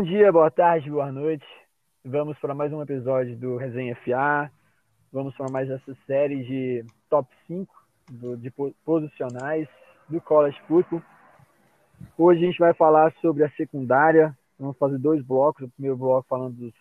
Bom 0.00 0.06
dia, 0.06 0.32
boa 0.32 0.50
tarde, 0.50 0.90
boa 0.90 1.12
noite. 1.12 1.44
Vamos 2.02 2.38
para 2.38 2.54
mais 2.54 2.72
um 2.72 2.80
episódio 2.80 3.36
do 3.36 3.58
Resenha 3.58 3.94
FA. 3.96 4.50
Vamos 5.12 5.36
para 5.36 5.50
mais 5.50 5.68
essa 5.68 5.94
série 6.06 6.42
de 6.42 6.86
top 7.10 7.28
5 7.46 7.70
do, 8.10 8.34
de 8.34 8.50
posicionais 8.82 9.68
do 10.08 10.18
College 10.18 10.58
Football. 10.66 11.02
Hoje 12.16 12.42
a 12.42 12.46
gente 12.46 12.58
vai 12.58 12.72
falar 12.72 13.12
sobre 13.20 13.44
a 13.44 13.50
secundária. 13.50 14.34
Vamos 14.58 14.78
fazer 14.78 14.96
dois 14.96 15.22
blocos. 15.22 15.66
O 15.66 15.70
primeiro 15.72 15.98
bloco 15.98 16.26
falando 16.26 16.54
dos 16.54 16.72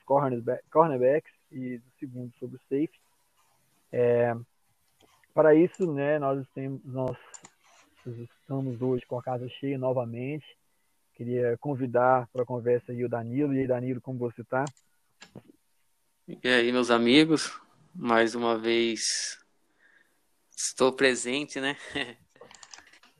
cornerbacks 0.72 1.34
e 1.52 1.78
do 1.78 1.92
segundo 2.00 2.32
sobre 2.40 2.56
o 2.56 2.62
safety. 2.70 3.02
É, 3.92 4.34
para 5.34 5.54
isso, 5.54 5.92
né, 5.92 6.20
nós, 6.20 6.48
temos, 6.56 6.82
nós 6.86 7.18
estamos 8.06 8.82
hoje 8.82 9.06
com 9.06 9.20
a 9.20 9.22
casa 9.22 9.50
cheia 9.50 9.78
novamente. 9.78 10.46
Queria 11.20 11.58
convidar 11.58 12.30
para 12.32 12.44
a 12.44 12.46
conversa 12.46 12.94
aí 12.94 13.04
o 13.04 13.10
Danilo. 13.10 13.54
E 13.54 13.60
aí, 13.60 13.68
Danilo, 13.68 14.00
como 14.00 14.18
você 14.18 14.40
está? 14.40 14.64
E 16.26 16.48
aí, 16.48 16.72
meus 16.72 16.90
amigos, 16.90 17.60
mais 17.94 18.36
uma 18.36 18.58
vez 18.58 19.38
estou 20.56 20.94
presente, 20.94 21.60
né? 21.60 21.76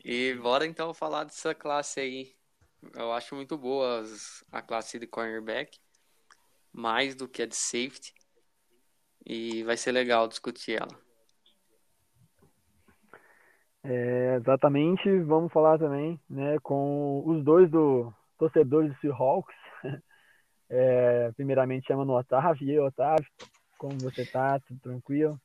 e 0.02 0.34
bora 0.36 0.66
então 0.66 0.94
falar 0.94 1.26
dessa 1.26 1.54
classe 1.54 2.00
aí. 2.00 2.34
Eu 2.96 3.12
acho 3.12 3.36
muito 3.36 3.58
boa 3.58 4.02
a 4.50 4.62
classe 4.62 4.98
de 4.98 5.06
cornerback, 5.06 5.78
mais 6.72 7.16
do 7.16 7.28
que 7.28 7.42
a 7.42 7.46
de 7.46 7.58
safety. 7.58 8.14
E 9.26 9.62
vai 9.66 9.76
ser 9.76 9.92
legal 9.92 10.26
discutir 10.26 10.82
ela. 10.82 11.09
É, 13.84 14.36
exatamente, 14.36 15.20
vamos 15.20 15.52
falar 15.52 15.78
também 15.78 16.20
né, 16.30 16.58
com 16.62 17.24
os 17.26 17.44
dois 17.44 17.70
do 17.70 18.14
torcedores 18.38 18.92
do 18.92 19.00
Seahawks. 19.00 19.56
É, 20.72 21.32
primeiramente 21.32 21.88
chamando 21.88 22.12
o 22.12 22.20
Otávio. 22.20 22.68
E 22.68 22.70
aí, 22.70 22.80
Otávio, 22.80 23.26
como 23.76 23.98
você 23.98 24.24
tá? 24.24 24.60
Tudo 24.60 24.80
tranquilo? 24.80 25.42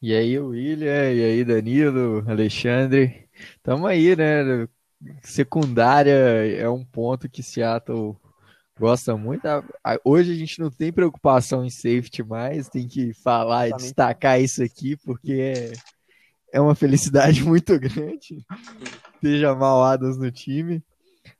E 0.00 0.12
aí, 0.12 0.36
William, 0.36 1.12
e 1.12 1.22
aí, 1.22 1.44
Danilo, 1.44 2.28
Alexandre. 2.28 3.28
Tamo 3.62 3.86
aí, 3.86 4.16
né? 4.16 4.66
Secundária 5.22 6.12
é 6.56 6.68
um 6.68 6.84
ponto 6.84 7.28
que 7.28 7.40
Seattle 7.40 8.16
gosta 8.78 9.16
muito. 9.16 9.46
Hoje 10.04 10.32
a 10.32 10.34
gente 10.34 10.58
não 10.58 10.70
tem 10.70 10.92
preocupação 10.92 11.64
em 11.64 11.70
safety 11.70 12.24
mais, 12.24 12.68
tem 12.68 12.88
que 12.88 13.14
falar 13.14 13.68
e 13.68 13.74
destacar 13.74 14.40
isso 14.40 14.60
aqui, 14.62 14.96
porque 15.04 15.32
é 15.32 15.72
é 16.52 16.60
uma 16.60 16.74
felicidade 16.74 17.42
muito 17.44 17.78
grande 17.78 18.44
ter 19.20 19.38
Jamal 19.38 19.82
Adams 19.82 20.18
no 20.18 20.30
time. 20.30 20.82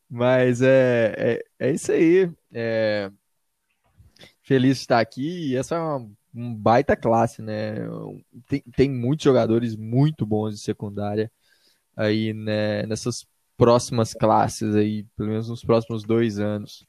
Mas 0.09 0.61
é, 0.61 1.15
é, 1.17 1.69
é 1.69 1.71
isso 1.71 1.93
aí. 1.93 2.31
É, 2.53 3.11
feliz 4.43 4.77
de 4.77 4.83
estar 4.83 5.01
aqui. 5.01 5.51
E 5.51 5.57
essa 5.57 5.77
é 5.77 5.79
uma 5.79 6.11
um 6.35 6.55
baita 6.55 6.97
classe, 6.97 7.43
né? 7.43 7.75
Tem, 8.49 8.63
tem 8.75 8.91
muitos 8.91 9.25
jogadores 9.25 9.77
muito 9.77 10.25
bons 10.25 10.55
de 10.55 10.61
secundária 10.61 11.31
aí 11.97 12.33
né, 12.33 12.87
nessas 12.87 13.27
próximas 13.57 14.15
classes 14.15 14.75
aí, 14.75 15.05
pelo 15.17 15.29
menos 15.29 15.49
nos 15.49 15.63
próximos 15.63 16.05
dois 16.05 16.39
anos. 16.39 16.87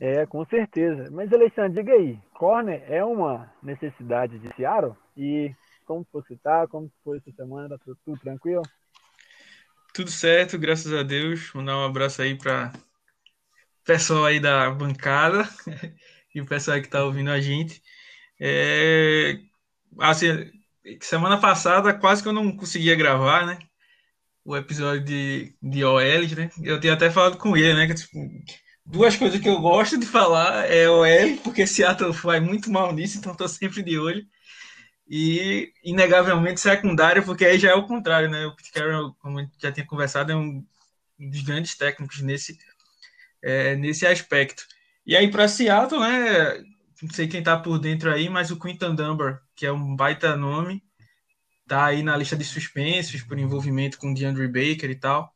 É, 0.00 0.24
com 0.26 0.44
certeza. 0.44 1.10
Mas, 1.10 1.32
Alexandre, 1.32 1.82
diga 1.82 1.92
aí, 1.94 2.18
corner 2.34 2.84
é 2.86 3.04
uma 3.04 3.50
necessidade 3.62 4.38
de 4.38 4.54
Seattle? 4.54 4.94
E 5.16 5.52
como 5.86 6.06
você 6.12 6.36
tá? 6.36 6.66
Como 6.66 6.92
foi 7.02 7.18
essa 7.18 7.30
semana? 7.32 7.68
Tá 7.68 7.78
tudo, 7.84 7.98
tudo 8.04 8.20
tranquilo? 8.20 8.62
Tudo 9.94 10.10
certo, 10.10 10.58
graças 10.58 10.92
a 10.92 11.02
Deus. 11.02 11.52
Mandar 11.54 11.78
um 11.78 11.84
abraço 11.84 12.20
aí 12.20 12.36
para 12.36 12.72
pessoal 13.84 14.24
aí 14.24 14.40
da 14.40 14.68
bancada 14.70 15.48
e 16.34 16.40
o 16.40 16.46
pessoal 16.46 16.82
que 16.82 16.88
tá 16.88 17.04
ouvindo 17.04 17.30
a 17.30 17.40
gente. 17.40 17.80
É, 18.38 19.38
assim, 20.00 20.50
semana 21.00 21.40
passada 21.40 21.94
quase 21.94 22.22
que 22.22 22.28
eu 22.28 22.32
não 22.32 22.54
conseguia 22.54 22.96
gravar, 22.96 23.46
né? 23.46 23.58
O 24.44 24.56
episódio 24.56 25.04
de, 25.04 25.54
de 25.62 25.84
OL, 25.84 26.00
né? 26.36 26.50
Eu 26.62 26.78
tinha 26.80 26.92
até 26.92 27.10
falado 27.10 27.38
com 27.38 27.56
ele, 27.56 27.74
né? 27.74 27.86
Que, 27.86 27.94
tipo, 27.94 28.18
duas 28.84 29.16
coisas 29.16 29.40
que 29.40 29.48
eu 29.48 29.60
gosto 29.60 29.98
de 29.98 30.06
falar 30.06 30.70
é 30.70 30.88
OL, 30.88 31.38
porque 31.42 31.66
Seattle 31.66 32.12
vai 32.12 32.40
muito 32.40 32.70
mal 32.70 32.92
nisso, 32.92 33.18
então 33.18 33.34
tô 33.34 33.48
sempre 33.48 33.82
de 33.82 33.98
olho 33.98 34.26
e 35.08 35.72
inegavelmente 35.84 36.60
secundário, 36.60 37.24
porque 37.24 37.44
aí 37.44 37.58
já 37.58 37.70
é 37.70 37.74
o 37.74 37.86
contrário, 37.86 38.28
né? 38.28 38.46
O 38.46 38.56
Pete 38.56 38.72
Carroll, 38.72 39.14
como 39.20 39.38
a 39.38 39.42
gente 39.42 39.54
já 39.60 39.70
tinha 39.70 39.86
conversado, 39.86 40.32
é 40.32 40.36
um 40.36 40.64
dos 41.18 41.42
grandes 41.42 41.76
técnicos 41.76 42.20
nesse, 42.20 42.58
é, 43.42 43.76
nesse 43.76 44.06
aspecto. 44.06 44.66
E 45.06 45.16
aí 45.16 45.30
para 45.30 45.48
Seattle, 45.48 46.00
né? 46.00 46.64
Não 47.02 47.10
sei 47.10 47.28
quem 47.28 47.42
tá 47.42 47.58
por 47.58 47.78
dentro 47.78 48.12
aí, 48.12 48.28
mas 48.28 48.50
o 48.50 48.58
Quinton 48.58 48.94
Dunbar, 48.94 49.42
que 49.54 49.66
é 49.66 49.72
um 49.72 49.94
baita 49.94 50.34
nome, 50.34 50.82
tá 51.66 51.86
aí 51.86 52.02
na 52.02 52.16
lista 52.16 52.36
de 52.36 52.44
suspensos 52.44 53.22
por 53.22 53.38
envolvimento 53.38 53.98
com 53.98 54.10
o 54.10 54.14
DeAndre 54.14 54.48
Baker 54.48 54.90
e 54.90 54.96
tal. 54.96 55.32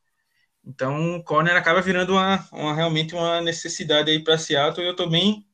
Então, 0.65 1.17
o 1.17 1.23
corner 1.23 1.55
acaba 1.55 1.81
virando 1.81 2.13
uma, 2.13 2.47
uma 2.51 2.75
realmente 2.75 3.15
uma 3.15 3.41
necessidade 3.41 4.11
aí 4.11 4.23
para 4.23 4.37
Seattle 4.37 4.85
e 4.85 4.89
eu 4.89 4.95
tô 4.95 5.07
bem, 5.09 5.45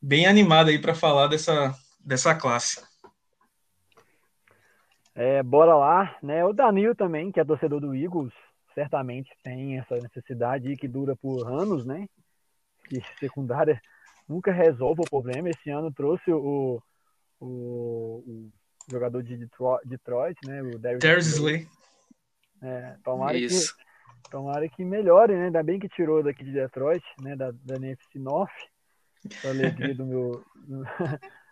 bem 0.00 0.26
animado 0.26 0.68
aí 0.70 0.78
para 0.78 0.94
falar 0.94 1.28
dessa, 1.28 1.74
dessa 2.00 2.34
classe. 2.34 2.82
É, 5.16 5.42
bora 5.42 5.74
lá, 5.74 6.14
né? 6.22 6.44
O 6.44 6.52
Danilo 6.52 6.94
também, 6.94 7.32
que 7.32 7.40
é 7.40 7.44
torcedor 7.44 7.80
do 7.80 7.94
Eagles, 7.94 8.34
certamente 8.74 9.30
tem 9.42 9.78
essa 9.78 9.96
necessidade 9.96 10.76
que 10.76 10.86
dura 10.86 11.16
por 11.16 11.48
anos, 11.48 11.86
né? 11.86 12.06
Que 12.86 13.00
secundária 13.18 13.80
nunca 14.28 14.52
resolve 14.52 15.00
o 15.00 15.08
problema. 15.10 15.48
Esse 15.48 15.70
ano 15.70 15.90
trouxe 15.90 16.30
o, 16.30 16.82
o, 17.40 17.46
o 17.46 18.52
jogador 18.90 19.22
de 19.22 19.38
Detroit, 19.38 19.88
Detroit 19.88 20.38
né? 20.44 20.60
O 20.60 20.78
Darius 20.78 21.26
Slay. 21.26 21.66
É, 22.62 22.96
tomara 23.02 23.38
Isso. 23.38 23.74
que 23.74 24.30
tomara 24.30 24.68
que 24.68 24.84
melhore, 24.84 25.34
né? 25.34 25.46
Ainda 25.46 25.62
bem 25.62 25.78
que 25.78 25.88
tirou 25.88 26.22
daqui 26.22 26.44
de 26.44 26.52
Detroit, 26.52 27.02
né? 27.22 27.34
Da, 27.34 27.52
da 27.52 27.76
NFC 27.76 28.18
North. 28.18 28.52
Pra 29.40 29.48
alegria 29.50 29.94
do 29.94 30.04
meu 30.04 30.44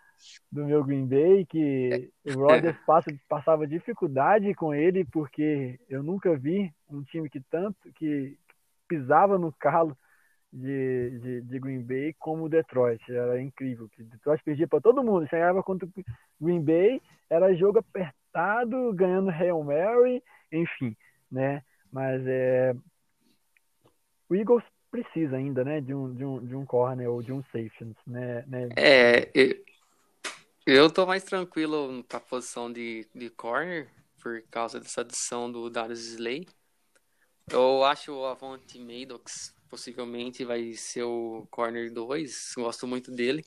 do 0.51 0.65
meu 0.65 0.83
Green 0.83 1.05
Bay, 1.05 1.45
que 1.45 2.11
o 2.25 2.39
Rodgers 2.39 2.77
passa, 2.85 3.13
passava 3.27 3.67
dificuldade 3.67 4.53
com 4.53 4.73
ele, 4.73 5.05
porque 5.05 5.79
eu 5.89 6.01
nunca 6.01 6.35
vi 6.35 6.73
um 6.89 7.03
time 7.03 7.29
que 7.29 7.39
tanto 7.39 7.91
que 7.93 8.37
pisava 8.87 9.37
no 9.37 9.51
calo 9.51 9.97
de, 10.51 11.19
de, 11.19 11.41
de 11.41 11.59
Green 11.59 11.81
Bay 11.81 12.13
como 12.17 12.45
o 12.45 12.49
Detroit. 12.49 13.01
Era 13.11 13.41
incrível. 13.41 13.89
Que 13.89 14.03
Detroit 14.03 14.43
perdia 14.43 14.67
para 14.67 14.81
todo 14.81 15.03
mundo. 15.03 15.27
Chegava 15.27 15.61
contra 15.61 15.87
o 15.87 15.91
Green 16.39 16.63
Bay, 16.63 17.01
era 17.29 17.53
jogo 17.55 17.79
apertado, 17.79 18.93
ganhando 18.93 19.29
Hail 19.29 19.63
Mary, 19.63 20.23
enfim, 20.51 20.95
né? 21.31 21.61
Mas 21.91 22.25
é, 22.25 22.75
o 24.29 24.35
Eagles 24.35 24.63
precisa 24.91 25.35
ainda, 25.35 25.63
né, 25.63 25.81
de 25.81 25.93
um, 25.93 26.13
de 26.13 26.23
um, 26.23 26.45
de 26.45 26.55
um 26.55 26.65
corner 26.65 27.09
ou 27.09 27.21
de 27.21 27.33
um 27.33 27.43
safety, 27.43 27.95
né? 28.07 28.45
né? 28.47 28.69
É, 28.77 29.29
eu 30.65 30.89
tô 30.89 31.05
mais 31.05 31.23
tranquilo 31.23 32.03
com 32.09 32.17
a 32.17 32.19
posição 32.19 32.71
de, 32.71 33.07
de 33.13 33.29
corner, 33.29 33.89
por 34.19 34.41
causa 34.49 34.79
dessa 34.79 35.01
adição 35.01 35.51
do 35.51 35.69
Darius 35.69 36.07
Slay. 36.07 36.47
Eu 37.51 37.83
acho 37.83 38.11
o 38.11 38.25
Avante 38.25 38.79
Maddox 38.79 39.53
possivelmente 39.69 40.43
vai 40.43 40.73
ser 40.73 41.03
o 41.03 41.47
corner 41.51 41.93
2, 41.93 42.53
gosto 42.55 42.87
muito 42.87 43.11
dele. 43.11 43.45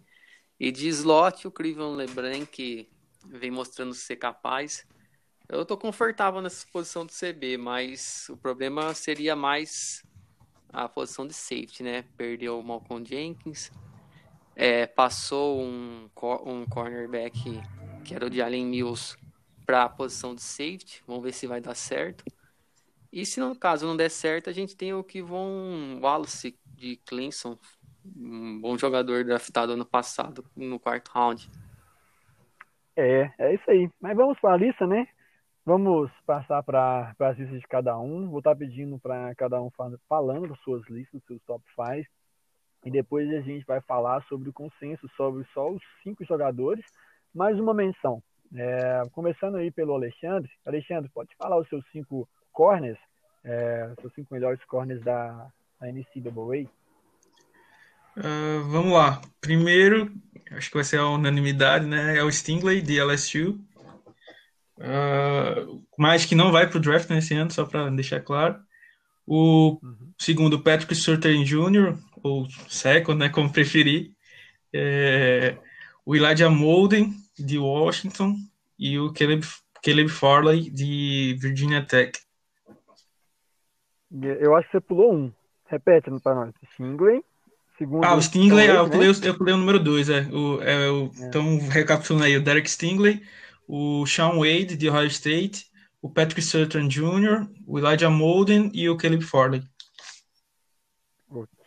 E 0.61 0.71
de 0.71 0.89
slot, 0.89 1.49
o 1.49 1.51
Cleveland 1.51 1.97
LeBlanc, 1.97 2.47
que 2.47 2.89
vem 3.27 3.51
mostrando 3.51 3.95
ser 3.95 4.17
capaz. 4.17 4.87
Eu 5.49 5.65
tô 5.65 5.77
confortável 5.77 6.41
nessa 6.41 6.67
posição 6.71 7.07
de 7.07 7.13
CB, 7.13 7.57
mas 7.57 8.29
o 8.29 8.37
problema 8.37 8.95
seria 8.95 9.35
mais 9.35 10.05
a 10.73 10.89
posição 10.89 11.27
de 11.27 11.35
safety, 11.35 11.83
né? 11.83 12.03
Perdeu 12.17 12.61
o 12.61 12.63
Malcolm 12.63 13.05
Jenkins, 13.05 13.71
é, 14.59 14.89
passou 14.89 15.63
um, 15.63 16.11
um 16.45 16.67
cornerback 16.67 17.63
que 18.05 18.13
era 18.13 18.27
o 18.27 18.31
de 18.31 18.43
Allen 18.43 18.67
Mills 18.67 19.17
para 19.65 19.85
a 19.85 19.89
posição 19.89 20.35
de 20.35 20.43
safety. 20.43 21.01
Vamos 21.07 21.23
ver 21.23 21.33
se 21.33 21.47
vai 21.47 21.61
dar 21.61 21.77
certo. 21.77 22.25
E 23.13 23.25
se 23.25 23.39
no 23.39 23.55
caso 23.55 23.87
não 23.87 23.97
der 23.97 24.11
certo, 24.11 24.51
a 24.51 24.53
gente 24.53 24.77
tem 24.77 24.93
o 24.93 25.05
Kivon 25.05 26.01
Wallace 26.03 26.59
de 26.75 26.97
Clemson, 27.07 27.57
um 28.05 28.61
bom 28.61 28.77
jogador 28.77 29.25
draftado 29.25 29.73
ano 29.73 29.87
passado 29.87 30.45
no 30.57 30.81
quarto 30.81 31.13
round. 31.15 31.49
É, 32.97 33.31
é 33.39 33.55
isso 33.55 33.71
aí. 33.71 33.89
Mas 34.01 34.17
vamos 34.17 34.41
para 34.41 34.55
a 34.55 34.57
lista, 34.57 34.89
né? 34.89 35.07
Vamos 35.65 36.11
passar 36.27 36.65
para 36.65 37.15
as 37.17 37.39
listas 37.39 37.61
de 37.61 37.67
cada 37.69 37.97
um. 37.97 38.29
Vou 38.29 38.39
estar 38.41 38.55
tá 38.55 38.57
pedindo 38.57 38.99
para 38.99 39.33
cada 39.37 39.63
um 39.63 39.71
falando 40.09 40.49
das 40.49 40.59
suas 40.61 40.85
listas, 40.89 41.23
seus 41.29 41.41
top 41.43 41.63
5. 41.77 42.18
E 42.85 42.91
depois 42.91 43.29
a 43.35 43.41
gente 43.41 43.65
vai 43.67 43.81
falar 43.81 44.23
sobre 44.29 44.49
o 44.49 44.53
consenso 44.53 45.09
sobre 45.17 45.45
só 45.53 45.71
os 45.71 45.83
cinco 46.03 46.25
jogadores. 46.25 46.85
Mais 47.35 47.59
uma 47.59 47.75
menção. 47.75 48.23
É, 48.55 49.03
começando 49.13 49.57
aí 49.57 49.71
pelo 49.71 49.95
Alexandre. 49.95 50.51
Alexandre, 50.65 51.11
pode 51.13 51.31
falar 51.37 51.59
os 51.59 51.69
seus 51.69 51.85
cinco 51.91 52.29
corners, 52.53 52.99
é, 53.45 53.93
seus 54.01 54.13
cinco 54.15 54.33
melhores 54.33 54.65
corners 54.65 55.03
da, 55.03 55.49
da 55.81 55.87
NCAA? 55.93 56.71
Uh, 58.17 58.65
vamos 58.69 58.93
lá. 58.93 59.21
Primeiro, 59.41 60.13
acho 60.51 60.69
que 60.71 60.77
vai 60.77 60.85
ser 60.85 60.99
a 60.99 61.09
unanimidade, 61.09 61.87
né? 61.87 62.19
É 62.19 62.25
o 62.25 62.33
Stingley 62.33 62.81
de 62.81 63.01
LSU. 63.01 63.61
Uh, 64.79 65.85
mas 65.97 66.25
que 66.25 66.35
não 66.35 66.51
vai 66.51 66.69
para 66.69 66.79
o 66.79 66.81
draft 66.81 67.09
nesse 67.11 67.35
ano, 67.35 67.51
só 67.51 67.65
para 67.65 67.91
deixar 67.91 68.21
claro. 68.21 68.59
O 69.27 69.79
uhum. 69.83 70.13
segundo, 70.19 70.63
Patrick 70.63 70.95
Surtain 70.95 71.45
Jr., 71.45 71.97
ou 72.23 72.49
second, 72.69 73.19
né, 73.19 73.29
como 73.29 73.53
preferir. 73.53 74.13
É, 74.73 75.57
o 76.05 76.15
Elijah 76.15 76.51
Molden, 76.51 77.15
de 77.39 77.59
Washington. 77.59 78.37
E 78.79 78.99
o 78.99 79.13
Caleb, 79.13 79.45
Caleb 79.83 80.09
Farley, 80.09 80.71
de 80.71 81.37
Virginia 81.41 81.85
Tech. 81.85 82.13
Eu 84.41 84.55
acho 84.57 84.67
que 84.69 84.73
você 84.73 84.81
pulou 84.81 85.15
um. 85.15 85.33
Repete 85.67 86.11
para 86.23 86.35
nós. 86.35 86.55
Stingley, 86.73 87.23
Segundo 87.79 88.05
ah, 88.05 88.17
o 88.17 88.21
Stingley, 88.21 88.67
é, 88.67 88.77
eu, 88.77 88.91
pulei, 88.91 89.09
né? 89.09 89.15
eu 89.23 89.39
pulei 89.39 89.55
o 89.55 89.57
número 89.57 89.79
2, 89.79 90.11
é. 90.11 90.21
O, 90.33 90.61
é, 90.61 90.91
o, 90.91 91.05
é. 91.05 91.27
Então, 91.27 91.59
recapitulando 91.69 92.25
aí, 92.25 92.37
o 92.37 92.43
Derek 92.43 92.69
Stingley, 92.69 93.23
o 93.69 94.05
Sean 94.05 94.33
Wade, 94.37 94.77
de 94.77 94.91
Ohio 94.91 95.07
State, 95.07 95.67
o 96.03 96.11
Patrick 96.11 96.43
Sutton 96.43 96.89
Jr., 96.89 97.47
o 97.65 97.79
Elijah 97.79 98.11
Molden 98.11 98.71
e 98.75 98.89
o 98.89 98.97
Caleb 98.97 99.25
Farley. 99.25 99.63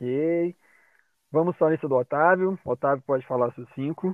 Ok. 0.02 0.56
Vamos 1.32 1.56
só 1.58 1.70
lista 1.70 1.88
do 1.88 1.96
Otávio. 1.96 2.58
Otávio 2.66 3.04
pode 3.06 3.26
falar 3.26 3.54
seus 3.54 3.70
cinco. 3.76 4.14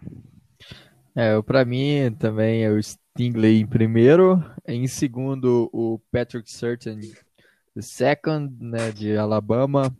É, 1.16 1.42
para 1.42 1.63
mim 1.66 2.13
também 2.19 2.63
é 2.63 2.69
o 2.69 2.81
Stingley 2.81 3.62
em 3.62 3.66
primeiro. 3.66 4.44
Em 4.68 4.86
segundo, 4.88 5.69
o 5.72 6.00
Patrick 6.12 6.48
the 7.74 7.81
second, 7.81 8.54
né, 8.60 8.92
de 8.92 9.18
Alabama 9.18 9.95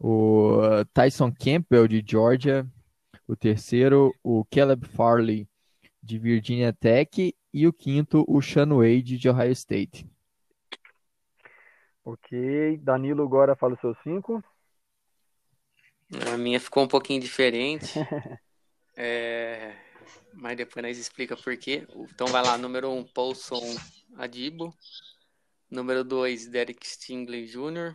o 0.00 0.56
uh, 0.56 0.84
Tyson 0.94 1.30
Campbell 1.30 1.86
de 1.86 2.02
Georgia, 2.04 2.66
o 3.28 3.36
terceiro, 3.36 4.14
o 4.24 4.44
Caleb 4.46 4.86
Farley 4.88 5.46
de 6.02 6.18
Virginia 6.18 6.72
Tech 6.72 7.34
e 7.52 7.66
o 7.66 7.72
quinto, 7.72 8.24
o 8.26 8.40
Sean 8.40 8.74
Wade 8.74 9.18
de 9.18 9.28
Ohio 9.28 9.52
State. 9.52 10.08
Ok, 12.02 12.78
Danilo 12.78 13.22
agora 13.22 13.54
fala 13.54 13.74
os 13.74 13.80
seus 13.80 13.96
cinco. 14.02 14.42
A 16.32 16.36
minha 16.36 16.58
ficou 16.58 16.82
um 16.82 16.88
pouquinho 16.88 17.20
diferente, 17.20 17.94
é... 18.96 19.76
mas 20.34 20.56
depois 20.56 20.84
nós 20.84 20.98
explica 20.98 21.36
por 21.36 21.56
quê. 21.56 21.86
Então 22.12 22.26
vai 22.26 22.42
lá, 22.42 22.58
número 22.58 22.90
um, 22.90 23.04
Paulson 23.04 23.62
Adibo. 24.16 24.74
Número 25.70 26.02
dois, 26.02 26.48
Derek 26.48 26.84
Stingley 26.84 27.46
Jr. 27.46 27.94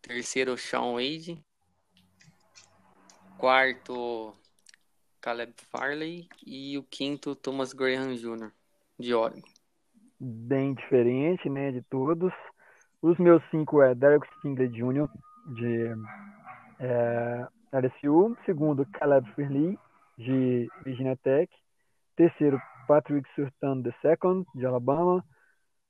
Terceiro, 0.00 0.56
Sean 0.56 0.92
Wade. 0.92 1.44
Quarto, 3.36 4.32
Caleb 5.20 5.54
Farley. 5.72 6.28
E 6.46 6.78
o 6.78 6.84
quinto, 6.84 7.34
Thomas 7.34 7.72
Graham 7.72 8.14
Jr., 8.14 8.52
de 8.96 9.12
Oregon. 9.12 9.42
Bem 10.20 10.74
diferente, 10.74 11.50
né, 11.50 11.72
de 11.72 11.82
todos. 11.82 12.32
Os 13.02 13.18
meus 13.18 13.42
cinco 13.50 13.82
é 13.82 13.92
Derek 13.92 14.24
Stingley 14.38 14.68
Jr., 14.68 15.08
de 15.56 15.94
é, 16.78 17.46
LSU. 17.72 18.36
Segundo, 18.44 18.86
Caleb 18.86 19.30
Farley, 19.34 19.78
de 20.18 20.68
Virginia 20.84 21.16
Tech. 21.16 21.52
Terceiro, 22.16 22.60
Patrick 22.86 23.28
Surtain 23.34 23.82
II, 23.82 24.44
de 24.54 24.66
Alabama. 24.66 25.24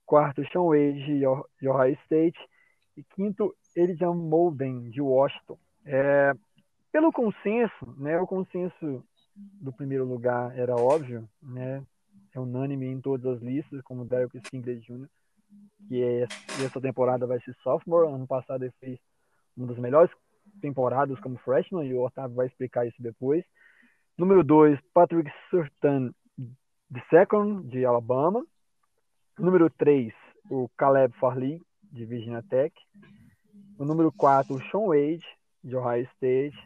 Quarto, 0.05 0.43
Sean 0.51 0.63
Wade, 0.63 1.19
de 1.59 1.67
Ohio 1.67 1.97
State. 2.05 2.37
E 2.97 3.03
quinto, 3.15 3.55
Elijah 3.75 4.11
Molden, 4.13 4.89
de 4.89 5.01
Washington. 5.01 5.57
É, 5.85 6.33
pelo 6.91 7.11
consenso, 7.11 7.93
né, 7.97 8.17
o 8.19 8.25
consenso 8.25 9.03
do 9.35 9.73
primeiro 9.73 10.05
lugar 10.05 10.57
era 10.57 10.75
óbvio, 10.75 11.27
né, 11.43 11.83
é 12.33 12.39
unânime 12.39 12.87
em 12.87 13.01
todas 13.01 13.25
as 13.25 13.41
listas, 13.41 13.81
como 13.81 14.05
Derek 14.05 14.39
Stingley 14.39 14.79
Jr., 14.79 15.07
que 15.87 16.01
é, 16.01 16.23
essa 16.63 16.81
temporada 16.81 17.27
vai 17.27 17.39
ser 17.41 17.53
sophomore. 17.63 18.07
Ano 18.07 18.25
passado 18.25 18.63
ele 18.63 18.73
fez 18.79 18.99
uma 19.55 19.67
das 19.67 19.77
melhores 19.77 20.11
temporadas 20.61 21.19
como 21.19 21.37
freshman, 21.39 21.85
e 21.85 21.93
o 21.93 22.03
Otávio 22.03 22.35
vai 22.35 22.47
explicar 22.47 22.87
isso 22.87 23.01
depois. 23.01 23.43
Número 24.17 24.43
2, 24.43 24.79
Patrick 24.93 25.29
Surtain, 25.49 26.13
de 26.37 27.01
second, 27.09 27.67
de 27.67 27.85
Alabama. 27.85 28.45
Número 29.37 29.69
3, 29.69 30.13
o 30.49 30.69
Caleb 30.77 31.13
Farley, 31.19 31.61
de 31.91 32.05
Virginia 32.05 32.43
Tech. 32.49 32.73
O 33.77 33.83
número 33.83 34.11
4, 34.11 34.55
o 34.55 34.61
Sean 34.71 34.87
Wade, 34.87 35.25
de 35.63 35.75
Ohio 35.75 36.03
State. 36.13 36.57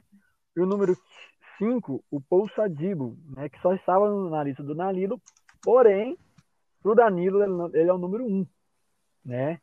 E 0.55 0.61
o 0.61 0.65
número 0.65 0.95
5, 1.57 2.03
o 2.11 2.21
Paul 2.21 2.49
Sadibo, 2.55 3.17
né, 3.35 3.49
que 3.49 3.59
só 3.61 3.73
estava 3.73 4.29
na 4.29 4.43
lista 4.43 4.63
do 4.63 4.75
Danilo, 4.75 5.19
porém, 5.61 6.17
para 6.81 6.91
o 6.91 6.95
Danilo 6.95 7.69
ele 7.75 7.89
é 7.89 7.93
o 7.93 7.97
número 7.97 8.25
1. 8.25 8.47
Né? 9.25 9.59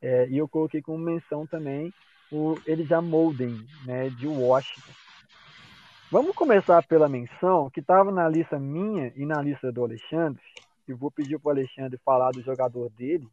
É, 0.00 0.28
e 0.28 0.36
eu 0.36 0.48
coloquei 0.48 0.82
como 0.82 0.98
menção 0.98 1.46
também 1.46 1.92
o 2.30 2.54
Elijah 2.66 3.00
Molden, 3.00 3.66
né, 3.84 4.10
de 4.10 4.26
Washington. 4.26 4.92
Vamos 6.10 6.36
começar 6.36 6.86
pela 6.86 7.08
menção 7.08 7.70
que 7.70 7.80
estava 7.80 8.12
na 8.12 8.28
lista 8.28 8.58
minha 8.58 9.12
e 9.16 9.26
na 9.26 9.42
lista 9.42 9.72
do 9.72 9.82
Alexandre. 9.82 10.42
Eu 10.86 10.96
vou 10.96 11.10
pedir 11.10 11.38
para 11.38 11.48
o 11.48 11.52
Alexandre 11.52 11.98
falar 12.04 12.30
do 12.30 12.42
jogador 12.42 12.90
dele, 12.90 13.28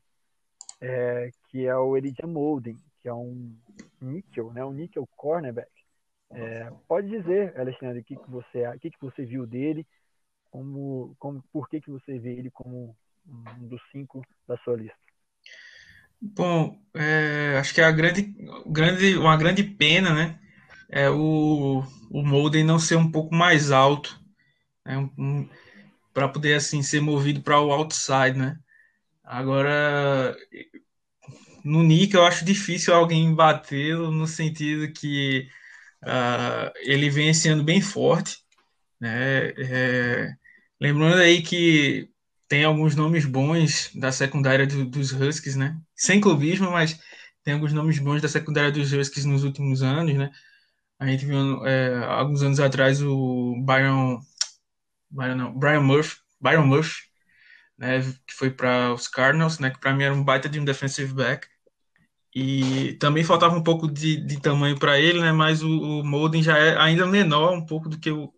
é, 0.79 1.29
que 1.49 1.65
é 1.65 1.75
o 1.75 1.95
Elijah 1.95 2.25
Molden, 2.25 2.77
que 2.99 3.07
é 3.07 3.13
um 3.13 3.55
níquel, 3.99 4.51
né, 4.51 4.63
um 4.63 4.71
níquel 4.71 5.07
cornerback. 5.15 5.69
É, 6.31 6.71
pode 6.87 7.09
dizer, 7.09 7.59
Alexandre, 7.59 7.99
o 7.99 8.04
que, 8.04 8.16
que 8.16 8.31
você, 8.31 8.68
o 8.68 8.80
que, 8.80 8.89
que 8.89 9.01
você 9.01 9.25
viu 9.25 9.45
dele, 9.45 9.85
como, 10.49 11.16
como, 11.19 11.44
por 11.51 11.69
que, 11.69 11.81
que 11.81 11.92
você 11.92 12.18
vê 12.18 12.33
ele 12.33 12.49
como 12.49 12.95
um 13.27 13.68
dos 13.68 13.81
cinco 13.92 14.25
da 14.47 14.57
sua 14.57 14.75
lista? 14.75 15.10
Bom, 16.21 16.80
é, 16.94 17.57
acho 17.59 17.73
que 17.73 17.81
é 17.81 17.83
a 17.83 17.92
grande, 17.92 18.35
grande, 18.68 19.18
uma 19.18 19.35
grande 19.35 19.63
pena, 19.63 20.13
né, 20.13 20.40
é 20.90 21.09
o, 21.09 21.83
o 22.11 22.23
Molden 22.23 22.63
não 22.63 22.78
ser 22.80 22.95
um 22.95 23.11
pouco 23.11 23.33
mais 23.33 23.71
alto, 23.71 24.19
né, 24.85 24.97
um, 24.97 25.09
um, 25.18 25.49
para 26.13 26.30
poder 26.30 26.56
assim 26.56 26.83
ser 26.83 27.01
movido 27.01 27.42
para 27.42 27.59
o 27.61 27.71
outside, 27.71 28.37
né? 28.37 28.57
Agora, 29.23 30.35
no 31.63 31.83
Nick 31.83 32.16
eu 32.16 32.25
acho 32.25 32.45
difícil 32.45 32.94
alguém 32.94 33.33
batê-lo 33.33 34.11
no 34.11 34.28
sentido 34.28 34.92
que 34.92 35.47
uh, 36.04 36.71
ele 36.81 37.09
vem 37.09 37.33
sendo 37.33 37.63
bem 37.63 37.81
forte, 37.81 38.40
né? 38.99 39.49
É, 39.57 40.33
lembrando 40.80 41.18
aí 41.21 41.42
que 41.42 42.09
tem 42.47 42.66
alguns 42.66 42.95
nomes 42.95 43.25
bons 43.25 43.92
da 43.95 44.11
secundária 44.11 44.68
do, 44.68 44.85
dos 44.85 45.11
Huskies, 45.13 45.56
né? 45.56 45.78
Sem 46.01 46.19
clubismo, 46.19 46.71
mas 46.71 46.99
tem 47.43 47.53
alguns 47.53 47.73
nomes 47.73 47.99
bons 47.99 48.23
da 48.23 48.27
secundária 48.27 48.71
dos 48.71 48.91
Huskies 48.91 49.23
nos 49.23 49.43
últimos 49.43 49.83
anos, 49.83 50.15
né? 50.15 50.31
A 50.97 51.05
gente 51.05 51.27
viu 51.27 51.63
é, 51.63 51.95
alguns 52.05 52.41
anos 52.41 52.59
atrás 52.59 53.03
o 53.03 53.55
Byron, 53.63 54.19
Byron 55.11 55.35
não, 55.35 55.59
Brian 55.59 55.81
Murphy, 55.81 56.17
Byron 56.39 56.65
Murphy, 56.65 57.03
né, 57.77 58.01
que 58.25 58.33
foi 58.33 58.49
para 58.49 58.91
os 58.91 59.07
Cardinals, 59.07 59.59
né, 59.59 59.69
que 59.69 59.79
para 59.79 59.93
mim 59.93 60.03
era 60.03 60.13
um 60.15 60.23
baita 60.23 60.49
de 60.49 60.59
um 60.59 60.65
defensive 60.65 61.13
back. 61.13 61.47
E 62.33 62.93
também 62.99 63.23
faltava 63.23 63.55
um 63.55 63.63
pouco 63.63 63.87
de, 63.87 64.25
de 64.25 64.41
tamanho 64.41 64.79
para 64.79 64.99
ele, 64.99 65.21
né, 65.21 65.31
mas 65.31 65.61
o, 65.61 65.69
o 65.69 66.03
Molden 66.03 66.41
já 66.41 66.57
é 66.57 66.77
ainda 66.79 67.05
menor 67.05 67.53
um 67.53 67.63
pouco 67.63 67.87
do 67.87 67.99
que 67.99 68.09
o, 68.09 68.33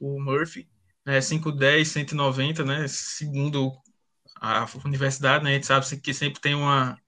o 0.00 0.20
Murphy, 0.20 0.68
né, 1.04 1.20
5'10", 1.20 1.86
190, 1.86 2.64
né, 2.64 2.88
segundo 2.88 3.72
a 4.40 4.66
universidade, 4.84 5.44
né, 5.44 5.50
a 5.50 5.54
gente 5.54 5.66
sabe 5.66 6.00
que 6.00 6.14
sempre 6.14 6.40
tem 6.40 6.54
uma 6.54 6.98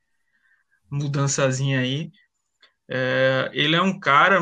mudançazinha 0.91 1.81
aí. 1.81 2.11
É, 2.89 3.51
ele 3.53 3.77
é 3.77 3.83
um 3.83 3.99
cara 3.99 4.41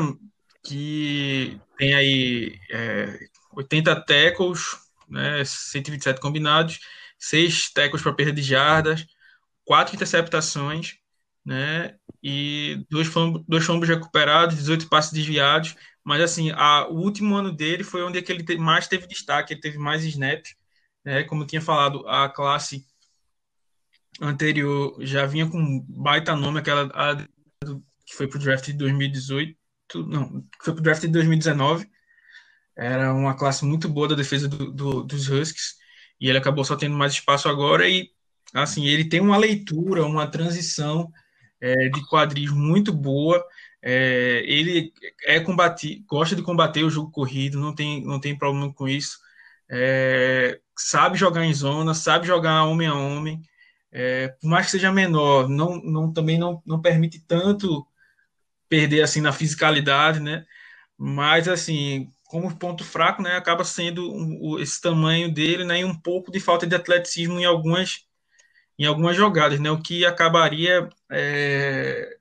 que 0.63 1.59
tem 1.77 1.93
aí 1.93 2.59
é, 2.71 3.19
80 3.53 3.95
tackles, 4.05 4.61
né, 5.09 5.43
127 5.45 6.19
combinados, 6.21 6.79
seis 7.17 7.71
tackles 7.71 8.01
para 8.01 8.13
perda 8.13 8.33
de 8.33 8.41
jardas, 8.41 9.05
quatro 9.65 9.95
interceptações, 9.95 10.95
né? 11.45 11.95
E 12.21 12.85
dois 12.89 13.07
fumbles, 13.07 13.45
dois 13.47 13.63
fumbles 13.65 13.89
recuperados, 13.89 14.57
18 14.57 14.89
passes 14.89 15.13
desviados. 15.13 15.75
Mas 16.03 16.21
assim, 16.21 16.51
a, 16.51 16.87
o 16.87 16.95
último 16.95 17.35
ano 17.35 17.51
dele 17.51 17.83
foi 17.83 18.03
onde 18.03 18.17
é 18.17 18.21
que 18.21 18.31
ele 18.31 18.57
mais 18.57 18.87
teve 18.87 19.07
destaque, 19.07 19.53
ele 19.53 19.61
teve 19.61 19.77
mais 19.77 20.03
snaps, 20.03 20.55
né? 21.07 21.23
Como 21.23 21.43
eu 21.43 21.47
tinha 21.47 21.61
falado, 21.61 22.05
a 22.05 22.27
classe 22.27 22.85
anterior 24.19 24.97
já 24.99 25.25
vinha 25.25 25.49
com 25.49 25.79
baita 25.87 26.35
nome, 26.35 26.59
aquela 26.59 26.91
a, 26.93 27.15
que 28.05 28.13
foi 28.13 28.27
pro 28.27 28.37
draft 28.37 28.65
de 28.65 28.73
2018, 28.73 29.57
não, 30.05 30.41
que 30.41 30.65
foi 30.65 30.73
pro 30.73 30.83
draft 30.83 31.01
de 31.01 31.07
2019. 31.07 31.89
Era 32.75 33.13
uma 33.13 33.37
classe 33.37 33.63
muito 33.63 33.87
boa 33.87 34.09
da 34.09 34.15
defesa 34.15 34.49
do, 34.49 34.69
do, 34.69 35.03
dos 35.03 35.29
Huskies 35.29 35.75
e 36.19 36.27
ele 36.27 36.37
acabou 36.37 36.65
só 36.65 36.75
tendo 36.75 36.97
mais 36.97 37.13
espaço 37.13 37.47
agora 37.47 37.87
e 37.87 38.09
assim 38.53 38.85
ele 38.85 39.05
tem 39.05 39.21
uma 39.21 39.37
leitura, 39.37 40.05
uma 40.05 40.27
transição 40.27 41.09
é, 41.61 41.73
de 41.87 42.05
quadris 42.09 42.51
muito 42.51 42.91
boa. 42.91 43.41
É, 43.81 44.43
ele 44.45 44.91
é 45.23 45.39
combatir, 45.39 46.03
gosta 46.05 46.35
de 46.35 46.43
combater 46.43 46.83
o 46.83 46.89
jogo 46.89 47.11
corrido, 47.11 47.59
não 47.61 47.73
tem, 47.73 48.03
não 48.03 48.19
tem 48.19 48.37
problema 48.37 48.73
com 48.73 48.89
isso. 48.89 49.17
É, 49.69 50.59
sabe 50.77 51.17
jogar 51.17 51.45
em 51.45 51.53
zona, 51.53 51.93
sabe 51.93 52.27
jogar 52.27 52.63
homem 52.65 52.87
a 52.87 52.93
homem. 52.95 53.41
É, 53.91 54.29
por 54.29 54.47
mais 54.49 54.65
que 54.65 54.71
seja 54.73 54.91
menor, 54.91 55.49
não, 55.49 55.77
não, 55.81 56.13
também 56.13 56.37
não, 56.37 56.61
não 56.65 56.81
permite 56.81 57.19
tanto 57.25 57.85
perder 58.69 59.01
assim 59.01 59.21
na 59.21 59.31
fisicalidade, 59.31 60.19
né? 60.19 60.45
Mas 60.97 61.47
assim, 61.47 62.09
como 62.25 62.55
ponto 62.57 62.83
fraco, 62.83 63.21
né, 63.21 63.35
acaba 63.37 63.63
sendo 63.63 64.11
um, 64.13 64.59
esse 64.59 64.81
tamanho 64.81 65.33
dele, 65.33 65.63
né, 65.63 65.79
e 65.81 65.85
um 65.85 65.95
pouco 65.97 66.31
de 66.31 66.39
falta 66.39 66.67
de 66.67 66.75
atleticismo 66.75 67.39
em 67.39 67.45
algumas 67.45 68.05
em 68.79 68.85
algumas 68.85 69.17
jogadas, 69.17 69.59
né, 69.59 69.71
o 69.71 69.81
que 69.81 70.05
acabaria 70.05 70.87
é, 71.11 72.17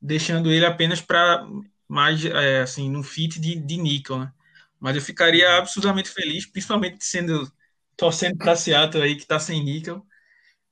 deixando 0.00 0.50
ele 0.50 0.66
apenas 0.66 1.00
para 1.00 1.46
mais 1.88 2.24
é, 2.24 2.62
assim 2.62 2.90
no 2.90 3.02
fit 3.04 3.38
de, 3.40 3.54
de 3.54 3.76
níquel, 3.76 4.18
né? 4.18 4.32
Mas 4.80 4.96
eu 4.96 5.02
ficaria 5.02 5.48
uhum. 5.48 5.58
absurdamente 5.58 6.08
feliz, 6.08 6.44
principalmente 6.46 7.04
sendo 7.04 7.50
torcendo 7.96 8.36
para 8.38 8.56
Seattle 8.56 9.02
aí 9.02 9.16
que 9.16 9.22
está 9.22 9.38
sem 9.38 9.62
níquel, 9.64 10.04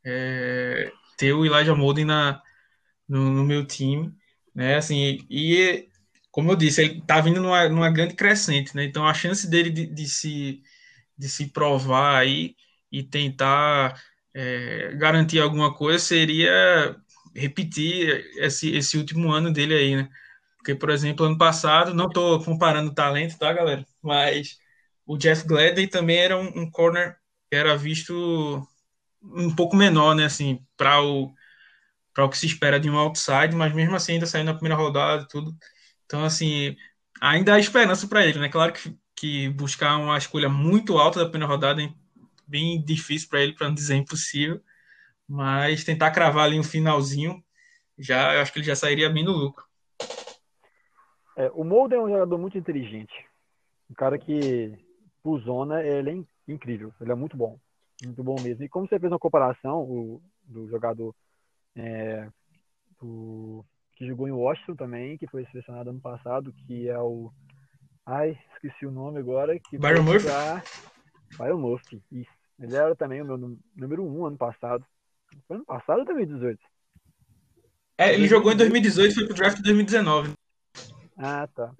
é, 0.04 0.92
ter 1.16 1.32
o 1.32 1.44
Elijah 1.44 1.74
Molden 1.74 2.04
na 2.06 2.42
no, 3.08 3.30
no, 3.30 3.44
meu 3.44 3.66
time, 3.66 4.12
né? 4.54 4.76
Assim, 4.76 5.18
e 5.30 5.88
como 6.30 6.52
eu 6.52 6.56
disse, 6.56 6.82
ele 6.82 6.98
está 7.00 7.20
vindo 7.20 7.40
numa, 7.40 7.68
numa 7.68 7.90
grande 7.90 8.14
crescente, 8.14 8.74
né? 8.76 8.84
Então 8.84 9.06
a 9.06 9.14
chance 9.14 9.48
dele 9.48 9.70
de, 9.70 9.86
de 9.86 10.06
se 10.08 10.62
de 11.18 11.28
se 11.28 11.48
provar 11.48 12.18
aí 12.18 12.56
e 12.90 13.02
tentar 13.02 14.00
é, 14.34 14.94
garantir 14.96 15.40
alguma 15.40 15.74
coisa 15.74 15.98
seria 15.98 16.96
repetir 17.34 18.24
esse, 18.38 18.74
esse 18.74 18.96
último 18.98 19.30
ano 19.32 19.52
dele 19.52 19.74
aí, 19.74 19.96
né? 19.96 20.08
Porque, 20.56 20.74
por 20.74 20.90
exemplo, 20.90 21.26
ano 21.26 21.38
passado, 21.38 21.94
não 21.94 22.08
estou 22.08 22.42
comparando 22.44 22.94
talento, 22.94 23.38
tá, 23.38 23.52
galera? 23.52 23.86
Mas 24.02 24.58
o 25.06 25.16
Jeff 25.16 25.46
Gladney 25.46 25.86
também 25.86 26.18
era 26.18 26.36
um, 26.36 26.60
um 26.60 26.70
corner 26.70 27.16
que 27.48 27.56
era 27.56 27.76
visto 27.76 28.66
um 29.22 29.54
pouco 29.54 29.76
menor, 29.76 30.14
né? 30.14 30.24
Assim, 30.24 30.64
para 30.76 31.02
o, 31.02 31.32
para 32.14 32.24
o 32.24 32.28
que 32.28 32.38
se 32.38 32.46
espera 32.46 32.78
de 32.78 32.88
um 32.88 32.96
outside, 32.96 33.54
mas 33.54 33.74
mesmo 33.74 33.94
assim 33.96 34.14
ainda 34.14 34.26
saindo 34.26 34.46
na 34.46 34.54
primeira 34.54 34.76
rodada 34.76 35.26
tudo. 35.28 35.54
Então, 36.06 36.24
assim, 36.24 36.76
ainda 37.20 37.54
há 37.54 37.58
esperança 37.58 38.06
para 38.08 38.26
ele, 38.26 38.38
né? 38.38 38.48
Claro 38.48 38.72
que, 38.72 38.96
que 39.14 39.48
buscar 39.50 39.96
uma 39.96 40.18
escolha 40.18 40.48
muito 40.48 40.98
alta 40.98 41.20
da 41.20 41.28
primeira 41.28 41.52
rodada 41.52 41.82
é 41.82 41.92
bem 42.46 42.82
difícil 42.82 43.28
para 43.28 43.42
ele, 43.42 43.54
para 43.54 43.68
não 43.68 43.74
dizer 43.74 43.96
impossível. 43.96 44.60
Mas 45.28 45.84
tentar 45.84 46.10
cravar 46.10 46.46
ali 46.46 46.58
um 46.58 46.64
finalzinho, 46.64 47.42
já 47.98 48.34
eu 48.34 48.40
acho 48.40 48.52
que 48.52 48.58
ele 48.58 48.66
já 48.66 48.74
sairia 48.74 49.08
bem 49.08 49.24
no 49.24 49.32
lucro. 49.32 49.64
É, 51.36 51.50
o 51.54 51.62
Molden 51.62 51.98
é 51.98 52.02
um 52.02 52.08
jogador 52.08 52.38
muito 52.38 52.58
inteligente. 52.58 53.12
Um 53.88 53.94
cara 53.94 54.18
que, 54.18 54.76
por 55.22 55.40
zona, 55.40 55.82
ele 55.82 56.10
é 56.10 56.52
incrível. 56.52 56.92
Ele 57.00 57.12
é 57.12 57.14
muito 57.14 57.36
bom. 57.36 57.58
Muito 58.04 58.22
bom 58.22 58.36
mesmo. 58.40 58.64
E 58.64 58.68
como 58.68 58.88
você 58.88 58.98
fez 58.98 59.12
uma 59.12 59.18
comparação 59.18 59.82
o, 59.82 60.22
do 60.44 60.68
jogador 60.68 61.14
é, 61.76 62.26
do, 63.00 63.64
que 63.94 64.06
jogou 64.06 64.26
em 64.26 64.32
Washington 64.32 64.76
também, 64.76 65.18
que 65.18 65.26
foi 65.26 65.44
selecionado 65.46 65.90
ano 65.90 66.00
passado, 66.00 66.52
que 66.66 66.88
é 66.88 66.98
o. 66.98 67.30
Ai, 68.06 68.38
esqueci 68.54 68.86
o 68.86 68.90
nome 68.90 69.18
agora. 69.18 69.58
Que 69.58 69.78
Byron 69.78 70.02
Murphy? 70.02 70.28
Byron 71.38 71.58
Murphy, 71.58 72.02
isso. 72.10 72.30
Ele 72.58 72.76
era 72.76 72.94
também 72.96 73.22
o 73.22 73.24
meu 73.24 73.58
número 73.76 74.04
um 74.04 74.26
ano 74.26 74.36
passado. 74.36 74.84
Foi 75.46 75.56
ano 75.56 75.64
passado 75.64 76.00
ou 76.00 76.04
2018? 76.06 76.60
É, 77.98 78.14
ele 78.14 78.26
jogou 78.26 78.52
em 78.52 78.56
2018 78.56 79.10
e 79.10 79.14
foi 79.14 79.26
pro 79.26 79.34
draft 79.34 79.56
de 79.58 79.62
2019. 79.62 80.32
Ah, 81.18 81.46
tá. 81.46 81.72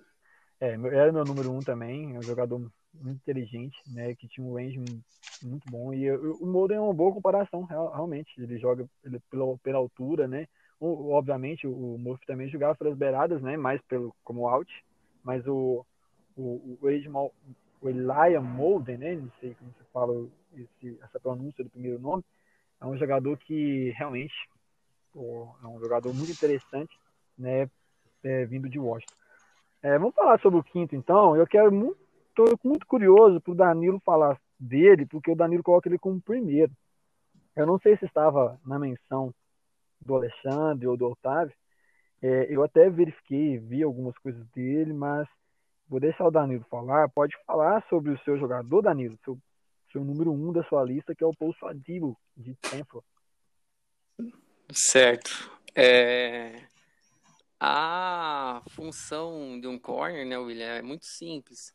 É, 0.61 0.73
era 0.75 1.11
meu 1.11 1.25
número 1.25 1.51
um 1.51 1.61
também, 1.61 2.15
é 2.15 2.19
um 2.19 2.23
jogador 2.23 2.71
muito 2.95 3.19
inteligente, 3.19 3.77
né, 3.87 4.15
que 4.15 4.29
tinha 4.29 4.47
um 4.47 4.55
range 4.55 4.79
muito 5.43 5.71
bom. 5.71 5.93
E 5.93 6.11
o 6.11 6.47
Molden 6.47 6.79
é 6.79 6.81
uma 6.81 6.95
boa 6.95 7.13
comparação, 7.13 7.65
realmente. 7.65 8.31
Ele 8.41 8.59
joga 8.59 8.87
pela, 9.31 9.59
pela 9.59 9.79
altura, 9.79 10.29
né? 10.29 10.47
O, 10.79 11.11
obviamente, 11.13 11.67
o 11.67 11.97
Murphy 11.99 12.27
também 12.27 12.49
jogava 12.49 12.75
pelas 12.75 12.97
beiradas, 12.97 13.41
né? 13.43 13.57
Mais 13.57 13.81
pelo, 13.83 14.15
como 14.25 14.49
out. 14.49 14.71
Mas 15.23 15.47
o, 15.47 15.85
o, 16.37 16.79
o, 16.81 16.91
Edmal, 16.91 17.33
o 17.81 17.89
Elijah 17.89 18.41
Molden, 18.41 18.99
né? 18.99 19.15
Não 19.15 19.31
sei 19.41 19.55
como 19.55 19.71
se 19.73 19.85
fala 19.93 20.29
esse, 20.55 20.99
essa 21.03 21.21
pronúncia 21.21 21.63
do 21.63 21.71
primeiro 21.71 21.99
nome 21.99 22.25
é 22.81 22.87
um 22.87 22.97
jogador 22.97 23.37
que 23.39 23.91
realmente 23.97 24.35
pô, 25.13 25.55
é 25.63 25.67
um 25.67 25.79
jogador 25.79 26.15
muito 26.15 26.33
interessante, 26.33 26.99
né, 27.39 27.69
é, 28.23 28.45
vindo 28.47 28.69
de 28.69 28.79
Washington. 28.79 29.15
É, 29.83 29.99
vamos 29.99 30.15
falar 30.15 30.39
sobre 30.41 30.59
o 30.59 30.65
quinto, 30.65 30.95
então. 30.95 31.37
Eu 31.37 31.47
quero 31.47 31.73
muito, 31.73 31.99
estou 32.31 32.59
muito 32.65 32.87
curioso 32.87 33.41
para 33.41 33.53
o 33.53 33.57
Danilo 33.57 34.01
falar 34.05 34.41
dele, 34.59 35.07
porque 35.07 35.31
o 35.31 35.37
Danilo 35.37 35.63
coloca 35.63 35.89
ele 35.89 35.99
como 35.99 36.21
primeiro. 36.21 36.73
Eu 37.55 37.67
não 37.67 37.79
sei 37.79 37.97
se 37.97 38.07
estava 38.07 38.59
na 38.65 38.79
menção 38.79 39.35
do 40.01 40.15
Alexandre 40.15 40.87
ou 40.87 40.97
do 40.97 41.09
Otávio. 41.09 41.55
É, 42.23 42.47
eu 42.49 42.63
até 42.63 42.89
verifiquei, 42.89 43.59
vi 43.59 43.83
algumas 43.83 44.17
coisas 44.19 44.47
dele, 44.55 44.93
mas 44.93 45.29
vou 45.89 46.01
deixar 46.01 46.27
o 46.27 46.31
Danilo 46.31 46.65
falar. 46.71 47.09
Pode 47.09 47.35
falar 47.47 47.85
sobre 47.89 48.13
o 48.13 48.19
seu 48.21 48.39
jogador, 48.39 48.83
Danilo, 48.83 49.19
seu 49.25 49.39
seu 49.93 50.05
número 50.05 50.33
um 50.33 50.53
da 50.53 50.63
sua 50.65 50.85
lista, 50.85 51.15
que 51.15 51.25
é 51.25 51.27
o 51.27 51.35
Paul 51.35 51.55
Sadibo, 51.59 52.17
de 52.37 52.55
Tempo. 52.55 53.05
Certo. 54.73 55.51
É... 55.75 56.63
A 57.59 58.63
função 58.71 59.61
de 59.61 59.67
um 59.67 59.79
corner, 59.79 60.25
né, 60.27 60.39
William, 60.39 60.77
é 60.77 60.83
muito 60.83 61.05
simples. 61.05 61.75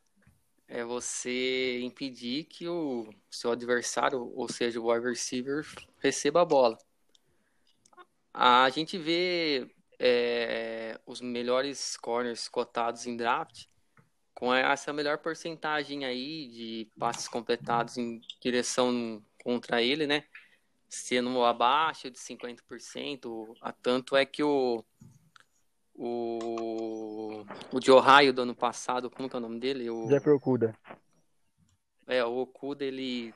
É 0.68 0.84
você 0.84 1.80
impedir 1.80 2.44
que 2.44 2.68
o 2.68 3.08
seu 3.30 3.52
adversário, 3.52 4.32
ou 4.34 4.48
seja, 4.48 4.80
o 4.80 4.90
wide 4.92 5.06
receiver, 5.06 5.64
receba 5.98 6.42
a 6.42 6.44
bola. 6.44 6.76
A 8.34 8.68
gente 8.70 8.98
vê 8.98 9.70
é, 9.98 11.00
os 11.06 11.20
melhores 11.20 11.96
corners 11.96 12.48
cotados 12.48 13.06
em 13.06 13.16
draft 13.16 13.66
com 14.34 14.52
essa 14.52 14.92
melhor 14.92 15.18
porcentagem 15.18 16.04
aí 16.04 16.48
de 16.48 16.90
passes 16.98 17.26
completados 17.26 17.96
em 17.96 18.20
direção 18.40 19.24
contra 19.42 19.80
ele, 19.80 20.06
né? 20.06 20.24
Sendo 20.88 21.42
abaixo 21.42 22.10
de 22.10 22.18
50%, 22.18 23.56
a 23.62 23.72
tanto 23.72 24.14
é 24.14 24.26
que 24.26 24.42
o 24.42 24.84
o 25.98 27.25
o 27.72 27.80
de 27.80 27.90
Ohio 27.90 28.32
do 28.32 28.42
ano 28.42 28.54
passado, 28.54 29.10
como 29.10 29.28
que 29.28 29.36
é 29.36 29.38
o 29.38 29.42
nome 29.42 29.58
dele? 29.58 29.90
O 29.90 30.06
Jeff 30.06 30.28
Okuda. 30.30 30.74
É, 32.06 32.24
o 32.24 32.38
Okuda 32.38 32.84
ele 32.84 33.34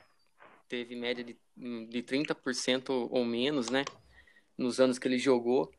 teve 0.69 0.95
média 0.95 1.25
de, 1.25 1.37
de 1.57 2.03
30% 2.03 3.09
ou 3.11 3.25
menos, 3.25 3.69
né? 3.69 3.85
Nos 4.57 4.79
anos 4.81 4.99
que 4.99 5.09
ele 5.09 5.19
jogou. 5.19 5.71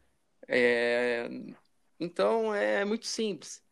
É... 0.48 1.30
Então 2.00 2.54
é 2.54 2.84
muito 2.84 3.06
simples 3.06 3.64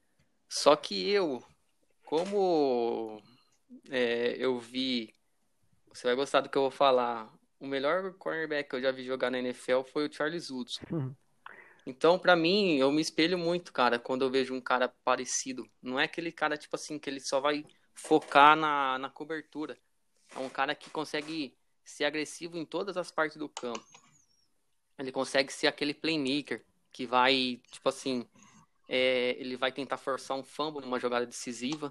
só 0.49 0.75
que 0.75 1.09
eu, 1.09 1.43
como 2.03 3.21
é, 3.89 4.35
eu 4.37 4.59
vi, 4.59 5.13
você 5.93 6.07
vai 6.07 6.15
gostar 6.15 6.41
do 6.41 6.49
que 6.49 6.57
eu 6.57 6.63
vou 6.63 6.71
falar. 6.71 7.31
O 7.59 7.67
melhor 7.67 8.13
cornerback 8.13 8.69
que 8.69 8.75
eu 8.75 8.81
já 8.81 8.91
vi 8.91 9.03
jogar 9.03 9.29
na 9.29 9.37
NFL 9.37 9.83
foi 9.83 10.07
o 10.07 10.11
Charles 10.11 10.49
Woods. 10.49 10.79
Uhum. 10.91 11.13
Então, 11.89 12.19
para 12.19 12.35
mim, 12.35 12.77
eu 12.77 12.91
me 12.91 13.01
espelho 13.01 13.35
muito, 13.35 13.73
cara, 13.73 13.97
quando 13.97 14.21
eu 14.21 14.29
vejo 14.29 14.53
um 14.53 14.61
cara 14.61 14.87
parecido. 15.03 15.67
Não 15.81 15.99
é 15.99 16.03
aquele 16.03 16.31
cara, 16.31 16.55
tipo 16.55 16.75
assim, 16.75 16.99
que 16.99 17.09
ele 17.09 17.19
só 17.19 17.39
vai 17.39 17.65
focar 17.95 18.55
na, 18.55 18.99
na 18.99 19.09
cobertura. 19.09 19.75
É 20.35 20.39
um 20.39 20.49
cara 20.49 20.75
que 20.75 20.91
consegue 20.91 21.57
ser 21.83 22.05
agressivo 22.05 22.57
em 22.59 22.65
todas 22.65 22.95
as 22.95 23.09
partes 23.09 23.37
do 23.37 23.49
campo. 23.49 23.83
Ele 24.99 25.11
consegue 25.11 25.51
ser 25.51 25.65
aquele 25.65 25.95
playmaker 25.95 26.63
que 26.91 27.07
vai, 27.07 27.59
tipo 27.71 27.89
assim, 27.89 28.23
é, 28.87 29.35
ele 29.39 29.57
vai 29.57 29.71
tentar 29.71 29.97
forçar 29.97 30.37
um 30.37 30.43
fumble 30.43 30.81
numa 30.81 30.99
jogada 30.99 31.25
decisiva. 31.25 31.89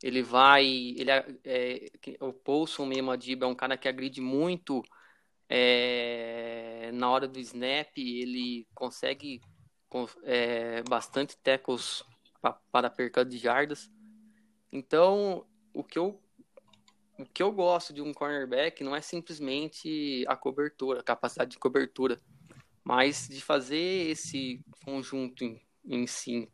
Ele 0.00 0.22
vai. 0.22 0.64
Ele, 0.64 1.10
é, 1.10 1.36
é 1.44 1.90
o 2.20 2.32
Paulson 2.32 2.86
mesmo, 2.86 3.10
Adib, 3.10 3.42
é 3.42 3.46
um 3.46 3.54
cara 3.54 3.76
que 3.76 3.88
agride 3.88 4.20
muito 4.20 4.80
é, 5.48 6.90
na 6.92 7.10
hora 7.10 7.28
do 7.28 7.38
snap. 7.38 7.96
Ele 7.96 8.66
consegue 8.74 9.40
é, 10.24 10.82
bastante 10.82 11.36
tackles 11.38 12.04
para 12.70 12.90
perca 12.90 13.24
de 13.24 13.38
jardas. 13.38 13.90
Então, 14.72 15.46
o 15.72 15.82
que 15.82 15.98
eu 15.98 16.20
o 17.16 17.24
que 17.24 17.42
eu 17.42 17.52
gosto 17.52 17.92
de 17.92 18.02
um 18.02 18.12
cornerback 18.12 18.82
não 18.82 18.94
é 18.94 19.00
simplesmente 19.00 20.24
a 20.26 20.36
cobertura, 20.36 20.98
a 20.98 21.04
capacidade 21.04 21.52
de 21.52 21.58
cobertura, 21.58 22.20
mas 22.82 23.28
de 23.28 23.40
fazer 23.40 24.10
esse 24.10 24.60
conjunto 24.84 25.44
em 25.84 26.06
si. 26.08 26.50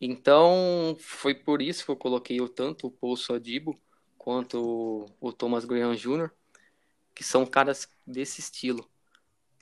Então, 0.00 0.96
foi 0.98 1.34
por 1.34 1.60
isso 1.60 1.84
que 1.84 1.90
eu 1.90 1.96
coloquei 1.96 2.38
tanto 2.48 2.86
o 2.86 2.90
Paul 2.90 3.16
Sodibo 3.16 3.78
quanto 4.16 5.06
o 5.20 5.32
Thomas 5.32 5.64
Graham 5.64 5.94
Jr., 5.94 6.30
que 7.16 7.24
são 7.24 7.46
caras 7.46 7.88
desse 8.06 8.40
estilo. 8.40 8.86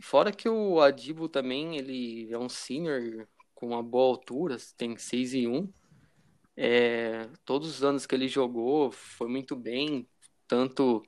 Fora 0.02 0.32
que 0.32 0.48
o 0.48 0.80
Adibo 0.80 1.28
também, 1.28 1.78
ele 1.78 2.30
é 2.32 2.36
um 2.36 2.48
senior 2.48 3.28
com 3.54 3.68
uma 3.68 3.82
boa 3.82 4.10
altura, 4.10 4.56
tem 4.76 4.96
6 4.96 5.34
e 5.34 5.46
1. 5.46 5.72
É, 6.56 7.28
todos 7.44 7.68
os 7.68 7.84
anos 7.84 8.06
que 8.06 8.14
ele 8.14 8.26
jogou 8.26 8.90
foi 8.90 9.28
muito 9.28 9.54
bem, 9.54 10.06
tanto 10.48 11.02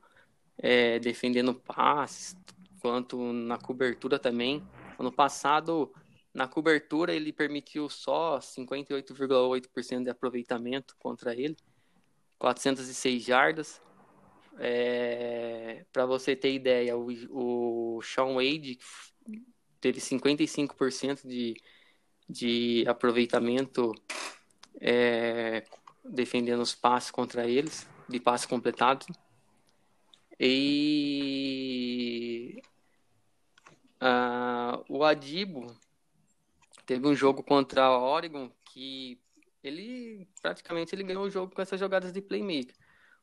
é, 0.57 1.01
defendendo 1.01 1.53
passes 1.53 2.37
quanto 2.81 3.33
na 3.33 3.59
cobertura 3.59 4.17
também. 4.17 4.65
Ano 5.01 5.11
passado, 5.11 5.93
na 6.33 6.47
cobertura, 6.47 7.13
ele 7.13 7.33
permitiu 7.33 7.89
só 7.89 8.39
58,8% 8.39 10.05
de 10.05 10.11
aproveitamento 10.11 10.95
contra 10.97 11.35
ele, 11.35 11.57
406 12.39 13.25
jardas. 13.25 13.83
É, 14.59 15.85
Para 15.93 16.07
você 16.07 16.35
ter 16.35 16.53
ideia, 16.53 16.97
o, 16.97 17.09
o 17.99 18.03
Sean 18.03 18.35
Wade 18.35 18.79
teve 19.81 20.01
55% 20.01 21.27
de, 21.27 21.55
de 22.29 22.85
aproveitamento 22.89 23.93
é, 24.81 25.65
defendendo 26.05 26.61
os 26.61 26.75
passes 26.75 27.11
contra 27.11 27.49
eles, 27.49 27.87
de 28.09 28.21
passes 28.21 28.47
completados. 28.47 29.07
E 30.39 31.03
uh, 34.03 34.85
o 34.89 35.03
Adibo 35.03 35.75
teve 36.85 37.07
um 37.07 37.15
jogo 37.15 37.43
contra 37.43 37.91
o 37.91 38.03
Oregon 38.03 38.51
que 38.65 39.19
ele 39.65 40.29
praticamente 40.43 40.95
ele 40.95 41.03
ganhou 41.03 41.25
o 41.25 41.31
jogo 41.31 41.55
com 41.55 41.63
essas 41.63 41.81
jogadas 41.81 42.13
de 42.13 42.21
playmaker. 42.21 42.75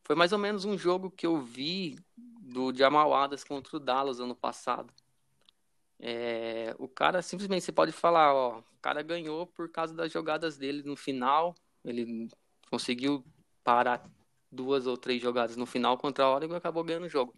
Foi 0.03 0.15
mais 0.15 0.33
ou 0.33 0.39
menos 0.39 0.65
um 0.65 0.77
jogo 0.77 1.09
que 1.09 1.25
eu 1.25 1.39
vi 1.39 1.97
do 2.17 2.75
Jamal 2.75 3.13
Adams 3.13 3.43
contra 3.43 3.77
o 3.77 3.79
Dallas 3.79 4.19
ano 4.19 4.35
passado. 4.35 4.93
É, 5.99 6.75
o 6.77 6.87
cara 6.87 7.21
simplesmente 7.21 7.63
você 7.63 7.71
pode 7.71 7.93
falar, 7.93 8.33
ó, 8.33 8.59
o 8.59 8.63
cara 8.81 9.01
ganhou 9.01 9.47
por 9.47 9.69
causa 9.69 9.95
das 9.95 10.11
jogadas 10.11 10.57
dele 10.57 10.83
no 10.83 10.97
final. 10.97 11.55
Ele 11.85 12.27
conseguiu 12.69 13.23
parar 13.63 14.03
duas 14.51 14.85
ou 14.85 14.97
três 14.97 15.21
jogadas 15.21 15.55
no 15.55 15.65
final 15.65 15.97
contra 15.97 16.25
a 16.25 16.33
Oregon 16.33 16.53
e 16.53 16.57
acabou 16.57 16.83
ganhando 16.83 17.05
o 17.05 17.09
jogo. 17.09 17.33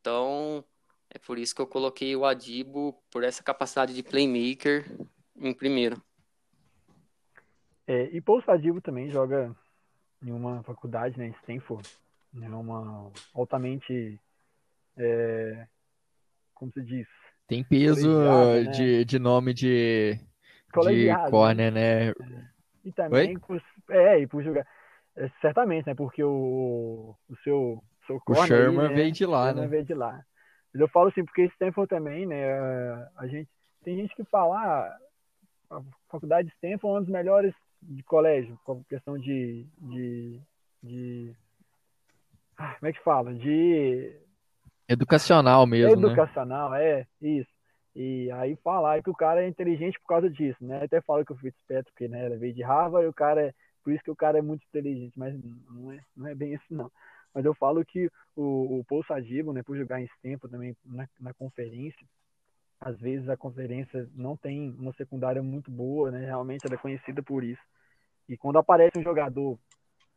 Então, 0.00 0.62
é 1.08 1.18
por 1.18 1.38
isso 1.38 1.54
que 1.54 1.62
eu 1.62 1.66
coloquei 1.66 2.14
o 2.14 2.26
Adibo 2.26 2.92
por 3.10 3.24
essa 3.24 3.42
capacidade 3.42 3.94
de 3.94 4.02
playmaker 4.02 4.84
em 5.34 5.54
primeiro. 5.54 6.02
É, 7.86 8.10
e 8.14 8.20
Paul 8.20 8.42
Adibo 8.46 8.80
também 8.80 9.08
joga 9.10 9.56
em 10.26 10.32
uma 10.32 10.62
faculdade, 10.64 11.18
né, 11.18 11.28
Stanford, 11.42 11.88
né, 12.32 12.48
uma 12.48 13.10
altamente, 13.34 14.20
é, 14.96 15.66
como 16.54 16.72
se 16.72 16.82
diz, 16.82 17.06
tem 17.46 17.62
peso 17.62 18.10
né? 18.18 18.64
de, 18.72 19.04
de 19.04 19.18
nome 19.18 19.54
de, 19.54 20.18
de 20.82 21.06
né? 21.06 21.30
corner, 21.30 21.72
né? 21.72 22.12
E 22.84 22.92
também, 22.92 23.38
por, 23.38 23.62
é, 23.90 24.20
e 24.20 24.26
por 24.26 24.42
jogar. 24.42 24.66
É, 25.16 25.30
certamente, 25.40 25.86
né? 25.86 25.94
Porque 25.94 26.22
o, 26.22 27.14
o 27.28 27.36
seu, 27.44 27.82
seu 28.06 28.20
corner. 28.20 28.44
O 28.44 28.46
Sherman 28.46 28.88
né? 28.88 28.94
veio 28.94 29.12
de 29.12 29.24
lá, 29.24 29.54
né? 29.54 29.66
veio 29.66 29.84
de 29.84 29.94
lá. 29.94 30.20
Mas 30.72 30.80
eu 30.80 30.88
falo 30.88 31.08
assim, 31.08 31.24
porque 31.24 31.44
Stanford 31.44 31.88
também, 31.88 32.26
né? 32.26 32.44
A 33.16 33.26
gente, 33.28 33.48
tem 33.84 33.96
gente 33.96 34.14
que 34.14 34.24
fala, 34.24 34.56
ah, 34.56 34.98
a 35.70 35.82
faculdade 36.08 36.48
de 36.48 36.54
Stanford 36.54 36.86
é 36.86 36.88
uma 36.88 37.00
das 37.00 37.08
melhores 37.08 37.54
de 37.82 38.02
colégio, 38.02 38.58
com 38.64 38.82
questão 38.84 39.18
de, 39.18 39.66
de, 39.78 40.40
de 40.82 41.36
ah, 42.56 42.74
como 42.78 42.88
é 42.88 42.92
que 42.92 43.02
fala? 43.02 43.34
De 43.34 44.16
Educacional 44.88 45.66
mesmo, 45.66 45.96
né? 45.96 46.08
Educacional, 46.08 46.70
né? 46.70 46.84
é, 46.84 47.06
isso. 47.20 47.50
E 47.94 48.30
aí 48.32 48.56
falar 48.56 49.02
que 49.02 49.10
o 49.10 49.14
cara 49.14 49.42
é 49.42 49.48
inteligente 49.48 49.98
por 50.00 50.08
causa 50.08 50.30
disso, 50.30 50.62
né? 50.64 50.84
Até 50.84 51.00
falo 51.00 51.24
que 51.24 51.32
esperto, 51.48 51.90
porque 51.90 52.06
né, 52.06 52.26
ela 52.26 52.36
veio 52.36 52.54
de 52.54 52.62
Harvard 52.62 53.06
e 53.06 53.08
o 53.08 53.14
cara 53.14 53.46
é, 53.46 53.54
por 53.82 53.92
isso 53.92 54.04
que 54.04 54.10
o 54.10 54.16
cara 54.16 54.38
é 54.38 54.42
muito 54.42 54.64
inteligente, 54.66 55.12
mas 55.16 55.34
não 55.68 55.92
é, 55.92 56.00
não 56.16 56.28
é 56.28 56.34
bem 56.34 56.54
isso 56.54 56.64
não. 56.70 56.90
Mas 57.34 57.44
eu 57.44 57.54
falo 57.54 57.84
que 57.84 58.10
o, 58.36 58.78
o 58.80 58.84
Paul 58.84 59.04
Sadibo, 59.04 59.52
né, 59.52 59.62
por 59.62 59.76
jogar 59.76 60.00
em 60.00 60.08
tempo 60.22 60.48
também 60.48 60.76
na, 60.84 61.08
na 61.18 61.34
conferência, 61.34 62.06
às 62.80 62.98
vezes 63.00 63.28
a 63.28 63.36
conferência 63.36 64.08
não 64.14 64.36
tem 64.36 64.70
uma 64.78 64.92
secundária 64.92 65.42
muito 65.42 65.70
boa, 65.70 66.10
né? 66.10 66.26
Realmente 66.26 66.66
ela 66.66 66.74
é 66.74 66.78
conhecida 66.78 67.22
por 67.22 67.42
isso. 67.42 67.62
E 68.28 68.36
quando 68.36 68.58
aparece 68.58 68.98
um 68.98 69.02
jogador, 69.02 69.58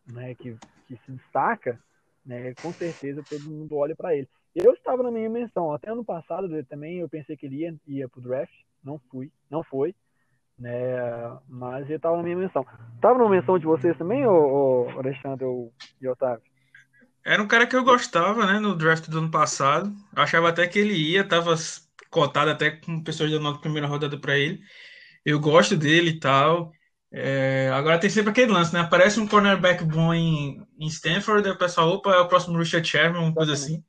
né, 0.07 0.35
que, 0.35 0.57
que 0.87 0.97
se 1.05 1.11
destaca, 1.11 1.79
né, 2.25 2.53
com 2.61 2.71
certeza 2.73 3.23
todo 3.27 3.49
mundo 3.49 3.75
olha 3.75 3.95
para 3.95 4.15
ele. 4.15 4.27
Eu 4.55 4.73
estava 4.73 5.03
na 5.03 5.11
minha 5.11 5.29
menção. 5.29 5.71
Até 5.73 5.91
ano 5.91 6.03
passado 6.03 6.47
também 6.65 6.99
eu 6.99 7.09
pensei 7.09 7.37
que 7.37 7.45
ele 7.45 7.57
ia, 7.57 7.75
ia 7.87 8.09
pro 8.09 8.21
draft. 8.21 8.53
Não 8.83 8.99
fui, 9.09 9.31
não 9.49 9.63
foi. 9.63 9.95
Né? 10.57 10.69
Mas 11.47 11.85
ele 11.85 11.95
estava 11.95 12.17
na 12.17 12.23
minha 12.23 12.35
menção. 12.35 12.65
Tava 12.99 13.17
na 13.19 13.29
menção 13.29 13.57
de 13.57 13.65
vocês 13.65 13.97
também, 13.97 14.25
ô 14.25 14.89
Alexandre 14.97 15.45
ou, 15.45 15.71
e 16.01 16.07
Otávio? 16.07 16.43
Era 17.23 17.41
um 17.41 17.47
cara 17.47 17.67
que 17.67 17.75
eu 17.75 17.83
gostava, 17.83 18.45
né, 18.45 18.59
no 18.59 18.75
draft 18.75 19.07
do 19.07 19.19
ano 19.19 19.31
passado. 19.31 19.93
Achava 20.15 20.49
até 20.49 20.67
que 20.67 20.79
ele 20.79 20.93
ia, 20.93 21.27
tava 21.27 21.55
cotado 22.09 22.51
até 22.51 22.71
com 22.71 23.03
pessoas 23.03 23.31
dando 23.31 23.47
a 23.47 23.59
primeira 23.59 23.87
rodada 23.87 24.17
para 24.19 24.37
ele. 24.37 24.59
Eu 25.25 25.39
gosto 25.39 25.75
dele 25.77 26.11
e 26.11 26.19
tal. 26.19 26.71
É, 27.11 27.69
agora 27.73 27.99
tem 27.99 28.09
sempre 28.09 28.31
aquele 28.31 28.51
lance, 28.51 28.73
né? 28.73 28.81
Aparece 28.81 29.19
um 29.19 29.27
cornerback 29.27 29.83
bom 29.83 30.13
em, 30.13 30.61
em 30.79 30.87
Stanford, 30.87 31.49
o 31.49 31.57
pessoal, 31.57 31.89
opa, 31.89 32.11
é 32.13 32.19
o 32.19 32.27
próximo 32.27 32.57
Richard 32.57 32.87
Sherman, 32.87 33.21
uma 33.21 33.33
coisa 33.33 33.53
assim. 33.53 33.83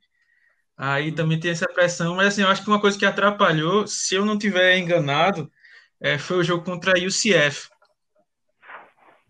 Aí 0.76 1.12
também 1.12 1.38
tem 1.38 1.50
essa 1.50 1.66
pressão, 1.68 2.16
mas 2.16 2.28
assim, 2.28 2.42
eu 2.42 2.48
acho 2.48 2.62
que 2.62 2.68
uma 2.70 2.80
coisa 2.80 2.98
que 2.98 3.04
atrapalhou, 3.04 3.86
se 3.86 4.14
eu 4.14 4.24
não 4.24 4.38
tiver 4.38 4.78
enganado, 4.78 5.50
é, 6.00 6.16
foi 6.16 6.38
o 6.38 6.44
jogo 6.44 6.64
contra 6.64 6.92
a 6.98 7.02
UCF. 7.06 7.68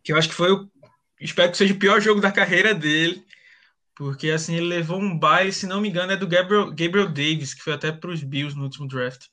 Que 0.04 0.12
eu 0.12 0.16
acho 0.16 0.28
que 0.28 0.34
foi 0.34 0.52
o. 0.52 0.70
Espero 1.20 1.50
que 1.50 1.56
seja 1.58 1.74
o 1.74 1.78
pior 1.78 2.00
jogo 2.00 2.20
da 2.20 2.30
carreira 2.30 2.72
dele. 2.72 3.24
Porque 4.00 4.30
assim, 4.30 4.54
ele 4.54 4.64
levou 4.64 4.98
um 4.98 5.18
baile, 5.18 5.52
se 5.52 5.66
não 5.66 5.78
me 5.78 5.90
engano, 5.90 6.10
é 6.10 6.16
do 6.16 6.26
Gabriel, 6.26 6.70
Gabriel 6.70 7.06
Davis, 7.06 7.52
que 7.52 7.62
foi 7.62 7.74
até 7.74 7.92
para 7.92 8.08
os 8.08 8.24
Bills 8.24 8.56
no 8.56 8.62
último 8.62 8.88
draft. 8.88 9.26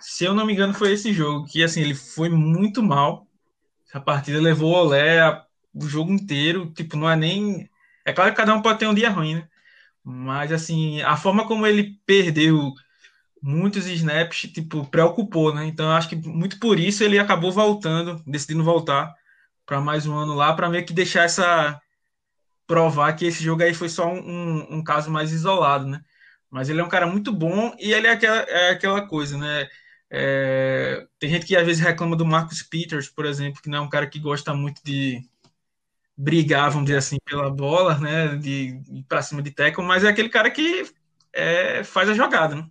Se 0.00 0.24
eu 0.24 0.32
não 0.32 0.46
me 0.46 0.54
engano, 0.54 0.72
foi 0.72 0.92
esse 0.92 1.12
jogo, 1.12 1.46
que 1.46 1.62
assim, 1.62 1.82
ele 1.82 1.94
foi 1.94 2.30
muito 2.30 2.82
mal. 2.82 3.26
Essa 3.86 4.00
partida 4.00 4.40
levou 4.40 4.72
o 4.72 4.78
Olé 4.78 5.20
o 5.74 5.86
jogo 5.86 6.10
inteiro. 6.10 6.72
Tipo, 6.72 6.96
não 6.96 7.10
é 7.10 7.16
nem. 7.16 7.68
É 8.02 8.14
claro 8.14 8.30
que 8.30 8.38
cada 8.38 8.54
um 8.54 8.62
pode 8.62 8.78
ter 8.78 8.86
um 8.86 8.94
dia 8.94 9.10
ruim, 9.10 9.34
né? 9.34 9.48
Mas, 10.02 10.52
assim, 10.52 11.02
a 11.02 11.14
forma 11.14 11.46
como 11.46 11.66
ele 11.66 12.00
perdeu 12.06 12.72
muitos 13.42 13.86
snaps, 13.86 14.50
tipo, 14.50 14.86
preocupou, 14.86 15.54
né? 15.54 15.66
Então, 15.66 15.90
acho 15.90 16.08
que 16.08 16.16
muito 16.16 16.58
por 16.58 16.80
isso 16.80 17.04
ele 17.04 17.18
acabou 17.18 17.52
voltando, 17.52 18.22
decidindo 18.26 18.64
voltar 18.64 19.14
para 19.66 19.82
mais 19.82 20.06
um 20.06 20.16
ano 20.16 20.32
lá, 20.32 20.54
para 20.54 20.70
meio 20.70 20.86
que 20.86 20.94
deixar 20.94 21.24
essa. 21.24 21.78
Provar 22.68 23.14
que 23.14 23.26
esse 23.26 23.42
jogo 23.42 23.64
aí 23.64 23.74
foi 23.74 23.88
só 23.88 24.08
um, 24.08 24.76
um, 24.76 24.84
caso 24.84 25.10
mais 25.10 25.32
isolado, 25.32 25.86
né? 25.88 26.00
Mas 26.50 26.68
ele 26.68 26.80
é 26.80 26.84
um 26.84 26.88
cara 26.88 27.06
muito 27.06 27.32
bom 27.32 27.74
e 27.80 27.92
ele 27.92 28.06
é 28.06 28.12
aquela, 28.12 28.38
é 28.42 28.70
aquela 28.70 29.06
coisa, 29.08 29.36
né? 29.38 29.68
É, 30.10 31.06
tem 31.18 31.30
gente 31.30 31.46
que 31.46 31.56
às 31.56 31.66
vezes 31.66 31.82
reclama 31.82 32.16
do 32.16 32.24
Marcus 32.26 32.62
Peters, 32.62 33.08
por 33.08 33.26
exemplo, 33.26 33.60
que 33.62 33.68
não 33.70 33.78
é 33.78 33.80
um 33.82 33.88
cara 33.88 34.06
que 34.06 34.20
gosta 34.20 34.54
muito 34.54 34.82
de, 34.84 35.22
brigar, 36.18 36.70
vamos 36.70 36.86
dizer 36.86 36.98
assim, 36.98 37.18
pela 37.24 37.48
bola, 37.48 37.96
né, 37.98 38.36
de 38.36 38.82
ir 38.90 39.04
para 39.08 39.22
cima 39.22 39.40
de 39.40 39.52
tackle, 39.52 39.84
mas 39.84 40.02
é 40.02 40.08
aquele 40.08 40.28
cara 40.28 40.50
que 40.50 40.84
é, 41.32 41.84
faz 41.84 42.08
a 42.08 42.14
jogada, 42.14 42.56
né? 42.56 42.68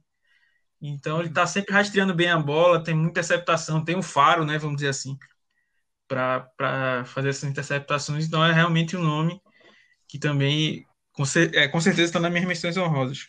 Então 0.81 1.19
ele 1.19 1.29
está 1.29 1.47
sempre 1.47 1.73
rastreando 1.73 2.13
bem 2.13 2.29
a 2.29 2.37
bola, 2.37 2.83
tem 2.83 2.93
muita 2.95 3.11
interceptação, 3.11 3.83
tem 3.83 3.97
um 3.97 4.03
faro, 4.03 4.45
né, 4.45 4.57
vamos 4.57 4.77
dizer 4.77 4.89
assim, 4.89 5.17
para 6.07 7.05
fazer 7.05 7.29
essas 7.29 7.49
interceptações. 7.49 8.25
Então 8.27 8.43
é 8.45 8.53
realmente 8.53 8.97
um 8.97 9.03
nome 9.03 9.41
que 10.07 10.17
também, 10.17 10.85
com, 11.11 11.23
é, 11.53 11.67
com 11.67 11.81
certeza, 11.81 12.05
está 12.05 12.19
nas 12.19 12.31
minhas 12.31 12.47
missões 12.47 12.77
honrosas. 12.77 13.27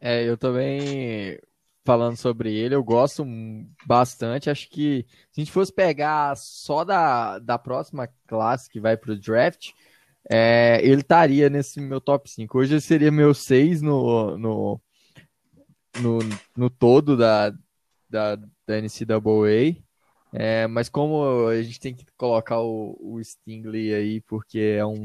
É, 0.00 0.24
eu 0.24 0.36
também 0.36 1.38
falando 1.86 2.16
sobre 2.16 2.52
ele, 2.52 2.74
eu 2.74 2.82
gosto 2.82 3.24
bastante. 3.86 4.50
Acho 4.50 4.68
que 4.68 5.06
se 5.30 5.40
a 5.40 5.44
gente 5.44 5.52
fosse 5.52 5.72
pegar 5.72 6.36
só 6.36 6.84
da, 6.84 7.38
da 7.38 7.56
próxima 7.56 8.08
classe 8.26 8.68
que 8.68 8.80
vai 8.80 8.96
para 8.96 9.12
o 9.12 9.18
draft, 9.18 9.70
é, 10.28 10.80
ele 10.82 11.02
estaria 11.02 11.48
nesse 11.48 11.80
meu 11.80 12.00
top 12.00 12.28
5. 12.28 12.58
Hoje 12.58 12.80
seria 12.80 13.12
meu 13.12 13.32
6 13.32 13.80
no, 13.82 14.36
no, 14.36 14.80
no, 16.00 16.18
no 16.56 16.68
todo 16.68 17.16
da, 17.16 17.50
da, 18.10 18.34
da 18.34 18.80
NCAA. 18.80 19.85
É, 20.38 20.66
mas 20.66 20.90
como 20.90 21.48
a 21.48 21.62
gente 21.62 21.80
tem 21.80 21.94
que 21.94 22.04
colocar 22.18 22.60
o, 22.60 22.94
o 23.00 23.24
Stingley 23.24 23.94
aí, 23.94 24.20
porque 24.20 24.76
é 24.78 24.84
um, 24.84 25.02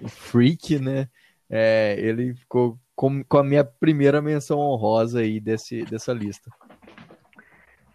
um 0.00 0.08
freak, 0.08 0.78
né? 0.78 1.10
É, 1.50 1.94
ele 1.98 2.34
ficou 2.34 2.78
com, 2.94 3.22
com 3.22 3.36
a 3.36 3.44
minha 3.44 3.62
primeira 3.62 4.22
menção 4.22 4.58
honrosa 4.58 5.20
aí 5.20 5.38
desse, 5.38 5.84
dessa 5.84 6.10
lista. 6.14 6.50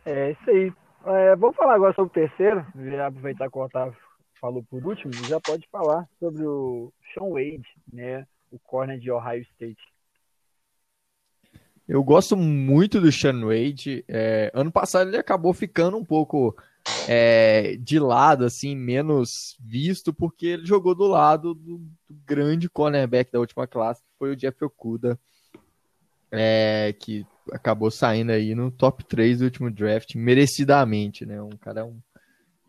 É 0.05 0.31
isso 0.31 0.49
aí. 0.51 0.71
É, 1.07 1.35
vamos 1.35 1.55
falar 1.55 1.73
agora 1.73 1.95
sobre 1.95 2.11
o 2.11 2.27
terceiro. 2.27 2.63
Já 2.75 3.07
aproveitar 3.07 3.49
que 3.49 3.57
o 3.57 3.61
Otávio 3.63 3.97
falou 4.39 4.63
por 4.69 4.85
último, 4.85 5.11
já 5.27 5.39
pode 5.39 5.67
falar 5.71 6.07
sobre 6.19 6.45
o 6.45 6.93
Sean 7.11 7.29
Wade, 7.29 7.67
né? 7.91 8.27
O 8.51 8.59
corner 8.59 8.99
de 8.99 9.09
Ohio 9.09 9.41
State. 9.41 9.81
Eu 11.87 12.03
gosto 12.03 12.35
muito 12.37 13.01
do 13.01 13.11
Sean 13.11 13.45
Wade. 13.45 14.03
É, 14.07 14.51
ano 14.53 14.71
passado 14.71 15.09
ele 15.09 15.17
acabou 15.17 15.53
ficando 15.53 15.97
um 15.97 16.05
pouco 16.05 16.55
é, 17.07 17.77
de 17.79 17.99
lado, 17.99 18.45
assim, 18.45 18.75
menos 18.75 19.57
visto, 19.59 20.13
porque 20.13 20.47
ele 20.47 20.65
jogou 20.65 20.95
do 20.95 21.07
lado 21.07 21.53
do, 21.53 21.77
do 21.77 22.15
grande 22.25 22.69
cornerback 22.69 23.31
da 23.31 23.39
última 23.39 23.67
classe, 23.67 24.01
que 24.01 24.17
foi 24.17 24.31
o 24.31 24.35
Jeff 24.35 24.63
Okuda, 24.63 25.19
é, 26.31 26.95
que 26.99 27.25
acabou 27.51 27.91
saindo 27.91 28.31
aí 28.31 28.55
no 28.55 28.71
top 28.71 29.03
3 29.03 29.39
do 29.39 29.45
último 29.45 29.69
draft, 29.69 30.15
merecidamente, 30.15 31.25
né? 31.25 31.41
Um 31.41 31.57
cara 31.57 31.85
um, 31.85 31.99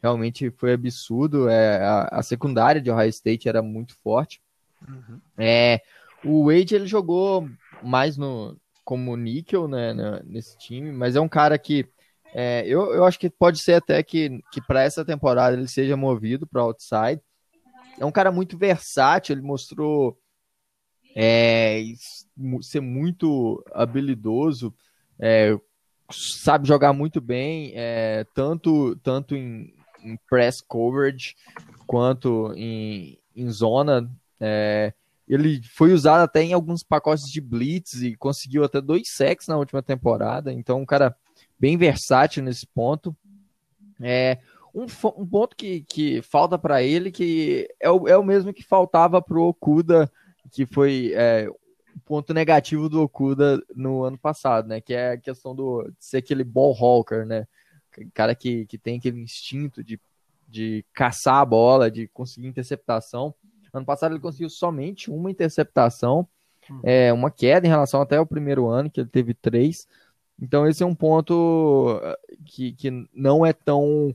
realmente 0.02 0.50
foi 0.50 0.72
absurdo. 0.72 1.48
É, 1.48 1.76
a, 1.76 2.08
a, 2.10 2.22
secundária 2.22 2.80
de 2.80 2.90
Ohio 2.90 3.10
State 3.10 3.48
era 3.48 3.62
muito 3.62 3.94
forte. 4.02 4.42
Uhum. 4.86 5.20
É, 5.38 5.80
o 6.24 6.46
Wade 6.46 6.74
ele 6.74 6.86
jogou 6.86 7.48
mais 7.82 8.16
no 8.16 8.56
como 8.84 9.16
níquel 9.16 9.68
né, 9.68 9.94
nesse 10.24 10.56
time, 10.58 10.90
mas 10.92 11.16
é 11.16 11.20
um 11.20 11.28
cara 11.28 11.58
que 11.58 11.88
é, 12.34 12.66
eu, 12.66 12.94
eu 12.94 13.04
acho 13.04 13.18
que 13.18 13.28
pode 13.28 13.58
ser 13.60 13.74
até 13.74 14.02
que, 14.02 14.40
que 14.50 14.60
para 14.60 14.82
essa 14.82 15.04
temporada 15.04 15.54
ele 15.54 15.68
seja 15.68 15.96
movido 15.96 16.46
para 16.46 16.62
outside. 16.62 17.20
É 17.98 18.06
um 18.06 18.12
cara 18.12 18.32
muito 18.32 18.56
versátil, 18.56 19.34
ele 19.34 19.42
mostrou 19.42 20.18
é, 21.14 21.82
ser 22.62 22.80
muito 22.80 23.62
habilidoso, 23.72 24.74
é, 25.20 25.54
sabe 26.10 26.66
jogar 26.66 26.94
muito 26.94 27.20
bem, 27.20 27.72
é, 27.74 28.24
tanto, 28.34 28.96
tanto 28.96 29.36
em, 29.36 29.74
em, 30.02 30.16
press 30.28 30.60
coverage 30.62 31.34
quanto 31.86 32.52
em, 32.56 33.18
em 33.36 33.50
zona. 33.50 34.10
É, 34.40 34.94
ele 35.28 35.62
foi 35.74 35.92
usado 35.92 36.22
até 36.22 36.42
em 36.42 36.52
alguns 36.52 36.82
pacotes 36.82 37.24
de 37.30 37.40
blitz 37.40 38.02
e 38.02 38.16
conseguiu 38.16 38.64
até 38.64 38.80
dois 38.80 39.08
sacks 39.08 39.46
na 39.46 39.56
última 39.56 39.82
temporada. 39.82 40.52
Então, 40.52 40.80
um 40.80 40.86
cara 40.86 41.16
bem 41.58 41.76
versátil 41.76 42.42
nesse 42.42 42.66
ponto. 42.66 43.16
É, 44.00 44.38
um, 44.74 44.86
um 45.16 45.26
ponto 45.26 45.56
que, 45.56 45.82
que 45.82 46.22
falta 46.22 46.58
para 46.58 46.82
ele 46.82 47.10
que 47.10 47.68
é 47.78 47.90
o, 47.90 48.08
é 48.08 48.16
o 48.16 48.24
mesmo 48.24 48.52
que 48.52 48.64
faltava 48.64 49.22
para 49.22 49.38
o 49.38 49.48
Okuda 49.48 50.10
que 50.50 50.66
foi 50.66 51.12
é, 51.14 51.48
um 51.96 52.00
ponto 52.04 52.34
negativo 52.34 52.88
do 52.88 53.02
Okuda 53.02 53.60
no 53.74 54.04
ano 54.04 54.18
passado, 54.18 54.68
né? 54.68 54.80
Que 54.80 54.94
é 54.94 55.12
a 55.12 55.18
questão 55.18 55.54
do, 55.54 55.84
de 55.84 56.04
ser 56.04 56.18
aquele 56.18 56.44
ball 56.44 56.74
hawker, 56.74 57.26
né? 57.26 57.46
Cara 58.14 58.34
que, 58.34 58.66
que 58.66 58.78
tem 58.78 58.98
aquele 58.98 59.20
instinto 59.20 59.82
de, 59.82 60.00
de 60.48 60.84
caçar 60.92 61.36
a 61.36 61.44
bola, 61.44 61.90
de 61.90 62.08
conseguir 62.08 62.48
interceptação. 62.48 63.34
Ano 63.72 63.86
passado 63.86 64.12
ele 64.12 64.20
conseguiu 64.20 64.50
somente 64.50 65.10
uma 65.10 65.30
interceptação, 65.30 66.28
uhum. 66.68 66.80
é, 66.82 67.12
uma 67.12 67.30
queda 67.30 67.66
em 67.66 67.70
relação 67.70 68.02
até 68.02 68.16
ao 68.16 68.26
primeiro 68.26 68.68
ano, 68.68 68.90
que 68.90 69.00
ele 69.00 69.08
teve 69.08 69.34
três. 69.34 69.88
Então 70.40 70.66
esse 70.66 70.82
é 70.82 70.86
um 70.86 70.94
ponto 70.94 72.00
eh, 72.02 72.18
que, 72.44 72.72
que 72.72 72.90
não 73.14 73.46
é 73.46 73.52
tão. 73.52 74.14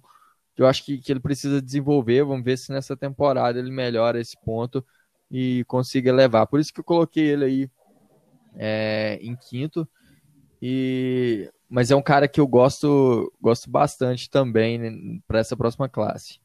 Eu 0.57 0.67
acho 0.67 0.83
que, 0.83 0.97
que 0.97 1.11
ele 1.11 1.19
precisa 1.19 1.61
desenvolver. 1.61 2.23
Vamos 2.23 2.43
ver 2.43 2.57
se 2.57 2.71
nessa 2.71 2.97
temporada 2.97 3.57
ele 3.57 3.71
melhora 3.71 4.19
esse 4.19 4.35
ponto 4.43 4.85
e 5.31 5.63
consiga 5.67 6.11
levar. 6.11 6.45
Por 6.47 6.59
isso 6.59 6.73
que 6.73 6.79
eu 6.79 6.83
coloquei 6.83 7.23
ele 7.23 7.45
aí 7.45 7.71
é, 8.57 9.19
em 9.21 9.35
quinto. 9.35 9.87
E 10.61 11.49
mas 11.69 11.91
é 11.91 11.95
um 11.95 12.01
cara 12.01 12.27
que 12.27 12.39
eu 12.39 12.47
gosto 12.47 13.31
gosto 13.41 13.69
bastante 13.69 14.29
também 14.29 14.77
né, 14.77 15.19
para 15.27 15.39
essa 15.39 15.55
próxima 15.55 15.87
classe. 15.89 16.39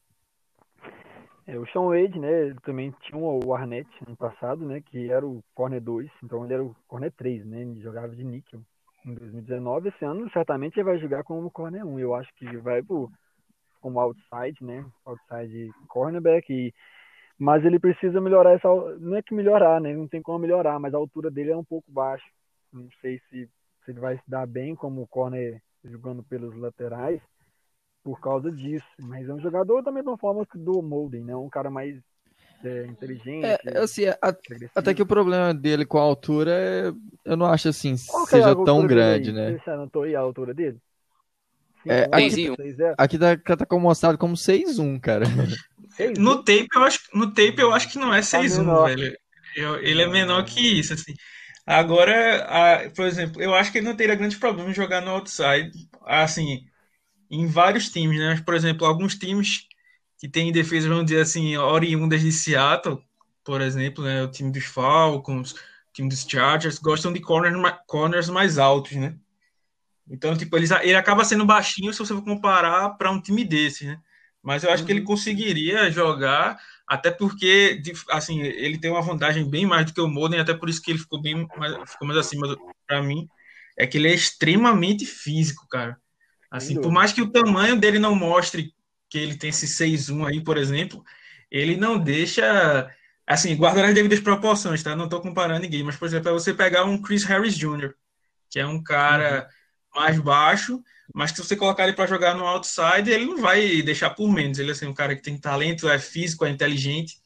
É, 1.45 1.57
o 1.59 1.65
Sean 1.67 1.87
Wade, 1.87 2.17
né, 2.19 2.47
ele 2.47 2.59
também 2.61 2.93
tinha 3.01 3.17
o 3.17 3.53
Arnett 3.53 3.89
no 4.07 4.15
passado, 4.15 4.65
né, 4.65 4.81
que 4.81 5.11
era 5.11 5.25
o 5.25 5.43
corner 5.53 5.81
2, 5.81 6.09
então 6.23 6.45
ele 6.45 6.53
era 6.53 6.63
o 6.63 6.75
corner 6.87 7.11
3, 7.11 7.45
né, 7.45 7.61
ele 7.61 7.81
jogava 7.81 8.15
de 8.15 8.23
níquel 8.23 8.61
em 9.05 9.13
2019. 9.13 9.89
Esse 9.89 10.05
ano 10.05 10.29
certamente 10.31 10.77
ele 10.77 10.85
vai 10.85 10.97
jogar 10.97 11.23
como 11.23 11.51
corner 11.51 11.85
1. 11.85 11.99
Eu 11.99 12.15
acho 12.15 12.33
que 12.35 12.45
vai 12.57 12.81
pro 12.81 13.11
como 13.81 13.99
outside, 13.99 14.63
né, 14.63 14.85
outside 15.05 15.69
cornerback 15.89 16.51
e 16.51 16.73
mas 17.37 17.65
ele 17.65 17.79
precisa 17.79 18.21
melhorar 18.21 18.53
essa. 18.53 18.67
Não 18.99 19.17
é 19.17 19.21
que 19.21 19.33
melhorar, 19.33 19.81
né? 19.81 19.93
Não 19.93 20.07
tem 20.07 20.21
como 20.21 20.39
melhorar, 20.39 20.79
mas 20.79 20.93
a 20.93 20.97
altura 20.97 21.31
dele 21.31 21.51
é 21.51 21.57
um 21.57 21.63
pouco 21.63 21.91
baixa. 21.91 22.23
Não 22.71 22.87
sei 23.01 23.19
se, 23.29 23.49
se 23.83 23.91
ele 23.91 23.99
vai 23.99 24.15
se 24.15 24.23
dar 24.29 24.45
bem 24.47 24.75
como 24.75 25.07
corner 25.07 25.59
jogando 25.83 26.23
pelos 26.23 26.55
laterais 26.55 27.19
por 28.03 28.19
causa 28.19 28.51
disso. 28.51 28.85
Mas 28.99 29.27
é 29.29 29.33
um 29.33 29.39
jogador 29.39 29.81
da 29.81 29.91
mesma 29.91 30.17
forma 30.17 30.45
que 30.45 30.57
do 30.57 30.81
Molden, 30.81 31.23
né? 31.23 31.35
Um 31.35 31.49
cara 31.49 31.69
mais 31.69 31.97
é, 32.63 32.85
inteligente. 32.85 33.45
É, 33.45 33.77
assim, 33.79 34.05
a, 34.05 34.17
até 34.75 34.93
que 34.93 35.01
o 35.01 35.05
problema 35.05 35.53
dele 35.53 35.85
com 35.85 35.97
a 35.97 36.01
altura 36.01 36.51
é, 36.51 36.93
eu 37.25 37.37
não 37.37 37.45
acho 37.45 37.69
assim 37.69 37.95
Qual 38.07 38.23
é 38.23 38.27
seja 38.27 38.55
tão 38.63 38.85
grande, 38.87 39.31
né? 39.31 39.57
Você 39.57 39.69
anotou 39.69 40.03
aí 40.03 40.15
a 40.15 40.19
altura 40.19 40.53
dele? 40.53 40.77
É, 41.85 42.07
aqui, 42.11 42.49
aqui 42.97 43.17
tá, 43.17 43.57
tá 43.57 43.77
mostrado 43.77 44.17
como 44.17 44.35
6-1, 44.35 44.99
cara. 45.01 45.25
No 46.17 46.37
tape, 46.37 46.69
eu 46.73 46.83
acho, 46.83 46.99
no 47.13 47.27
tape 47.27 47.59
eu 47.59 47.73
acho 47.73 47.91
que 47.91 47.99
não 47.99 48.13
é 48.13 48.21
6-1, 48.21 48.65
tá 48.65 48.85
velho. 48.85 49.17
Eu, 49.55 49.75
ele 49.79 50.01
é 50.01 50.07
menor 50.07 50.45
que 50.45 50.79
isso, 50.79 50.93
assim. 50.93 51.13
Agora, 51.65 52.43
a, 52.45 52.89
por 52.89 53.05
exemplo, 53.05 53.41
eu 53.41 53.53
acho 53.53 53.71
que 53.71 53.77
ele 53.77 53.87
não 53.87 53.95
teria 53.95 54.15
grande 54.15 54.37
problema 54.37 54.69
em 54.69 54.73
jogar 54.73 55.01
no 55.01 55.11
outside, 55.11 55.71
assim, 56.05 56.65
em 57.33 57.47
vários 57.47 57.89
times, 57.89 58.19
né? 58.19 58.41
Por 58.45 58.53
exemplo, 58.53 58.85
alguns 58.85 59.15
times 59.15 59.67
que 60.19 60.29
têm 60.29 60.51
defesa, 60.51 60.87
vamos 60.87 61.05
dizer 61.05 61.21
assim, 61.21 61.57
oriundas 61.57 62.21
de 62.21 62.31
Seattle, 62.31 63.03
por 63.43 63.59
exemplo, 63.59 64.03
né? 64.03 64.23
O 64.23 64.31
time 64.31 64.51
dos 64.51 64.65
Falcons, 64.65 65.53
o 65.53 65.93
time 65.93 66.07
dos 66.07 66.21
Chargers, 66.21 66.77
gostam 66.77 67.11
de 67.11 67.19
corners, 67.19 67.55
corners 67.87 68.29
mais 68.29 68.57
altos, 68.57 68.93
né? 68.93 69.17
Então, 70.07 70.37
tipo, 70.37 70.55
ele, 70.55 70.67
ele 70.83 70.95
acaba 70.95 71.25
sendo 71.25 71.45
baixinho 71.45 71.91
se 71.91 71.99
você 71.99 72.13
for 72.13 72.23
comparar 72.23 72.91
para 72.91 73.11
um 73.11 73.21
time 73.21 73.43
desse, 73.43 73.85
né? 73.85 73.99
Mas 74.41 74.63
eu 74.63 74.71
acho 74.71 74.83
uhum. 74.83 74.85
que 74.85 74.91
ele 74.91 74.99
uhum. 74.99 75.05
conseguiria 75.07 75.89
jogar, 75.89 76.59
até 76.87 77.09
porque, 77.09 77.81
assim, 78.11 78.41
ele 78.41 78.77
tem 78.77 78.91
uma 78.91 79.01
vantagem 79.01 79.49
bem 79.49 79.65
mais 79.65 79.85
do 79.85 79.93
que 79.93 80.01
o 80.01 80.07
Modem, 80.07 80.39
até 80.39 80.53
por 80.53 80.69
isso 80.69 80.81
que 80.81 80.91
ele 80.91 80.99
ficou 80.99 81.21
bem 81.21 81.47
mais, 81.57 81.91
ficou 81.91 82.07
mais 82.07 82.19
acima 82.19 82.55
para 82.85 83.01
mim, 83.01 83.27
é 83.77 83.87
que 83.87 83.97
ele 83.97 84.09
é 84.09 84.13
extremamente 84.13 85.05
físico, 85.05 85.67
cara. 85.67 85.97
Assim, 86.53 86.79
por 86.79 86.91
mais 86.91 87.11
que 87.11 87.19
o 87.19 87.31
tamanho 87.31 87.75
dele 87.75 87.97
não 87.97 88.13
mostre 88.13 88.75
que 89.09 89.17
ele 89.17 89.35
tem 89.35 89.49
esse 89.49 89.65
6-1 89.65 90.27
aí, 90.27 90.39
por 90.39 90.55
exemplo, 90.55 91.03
ele 91.49 91.75
não 91.75 91.97
deixa, 91.97 92.87
assim, 93.25 93.55
guardando 93.55 93.85
as 93.85 93.95
devidas 93.95 94.19
proporções, 94.19 94.83
tá? 94.83 94.95
Não 94.95 95.09
tô 95.09 95.19
comparando 95.19 95.61
ninguém, 95.61 95.81
mas, 95.81 95.95
por 95.95 96.05
exemplo, 96.05 96.29
é 96.29 96.31
você 96.31 96.53
pegar 96.53 96.83
um 96.83 97.01
Chris 97.01 97.23
Harris 97.23 97.57
Jr., 97.57 97.95
que 98.51 98.59
é 98.59 98.67
um 98.67 98.83
cara 98.83 99.49
uhum. 99.95 99.99
mais 99.99 100.19
baixo, 100.19 100.79
mas 101.11 101.31
que 101.31 101.37
se 101.37 101.47
você 101.47 101.55
colocar 101.55 101.85
ele 101.85 101.93
para 101.93 102.05
jogar 102.05 102.35
no 102.35 102.45
outside, 102.45 103.09
ele 103.09 103.25
não 103.25 103.37
vai 103.37 103.81
deixar 103.81 104.11
por 104.11 104.31
menos. 104.31 104.59
Ele 104.59 104.69
é 104.69 104.73
assim, 104.73 104.85
um 104.85 104.93
cara 104.93 105.15
que 105.15 105.23
tem 105.23 105.35
talento, 105.39 105.89
é 105.89 105.97
físico, 105.97 106.45
é 106.45 106.51
inteligente. 106.51 107.17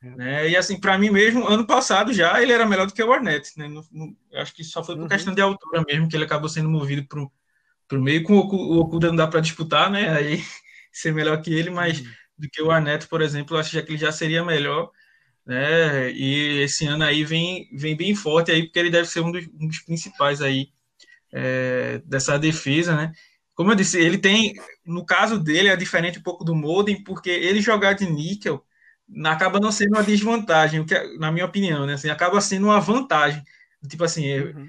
Né? 0.00 0.48
E 0.50 0.56
assim, 0.56 0.78
para 0.78 0.98
mim 0.98 1.10
mesmo, 1.10 1.46
ano 1.46 1.64
passado 1.64 2.12
já 2.12 2.42
ele 2.42 2.52
era 2.52 2.66
melhor 2.66 2.88
do 2.88 2.92
que 2.92 3.02
o 3.02 3.12
Arnett. 3.12 3.56
Né? 3.56 3.68
No, 3.68 3.86
no, 3.92 4.16
acho 4.34 4.52
que 4.52 4.64
só 4.64 4.82
foi 4.82 4.96
por 4.96 5.02
uhum. 5.02 5.08
questão 5.08 5.32
de 5.32 5.40
altura 5.40 5.84
mesmo 5.86 6.08
que 6.08 6.16
ele 6.16 6.24
acabou 6.24 6.48
sendo 6.48 6.68
movido 6.68 7.06
para 7.06 7.20
o 7.98 8.02
meio. 8.02 8.22
Com 8.22 8.34
o, 8.34 8.78
Okuda 8.80 9.08
não 9.08 9.16
dá 9.16 9.26
para 9.26 9.40
disputar, 9.40 9.90
né? 9.90 10.10
Aí 10.10 10.42
ser 10.92 11.12
melhor 11.12 11.40
que 11.42 11.52
ele, 11.52 11.70
mas 11.70 12.00
uhum. 12.00 12.06
do 12.38 12.48
que 12.50 12.62
o 12.62 12.70
Arnett, 12.70 13.06
por 13.08 13.22
exemplo, 13.22 13.56
eu 13.56 13.60
acho 13.60 13.70
que 13.70 13.92
ele 13.92 13.98
já 13.98 14.12
seria 14.12 14.44
melhor. 14.44 14.90
Né? 15.44 16.12
E 16.12 16.60
esse 16.62 16.86
ano 16.86 17.04
aí 17.04 17.24
vem, 17.24 17.68
vem 17.74 17.96
bem 17.96 18.14
forte 18.14 18.50
aí, 18.52 18.64
porque 18.64 18.78
ele 18.78 18.90
deve 18.90 19.08
ser 19.08 19.20
um 19.20 19.32
dos, 19.32 19.44
um 19.60 19.66
dos 19.66 19.80
principais 19.80 20.40
aí 20.40 20.68
é, 21.32 21.98
dessa 22.04 22.38
defesa, 22.38 22.94
né? 22.94 23.12
Como 23.54 23.70
eu 23.70 23.74
disse, 23.74 23.98
ele 23.98 24.18
tem, 24.18 24.54
no 24.84 25.04
caso 25.04 25.38
dele, 25.38 25.68
é 25.68 25.76
diferente 25.76 26.18
um 26.18 26.22
pouco 26.22 26.44
do 26.44 26.54
Modem, 26.54 27.02
porque 27.02 27.30
ele 27.30 27.60
jogar 27.60 27.94
de 27.94 28.06
níquel 28.06 28.64
acaba 29.26 29.60
não 29.60 29.70
sendo 29.70 29.94
uma 29.94 30.02
desvantagem, 30.02 30.84
que, 30.84 30.94
na 31.18 31.30
minha 31.30 31.44
opinião, 31.44 31.86
né? 31.86 31.94
Assim, 31.94 32.08
acaba 32.08 32.40
sendo 32.40 32.66
uma 32.66 32.80
vantagem. 32.80 33.42
Tipo 33.88 34.04
assim, 34.04 34.26
é, 34.28 34.42
uhum. 34.42 34.68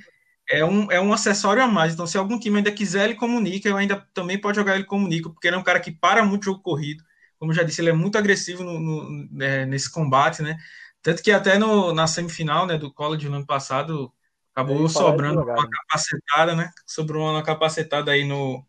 É, 0.50 0.64
um, 0.64 0.92
é 0.92 1.00
um 1.00 1.14
acessório 1.14 1.64
a 1.64 1.68
mais. 1.68 1.94
Então, 1.94 2.08
se 2.08 2.18
algum 2.18 2.40
time 2.40 2.58
ainda 2.58 2.72
quiser 2.72 3.06
ele 3.06 3.16
como 3.16 3.40
níquel, 3.40 3.78
ainda 3.78 4.08
também 4.14 4.40
pode 4.40 4.58
jogar 4.58 4.76
ele 4.76 4.86
como 4.86 5.08
níquel, 5.08 5.32
porque 5.32 5.48
ele 5.48 5.56
é 5.56 5.60
um 5.60 5.64
cara 5.64 5.80
que 5.80 5.92
para 5.92 6.24
muito 6.24 6.46
jogo 6.46 6.62
corrido. 6.62 7.04
Como 7.40 7.52
eu 7.52 7.56
já 7.56 7.64
disse, 7.64 7.82
ele 7.82 7.90
é 7.90 7.94
muito 7.94 8.18
agressivo 8.18 8.64
no, 8.64 8.80
no, 8.80 9.28
né, 9.32 9.66
nesse 9.66 9.92
combate, 9.92 10.42
né? 10.42 10.58
Tanto 11.02 11.22
que 11.22 11.32
até 11.32 11.58
no, 11.58 11.94
na 11.94 12.08
semifinal 12.08 12.66
né, 12.66 12.78
do 12.78 12.92
college 12.94 13.28
no 13.28 13.36
ano 13.36 13.46
passado, 13.46 14.12
acabou 14.54 14.88
sobrando 14.88 15.42
uma 15.42 15.70
capacetada, 15.70 16.56
né? 16.56 16.70
Sobrou 16.86 17.30
uma 17.30 17.44
capacetada 17.44 18.12
aí 18.12 18.24
no, 18.24 18.66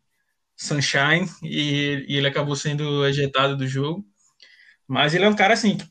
Sunshine 0.56 1.28
e, 1.42 2.04
e, 2.08 2.16
ele 2.16 2.28
acabou 2.28 2.54
sendo 2.56 3.04
ejetado 3.06 3.56
do 3.56 3.66
jogo. 3.66 4.04
Mas 4.86 5.14
ele 5.14 5.24
é 5.24 5.28
um 5.28 5.34
cara 5.34 5.54
assim 5.54 5.76
que 5.76 5.86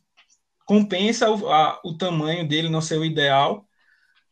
compensa 0.65 1.29
o, 1.29 1.49
a, 1.51 1.81
o 1.83 1.97
tamanho 1.97 2.47
dele 2.47 2.69
não 2.69 2.81
ser 2.81 2.97
o 2.97 3.05
ideal. 3.05 3.67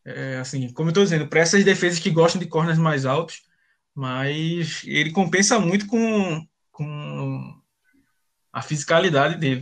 É, 0.04 0.38
assim, 0.38 0.72
como 0.74 0.90
eu 0.90 0.92
estou 0.92 1.04
dizendo, 1.04 1.28
para 1.28 1.42
essas 1.42 1.64
defesas 1.64 2.00
que 2.00 2.10
gostam 2.10 2.40
de 2.42 2.48
corners 2.48 2.80
mais 2.80 3.06
altos, 3.06 3.44
mas 3.94 4.84
ele 4.86 5.12
compensa 5.12 5.60
muito 5.60 5.86
com, 5.88 6.46
com 6.72 7.62
a 8.52 8.62
fisicalidade 8.62 9.38
dele. 9.38 9.62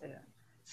É. 0.00 0.20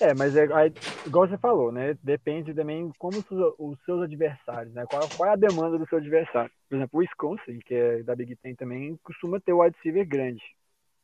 É, 0.01 0.13
mas 0.15 0.36
é, 0.36 0.51
aí, 0.53 0.73
igual 1.05 1.27
você 1.27 1.38
falou, 1.38 1.71
né? 1.71 1.97
Depende 2.01 2.53
também 2.53 2.91
como 2.97 3.19
os, 3.60 3.79
seus 3.86 4.01
adversários, 4.01 4.73
né? 4.73 4.86
Qual, 4.89 5.08
qual, 5.15 5.29
é 5.29 5.34
a 5.34 5.38
demanda 5.38 5.77
do 5.77 5.88
seu 5.88 5.99
adversário. 5.99 6.51
Por 6.67 6.75
exemplo, 6.75 6.99
o 6.99 7.01
Wisconsin, 7.01 7.60
que 7.60 7.75
é 7.75 8.03
da 8.03 8.15
Big 8.15 8.36
Ten 8.38 8.55
também, 8.55 8.97
costuma 9.03 9.39
ter 9.39 9.53
o 9.53 9.62
wide 9.62 9.75
receiver 9.77 10.08
grande. 10.08 10.43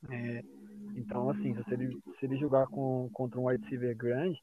É, 0.10 0.44
então, 0.96 1.30
assim, 1.30 1.56
se 1.64 1.74
ele, 1.74 2.00
se 2.20 2.26
ele 2.26 2.38
jogar 2.38 2.68
com, 2.68 3.10
contra 3.14 3.40
um 3.40 3.48
wide 3.48 3.64
receiver 3.64 3.96
grande, 3.96 4.42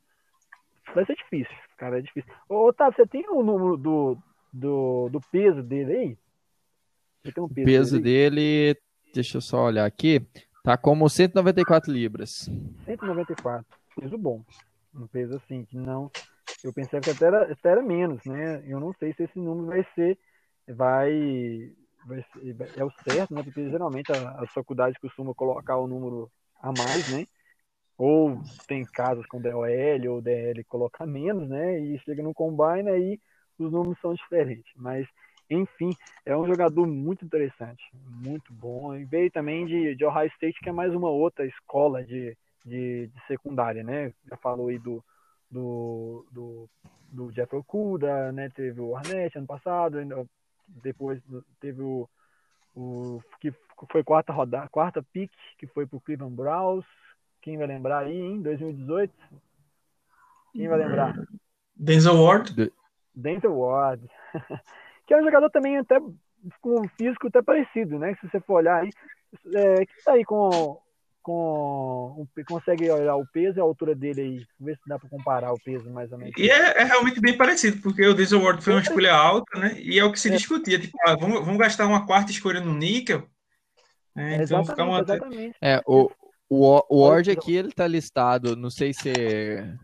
vai 0.95 1.05
ser 1.07 1.14
difícil, 1.14 1.57
cara, 1.77 1.99
é 1.99 2.03
difícil. 2.03 2.33
Ô, 2.49 2.68
Otávio, 2.68 2.97
você 2.97 3.07
tem 3.07 3.29
o 3.29 3.42
número 3.42 3.77
do, 3.77 4.18
do, 4.53 5.09
do 5.11 5.21
peso 5.31 5.62
dele 5.62 5.92
aí? 5.92 6.18
Você 7.23 7.33
tem 7.33 7.45
um 7.45 7.49
peso, 7.49 7.66
peso 7.66 8.01
dele, 8.01 8.77
deixa 9.14 9.37
eu 9.37 9.40
só 9.40 9.64
olhar 9.66 9.87
aqui, 9.87 10.27
tá 10.64 10.77
como 10.77 11.09
194 11.09 11.92
libras. 11.92 12.51
194 12.85 13.83
peso 13.95 14.18
bom. 14.18 14.45
Um 14.95 15.07
peso 15.07 15.37
assim, 15.37 15.64
que 15.64 15.77
não. 15.77 16.11
Eu 16.62 16.73
pensei 16.73 17.01
que 17.01 17.11
até 17.11 17.27
era, 17.27 17.53
até 17.53 17.71
era 17.71 17.83
menos, 17.83 18.25
né? 18.25 18.62
Eu 18.66 18.79
não 18.79 18.92
sei 18.99 19.12
se 19.12 19.25
esse 19.25 19.38
número 19.38 19.68
vai 19.68 19.87
ser. 19.95 20.18
Vai. 20.68 21.73
vai 22.07 22.25
ser, 22.33 22.57
é 22.77 22.85
o 22.85 22.90
certo, 23.09 23.35
né? 23.35 23.42
Porque 23.42 23.68
geralmente 23.71 24.12
as 24.12 24.53
faculdades 24.53 24.99
costumam 24.99 25.35
colocar 25.35 25.77
o 25.79 25.87
número 25.87 26.31
a 26.61 26.68
mais, 26.68 27.11
né? 27.12 27.27
Ou 27.99 28.41
tem 28.67 28.85
casos 28.85 29.27
com 29.27 29.41
DOL 29.41 29.67
ou 30.11 30.21
DL 30.21 30.65
colocar 30.65 31.07
menos, 31.07 31.49
né? 31.49 31.79
E 31.79 31.99
chega 32.01 32.23
no 32.23 32.35
combine 32.35 32.89
aí 32.89 33.21
os 33.59 33.71
números 33.71 33.99
são 34.01 34.15
diferentes. 34.15 34.73
Mas, 34.77 35.07
enfim, 35.49 35.91
é 36.25 36.37
um 36.37 36.47
jogador 36.47 36.87
muito 36.87 37.25
interessante, 37.25 37.83
muito 37.93 38.53
bom. 38.53 38.95
E 38.97 39.05
veio 39.05 39.31
também 39.31 39.67
de, 39.67 39.95
de 39.95 40.05
Ohio 40.05 40.29
State, 40.35 40.59
que 40.61 40.69
é 40.69 40.73
mais 40.73 40.95
uma 40.95 41.11
outra 41.11 41.47
escola 41.47 42.03
de, 42.03 42.37
de, 42.65 43.07
de 43.09 43.27
secundária, 43.27 43.83
né? 43.83 44.13
Já 44.29 44.37
falou 44.37 44.69
aí 44.69 44.79
do, 44.79 45.05
do, 45.51 46.27
do, 46.31 46.71
do 47.09 47.33
Jeff 47.33 47.55
Okuda, 47.55 48.33
né? 48.33 48.49
Teve 48.51 48.81
o 48.81 48.97
Arnett 48.97 49.37
ano 49.37 49.47
passado, 49.47 49.99
depois 50.67 51.21
teve 51.61 51.83
o, 51.83 52.09
o 52.75 53.21
que 53.41 53.53
foi 53.91 54.03
quarta 54.03 54.33
rodada, 54.33 54.69
quarta 54.69 55.03
pick, 55.03 55.31
que 55.59 55.67
foi 55.67 55.87
pro 55.87 56.01
Cleveland 56.01 56.35
Browns. 56.35 56.85
Quem 57.43 57.59
vai 57.59 57.67
lembrar 57.67 58.05
aí, 58.05 58.17
em 58.17 58.41
2018? 58.41 59.13
Quem 60.53 60.69
vai 60.69 60.79
lembrar? 60.79 61.15
Denzel 61.75 62.15
Ward. 62.15 62.73
Denzel 63.15 63.59
Ward. 63.59 64.09
que 65.07 65.13
é 65.13 65.21
um 65.21 65.25
jogador 65.25 65.51
também 65.51 65.77
até 65.77 65.99
com 66.61 66.81
um 66.81 66.89
físico 66.97 67.27
até 67.27 67.43
parecido, 67.43 67.99
né? 67.99 68.15
Se 68.21 68.29
você 68.29 68.41
for 68.41 68.55
olhar 68.55 68.83
aí, 68.83 68.91
é, 69.55 69.85
que 69.85 70.05
tá 70.05 70.13
aí 70.13 70.25
com 70.25 70.81
com 71.23 72.27
consegue 72.49 72.91
olhar 72.91 73.15
o 73.15 73.27
peso 73.33 73.59
e 73.59 73.61
a 73.61 73.65
altura 73.65 73.95
dele 73.95 74.21
aí, 74.21 74.47
ver 74.59 74.77
se 74.77 74.89
dá 74.89 74.99
para 74.99 75.09
comparar 75.09 75.53
o 75.53 75.61
peso 75.65 75.89
mais 75.91 76.11
ou 76.11 76.19
menos. 76.19 76.35
E 76.37 76.51
é, 76.51 76.83
é, 76.83 76.85
realmente 76.85 77.21
bem 77.21 77.37
parecido, 77.37 77.81
porque 77.81 78.05
o 78.05 78.15
Diesel 78.15 78.43
Ward 78.43 78.63
foi 78.63 78.73
uma 78.73 78.83
escolha 78.83 79.15
alta, 79.15 79.59
né? 79.59 79.77
E 79.81 79.99
é 79.99 80.05
o 80.05 80.11
que 80.11 80.19
se 80.19 80.29
é. 80.29 80.33
discutia, 80.33 80.81
tipo, 80.81 80.99
ah, 81.07 81.15
vamos, 81.15 81.41
vamos 81.45 81.59
gastar 81.59 81.87
uma 81.87 82.07
quarta 82.07 82.33
escolha 82.33 82.61
no 82.61 82.75
níquel. 82.75 83.29
Né? 84.15 84.43
Então 84.43 84.65
fica 84.65 84.83
uma... 84.83 85.01
exatamente. 85.01 85.57
É, 85.63 85.81
o, 85.87 86.11
o, 86.55 86.85
o 86.88 87.09
Ward 87.09 87.31
aqui 87.31 87.55
ele 87.55 87.73
tá 87.73 87.87
listado, 87.87 88.57
não 88.57 88.71
sei 88.71 88.93
se 88.93 89.11
é 89.11 89.75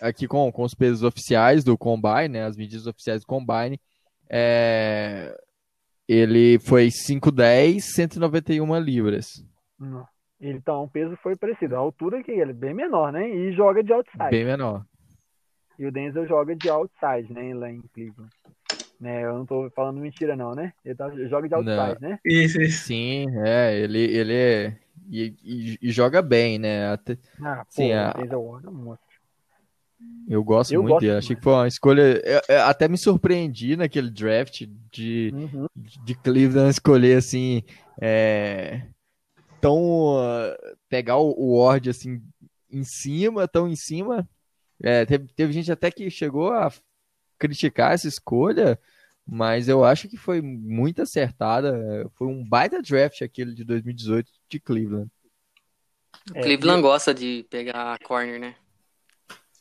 aqui 0.00 0.26
com, 0.26 0.50
com 0.50 0.64
os 0.64 0.74
pesos 0.74 1.02
oficiais 1.02 1.62
do 1.62 1.78
Combine, 1.78 2.28
né? 2.28 2.44
As 2.44 2.56
medidas 2.56 2.86
oficiais 2.86 3.22
do 3.22 3.26
Combine. 3.26 3.80
É, 4.28 5.38
ele 6.08 6.58
foi 6.58 6.88
5'10, 6.88 7.80
191 7.80 8.78
libras. 8.80 9.26
Então, 10.40 10.84
o 10.84 10.88
peso 10.88 11.16
foi 11.22 11.36
parecido. 11.36 11.76
A 11.76 11.78
altura 11.78 12.22
que 12.22 12.32
ele 12.32 12.50
é 12.50 12.54
bem 12.54 12.74
menor, 12.74 13.12
né? 13.12 13.28
E 13.28 13.52
joga 13.52 13.82
de 13.82 13.92
outside. 13.92 14.30
Bem 14.30 14.44
menor. 14.44 14.84
E 15.78 15.86
o 15.86 15.92
Denzel 15.92 16.26
joga 16.26 16.56
de 16.56 16.68
outside, 16.68 17.32
né? 17.32 17.54
Lá 17.54 17.70
em 17.70 17.80
Cleveland. 17.92 18.30
Né, 19.02 19.24
eu 19.24 19.36
não 19.36 19.44
tô 19.44 19.68
falando 19.74 20.00
mentira, 20.00 20.36
não, 20.36 20.54
né? 20.54 20.72
Ele 20.84 20.94
tá, 20.94 21.10
joga 21.26 21.48
de 21.48 21.54
outside, 21.56 22.00
não. 22.00 22.08
né? 22.08 22.20
Isso, 22.24 22.62
isso. 22.62 22.84
Sim, 22.84 23.26
é. 23.44 23.76
Ele, 23.80 23.98
ele 23.98 24.32
é. 24.32 24.76
E, 25.10 25.34
e, 25.42 25.78
e 25.82 25.90
joga 25.90 26.22
bem, 26.22 26.56
né? 26.56 26.92
Até, 26.92 27.18
ah, 27.42 27.66
sim, 27.68 27.88
pô, 27.88 28.36
a... 28.36 28.38
Ward 28.38 28.66
é 28.66 28.70
um 28.70 28.72
monstro. 28.72 29.12
Eu 30.28 30.44
gosto 30.44 30.72
eu 30.72 30.82
muito 30.82 30.92
gosto 30.92 31.00
dele. 31.00 31.18
Achei 31.18 31.34
que 31.34 31.42
foi 31.42 31.52
uma 31.52 31.66
escolha. 31.66 32.22
Eu, 32.24 32.40
eu 32.48 32.62
até 32.62 32.86
me 32.86 32.96
surpreendi 32.96 33.74
naquele 33.74 34.08
draft 34.08 34.68
de, 34.92 35.32
uhum. 35.34 35.66
de 35.74 36.14
Cleveland 36.14 36.70
escolher 36.70 37.16
assim. 37.16 37.64
É, 38.00 38.82
tão 39.60 40.14
uh, 40.14 40.76
pegar 40.88 41.16
o, 41.16 41.34
o 41.36 41.58
Ward 41.58 41.90
assim 41.90 42.22
em 42.70 42.84
cima, 42.84 43.48
tão 43.48 43.66
em 43.66 43.74
cima. 43.74 44.28
É, 44.80 45.04
teve, 45.04 45.26
teve 45.34 45.52
gente 45.52 45.72
até 45.72 45.90
que 45.90 46.08
chegou 46.08 46.52
a 46.52 46.70
criticar 47.42 47.92
essa 47.92 48.06
escolha, 48.06 48.78
mas 49.26 49.68
eu 49.68 49.84
acho 49.84 50.08
que 50.08 50.16
foi 50.16 50.40
muito 50.40 51.02
acertada. 51.02 52.08
Foi 52.14 52.28
um 52.28 52.44
baita 52.44 52.80
draft 52.80 53.20
aquele 53.22 53.52
de 53.52 53.64
2018 53.64 54.30
de 54.48 54.60
Cleveland. 54.60 55.10
O 56.30 56.34
Cleveland 56.34 56.78
é, 56.78 56.82
gosta 56.82 57.12
de 57.12 57.44
pegar 57.50 57.94
a 57.94 57.98
corner, 57.98 58.38
né? 58.38 58.54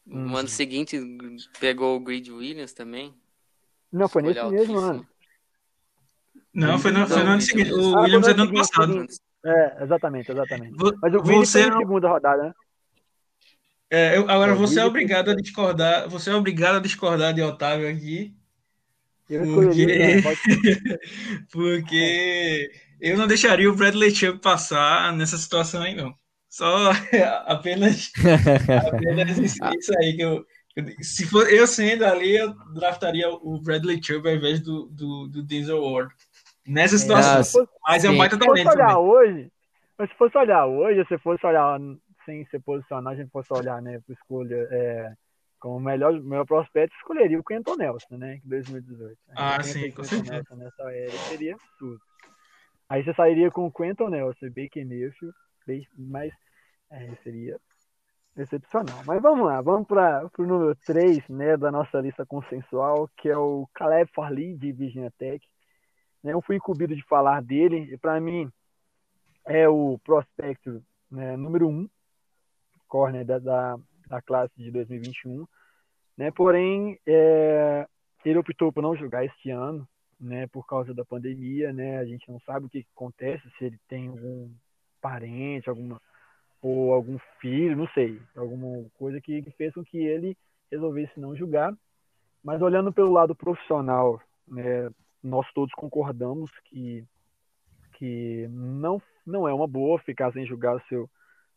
Hum. 0.05 0.27
No 0.27 0.37
ano 0.37 0.47
seguinte 0.47 0.99
pegou 1.59 1.97
o 1.97 1.99
Grid 1.99 2.31
Williams 2.31 2.73
também. 2.73 3.13
Não, 3.91 4.07
foi 4.07 4.21
nesse 4.21 4.43
mesmo 4.45 4.77
ano. 4.77 5.07
Não, 6.53 6.77
foi 6.77 6.91
no, 6.91 7.07
foi 7.07 7.23
no 7.23 7.31
ano 7.31 7.41
seguinte. 7.41 7.73
O 7.73 7.97
ah, 7.97 8.01
Williams 8.01 8.27
é 8.27 8.33
do 8.33 8.43
ano 8.43 8.53
passado. 8.53 9.05
É, 9.43 9.83
exatamente, 9.83 10.31
exatamente. 10.31 10.75
Mas 11.01 11.15
o 11.15 11.23
Vini 11.23 11.45
você... 11.45 11.63
foi 11.63 11.71
na 11.71 11.77
segunda 11.79 12.09
rodada, 12.09 12.43
né? 12.43 12.53
É, 13.93 14.17
eu, 14.17 14.21
agora 14.21 14.53
é, 14.53 14.55
você 14.55 14.79
é 14.79 14.85
obrigado 14.85 15.31
a 15.31 15.35
discordar. 15.35 16.07
Você 16.07 16.29
é 16.29 16.35
obrigado 16.35 16.77
a 16.77 16.79
discordar 16.79 17.33
de 17.33 17.41
Otávio 17.41 17.89
aqui. 17.89 18.33
Porque... 19.27 20.23
Porque 21.51 22.71
eu 23.01 23.17
não 23.17 23.27
deixaria 23.27 23.69
o 23.69 23.75
Bradley 23.75 24.15
Chubb 24.15 24.39
passar 24.39 25.11
nessa 25.11 25.37
situação 25.37 25.81
aí, 25.81 25.93
não. 25.93 26.13
Só 26.49 26.91
apenas, 27.45 28.11
apenas 28.87 29.37
isso, 29.39 29.93
aí 29.99 30.15
que 30.15 30.21
eu. 30.21 30.45
Se 31.01 31.25
for 31.25 31.51
eu 31.51 31.67
sendo 31.67 32.05
ali, 32.05 32.37
eu 32.37 32.53
draftaria 32.73 33.29
o 33.29 33.59
Bradley 33.59 34.01
Chubb 34.01 34.29
ao 34.29 34.35
invés 34.35 34.61
do, 34.61 34.85
do, 34.85 35.27
do 35.27 35.43
Denzel 35.43 35.83
Ward. 35.83 36.13
Nessa 36.65 36.97
situação. 36.97 37.67
mas 37.85 38.05
é 38.05 38.09
um 38.09 38.17
baita 38.17 38.37
talento. 38.37 38.57
Se 38.57 38.63
fosse 38.63 38.77
olhar 38.77 38.97
hoje, 38.99 39.51
mas 39.97 40.09
se 40.09 40.15
fosse 40.15 40.37
olhar 40.37 40.65
hoje, 40.65 41.05
se 41.09 41.17
fosse 41.17 41.45
olhar 41.45 41.77
sem 42.31 42.45
se 42.45 42.59
posicionar, 42.59 43.13
a 43.13 43.15
gente 43.15 43.29
fosse 43.29 43.53
olhar, 43.53 43.81
né, 43.81 43.99
para 43.99 44.13
escolha 44.13 44.67
é, 44.71 45.13
como 45.59 45.79
melhor, 45.79 46.13
melhor 46.21 46.45
prospecto, 46.45 46.95
escolheria 46.95 47.39
o 47.39 47.43
Quentin 47.43 47.75
Nelson, 47.77 48.17
né, 48.17 48.39
em 48.43 48.49
2018. 48.49 49.17
Ah, 49.35 49.61
sim, 49.61 49.91
com 49.91 50.03
certeza. 50.03 50.55
Nessa 50.55 50.83
era 50.91 51.11
seria 51.11 51.55
absurdo. 51.55 52.01
Aí 52.87 53.03
você 53.03 53.13
sairia 53.13 53.51
com 53.51 53.65
o 53.65 53.71
Quentin 53.71 54.09
Nelson, 54.09 54.47
Baker 54.47 54.85
Mayfield, 54.87 55.35
mas 55.97 56.33
é, 56.89 57.15
seria 57.23 57.59
excepcional. 58.37 59.03
Mas 59.05 59.21
vamos 59.21 59.45
lá, 59.45 59.61
vamos 59.61 59.87
para 59.87 60.29
o 60.37 60.43
número 60.43 60.75
3 60.85 61.27
né, 61.27 61.57
da 61.57 61.69
nossa 61.69 61.99
lista 61.99 62.25
consensual, 62.25 63.09
que 63.17 63.29
é 63.29 63.37
o 63.37 63.67
Caleb 63.73 64.09
Farley, 64.13 64.55
de 64.55 64.71
Virginia 64.71 65.11
Tech. 65.17 65.45
Eu 66.23 66.41
fui 66.41 66.55
incumbido 66.55 66.95
de 66.95 67.03
falar 67.03 67.41
dele, 67.41 67.89
e 67.91 67.97
para 67.97 68.19
mim 68.21 68.49
é 69.45 69.67
o 69.67 69.99
prospecto 70.03 70.81
né, 71.09 71.35
número 71.35 71.67
um, 71.67 71.89
corner 72.91 73.23
da, 73.23 73.39
da, 73.39 73.79
da, 74.07 74.21
classe 74.21 74.53
de 74.57 74.69
2021. 74.69 75.47
Né? 76.17 76.29
Porém, 76.29 76.99
é, 77.07 77.87
ele 78.25 78.37
optou 78.37 78.69
por 78.73 78.83
não 78.83 78.97
jogar 78.97 79.23
este 79.23 79.49
ano, 79.49 79.87
né, 80.19 80.45
por 80.47 80.67
causa 80.67 80.93
da 80.93 81.03
pandemia, 81.03 81.73
né? 81.73 81.97
A 81.97 82.05
gente 82.05 82.29
não 82.29 82.39
sabe 82.41 82.67
o 82.67 82.69
que 82.69 82.85
acontece, 82.95 83.41
se 83.57 83.65
ele 83.65 83.79
tem 83.87 84.07
algum 84.07 84.51
parente, 85.01 85.67
alguma 85.67 85.99
ou 86.61 86.93
algum 86.93 87.17
filho, 87.39 87.75
não 87.75 87.87
sei, 87.87 88.21
alguma 88.35 88.85
coisa 88.99 89.19
que, 89.19 89.41
que 89.41 89.49
fez 89.51 89.73
com 89.73 89.83
que 89.83 89.97
ele 89.97 90.37
resolvesse 90.71 91.19
não 91.19 91.35
jogar. 91.35 91.73
Mas 92.43 92.61
olhando 92.61 92.93
pelo 92.93 93.11
lado 93.11 93.33
profissional, 93.33 94.21
né, 94.47 94.91
nós 95.23 95.51
todos 95.53 95.73
concordamos 95.73 96.51
que, 96.65 97.03
que 97.93 98.47
não, 98.49 99.01
não 99.25 99.47
é 99.47 99.53
uma 99.53 99.67
boa 99.67 99.97
ficar 99.99 100.31
sem 100.33 100.45
jogar 100.45 100.75
o 100.75 100.81
seu, 100.87 101.09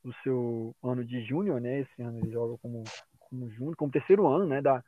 o 0.05 0.13
seu 0.23 0.75
ano 0.83 1.05
de 1.05 1.25
júnior, 1.25 1.61
né? 1.61 1.81
Esse 1.81 2.03
ano 2.03 2.19
ele 2.19 2.31
joga 2.31 2.57
como, 2.59 2.85
como 3.19 3.51
júnior, 3.51 3.77
como 3.77 3.91
terceiro 3.91 4.27
ano, 4.27 4.47
né? 4.47 4.61
Da, 4.61 4.83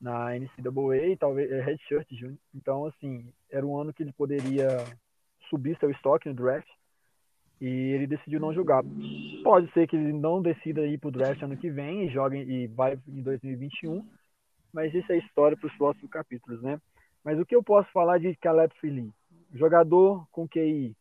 na 0.00 0.34
NCAA, 0.38 1.16
talvez 1.18 1.50
é 1.50 1.60
redshirt 1.60 2.06
júnior. 2.10 2.38
Então, 2.54 2.86
assim, 2.86 3.32
era 3.50 3.66
um 3.66 3.78
ano 3.78 3.92
que 3.92 4.02
ele 4.02 4.12
poderia 4.12 4.68
subir 5.48 5.78
seu 5.78 5.90
estoque 5.90 6.28
no 6.28 6.34
draft 6.34 6.68
e 7.60 7.66
ele 7.66 8.06
decidiu 8.06 8.40
não 8.40 8.52
jogar. 8.52 8.82
Pode 9.42 9.70
ser 9.72 9.86
que 9.86 9.96
ele 9.96 10.12
não 10.12 10.42
decida 10.42 10.86
ir 10.86 10.98
para 10.98 11.08
o 11.08 11.12
draft 11.12 11.42
ano 11.42 11.56
que 11.56 11.70
vem 11.70 12.06
e 12.06 12.10
jogue 12.10 12.38
e 12.38 12.66
vai 12.66 12.98
em 13.08 13.22
2021, 13.22 14.06
mas 14.72 14.94
isso 14.94 15.10
é 15.12 15.18
história 15.18 15.56
para 15.56 15.66
os 15.66 15.76
próximos 15.76 16.10
capítulos, 16.10 16.62
né? 16.62 16.80
Mas 17.24 17.38
o 17.40 17.46
que 17.46 17.56
eu 17.56 17.62
posso 17.62 17.90
falar 17.92 18.18
de 18.18 18.36
Caleb 18.36 18.72
Philly? 18.80 19.12
Jogador 19.52 20.26
com 20.30 20.46
QI 20.46 20.94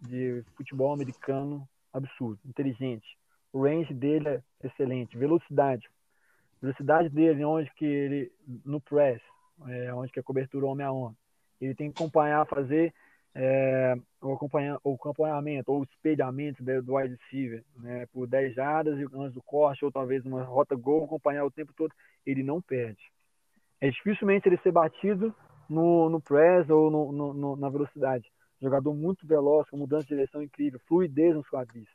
de 0.00 0.44
futebol 0.56 0.92
americano 0.92 1.68
absurdo, 1.94 2.40
inteligente, 2.44 3.06
o 3.54 3.62
range 3.62 3.94
dele 3.94 4.28
é 4.28 4.42
excelente. 4.64 5.16
Velocidade. 5.16 5.88
Velocidade 6.60 7.08
dele, 7.08 7.44
onde 7.44 7.72
que 7.74 7.84
ele, 7.84 8.32
no 8.64 8.80
press, 8.80 9.22
é, 9.68 9.94
onde 9.94 10.10
que 10.10 10.18
é 10.18 10.22
cobertura 10.22 10.66
homem 10.66 10.84
a 10.84 10.90
homem. 10.90 11.16
Ele 11.60 11.74
tem 11.74 11.90
que 11.90 12.02
acompanhar, 12.02 12.44
fazer 12.46 12.92
é, 13.32 13.94
o, 14.20 14.36
o 14.84 14.94
acompanhamento 14.94 15.70
ou 15.70 15.80
o 15.80 15.84
espelhamento 15.84 16.62
do 16.62 16.94
wide 16.96 17.16
receiver 17.16 17.64
né, 17.76 18.06
por 18.12 18.26
10 18.26 18.54
jardas 18.54 18.98
antes 19.14 19.34
do 19.34 19.42
corte, 19.42 19.84
ou 19.84 19.92
talvez 19.92 20.24
uma 20.24 20.42
rota 20.42 20.74
gol, 20.74 21.04
acompanhar 21.04 21.44
o 21.44 21.50
tempo 21.50 21.72
todo, 21.76 21.92
ele 22.26 22.42
não 22.42 22.60
perde. 22.60 23.02
É 23.80 23.88
dificilmente 23.88 24.48
ele 24.48 24.58
ser 24.58 24.72
batido 24.72 25.34
no, 25.68 26.08
no 26.08 26.20
press 26.20 26.68
ou 26.68 26.90
no, 26.90 27.12
no, 27.12 27.34
no, 27.34 27.56
na 27.56 27.68
velocidade. 27.68 28.30
Jogador 28.64 28.94
muito 28.94 29.26
veloz, 29.26 29.68
com 29.68 29.76
mudança 29.76 30.04
de 30.04 30.14
direção 30.14 30.42
incrível, 30.42 30.80
fluidez 30.86 31.34
nos 31.34 31.46
quadris. 31.46 31.88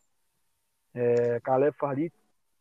É, 0.93 1.39
Caleb 1.39 1.75
Farley 1.77 2.11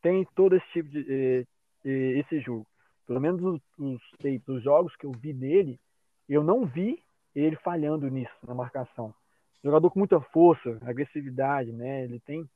tem 0.01 0.27
todo 0.35 0.57
esse 0.57 0.67
tipo 0.73 0.89
de 0.89 1.01
eh, 1.01 1.47
eh, 1.85 2.19
esse 2.21 2.41
jogo. 2.41 2.67
Pelo 3.07 3.21
menos 3.21 3.43
os, 3.43 3.61
os, 3.79 4.03
os 4.47 4.63
jogos 4.63 4.97
que 4.97 5.05
eu 5.05 5.13
vi 5.13 5.35
dele, 5.35 5.79
eu 6.27 6.43
não 6.43 6.65
vi 6.65 7.03
ele 7.35 7.57
falhando 7.57 8.09
nisso, 8.09 8.35
na 8.47 8.55
marcação. 8.55 9.15
Jogador 9.63 9.91
com 9.91 9.99
muita 9.99 10.21
força, 10.21 10.79
agressividade, 10.83 11.71
né? 11.71 12.05
Ele 12.05 12.21
tem, 12.21 12.49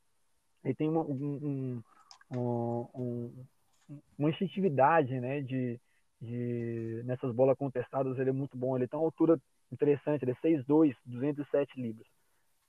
ele 0.65 0.75
tem 0.75 0.89
uma, 0.89 1.03
um, 1.03 1.83
um, 2.31 2.89
um, 2.95 3.47
uma 4.19 4.31
instintividade, 4.31 5.21
né? 5.21 5.43
De, 5.43 5.79
de, 6.19 7.03
nessas 7.05 7.35
bolas 7.35 7.59
contestadas, 7.59 8.19
ele 8.19 8.31
é 8.31 8.33
muito 8.33 8.57
bom. 8.57 8.75
Ele 8.77 8.89
tem 8.89 8.99
uma 8.99 9.07
altura 9.07 9.39
interessante, 9.73 10.23
ele 10.23 10.33
é 10.33 10.35
6'2", 10.35 10.95
207 11.07 11.81
libras. 11.81 12.07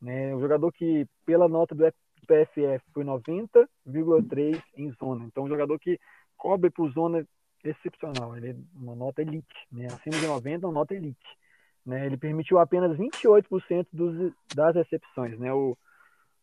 Né? 0.02 0.36
Um 0.36 0.40
jogador 0.40 0.72
que, 0.72 1.08
pela 1.26 1.48
nota 1.48 1.76
do 1.76 1.84
PFF, 2.28 2.84
foi 2.94 3.04
90,3 3.04 4.62
em 4.78 4.92
zona. 4.94 5.26
Então, 5.26 5.44
um 5.44 5.50
jogador 5.50 5.80
que 5.80 6.00
cobre 6.38 6.70
por 6.70 6.92
zona 6.92 7.26
excepcional. 7.64 8.36
Ele 8.36 8.52
é 8.52 8.56
uma 8.76 8.96
nota 8.96 9.22
elite, 9.22 9.56
né? 9.72 9.88
Acima 9.88 10.18
de 10.18 10.28
90, 10.28 10.68
uma 10.68 10.74
nota 10.74 10.94
elite. 10.94 11.38
Né? 11.86 12.06
Ele 12.06 12.18
permitiu 12.18 12.60
apenas 12.60 12.98
28% 12.98 13.88
dos, 13.92 14.34
das 14.54 14.76
recepções. 14.76 15.38
Né? 15.40 15.54
O 15.54 15.78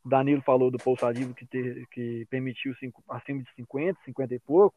Danilo 0.04 0.42
falou 0.42 0.70
do 0.70 0.78
Pousadivo 0.78 1.34
que, 1.34 1.46
que 1.90 2.26
permitiu 2.30 2.74
cinco, 2.76 3.02
acima 3.08 3.42
de 3.42 3.54
50, 3.54 3.98
50 4.04 4.34
e 4.34 4.38
pouco. 4.38 4.76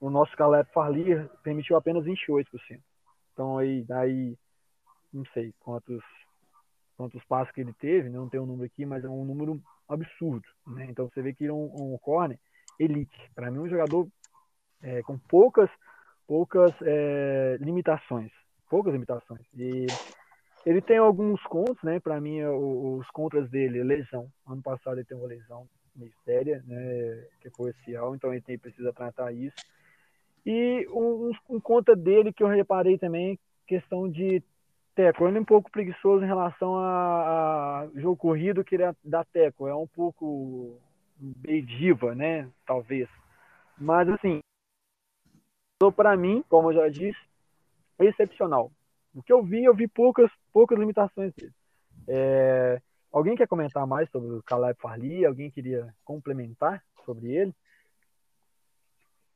O 0.00 0.10
nosso 0.10 0.36
Caleb 0.36 0.68
Farlier 0.72 1.28
permitiu 1.42 1.76
apenas 1.76 2.04
28%. 2.04 2.46
Então 3.32 3.58
aí, 3.58 3.82
daí 3.82 4.36
não 5.14 5.24
sei 5.32 5.54
quantos 5.60 6.02
quantos 6.96 7.24
passos 7.24 7.52
que 7.52 7.60
ele 7.60 7.72
teve, 7.72 8.08
né? 8.08 8.16
não 8.16 8.28
tem 8.28 8.38
um 8.38 8.46
número 8.46 8.66
aqui, 8.66 8.86
mas 8.86 9.04
é 9.04 9.08
um 9.08 9.24
número 9.24 9.60
absurdo. 9.88 10.46
Né? 10.66 10.86
Então 10.88 11.08
você 11.08 11.20
vê 11.22 11.34
que 11.34 11.44
ele 11.44 11.50
é 11.50 11.54
um, 11.54 11.94
um 11.94 11.98
corner 11.98 12.38
elite. 12.78 13.18
Para 13.34 13.50
mim, 13.50 13.58
um 13.58 13.68
jogador 13.68 14.08
é, 14.82 15.02
com 15.02 15.18
poucas 15.18 15.68
poucas 16.26 16.72
é, 16.82 17.58
limitações 17.60 18.30
poucas 18.74 18.92
limitações. 18.92 19.46
E 19.56 19.86
ele 20.66 20.80
tem 20.80 20.98
alguns 20.98 21.40
contos, 21.44 21.80
né? 21.84 22.00
Para 22.00 22.20
mim, 22.20 22.42
os 22.42 23.08
contras 23.10 23.48
dele, 23.48 23.84
lesão. 23.84 24.28
Ano 24.46 24.62
passado 24.62 24.96
ele 24.96 25.04
teve 25.04 25.20
uma 25.20 25.28
lesão 25.28 25.68
meio 25.94 26.12
séria, 26.24 26.60
né? 26.66 27.24
Que 27.40 27.50
foi 27.50 27.70
esse 27.70 27.92
então 27.92 28.32
ele 28.32 28.42
tem, 28.42 28.58
precisa 28.58 28.92
tratar 28.92 29.32
isso. 29.32 29.54
E 30.44 30.86
um, 30.90 31.30
um 31.48 31.60
conta 31.60 31.94
dele 31.94 32.32
que 32.32 32.42
eu 32.42 32.48
reparei 32.48 32.98
também, 32.98 33.38
questão 33.66 34.10
de 34.10 34.42
teco. 34.94 35.26
Ele 35.26 35.38
é 35.38 35.40
um 35.40 35.44
pouco 35.44 35.70
preguiçoso 35.70 36.24
em 36.24 36.28
relação 36.28 36.76
a, 36.76 37.80
a 37.80 37.88
jogo 37.94 38.16
corrido 38.16 38.64
que 38.64 38.74
ele 38.74 38.84
é 38.84 38.94
da 39.02 39.24
teco. 39.24 39.66
É 39.66 39.74
um 39.74 39.86
pouco 39.86 40.78
meio 41.18 41.64
diva, 41.64 42.14
né? 42.14 42.48
Talvez. 42.66 43.08
Mas 43.78 44.08
assim, 44.08 44.40
para 45.96 46.16
mim, 46.16 46.44
como 46.48 46.70
eu 46.70 46.74
já 46.74 46.88
disse, 46.88 47.18
excepcional. 47.98 48.70
O 49.14 49.22
que 49.22 49.32
eu 49.32 49.42
vi, 49.42 49.64
eu 49.64 49.74
vi 49.74 49.86
poucas, 49.86 50.30
poucas 50.52 50.78
limitações 50.78 51.32
dele. 51.34 51.52
É, 52.08 52.80
alguém 53.12 53.36
quer 53.36 53.46
comentar 53.46 53.86
mais 53.86 54.10
sobre 54.10 54.34
o 54.34 54.42
Caleb 54.42 54.78
Farley? 54.80 55.24
Alguém 55.24 55.50
queria 55.50 55.94
complementar 56.04 56.82
sobre 57.04 57.32
ele? 57.32 57.54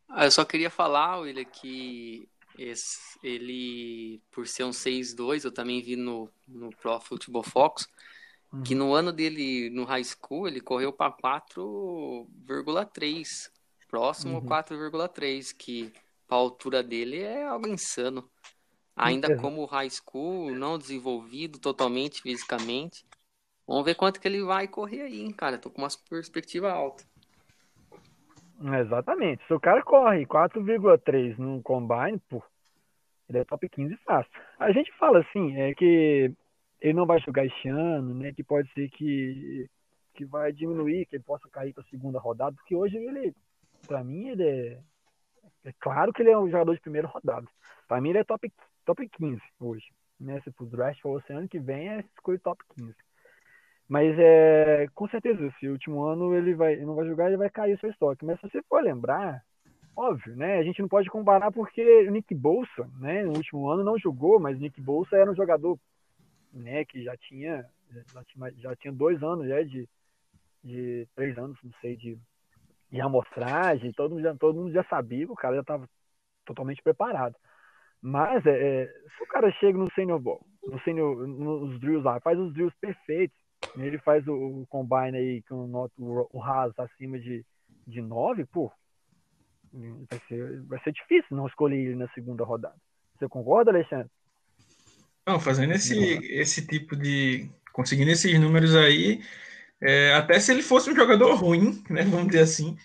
Ah, 0.08 0.24
eu 0.24 0.30
só 0.30 0.44
queria 0.44 0.70
falar, 0.70 1.18
William, 1.18 1.44
que 1.44 2.28
esse, 2.58 3.18
ele, 3.22 4.20
por 4.30 4.46
ser 4.46 4.64
um 4.64 4.70
6-2, 4.70 5.44
eu 5.44 5.52
também 5.52 5.80
vi 5.80 5.96
no, 5.96 6.28
no 6.46 6.68
Pro 6.70 7.00
Football 7.00 7.44
Focus, 7.44 7.88
uhum. 8.52 8.62
que 8.62 8.74
no 8.74 8.92
ano 8.92 9.10
dele, 9.12 9.70
no 9.70 9.84
high 9.84 10.04
school, 10.04 10.48
ele 10.48 10.60
correu 10.60 10.92
para 10.92 11.12
4,3, 11.12 13.50
próximo 13.88 14.38
uhum. 14.38 14.46
4,3, 14.46 15.54
que 15.56 15.92
a 16.28 16.34
altura 16.34 16.82
dele 16.82 17.22
é 17.22 17.44
algo 17.44 17.68
insano. 17.68 18.28
Ainda 18.96 19.36
como 19.36 19.64
high 19.64 19.88
school, 19.88 20.50
não 20.50 20.76
desenvolvido 20.76 21.60
totalmente 21.60 22.20
fisicamente. 22.20 23.06
Vamos 23.64 23.84
ver 23.84 23.94
quanto 23.94 24.20
que 24.20 24.26
ele 24.26 24.42
vai 24.42 24.66
correr 24.66 25.02
aí, 25.02 25.20
hein, 25.20 25.30
cara. 25.30 25.56
Tô 25.56 25.70
com 25.70 25.82
uma 25.82 25.88
perspectiva 26.10 26.72
alta. 26.72 27.04
Exatamente. 28.80 29.46
Se 29.46 29.54
o 29.54 29.60
cara 29.60 29.82
corre 29.82 30.26
4,3 30.26 31.38
no 31.38 31.62
combine, 31.62 32.18
pô, 32.28 32.42
ele 33.28 33.38
é 33.38 33.44
top 33.44 33.68
15 33.68 33.96
fácil. 33.98 34.30
A 34.58 34.72
gente 34.72 34.90
fala 34.98 35.20
assim, 35.20 35.56
é 35.56 35.74
que 35.74 36.32
ele 36.80 36.94
não 36.94 37.06
vai 37.06 37.20
jogar 37.20 37.44
esse 37.44 37.68
ano, 37.68 38.14
né? 38.14 38.32
Que 38.32 38.42
pode 38.42 38.70
ser 38.72 38.88
que, 38.90 39.68
que 40.14 40.24
vai 40.24 40.52
diminuir, 40.52 41.06
que 41.06 41.16
ele 41.16 41.24
possa 41.24 41.48
cair 41.50 41.72
para 41.72 41.82
a 41.82 41.88
segunda 41.88 42.18
rodada, 42.18 42.56
porque 42.56 42.74
hoje 42.74 42.96
ele, 42.96 43.34
para 43.86 44.02
mim, 44.02 44.28
ele 44.28 44.44
é, 44.44 44.80
é 45.64 45.72
claro 45.78 46.12
que 46.12 46.22
ele 46.22 46.30
é 46.30 46.38
um 46.38 46.50
jogador 46.50 46.74
de 46.74 46.80
primeira 46.80 47.08
rodada. 47.08 47.46
Para 47.86 48.00
mim, 48.00 48.10
ele 48.10 48.18
é 48.18 48.24
top, 48.24 48.50
top 48.84 49.08
15 49.08 49.40
hoje. 49.60 49.86
Né? 50.18 50.40
Se 50.40 50.52
o 50.58 50.66
draft 50.66 51.00
for 51.00 51.20
esse 51.20 51.32
ano 51.32 51.48
que 51.48 51.58
vem, 51.58 51.88
é 51.88 52.00
escolha 52.16 52.38
top 52.38 52.62
15. 52.76 52.94
Mas 53.88 54.18
é, 54.18 54.86
com 54.94 55.08
certeza, 55.08 55.46
esse 55.46 55.68
último 55.68 56.02
ano 56.04 56.34
ele 56.34 56.54
vai, 56.54 56.74
ele 56.74 56.84
não 56.84 56.94
vai 56.94 57.06
jogar, 57.06 57.28
ele 57.28 57.38
vai 57.38 57.48
cair 57.48 57.74
o 57.74 57.80
seu 57.80 57.90
estoque. 57.90 58.24
Mas 58.24 58.38
se 58.40 58.48
você 58.48 58.62
for 58.62 58.82
lembrar, 58.82 59.42
óbvio, 59.98 60.36
né? 60.36 60.58
A 60.58 60.62
gente 60.62 60.80
não 60.80 60.88
pode 60.88 61.10
comparar 61.10 61.50
porque 61.50 62.06
o 62.06 62.10
Nick 62.10 62.34
Bolsa, 62.34 62.88
né, 63.00 63.24
no 63.24 63.32
último 63.36 63.68
ano 63.68 63.82
não 63.82 63.98
jogou, 63.98 64.38
mas 64.38 64.56
o 64.56 64.60
Nick 64.60 64.80
Bolsa 64.80 65.16
era 65.16 65.30
um 65.30 65.34
jogador, 65.34 65.78
né, 66.52 66.84
que 66.84 67.02
já 67.02 67.16
tinha 67.16 67.68
já 68.12 68.24
tinha, 68.24 68.52
já 68.58 68.76
tinha 68.76 68.92
dois 68.92 69.22
anos 69.22 69.48
já 69.48 69.62
de, 69.62 69.88
de 70.62 71.08
três 71.14 71.36
anos, 71.38 71.58
não 71.62 71.72
sei, 71.80 71.96
de, 71.96 72.18
de 72.90 73.00
amostragem, 73.00 73.92
todo 73.92 74.12
mundo, 74.12 74.22
já, 74.22 74.34
todo 74.34 74.60
mundo 74.60 74.72
já 74.72 74.84
sabia 74.84 75.26
o 75.26 75.34
cara 75.34 75.56
já 75.56 75.62
estava 75.62 75.88
totalmente 76.44 76.82
preparado. 76.82 77.34
Mas 78.00 78.46
é, 78.46 78.50
é, 78.50 78.86
se 78.86 79.22
o 79.22 79.26
cara 79.26 79.50
chega 79.52 79.76
no 79.76 79.90
senior 79.92 80.20
ball, 80.20 80.44
no 80.62 80.80
senior, 80.82 81.26
nos 81.26 81.80
drills 81.80 82.04
lá, 82.04 82.20
faz 82.20 82.38
os 82.38 82.52
drills 82.52 82.76
perfeitos, 82.80 83.36
ele 83.76 83.98
faz 83.98 84.26
o, 84.28 84.34
o 84.34 84.66
combine 84.68 85.16
aí 85.16 85.42
com 85.42 85.54
o, 85.54 85.90
o, 85.98 86.28
o 86.32 86.38
raso 86.38 86.74
acima 86.78 87.18
de, 87.18 87.44
de 87.86 88.00
9, 88.00 88.44
pô, 88.46 88.70
vai 89.72 90.20
ser, 90.28 90.62
vai 90.62 90.80
ser 90.82 90.92
difícil 90.92 91.36
não 91.36 91.46
escolher 91.46 91.76
ele 91.76 91.96
na 91.96 92.08
segunda 92.08 92.44
rodada. 92.44 92.74
Você 93.18 93.28
concorda, 93.28 93.70
Alexandre? 93.70 94.10
Não, 95.26 95.38
fazendo 95.38 95.72
esse, 95.72 95.96
esse 96.32 96.66
tipo 96.66 96.96
de. 96.96 97.50
conseguindo 97.72 98.10
esses 98.10 98.38
números 98.40 98.74
aí, 98.74 99.20
é, 99.80 100.14
até 100.14 100.40
se 100.40 100.50
ele 100.50 100.62
fosse 100.62 100.90
um 100.90 100.96
jogador 100.96 101.34
ruim, 101.34 101.82
né, 101.90 102.02
vamos 102.02 102.28
dizer 102.28 102.40
assim, 102.40 102.76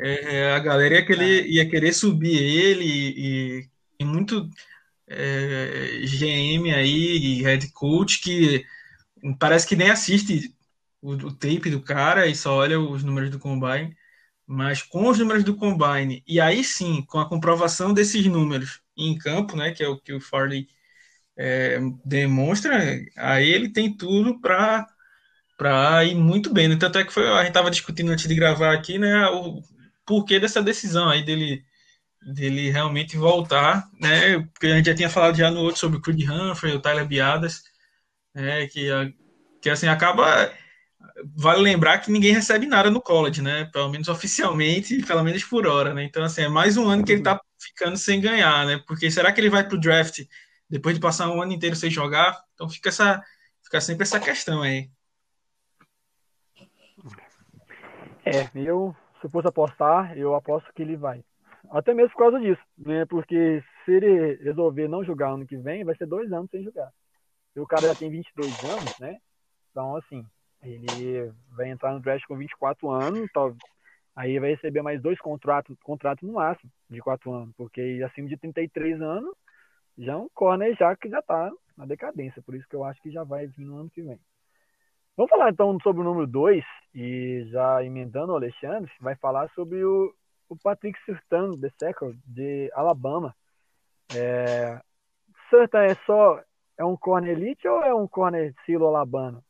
é, 0.00 0.52
a 0.52 0.58
galera 0.60 0.94
ia 0.94 1.04
querer, 1.04 1.44
é. 1.44 1.48
ia 1.48 1.68
querer 1.68 1.92
subir 1.92 2.40
ele 2.40 2.84
e, 2.84 3.58
e 3.58 3.68
tem 3.98 4.06
muito 4.06 4.48
é, 5.08 6.00
GM 6.04 6.72
aí, 6.72 7.42
head 7.42 7.70
coach, 7.72 8.20
que 8.20 8.64
parece 9.38 9.66
que 9.66 9.74
nem 9.74 9.90
assiste 9.90 10.54
o, 11.02 11.12
o, 11.12 11.32
tape 11.32 11.70
do 11.70 11.82
cara 11.82 12.26
e 12.26 12.34
só 12.34 12.54
olha 12.56 12.78
os 12.78 13.02
números 13.02 13.30
do 13.30 13.38
combine. 13.38 13.96
Mas 14.48 14.82
com 14.82 15.08
os 15.08 15.18
números 15.18 15.44
do 15.44 15.56
combine, 15.56 16.24
e 16.26 16.40
aí 16.40 16.64
sim, 16.64 17.02
com 17.06 17.20
a 17.20 17.28
comprovação 17.28 17.92
desses 17.94 18.26
números 18.26 18.80
em 18.96 19.16
campo, 19.18 19.56
né, 19.56 19.72
que 19.72 19.82
é 19.84 19.88
o 19.88 19.98
que 20.00 20.12
o 20.12 20.20
Farley 20.20 20.68
é, 21.36 21.78
demonstra, 22.04 22.76
aí 23.16 23.48
ele 23.48 23.70
tem 23.72 23.96
tudo 23.96 24.40
para 24.40 24.86
para 25.58 26.04
ir 26.04 26.14
muito 26.14 26.52
bem. 26.54 26.68
Né? 26.68 26.76
Tanto 26.76 26.98
é 26.98 27.04
que 27.04 27.12
foi, 27.12 27.28
a 27.28 27.38
gente 27.38 27.48
estava 27.48 27.70
discutindo 27.70 28.12
antes 28.12 28.28
de 28.28 28.34
gravar 28.34 28.72
aqui, 28.74 28.98
né, 28.98 29.26
o 29.28 29.60
porquê 30.06 30.40
dessa 30.40 30.62
decisão 30.62 31.08
aí 31.08 31.22
dele 31.24 31.64
dele 32.22 32.70
realmente 32.70 33.16
voltar, 33.16 33.88
né? 34.00 34.38
Porque 34.52 34.66
a 34.66 34.76
gente 34.76 34.86
já 34.86 34.94
tinha 34.94 35.10
falado 35.10 35.36
já 35.36 35.50
no 35.50 35.60
outro 35.60 35.80
sobre 35.80 35.98
o 35.98 36.02
Creed 36.02 36.28
Humphrey, 36.28 36.74
o 36.74 36.80
Tyler 36.80 37.06
Biadas, 37.06 37.62
né? 38.34 38.66
Que, 38.68 38.88
que 39.62 39.70
assim 39.70 39.88
acaba. 39.88 40.52
Vale 41.36 41.60
lembrar 41.60 41.98
que 41.98 42.10
ninguém 42.10 42.32
recebe 42.32 42.66
nada 42.66 42.90
no 42.90 43.00
college, 43.00 43.42
né? 43.42 43.64
Pelo 43.72 43.88
menos 43.88 44.08
oficialmente, 44.08 45.04
pelo 45.04 45.24
menos 45.24 45.44
por 45.44 45.66
hora, 45.66 45.92
né? 45.92 46.04
Então, 46.04 46.22
assim, 46.22 46.42
é 46.42 46.48
mais 46.48 46.76
um 46.76 46.88
ano 46.88 47.04
que 47.04 47.12
ele 47.12 47.22
tá 47.22 47.40
ficando 47.60 47.96
sem 47.96 48.20
ganhar, 48.20 48.66
né? 48.66 48.80
Porque 48.86 49.10
será 49.10 49.32
que 49.32 49.40
ele 49.40 49.50
vai 49.50 49.66
pro 49.66 49.80
draft 49.80 50.20
depois 50.68 50.94
de 50.94 51.00
passar 51.00 51.28
um 51.30 51.42
ano 51.42 51.52
inteiro 51.52 51.74
sem 51.74 51.90
jogar? 51.90 52.40
Então 52.54 52.68
fica 52.68 52.88
essa, 52.88 53.22
fica 53.62 53.80
sempre 53.80 54.02
essa 54.04 54.20
questão 54.20 54.62
aí. 54.62 54.90
É, 58.24 58.50
eu 58.54 58.94
se 59.20 59.28
fosse 59.28 59.48
apostar, 59.48 60.16
eu 60.16 60.34
aposto 60.34 60.72
que 60.72 60.82
ele 60.82 60.96
vai. 60.96 61.24
Até 61.70 61.92
mesmo 61.92 62.10
por 62.12 62.18
causa 62.18 62.40
disso, 62.40 62.62
né? 62.76 63.04
Porque 63.06 63.62
se 63.84 63.92
ele 63.92 64.34
resolver 64.42 64.88
não 64.88 65.04
jogar 65.04 65.30
ano 65.30 65.46
que 65.46 65.56
vem, 65.56 65.84
vai 65.84 65.96
ser 65.96 66.06
dois 66.06 66.32
anos 66.32 66.50
sem 66.50 66.62
jogar. 66.62 66.90
E 67.54 67.60
o 67.60 67.66
cara 67.66 67.88
já 67.88 67.94
tem 67.94 68.10
22 68.10 68.62
anos, 68.62 68.92
né? 68.98 69.18
Então, 69.70 69.96
assim, 69.96 70.24
ele 70.62 71.32
vai 71.50 71.70
entrar 71.70 71.92
no 71.92 72.00
draft 72.00 72.24
com 72.26 72.36
24 72.36 72.90
anos, 72.90 73.30
tal, 73.32 73.54
aí 74.14 74.38
vai 74.38 74.50
receber 74.50 74.82
mais 74.82 75.00
dois 75.00 75.18
contratos, 75.20 75.76
contratos 75.82 76.26
no 76.26 76.34
máximo, 76.34 76.70
de 76.90 77.00
quatro 77.00 77.32
anos, 77.32 77.54
porque 77.56 78.00
acima 78.04 78.28
de 78.28 78.36
33 78.36 79.00
anos, 79.00 79.34
já 79.96 80.12
é 80.12 80.16
um 80.16 80.28
corner 80.34 80.76
já 80.76 80.94
que 80.96 81.08
já 81.08 81.22
tá 81.22 81.50
na 81.76 81.86
decadência, 81.86 82.42
por 82.42 82.54
isso 82.54 82.68
que 82.68 82.76
eu 82.76 82.84
acho 82.84 83.00
que 83.02 83.10
já 83.10 83.24
vai 83.24 83.46
vir 83.46 83.64
no 83.64 83.78
ano 83.78 83.90
que 83.90 84.02
vem. 84.02 84.18
Vamos 85.16 85.30
falar 85.30 85.50
então 85.50 85.78
sobre 85.80 86.02
o 86.02 86.04
número 86.04 86.26
2, 86.26 86.64
e 86.94 87.46
já 87.50 87.84
emendando 87.84 88.32
o 88.32 88.36
Alexandre, 88.36 88.90
vai 89.00 89.16
falar 89.16 89.48
sobre 89.50 89.84
o, 89.84 90.14
o 90.48 90.56
Patrick 90.56 90.98
Surtain, 91.04 91.58
the 91.60 91.70
second, 91.78 92.18
de 92.24 92.70
Alabama. 92.74 93.34
É, 94.14 94.80
é 95.52 95.94
só 96.06 96.40
é 96.76 96.84
um 96.84 96.96
corner 96.96 97.36
elite 97.36 97.66
ou 97.66 97.82
é 97.82 97.92
um 97.92 98.06
corner 98.06 98.54
silo 98.64 98.86
Alabama? 98.86 99.42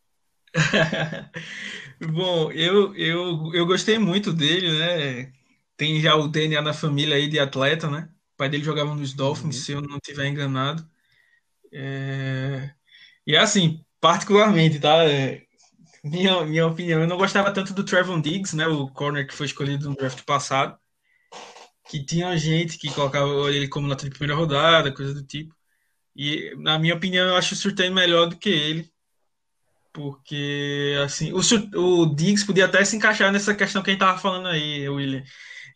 Bom, 2.13 2.51
eu, 2.53 2.95
eu, 2.97 3.55
eu 3.55 3.67
gostei 3.67 3.99
muito 3.99 4.33
dele, 4.33 4.71
né? 4.79 5.33
Tem 5.77 6.01
já 6.01 6.17
o 6.17 6.29
DNA 6.29 6.63
na 6.63 6.73
família 6.73 7.17
aí 7.17 7.29
de 7.29 7.39
atleta, 7.39 7.91
né? 7.91 8.09
O 8.35 8.37
pai 8.37 8.49
dele 8.49 8.65
jogava 8.65 8.95
nos 8.95 9.15
Dolphins, 9.15 9.57
uhum. 9.57 9.63
se 9.63 9.73
eu 9.73 9.81
não 9.81 9.97
estiver 9.97 10.27
enganado. 10.27 10.89
É... 11.73 12.71
E 13.27 13.37
assim, 13.37 13.85
particularmente, 14.01 14.81
tá? 14.81 15.05
É... 15.05 15.43
Minha, 16.05 16.45
minha 16.47 16.67
opinião, 16.67 17.01
eu 17.01 17.07
não 17.07 17.17
gostava 17.19 17.53
tanto 17.53 17.75
do 17.75 17.85
Trevon 17.85 18.21
Diggs, 18.21 18.57
né? 18.57 18.67
O 18.67 18.89
corner 18.89 19.27
que 19.27 19.35
foi 19.35 19.47
escolhido 19.47 19.89
no 19.89 19.97
draft 19.97 20.23
passado. 20.25 20.79
Que 21.89 22.05
tinha 22.05 22.37
gente 22.37 22.79
que 22.79 22.93
colocava 22.93 23.29
ele 23.51 23.69
como 23.69 23.95
de 23.95 24.11
primeira 24.11 24.35
rodada, 24.35 24.93
coisa 24.93 25.15
do 25.15 25.23
tipo. 25.25 25.55
E, 26.17 26.55
na 26.59 26.79
minha 26.79 26.95
opinião, 26.95 27.29
eu 27.29 27.37
acho 27.37 27.55
o 27.55 27.57
Surtain 27.57 27.91
melhor 27.91 28.27
do 28.29 28.37
que 28.37 28.49
ele. 28.51 28.93
Porque, 29.93 30.95
assim, 31.05 31.32
o, 31.32 31.41
o 32.03 32.14
Diggs 32.14 32.47
podia 32.47 32.66
até 32.66 32.84
se 32.84 32.97
encaixar 32.97 33.32
nessa 33.32 33.55
questão 33.55 33.82
que 33.82 33.91
a 33.91 33.93
gente 33.93 34.01
tava 34.01 34.18
falando 34.18 34.49
aí, 34.49 34.89
William. 34.89 35.22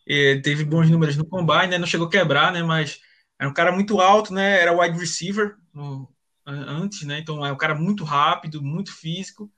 E 0.07 0.41
teve 0.43 0.65
bons 0.65 0.89
números 0.89 1.17
no 1.17 1.25
combine, 1.25 1.67
né? 1.67 1.77
Não 1.77 1.87
chegou 1.87 2.07
a 2.07 2.11
quebrar, 2.11 2.51
né? 2.53 2.63
Mas 2.63 2.99
era 3.39 3.49
um 3.49 3.53
cara 3.53 3.71
muito 3.71 3.99
alto, 4.01 4.33
né? 4.33 4.61
Era 4.61 4.73
wide 4.77 4.99
receiver 4.99 5.55
no, 5.73 6.09
antes, 6.45 7.03
né? 7.03 7.19
Então 7.19 7.45
é 7.45 7.51
um 7.51 7.57
cara 7.57 7.75
muito 7.75 8.03
rápido, 8.03 8.61
muito 8.63 8.93
físico, 8.95 9.51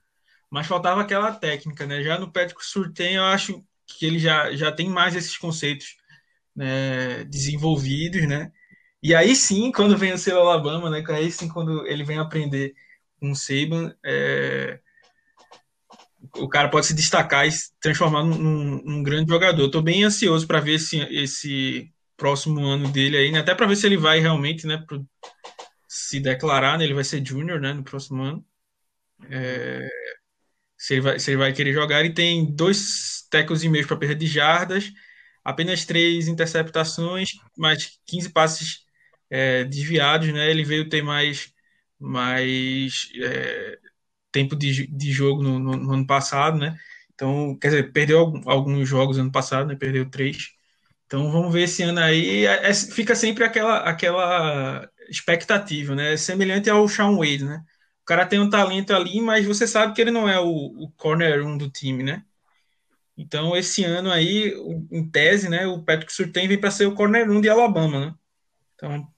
mas 0.50 0.66
faltava 0.66 1.00
aquela 1.02 1.32
técnica, 1.34 1.86
né? 1.86 2.02
Já 2.02 2.18
no 2.18 2.32
Patrick 2.32 2.64
Surtain, 2.64 3.14
eu 3.16 3.24
acho 3.24 3.64
que 3.86 4.06
ele 4.06 4.18
já, 4.18 4.54
já 4.56 4.72
tem 4.72 4.88
mais 4.90 5.16
esses 5.16 5.36
conceitos 5.38 5.96
né, 6.54 7.24
desenvolvidos, 7.24 8.26
né? 8.28 8.52
E 9.02 9.14
aí 9.14 9.36
sim, 9.36 9.70
quando 9.72 9.96
vem 9.96 10.12
o 10.12 10.18
seu 10.18 10.40
Alabama, 10.40 10.90
né? 10.90 11.04
Aí 11.10 11.30
sim, 11.30 11.48
quando 11.48 11.86
ele 11.86 12.04
vem 12.04 12.18
aprender 12.18 12.74
com 13.18 13.30
o 13.30 13.36
Saban, 13.36 13.94
é... 14.04 14.78
o 16.36 16.48
cara 16.48 16.68
pode 16.68 16.86
se 16.86 16.94
destacar 16.94 17.46
e 17.46 17.52
se 17.52 17.70
transformar 17.80 18.24
num, 18.24 18.82
num 18.82 19.02
grande 19.02 19.30
jogador. 19.30 19.66
Estou 19.66 19.82
bem 19.82 20.04
ansioso 20.04 20.46
para 20.46 20.60
ver 20.60 20.74
esse, 20.74 20.98
esse 21.10 21.92
próximo 22.16 22.64
ano 22.64 22.90
dele 22.90 23.16
aí, 23.16 23.30
né? 23.30 23.40
até 23.40 23.54
para 23.54 23.66
ver 23.66 23.76
se 23.76 23.86
ele 23.86 23.96
vai 23.96 24.20
realmente, 24.20 24.66
né? 24.66 24.78
Pro... 24.86 25.06
se 25.88 26.20
declarar, 26.20 26.78
né? 26.78 26.84
Ele 26.84 26.94
vai 26.94 27.04
ser 27.04 27.24
júnior, 27.24 27.60
né? 27.60 27.72
No 27.72 27.84
próximo 27.84 28.22
ano. 28.22 28.44
É... 29.30 29.86
Se, 30.76 30.94
ele 30.94 31.00
vai, 31.00 31.18
se 31.18 31.30
ele 31.30 31.38
vai 31.38 31.52
querer 31.52 31.72
jogar, 31.72 32.00
ele 32.00 32.12
tem 32.12 32.54
dois 32.54 33.26
tecos 33.30 33.64
e 33.64 33.68
meio 33.68 33.86
para 33.86 33.96
perda 33.96 34.14
de 34.14 34.26
jardas, 34.26 34.92
apenas 35.44 35.84
três 35.84 36.28
interceptações, 36.28 37.30
mais 37.56 37.98
15 38.06 38.30
passes 38.30 38.86
é, 39.30 39.64
desviados, 39.64 40.32
né? 40.32 40.50
Ele 40.50 40.64
veio 40.64 40.88
ter 40.88 41.02
mais 41.02 41.52
mais 42.06 43.10
é, 43.22 43.78
tempo 44.32 44.56
de, 44.56 44.86
de 44.86 45.12
jogo 45.12 45.42
no, 45.42 45.58
no, 45.58 45.76
no, 45.76 45.92
ano 45.92 46.06
passado, 46.06 46.58
né? 46.58 46.78
Então, 47.14 47.56
quer 47.58 47.68
dizer, 47.68 47.92
perdeu 47.92 48.34
alguns 48.46 48.88
jogos 48.88 49.18
ano 49.18 49.32
passado, 49.32 49.68
né? 49.68 49.76
Perdeu 49.76 50.08
três. 50.10 50.50
Então, 51.06 51.30
vamos 51.32 51.52
ver 51.52 51.64
esse 51.64 51.82
ano 51.82 52.00
aí. 52.00 52.46
É, 52.46 52.70
é, 52.70 52.74
fica 52.74 53.14
sempre 53.14 53.44
aquela, 53.44 53.78
aquela 53.80 54.88
expectativa, 55.08 55.94
né? 55.94 56.14
É 56.14 56.16
semelhante 56.16 56.70
ao 56.70 56.88
Sean 56.88 57.16
Wade, 57.16 57.44
né? 57.44 57.64
O 58.02 58.04
cara 58.06 58.26
tem 58.26 58.38
um 58.40 58.50
talento 58.50 58.94
ali, 58.94 59.20
mas 59.20 59.46
você 59.46 59.66
sabe 59.66 59.94
que 59.94 60.00
ele 60.00 60.10
não 60.10 60.28
é 60.28 60.38
o, 60.40 60.46
o 60.48 60.92
corner 60.96 61.44
1 61.44 61.58
do 61.58 61.70
time, 61.70 62.02
né? 62.02 62.24
Então, 63.16 63.56
esse 63.56 63.82
ano 63.84 64.10
aí, 64.10 64.52
em 64.92 65.08
tese, 65.10 65.48
né? 65.48 65.66
O 65.66 65.82
Patrick 65.82 66.12
Surtain 66.12 66.46
vem 66.48 66.60
para 66.60 66.70
ser 66.70 66.86
o 66.86 66.94
corner 66.94 67.30
1 67.30 67.40
de 67.40 67.48
Alabama, 67.48 68.06
né? 68.06 68.14
Então, 68.74 69.08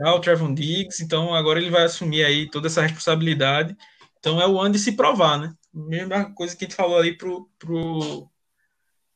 É 0.00 0.20
Trevon 0.20 0.54
Diggs. 0.54 1.02
Então 1.02 1.34
agora 1.34 1.60
ele 1.60 1.70
vai 1.70 1.84
assumir 1.84 2.24
aí 2.24 2.48
toda 2.50 2.68
essa 2.68 2.82
responsabilidade. 2.82 3.76
Então 4.18 4.40
é 4.40 4.46
o 4.46 4.60
ano 4.60 4.74
de 4.74 4.78
se 4.78 4.92
provar, 4.92 5.38
né? 5.38 5.54
Mesma 5.72 6.32
coisa 6.34 6.56
que 6.56 6.64
a 6.64 6.68
gente 6.68 6.76
falou 6.76 6.98
ali 6.98 7.16
pro 7.16 7.48
pro 7.58 8.28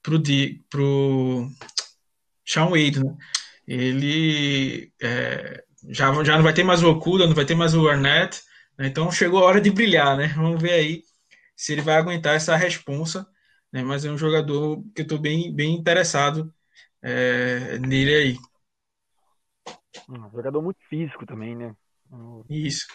pro, 0.02 0.18
Dig, 0.18 0.62
pro 0.68 1.48
Sean 2.46 2.68
Wade, 2.68 3.02
né? 3.02 3.16
Ele 3.66 4.92
é, 5.02 5.64
já, 5.88 6.22
já 6.22 6.36
não 6.36 6.42
vai 6.42 6.52
ter 6.52 6.62
mais 6.62 6.82
o 6.82 6.90
Okuda, 6.90 7.26
não 7.26 7.34
vai 7.34 7.46
ter 7.46 7.54
mais 7.54 7.74
o 7.74 7.88
Arnett, 7.88 8.42
né? 8.78 8.86
então 8.86 9.10
chegou 9.10 9.40
a 9.40 9.46
hora 9.46 9.60
de 9.60 9.70
brilhar, 9.70 10.16
né? 10.16 10.28
Vamos 10.36 10.60
ver 10.60 10.72
aí 10.72 11.02
se 11.56 11.72
ele 11.72 11.82
vai 11.82 11.96
aguentar 11.96 12.34
essa 12.36 12.56
responsa, 12.56 13.26
né? 13.72 13.82
Mas 13.82 14.04
é 14.04 14.10
um 14.10 14.18
jogador 14.18 14.82
que 14.94 15.02
eu 15.02 15.04
estou 15.04 15.18
bem, 15.18 15.54
bem 15.54 15.74
interessado 15.74 16.52
é, 17.02 17.78
nele 17.78 18.14
aí. 18.14 18.38
Um 20.08 20.30
jogador 20.30 20.62
muito 20.62 20.80
físico 20.88 21.26
também, 21.26 21.54
né? 21.54 21.74
Isso. 22.48 22.86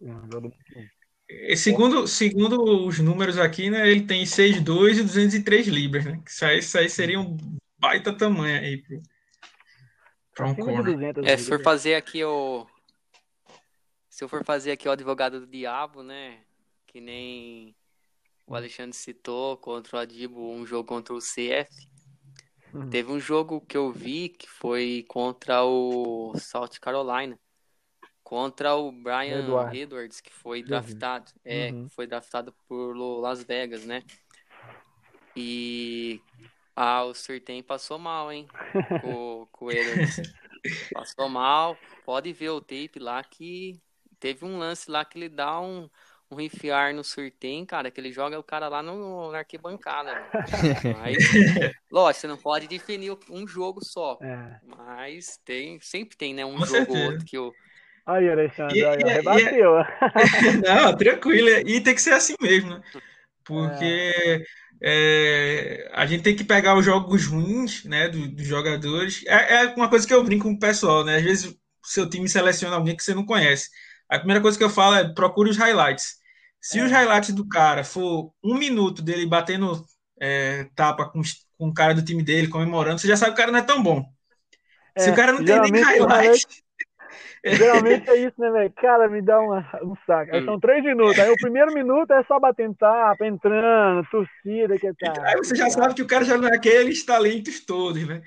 Um 0.00 1.56
segundo, 1.56 2.06
segundo 2.06 2.86
os 2.86 2.98
números 2.98 3.38
aqui, 3.38 3.70
né, 3.70 3.88
ele 3.88 4.02
tem 4.02 4.24
6'2 4.24 4.98
e 4.98 5.02
203 5.02 5.66
libras, 5.68 6.04
né? 6.04 6.20
Isso 6.26 6.44
aí, 6.44 6.58
isso 6.58 6.78
aí 6.78 6.88
seria 6.88 7.20
um 7.20 7.36
baita 7.78 8.12
tamanho 8.12 8.60
aí 8.60 8.82
para 10.34 10.48
um 10.48 10.54
corner. 10.54 11.16
É, 11.24 11.36
se 11.36 11.48
for 11.48 11.62
fazer 11.62 11.94
aqui 11.94 12.24
o 12.24 12.66
se 14.08 14.24
eu 14.24 14.28
for 14.28 14.44
fazer 14.44 14.72
aqui 14.72 14.86
o 14.86 14.92
advogado 14.92 15.40
do 15.40 15.46
diabo, 15.46 16.02
né, 16.02 16.40
que 16.86 17.00
nem 17.00 17.74
o 18.46 18.54
Alexandre 18.54 18.94
citou 18.94 19.56
contra 19.56 19.96
o 19.96 20.00
Adibo, 20.00 20.52
um 20.52 20.66
jogo 20.66 20.86
contra 20.86 21.14
o 21.14 21.18
CF, 21.18 21.88
Uhum. 22.72 22.90
Teve 22.90 23.10
um 23.10 23.20
jogo 23.20 23.60
que 23.60 23.76
eu 23.76 23.90
vi 23.90 24.28
que 24.28 24.48
foi 24.48 25.04
contra 25.08 25.64
o 25.64 26.32
South 26.38 26.78
Carolina. 26.80 27.38
Contra 28.22 28.76
o 28.76 28.92
Brian 28.92 29.40
Eduardo. 29.40 29.76
Edwards, 29.76 30.20
que 30.20 30.32
foi 30.32 30.62
draftado. 30.62 31.30
Uhum. 31.36 31.40
É, 31.44 31.72
uhum. 31.72 31.88
foi 31.88 32.06
draftado 32.06 32.54
por 32.68 32.94
Las 32.96 33.42
Vegas, 33.42 33.84
né? 33.84 34.02
E 35.34 36.20
ah, 36.76 37.04
o 37.04 37.14
Surtain 37.14 37.62
passou 37.62 37.98
mal, 37.98 38.30
hein? 38.30 38.46
com, 39.02 39.48
com 39.50 39.64
o 39.66 39.72
Edwards. 39.72 40.20
Passou 40.92 41.28
mal. 41.28 41.76
Pode 42.04 42.32
ver 42.32 42.50
o 42.50 42.60
tape 42.60 42.98
lá 42.98 43.22
que 43.24 43.80
teve 44.18 44.44
um 44.44 44.58
lance 44.58 44.90
lá 44.90 45.04
que 45.04 45.18
ele 45.18 45.28
dá 45.28 45.60
um, 45.60 45.88
um 46.30 46.36
rifiar 46.36 46.94
no 46.94 47.02
Surtem, 47.02 47.66
cara, 47.66 47.90
que 47.90 48.00
ele 48.00 48.12
joga 48.12 48.38
o 48.38 48.42
cara 48.42 48.68
lá 48.68 48.82
no, 48.82 49.32
na 49.32 49.38
arquibancada. 49.38 50.12
Mas, 51.00 51.16
lógico, 51.90 52.20
você 52.20 52.26
não 52.28 52.36
pode 52.36 52.68
definir 52.68 53.16
um 53.28 53.46
jogo 53.46 53.84
só. 53.84 54.18
É. 54.22 54.60
Mas 54.64 55.38
tem, 55.44 55.78
sempre 55.80 56.16
tem, 56.16 56.32
né? 56.32 56.44
Um 56.44 56.58
Com 56.58 56.66
jogo 56.66 56.96
ou 56.96 57.04
outro 57.04 57.24
que 57.24 57.38
o. 57.38 57.52
Aí, 58.06 58.28
Alexandre, 58.28 58.78
e, 58.78 58.84
aí, 58.84 59.02
rebateu. 59.02 59.72
não, 60.66 60.96
tranquilo. 60.96 61.48
E 61.68 61.80
tem 61.80 61.94
que 61.94 62.02
ser 62.02 62.12
assim 62.12 62.34
mesmo, 62.40 62.70
né? 62.70 62.82
Porque 63.44 64.14
é. 64.16 64.44
É, 64.82 65.90
a 65.92 66.06
gente 66.06 66.22
tem 66.22 66.34
que 66.34 66.44
pegar 66.44 66.76
os 66.76 66.84
jogos 66.84 67.26
ruins, 67.26 67.84
né, 67.84 68.08
dos, 68.08 68.28
dos 68.28 68.46
jogadores. 68.46 69.22
É, 69.26 69.64
é, 69.64 69.66
uma 69.74 69.90
coisa 69.90 70.06
que 70.06 70.14
eu 70.14 70.24
brinco 70.24 70.44
com 70.44 70.54
o 70.54 70.58
pessoal, 70.58 71.04
né? 71.04 71.16
Às 71.16 71.22
vezes 71.22 71.46
o 71.46 71.56
seu 71.82 72.08
time 72.08 72.28
seleciona 72.28 72.76
alguém 72.76 72.96
que 72.96 73.02
você 73.02 73.14
não 73.14 73.26
conhece. 73.26 73.68
A 74.08 74.18
primeira 74.18 74.40
coisa 74.40 74.56
que 74.56 74.64
eu 74.64 74.70
falo 74.70 74.96
é 74.96 75.12
procure 75.12 75.50
os 75.50 75.56
highlights. 75.56 76.19
Se 76.60 76.78
é. 76.78 76.84
os 76.84 76.90
highlights 76.90 77.34
do 77.34 77.48
cara 77.48 77.82
for 77.82 78.32
um 78.42 78.58
minuto 78.58 79.02
dele 79.02 79.26
batendo 79.26 79.84
é, 80.20 80.66
tapa 80.74 81.08
com, 81.08 81.22
com 81.56 81.68
o 81.68 81.74
cara 81.74 81.94
do 81.94 82.04
time 82.04 82.22
dele, 82.22 82.48
comemorando, 82.48 83.00
você 83.00 83.08
já 83.08 83.16
sabe 83.16 83.32
que 83.32 83.34
o 83.34 83.38
cara 83.38 83.52
não 83.52 83.58
é 83.58 83.62
tão 83.62 83.82
bom. 83.82 84.04
É, 84.94 85.00
Se 85.00 85.10
o 85.10 85.14
cara 85.14 85.32
não 85.32 85.44
tem 85.44 85.60
nem 85.60 85.82
highlight. 85.82 86.46
Geralmente 87.42 88.08
é 88.10 88.16
isso, 88.16 88.34
né, 88.38 88.50
velho? 88.50 88.72
Cara, 88.76 89.08
me 89.08 89.22
dá 89.22 89.40
uma, 89.40 89.66
um 89.82 89.94
saco. 90.06 90.34
Aí 90.34 90.44
são 90.44 90.60
três 90.60 90.84
minutos. 90.84 91.18
Aí 91.18 91.30
o 91.30 91.36
primeiro 91.36 91.72
minuto 91.72 92.12
é 92.12 92.22
só 92.24 92.38
batendo 92.38 92.74
tapa, 92.74 93.26
entrando, 93.26 94.06
torcida, 94.10 94.78
que 94.78 94.92
tá. 94.94 95.14
Aí 95.24 95.36
você 95.36 95.56
já 95.56 95.70
sabe 95.70 95.94
que 95.94 96.02
o 96.02 96.06
cara 96.06 96.24
já 96.24 96.36
não 96.36 96.48
é 96.48 96.56
aqueles 96.56 97.04
talentos 97.04 97.64
todos, 97.64 98.06
né? 98.06 98.20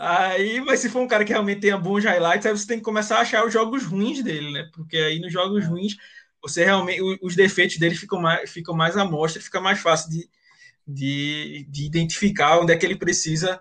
Aí, 0.00 0.60
mas 0.60 0.80
se 0.80 0.90
for 0.90 1.00
um 1.00 1.06
cara 1.06 1.24
que 1.24 1.32
realmente 1.32 1.60
tenha 1.60 1.78
bons 1.78 2.04
highlights, 2.04 2.44
aí 2.44 2.52
você 2.56 2.66
tem 2.66 2.78
que 2.78 2.84
começar 2.84 3.18
a 3.18 3.20
achar 3.20 3.46
os 3.46 3.52
jogos 3.52 3.84
ruins 3.84 4.20
dele, 4.22 4.52
né? 4.52 4.68
Porque 4.74 4.96
aí 4.96 5.20
nos 5.20 5.32
jogos 5.32 5.64
é. 5.64 5.68
ruins 5.68 5.96
você 6.42 6.64
realmente 6.64 7.00
os 7.22 7.34
defeitos 7.34 7.78
dele 7.78 7.94
ficam 7.94 8.20
mais, 8.20 8.50
ficam 8.50 8.74
mais 8.74 8.96
à 8.96 9.04
mostra, 9.04 9.42
fica 9.42 9.60
mais 9.60 9.80
fácil 9.80 10.10
de, 10.10 10.28
de, 10.86 11.66
de 11.68 11.86
identificar 11.86 12.58
onde 12.58 12.72
é 12.72 12.76
que 12.76 12.86
ele 12.86 12.96
precisa 12.96 13.60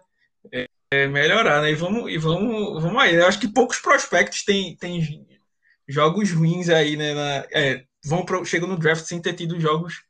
é, 0.91 1.07
melhorar, 1.07 1.61
né? 1.61 1.71
E 1.71 1.75
vamos, 1.75 2.11
e 2.11 2.17
vamos, 2.17 2.81
vamos 2.81 3.01
aí. 3.01 3.15
Eu 3.15 3.27
acho 3.27 3.39
que 3.39 3.47
poucos 3.47 3.79
prospectos 3.79 4.43
têm, 4.43 4.75
têm 4.75 5.25
jogos 5.87 6.31
ruins 6.31 6.69
aí, 6.69 6.95
né? 6.95 7.13
Na, 7.13 7.45
é, 7.51 7.83
vão 8.03 8.23
pro, 8.23 8.45
chegam 8.45 8.67
no 8.67 8.77
draft 8.77 9.05
sem 9.05 9.21
ter 9.21 9.33
tido 9.33 9.59
jogos 9.59 10.03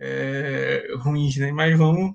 é, 0.00 0.86
ruins, 0.98 1.36
né? 1.36 1.52
Mas 1.52 1.76
vamos, 1.76 2.14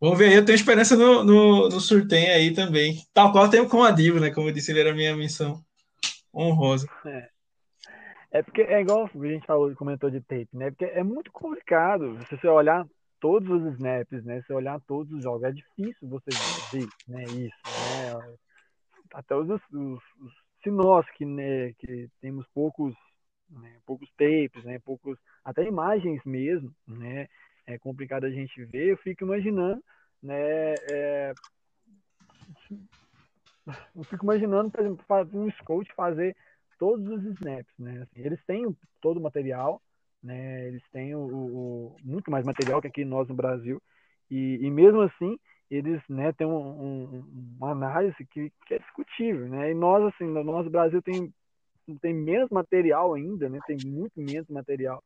vamos 0.00 0.18
ver 0.18 0.28
aí. 0.28 0.34
Eu 0.34 0.44
tenho 0.44 0.56
esperança 0.56 0.96
no, 0.96 1.24
no, 1.24 1.68
no 1.68 1.80
sorteio 1.80 2.34
aí 2.34 2.52
também. 2.52 3.02
Tal 3.12 3.32
qual 3.32 3.48
tenho 3.48 3.68
com 3.68 3.82
a 3.82 3.90
Divo, 3.90 4.20
né? 4.20 4.30
Como 4.30 4.48
eu 4.48 4.52
disse, 4.52 4.70
ele 4.70 4.80
era 4.80 4.94
minha 4.94 5.16
missão 5.16 5.64
honrosa. 6.34 6.88
É. 7.06 7.28
É 8.32 8.42
porque 8.42 8.62
é 8.62 8.80
igual 8.80 9.10
a 9.12 9.26
gente 9.26 9.46
falou, 9.46 9.74
comentou 9.74 10.10
de 10.10 10.20
tape, 10.20 10.48
né? 10.52 10.70
Porque 10.70 10.84
é 10.84 11.02
muito 11.02 11.32
complicado. 11.32 12.16
Se 12.28 12.36
você 12.36 12.46
olhar 12.46 12.86
todos 13.20 13.48
os 13.50 13.74
snaps, 13.74 14.24
né? 14.24 14.42
Se 14.42 14.52
olhar 14.52 14.80
todos 14.82 15.12
os 15.12 15.22
jogos, 15.22 15.42
é 15.42 15.52
difícil 15.52 16.08
você 16.08 16.30
ver, 16.72 16.88
né? 17.08 17.24
Isso, 17.24 17.56
né? 17.66 18.38
Até 19.12 19.34
os, 19.34 19.48
os, 19.48 19.60
os 19.72 20.32
se 20.62 20.70
nós 20.70 21.08
que, 21.12 21.24
né, 21.24 21.72
que 21.78 22.08
temos 22.20 22.46
poucos, 22.54 22.94
né, 23.48 23.78
poucos 23.86 24.08
tapes, 24.12 24.64
né? 24.64 24.78
Poucos, 24.78 25.18
até 25.44 25.64
imagens 25.64 26.22
mesmo, 26.24 26.72
né? 26.86 27.28
É 27.66 27.78
complicado 27.78 28.24
a 28.24 28.30
gente 28.30 28.64
ver. 28.66 28.88
Eu 28.88 28.96
fico 28.98 29.24
imaginando, 29.24 29.82
né? 30.22 30.74
É, 30.90 31.34
eu 33.94 34.04
fico 34.04 34.24
imaginando, 34.24 34.70
por 34.70 34.80
exemplo, 34.80 35.04
um 35.34 35.50
scout 35.52 35.92
fazer 35.94 36.36
todos 36.80 37.06
os 37.06 37.24
snaps, 37.36 37.72
né? 37.78 38.00
Assim, 38.02 38.26
eles 38.26 38.42
têm 38.46 38.74
todo 39.02 39.18
o 39.18 39.22
material, 39.22 39.80
né? 40.22 40.66
Eles 40.66 40.82
têm 40.90 41.14
o, 41.14 41.20
o, 41.20 41.96
muito 42.02 42.30
mais 42.30 42.44
material 42.44 42.80
que 42.80 42.88
aqui 42.88 43.04
nós 43.04 43.28
no 43.28 43.34
Brasil 43.34 43.80
e, 44.30 44.58
e 44.62 44.70
mesmo 44.70 45.02
assim 45.02 45.38
eles, 45.70 46.02
né, 46.08 46.32
têm 46.32 46.48
um, 46.48 46.56
um, 46.56 47.54
uma 47.56 47.70
análise 47.70 48.16
que, 48.32 48.50
que, 48.66 48.74
é 48.74 48.78
discutível, 48.80 49.46
né? 49.48 49.70
E 49.70 49.74
nós 49.74 50.02
assim, 50.12 50.24
no 50.24 50.42
nosso 50.42 50.68
Brasil 50.68 51.00
tem 51.00 51.32
tem 52.00 52.14
menos 52.14 52.48
material 52.50 53.14
ainda, 53.14 53.48
né? 53.48 53.58
Tem 53.66 53.76
muito 53.84 54.12
menos 54.16 54.48
material, 54.48 55.02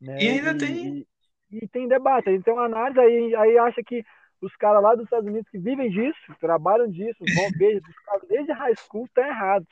né? 0.00 0.18
E 0.18 0.28
ainda 0.28 0.52
e, 0.52 0.58
tem 0.58 1.06
e, 1.50 1.64
e, 1.64 1.68
tem 1.68 1.88
debate, 1.88 2.30
a 2.30 2.42
tem 2.42 2.54
uma 2.54 2.66
análise 2.66 3.00
aí, 3.00 3.34
aí 3.34 3.58
acha 3.58 3.82
que 3.84 4.02
os 4.40 4.54
caras 4.56 4.82
lá 4.82 4.94
dos 4.94 5.04
Estados 5.04 5.26
Unidos 5.26 5.50
que 5.50 5.58
vivem 5.58 5.90
disso, 5.90 6.18
trabalham 6.40 6.88
disso, 6.88 7.18
vão 7.34 7.50
ver, 7.58 7.80
desde 8.28 8.52
high 8.52 8.74
school 8.76 9.08
tá 9.14 9.26
errado. 9.26 9.66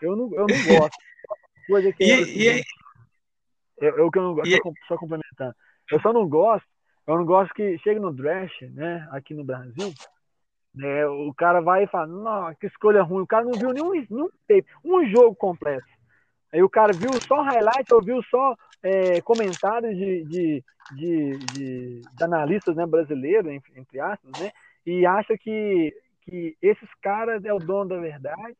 Eu 0.00 0.16
não, 0.16 0.32
eu 0.34 0.46
não 0.46 0.78
gosto. 0.78 0.96
Coisa 1.66 1.92
que 1.92 2.04
e, 2.04 2.10
é, 2.10 2.22
e, 2.22 2.64
eu, 3.80 3.98
eu 3.98 4.10
que 4.10 4.18
eu 4.18 4.22
não 4.22 4.34
gosto, 4.34 4.50
só, 4.62 4.72
só 4.88 4.96
complementando. 4.96 5.54
Eu 5.90 6.00
só 6.00 6.12
não 6.12 6.28
gosto, 6.28 6.66
eu 7.06 7.16
não 7.16 7.24
gosto 7.24 7.54
que 7.54 7.78
chegue 7.78 8.00
no 8.00 8.12
draft, 8.12 8.60
né, 8.62 9.08
aqui 9.12 9.34
no 9.34 9.44
Brasil, 9.44 9.92
né, 10.74 11.06
o 11.06 11.32
cara 11.34 11.60
vai 11.60 11.84
e 11.84 11.88
fala, 11.88 12.06
não, 12.06 12.54
que 12.54 12.66
escolha 12.66 13.02
ruim. 13.02 13.22
O 13.22 13.26
cara 13.26 13.44
não 13.44 13.52
viu 13.52 13.72
nenhum, 13.72 13.92
nenhum 13.92 14.28
tape, 14.46 14.66
um 14.84 15.06
jogo 15.08 15.34
completo. 15.34 15.86
Aí 16.52 16.62
o 16.62 16.68
cara 16.68 16.92
viu 16.92 17.10
só 17.26 17.42
highlight 17.42 17.92
ou 17.92 18.02
viu 18.02 18.22
só 18.24 18.54
é, 18.82 19.20
comentários 19.22 19.96
de, 19.96 20.24
de, 20.24 20.64
de, 20.92 21.38
de, 21.38 22.00
de 22.00 22.24
analistas 22.24 22.74
né, 22.76 22.86
brasileiros, 22.86 23.52
entre 23.74 24.00
aspas, 24.00 24.40
né? 24.40 24.50
E 24.86 25.04
acha 25.04 25.36
que, 25.36 25.94
que 26.22 26.56
esses 26.62 26.88
caras 27.02 27.44
é 27.44 27.52
o 27.52 27.58
dono 27.58 27.90
da 27.90 27.98
verdade 27.98 28.56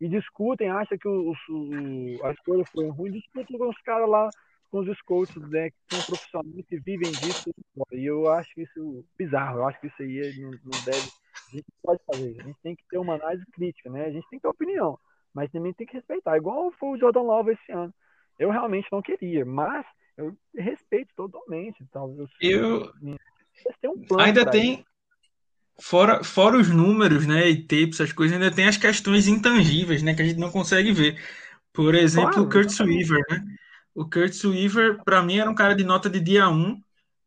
e 0.00 0.08
discutem, 0.08 0.70
acha 0.70 0.98
que 0.98 1.08
o, 1.08 1.32
o, 1.32 2.26
a 2.26 2.32
escolha 2.32 2.64
foi 2.66 2.88
ruim, 2.88 3.12
discutem 3.12 3.58
com 3.58 3.68
os 3.68 3.80
caras 3.82 4.08
lá, 4.08 4.28
com 4.70 4.80
os 4.80 4.98
scouts, 4.98 5.36
né, 5.48 5.70
que 5.70 5.76
são 5.90 6.04
profissionais 6.04 6.66
que 6.66 6.78
vivem 6.78 7.10
disso. 7.12 7.50
E 7.92 8.04
eu 8.04 8.28
acho 8.28 8.60
isso 8.60 9.04
bizarro, 9.16 9.58
eu 9.58 9.66
acho 9.66 9.80
que 9.80 9.86
isso 9.86 10.02
aí 10.02 10.36
não, 10.40 10.50
não 10.50 10.84
deve, 10.84 11.08
a 11.48 11.56
gente 11.56 11.66
pode 11.82 12.00
fazer, 12.06 12.40
a 12.40 12.44
gente 12.44 12.58
tem 12.62 12.74
que 12.74 12.84
ter 12.90 12.98
uma 12.98 13.14
análise 13.14 13.44
crítica, 13.52 13.88
né, 13.90 14.06
a 14.06 14.10
gente 14.10 14.28
tem 14.28 14.38
que 14.38 14.42
ter 14.42 14.48
opinião, 14.48 14.98
mas 15.32 15.50
também 15.50 15.72
tem 15.72 15.86
que 15.86 15.94
respeitar, 15.94 16.36
igual 16.36 16.72
foi 16.72 16.90
o 16.90 16.98
Jordan 16.98 17.22
Love 17.22 17.52
esse 17.52 17.72
ano. 17.72 17.94
Eu 18.38 18.50
realmente 18.50 18.88
não 18.90 19.00
queria, 19.00 19.44
mas 19.44 19.86
eu 20.16 20.36
respeito 20.54 21.14
totalmente. 21.14 21.84
Tal. 21.92 22.14
Eu, 22.16 22.28
eu... 22.40 22.92
Um 23.84 24.20
ainda 24.20 24.50
tem. 24.50 24.84
Fora, 25.80 26.22
fora 26.22 26.56
os 26.56 26.68
números, 26.68 27.26
né, 27.26 27.50
e 27.50 27.62
tapes, 27.62 28.00
essas 28.00 28.12
coisas, 28.12 28.36
ainda 28.36 28.54
tem 28.54 28.66
as 28.66 28.76
questões 28.76 29.26
intangíveis, 29.26 30.02
né, 30.02 30.14
que 30.14 30.22
a 30.22 30.24
gente 30.24 30.38
não 30.38 30.50
consegue 30.50 30.92
ver. 30.92 31.20
Por 31.72 31.94
exemplo, 31.94 32.30
claro, 32.30 32.46
o 32.46 32.50
Kurt 32.50 32.80
Weaver, 32.80 33.24
né? 33.28 33.44
O 33.94 34.04
Kurt 34.08 34.44
Weaver, 34.44 35.02
para 35.04 35.22
mim, 35.22 35.38
era 35.38 35.50
um 35.50 35.54
cara 35.54 35.74
de 35.74 35.82
nota 35.84 36.08
de 36.08 36.20
dia 36.20 36.48
1, 36.48 36.80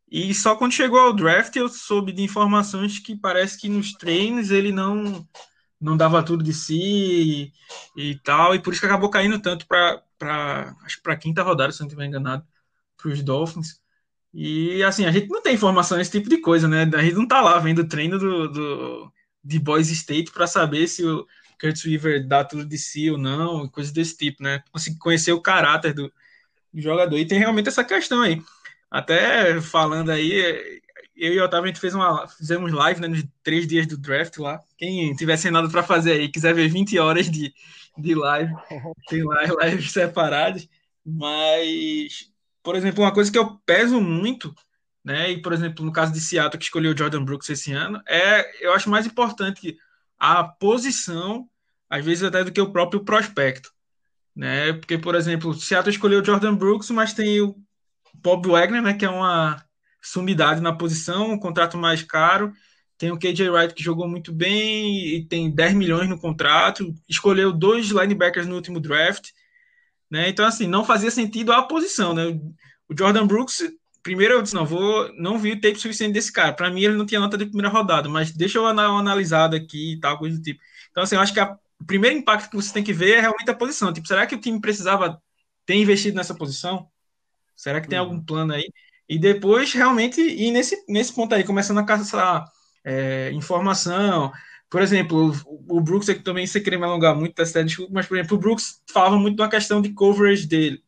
e 0.10 0.34
só 0.34 0.56
quando 0.56 0.72
chegou 0.74 1.00
ao 1.00 1.14
draft 1.14 1.56
eu 1.56 1.68
soube 1.68 2.14
de 2.14 2.24
informações 2.24 2.98
que 3.00 3.16
parece 3.16 3.60
que 3.60 3.68
nos 3.68 3.94
treinos 3.94 4.52
ele 4.52 4.72
não 4.72 5.28
não 5.80 5.96
dava 5.96 6.24
tudo 6.24 6.44
de 6.44 6.54
si 6.54 7.54
e, 7.96 8.12
e 8.12 8.20
tal, 8.20 8.56
e 8.56 8.60
por 8.62 8.72
isso 8.74 8.80
que 8.82 8.88
acabou 8.88 9.10
caindo 9.10 9.40
tanto 9.40 9.68
para 9.68 10.02
para 10.18 11.18
quinta 11.18 11.44
rodada, 11.44 11.72
se 11.72 11.80
não 11.80 11.88
estiver 11.88 12.06
enganado, 12.06 12.46
para 12.98 13.10
os 13.12 13.22
Dolphins. 13.22 13.80
E 14.34 14.84
assim, 14.84 15.06
a 15.06 15.12
gente 15.12 15.28
não 15.30 15.42
tem 15.42 15.56
informação 15.56 15.98
desse 15.98 16.12
tipo 16.12 16.30
de 16.30 16.38
coisa, 16.40 16.68
né? 16.68 16.90
A 16.94 17.02
gente 17.02 17.16
não 17.16 17.28
tá 17.28 17.42
lá 17.42 17.58
vendo 17.60 17.80
o 17.80 17.88
treino 17.88 18.20
do, 18.20 18.48
do, 18.50 19.14
de 19.44 19.60
Boys 19.60 19.90
State 19.90 20.32
para 20.32 20.48
saber 20.48 20.88
se 20.88 21.04
o 21.06 21.26
Kurt 21.60 21.84
Weaver 21.86 22.28
dá 22.28 22.44
tudo 22.44 22.66
de 22.66 22.78
si 22.78 23.10
ou 23.10 23.18
não, 23.18 23.68
coisas 23.68 23.92
desse 23.92 24.16
tipo, 24.18 24.44
né? 24.44 24.64
Conseguir 24.72 25.00
conhecer 25.00 25.32
o 25.32 25.42
caráter 25.42 25.94
do, 25.94 26.12
do, 26.74 26.82
jogador. 26.82 27.18
E 27.18 27.26
tem 27.26 27.40
realmente 27.40 27.70
essa 27.70 27.84
questão 27.84 28.22
aí. 28.22 28.42
Até 28.92 29.60
falando 29.62 30.12
aí, 30.12 30.82
eu 31.16 31.34
e 31.34 31.40
o 31.40 31.44
Otávio, 31.44 31.66
a 31.66 31.68
gente 31.68 31.80
fez 31.82 31.96
uma, 31.96 32.28
fizemos 32.28 32.72
live 32.72 33.02
né, 33.02 33.08
nos 33.08 33.24
três 33.44 33.68
dias 33.68 33.88
do 33.88 33.98
draft 33.98 34.38
lá. 34.38 34.60
Quem 34.78 35.14
tiver 35.16 35.38
sem 35.38 35.52
nada 35.52 35.68
para 35.70 35.84
fazer 35.84 36.14
aí, 36.14 36.30
quiser 36.30 36.54
ver 36.54 36.70
20 36.70 37.00
horas 37.00 37.30
de, 37.30 37.54
de 37.98 38.16
live, 38.16 38.54
tem 39.10 39.24
live, 39.24 39.56
lives 39.64 39.92
separadas. 39.92 40.70
Mas 41.04 42.30
por 42.68 42.76
exemplo, 42.76 43.02
uma 43.02 43.14
coisa 43.14 43.32
que 43.32 43.40
eu 43.40 43.58
peso 43.66 44.02
muito, 44.02 44.54
né? 45.02 45.32
E, 45.32 45.42
por 45.42 45.54
exemplo, 45.54 45.86
no 45.86 45.92
caso 45.94 46.12
de 46.12 46.20
Seattle, 46.20 46.60
que 46.60 46.66
escolheu 46.66 46.98
Jordan 46.98 47.24
Brooks 47.24 47.50
esse 47.50 47.72
ano, 47.72 48.02
é, 48.06 48.66
eu 48.66 48.74
acho 48.74 48.90
mais 48.90 49.06
importante 49.06 49.78
a 50.20 50.44
posição, 50.44 51.48
às 51.90 52.04
vezes 52.04 52.26
até 52.26 52.44
do 52.44 52.52
que 52.52 52.60
o 52.60 52.70
próprio 52.70 53.06
prospecto, 53.06 53.72
né? 54.36 54.74
Porque, 54.74 54.98
por 54.98 55.16
exemplo, 55.16 55.54
Seattle 55.54 55.94
escolheu 55.96 56.22
o 56.22 56.26
Jordan 56.26 56.56
Brooks, 56.56 56.90
mas 56.90 57.14
tem 57.14 57.40
o 57.40 57.56
Bob 58.16 58.50
Wagner, 58.50 58.82
né? 58.82 58.94
Que 58.96 59.06
é 59.06 59.10
uma 59.10 59.64
sumidade 60.02 60.60
na 60.60 60.76
posição, 60.76 61.32
um 61.32 61.40
contrato 61.40 61.78
mais 61.78 62.04
caro. 62.04 62.52
Tem 62.98 63.12
o 63.12 63.18
KJ 63.18 63.50
Wright 63.50 63.74
que 63.74 63.82
jogou 63.82 64.10
muito 64.10 64.34
bem 64.34 65.16
e 65.16 65.26
tem 65.26 65.50
10 65.50 65.74
milhões 65.74 66.10
no 66.10 66.20
contrato. 66.20 66.94
Escolheu 67.08 67.54
dois 67.54 67.92
linebackers 67.92 68.46
no 68.46 68.56
último 68.56 68.78
draft. 68.78 69.30
Né? 70.10 70.30
Então, 70.30 70.46
assim, 70.46 70.68
não 70.68 70.86
fazia 70.86 71.12
sentido 71.12 71.52
a 71.52 71.64
posição. 71.64 72.14
Né? 72.14 72.40
O 72.90 72.98
Jordan 72.98 73.28
Brooks, 73.28 73.62
primeiro 74.02 74.36
eu 74.36 74.42
disse, 74.42 74.56
não, 74.56 74.66
vou, 74.66 75.12
não 75.18 75.38
vi 75.38 75.52
o 75.52 75.62
tape 75.62 75.80
suficiente 75.80 76.14
desse 76.14 76.32
cara. 76.32 76.54
Para 76.54 76.70
mim, 76.72 76.82
ele 76.82 76.96
não 76.96 77.06
tinha 77.06 77.20
nota 77.20 77.38
de 77.38 77.46
primeira 77.46 77.70
rodada, 77.70 78.08
mas 78.08 78.32
deixa 78.32 78.58
eu 78.58 78.66
analisada 78.66 79.58
aqui 79.58 79.94
e 79.94 80.00
tal, 80.00 80.18
coisa 80.18 80.38
do 80.38 80.44
tipo. 80.44 80.60
Então, 80.92 81.04
assim, 81.04 81.16
eu 81.16 81.22
acho 81.22 81.34
que 81.34 81.40
a, 81.40 81.58
o 81.80 81.86
primeiro 81.86 82.18
impacto 82.18 82.50
que 82.50 82.56
você 82.56 82.74
tem 82.74 82.84
que 82.84 82.94
ver 82.94 83.18
é 83.18 83.22
realmente 83.22 83.50
a 83.50 83.56
posição. 83.56 83.92
Tipo, 83.94 84.08
será 84.08 84.26
que 84.26 84.36
o 84.36 84.40
time 84.40 84.60
precisava 84.62 85.22
ter 85.66 85.76
investido 85.76 86.16
nessa 86.16 86.34
posição? 86.34 86.88
Será 87.56 87.82
que 87.82 87.88
tem 87.88 88.00
uhum. 88.00 88.06
algum 88.06 88.24
plano 88.24 88.54
aí? 88.54 88.72
E 89.10 89.18
depois, 89.18 89.74
realmente, 89.74 90.22
ir 90.22 90.52
nesse, 90.52 90.84
nesse 90.88 91.14
ponto 91.14 91.34
aí, 91.34 91.44
começando 91.44 91.80
a 91.80 91.84
caçar 91.84 92.46
é, 92.84 93.32
informação, 93.34 94.32
por 94.70 94.82
exemplo, 94.82 95.34
o, 95.68 95.80
Brooks 95.80 96.10
aqui 96.10 96.22
também, 96.22 96.46
você 96.46 96.60
queria 96.60 96.78
me 96.78 96.86
alongar 96.86 97.16
muito 97.16 97.46
série, 97.46 97.66
desculpa, 97.66 97.92
mas, 97.94 98.06
por 98.06 98.18
exemplo, 98.18 98.38
o 98.38 98.40
Brooks 98.40 98.82
falava 98.92 99.18
muito 99.18 99.38
da 99.38 99.48
questão 99.48 99.82
de 99.82 99.94
coverage 99.94 100.46
dele. 100.46 100.84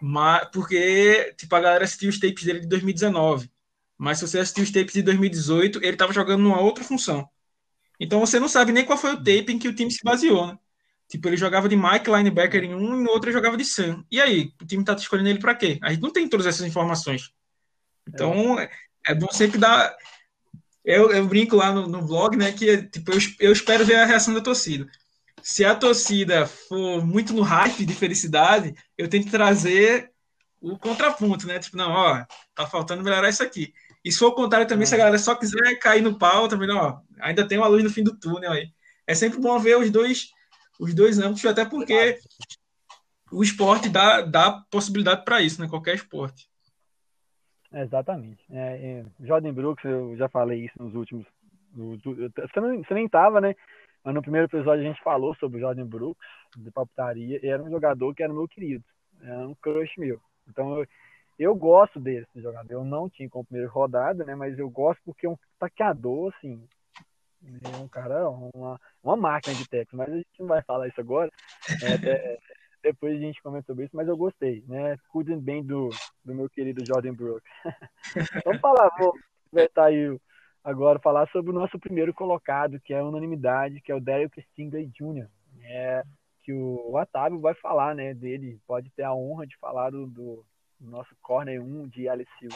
Mas, 0.00 0.48
porque, 0.52 1.34
tipo, 1.36 1.54
a 1.56 1.60
galera 1.60 1.84
assistiu 1.84 2.08
os 2.08 2.20
tapes 2.20 2.44
dele 2.44 2.60
de 2.60 2.68
2019. 2.68 3.50
Mas 3.96 4.18
se 4.18 4.28
você 4.28 4.38
assistiu 4.38 4.62
os 4.62 4.70
tapes 4.70 4.94
de 4.94 5.02
2018, 5.02 5.78
ele 5.78 5.92
estava 5.94 6.12
jogando 6.12 6.42
numa 6.42 6.60
outra 6.60 6.84
função. 6.84 7.28
Então 7.98 8.20
você 8.20 8.38
não 8.38 8.48
sabe 8.48 8.70
nem 8.70 8.84
qual 8.84 8.96
foi 8.96 9.14
o 9.14 9.16
tape 9.16 9.52
em 9.52 9.58
que 9.58 9.66
o 9.66 9.74
time 9.74 9.90
se 9.90 10.04
baseou, 10.04 10.46
né? 10.46 10.58
Tipo, 11.08 11.28
ele 11.28 11.36
jogava 11.36 11.68
de 11.68 11.76
Mike 11.76 12.08
linebacker 12.08 12.62
em 12.62 12.74
um 12.74 13.00
e 13.00 13.02
no 13.02 13.10
outro 13.10 13.28
ele 13.28 13.36
jogava 13.36 13.56
de 13.56 13.64
Sam. 13.64 14.04
E 14.10 14.20
aí, 14.20 14.52
o 14.60 14.64
time 14.64 14.84
tá 14.84 14.92
escolhendo 14.92 15.30
ele 15.30 15.40
para 15.40 15.54
quê? 15.54 15.78
A 15.82 15.90
gente 15.90 16.02
não 16.02 16.12
tem 16.12 16.28
todas 16.28 16.46
essas 16.46 16.66
informações. 16.66 17.32
Então, 18.06 18.58
é, 18.60 18.70
é 19.06 19.14
bom 19.14 19.28
sempre 19.32 19.58
dar 19.58 19.96
eu, 20.84 21.10
eu 21.10 21.26
brinco 21.26 21.56
lá 21.56 21.72
no, 21.72 21.86
no 21.86 22.02
blog, 22.02 22.36
né, 22.36 22.52
que 22.52 22.84
tipo, 22.88 23.12
eu, 23.12 23.18
eu 23.40 23.52
espero 23.52 23.84
ver 23.84 23.96
a 23.96 24.06
reação 24.06 24.34
da 24.34 24.40
torcida. 24.40 24.88
Se 25.42 25.64
a 25.64 25.74
torcida 25.74 26.46
for 26.46 27.04
muito 27.04 27.32
no 27.32 27.42
hype 27.42 27.84
de 27.84 27.94
felicidade, 27.94 28.74
eu 28.96 29.08
tenho 29.08 29.24
que 29.24 29.30
trazer 29.30 30.10
o 30.60 30.76
contraponto, 30.78 31.46
né? 31.46 31.58
Tipo, 31.58 31.76
não, 31.76 31.90
ó, 31.90 32.24
tá 32.54 32.66
faltando 32.66 33.02
melhorar 33.02 33.28
isso 33.28 33.42
aqui. 33.42 33.72
E 34.04 34.10
se 34.10 34.18
for 34.18 34.28
o 34.28 34.34
contrário 34.34 34.66
também, 34.66 34.86
se 34.86 34.94
a 34.94 34.98
galera 34.98 35.18
só 35.18 35.34
quiser 35.34 35.78
cair 35.78 36.02
no 36.02 36.18
pau, 36.18 36.48
também, 36.48 36.70
ó, 36.70 36.98
ainda 37.20 37.46
tem 37.46 37.58
uma 37.58 37.68
luz 37.68 37.84
no 37.84 37.90
fim 37.90 38.02
do 38.02 38.18
túnel 38.18 38.52
aí. 38.52 38.68
É 39.06 39.14
sempre 39.14 39.40
bom 39.40 39.58
ver 39.58 39.78
os 39.78 39.90
dois, 39.90 40.30
os 40.78 40.94
dois 40.94 41.18
âmbitos, 41.18 41.44
até 41.44 41.64
porque 41.64 42.18
o 43.30 43.42
esporte 43.42 43.88
dá, 43.88 44.22
dá 44.22 44.52
possibilidade 44.70 45.24
para 45.24 45.40
isso, 45.40 45.60
né? 45.60 45.68
Qualquer 45.68 45.94
esporte. 45.94 46.47
Exatamente. 47.72 48.42
É, 48.50 49.02
é, 49.02 49.04
Jordan 49.20 49.52
Brooks, 49.52 49.84
eu 49.84 50.16
já 50.16 50.28
falei 50.28 50.64
isso 50.64 50.82
nos 50.82 50.94
últimos. 50.94 51.26
Você, 51.74 52.60
não, 52.60 52.82
você 52.82 52.94
nem 52.94 53.06
estava, 53.06 53.40
né? 53.40 53.54
Mas 54.02 54.14
no 54.14 54.22
primeiro 54.22 54.46
episódio 54.46 54.84
a 54.84 54.88
gente 54.88 55.02
falou 55.02 55.34
sobre 55.34 55.58
o 55.58 55.60
Jordan 55.60 55.86
Brooks, 55.86 56.26
de 56.56 56.70
palpitaria, 56.70 57.40
e 57.42 57.48
era 57.48 57.62
um 57.62 57.70
jogador 57.70 58.14
que 58.14 58.22
era 58.22 58.32
meu 58.32 58.48
querido. 58.48 58.84
Era 59.20 59.46
um 59.46 59.54
crush 59.56 59.98
meu. 59.98 60.20
Então 60.48 60.78
eu, 60.78 60.86
eu 61.38 61.54
gosto 61.54 62.00
desse 62.00 62.40
jogador. 62.40 62.72
Eu 62.72 62.84
não 62.84 63.08
tinha 63.08 63.28
como 63.28 63.44
primeira 63.44 63.70
rodada, 63.70 64.24
né? 64.24 64.34
Mas 64.34 64.58
eu 64.58 64.70
gosto 64.70 65.00
porque 65.04 65.26
é 65.26 65.30
um 65.30 65.36
taqueador, 65.58 66.32
assim. 66.34 66.66
É 67.44 67.76
um 67.76 67.86
cara, 67.86 68.28
uma, 68.28 68.80
uma 69.02 69.16
máquina 69.16 69.54
de 69.54 69.68
técnico, 69.68 69.96
mas 69.96 70.08
a 70.08 70.16
gente 70.16 70.40
não 70.40 70.46
vai 70.46 70.62
falar 70.62 70.88
isso 70.88 71.00
agora. 71.00 71.30
É, 71.82 72.38
depois 72.82 73.16
a 73.16 73.20
gente 73.20 73.42
comenta 73.42 73.66
sobre 73.66 73.84
isso, 73.84 73.96
mas 73.96 74.08
eu 74.08 74.16
gostei, 74.16 74.64
né? 74.66 74.96
Cuidem 75.08 75.38
bem 75.38 75.64
do, 75.64 75.88
do 76.24 76.34
meu 76.34 76.48
querido 76.48 76.84
Jordan 76.86 77.14
Brooks. 77.14 77.50
Vamos 78.44 78.60
falar, 78.60 78.90
vou 78.98 79.14
aproveitar 79.46 79.86
aí 79.86 80.18
agora 80.62 80.98
falar 80.98 81.28
sobre 81.30 81.50
o 81.50 81.54
nosso 81.54 81.78
primeiro 81.78 82.12
colocado, 82.14 82.80
que 82.80 82.92
é 82.92 82.98
a 82.98 83.04
unanimidade, 83.04 83.80
que 83.80 83.90
é 83.90 83.94
o 83.94 84.00
Derek 84.00 84.40
Stingley 84.42 84.86
Jr. 84.86 85.28
É, 85.62 86.02
que 86.44 86.52
o 86.52 86.94
Otávio 86.94 87.40
vai 87.40 87.54
falar, 87.54 87.94
né, 87.94 88.14
dele, 88.14 88.60
pode 88.66 88.90
ter 88.90 89.02
a 89.02 89.14
honra 89.14 89.46
de 89.46 89.56
falar 89.58 89.90
do, 89.90 90.06
do 90.06 90.44
nosso 90.80 91.14
corner 91.20 91.62
1 91.62 91.88
de 91.88 92.08
LSU. 92.08 92.48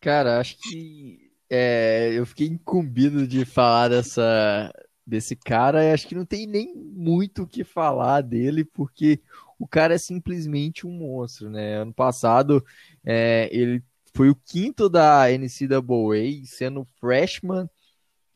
Cara, 0.00 0.40
acho 0.40 0.56
que 0.58 1.30
é, 1.48 2.10
eu 2.14 2.24
fiquei 2.24 2.46
incumbido 2.46 3.26
de 3.26 3.44
falar 3.44 3.88
dessa, 3.88 4.72
desse 5.10 5.34
cara 5.34 5.92
acho 5.92 6.06
que 6.06 6.14
não 6.14 6.24
tem 6.24 6.46
nem 6.46 6.74
muito 6.74 7.42
o 7.42 7.46
que 7.46 7.64
falar 7.64 8.22
dele, 8.22 8.64
porque 8.64 9.20
o 9.58 9.66
cara 9.66 9.94
é 9.94 9.98
simplesmente 9.98 10.86
um 10.86 10.92
monstro, 10.92 11.50
né? 11.50 11.76
Ano 11.78 11.92
passado 11.92 12.64
é, 13.04 13.48
ele 13.52 13.82
foi 14.14 14.30
o 14.30 14.36
quinto 14.36 14.88
da 14.88 15.26
NCAA, 15.30 16.44
sendo 16.44 16.86
freshman 16.98 17.68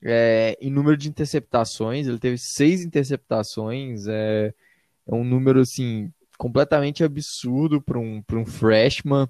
é, 0.03 0.59
em 0.61 0.71
número 0.71 0.97
de 0.97 1.09
interceptações, 1.09 2.07
ele 2.07 2.19
teve 2.19 2.37
seis 2.37 2.85
interceptações, 2.85 4.07
é, 4.07 4.53
é 5.07 5.15
um 5.15 5.25
número 5.25 5.61
assim 5.61 6.13
completamente 6.37 7.03
absurdo 7.03 7.81
para 7.81 7.99
um, 7.99 8.23
um 8.33 8.45
freshman. 8.45 9.27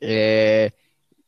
É, 0.00 0.72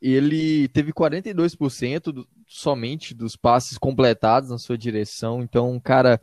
ele 0.01 0.67
teve 0.69 0.91
42% 0.91 2.11
do, 2.11 2.27
somente 2.47 3.13
dos 3.13 3.35
passes 3.35 3.77
completados 3.77 4.49
na 4.49 4.57
sua 4.57 4.77
direção. 4.77 5.41
Então, 5.41 5.79
cara, 5.79 6.21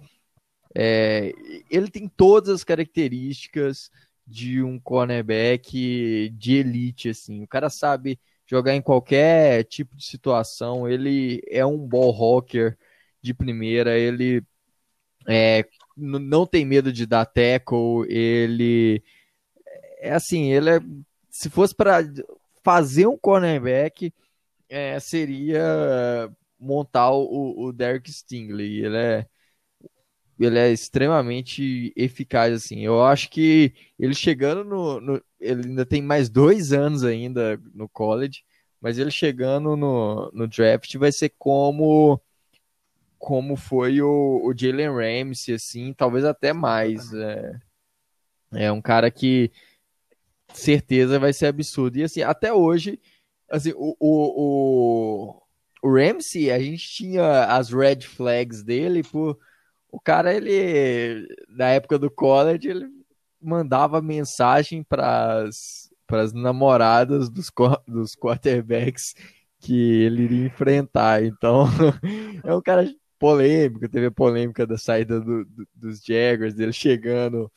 é, 0.74 1.32
ele 1.70 1.90
tem 1.90 2.08
todas 2.08 2.50
as 2.50 2.64
características 2.64 3.90
de 4.26 4.62
um 4.62 4.78
cornerback 4.78 6.30
de 6.30 6.54
elite, 6.54 7.08
assim. 7.08 7.42
O 7.42 7.48
cara 7.48 7.68
sabe 7.68 8.18
jogar 8.46 8.74
em 8.74 8.82
qualquer 8.82 9.64
tipo 9.64 9.96
de 9.96 10.04
situação. 10.04 10.88
Ele 10.88 11.42
é 11.48 11.64
um 11.66 11.78
ball 11.78 12.10
rocker 12.10 12.78
de 13.20 13.34
primeira. 13.34 13.98
Ele 13.98 14.42
é, 15.28 15.66
não 15.96 16.46
tem 16.46 16.64
medo 16.64 16.92
de 16.92 17.06
dar 17.06 17.26
tackle. 17.26 18.06
Ele 18.08 19.02
é 19.98 20.12
assim, 20.12 20.52
ele 20.52 20.70
é 20.70 20.80
se 21.30 21.48
fosse 21.48 21.74
para 21.74 22.02
fazer 22.62 23.06
um 23.06 23.16
cornerback 23.16 24.12
é, 24.70 24.98
seria 25.00 26.30
montar 26.58 27.10
o, 27.12 27.64
o 27.66 27.72
Derek 27.72 28.10
Stingley. 28.10 28.84
Ele 28.84 28.96
é, 28.96 29.26
ele 30.38 30.58
é 30.58 30.72
extremamente 30.72 31.92
eficaz, 31.96 32.54
assim. 32.54 32.80
Eu 32.80 33.04
acho 33.04 33.28
que 33.30 33.74
ele 33.98 34.14
chegando 34.14 34.64
no, 34.64 35.00
no, 35.00 35.22
Ele 35.40 35.68
ainda 35.68 35.84
tem 35.84 36.00
mais 36.00 36.28
dois 36.30 36.72
anos 36.72 37.04
ainda 37.04 37.60
no 37.74 37.88
college, 37.88 38.44
mas 38.80 38.98
ele 38.98 39.10
chegando 39.10 39.76
no, 39.76 40.30
no 40.32 40.48
draft 40.48 40.94
vai 40.96 41.12
ser 41.12 41.30
como 41.38 42.20
como 43.18 43.54
foi 43.54 44.00
o, 44.00 44.40
o 44.42 44.54
Jalen 44.56 44.88
Ramsey, 44.88 45.54
assim, 45.54 45.92
talvez 45.92 46.24
até 46.24 46.54
mais. 46.54 47.12
É, 47.12 47.60
é 48.54 48.72
um 48.72 48.80
cara 48.80 49.10
que 49.10 49.52
certeza 50.54 51.18
vai 51.18 51.32
ser 51.32 51.46
absurdo. 51.46 51.98
E 51.98 52.02
assim, 52.04 52.22
até 52.22 52.52
hoje, 52.52 52.98
assim, 53.50 53.72
o, 53.76 53.96
o, 53.98 55.36
o, 55.82 55.88
o 55.88 55.94
Ramsey, 55.94 56.50
a 56.50 56.58
gente 56.58 56.88
tinha 56.88 57.46
as 57.46 57.70
red 57.70 58.02
flags 58.02 58.62
dele 58.62 59.02
por 59.02 59.38
o 59.92 59.98
cara 60.00 60.32
ele 60.32 61.26
na 61.48 61.68
época 61.70 61.98
do 61.98 62.08
college 62.08 62.68
ele 62.68 62.86
mandava 63.40 64.00
mensagem 64.00 64.84
para 64.84 65.48
as 66.12 66.32
namoradas 66.32 67.28
dos, 67.28 67.50
dos 67.86 68.14
quarterbacks 68.14 69.14
que 69.60 70.02
ele 70.02 70.24
iria 70.24 70.46
enfrentar. 70.46 71.22
Então, 71.22 71.66
é 72.44 72.54
um 72.54 72.62
cara 72.62 72.92
polêmico. 73.18 73.88
Teve 73.88 74.06
a 74.06 74.10
polêmica 74.10 74.66
da 74.66 74.78
saída 74.78 75.20
do, 75.20 75.44
do, 75.44 75.68
dos 75.74 76.00
Jaguars, 76.02 76.54
dele 76.54 76.72
chegando 76.72 77.50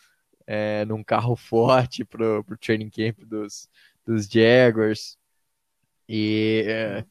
é, 0.45 0.85
num 0.85 1.03
carro 1.03 1.35
forte 1.35 2.03
pro, 2.05 2.43
pro 2.43 2.57
training 2.57 2.89
camp 2.89 3.19
dos, 3.25 3.67
dos 4.05 4.27
Jaguars. 4.27 5.17
E 6.07 6.63
é, 6.67 7.05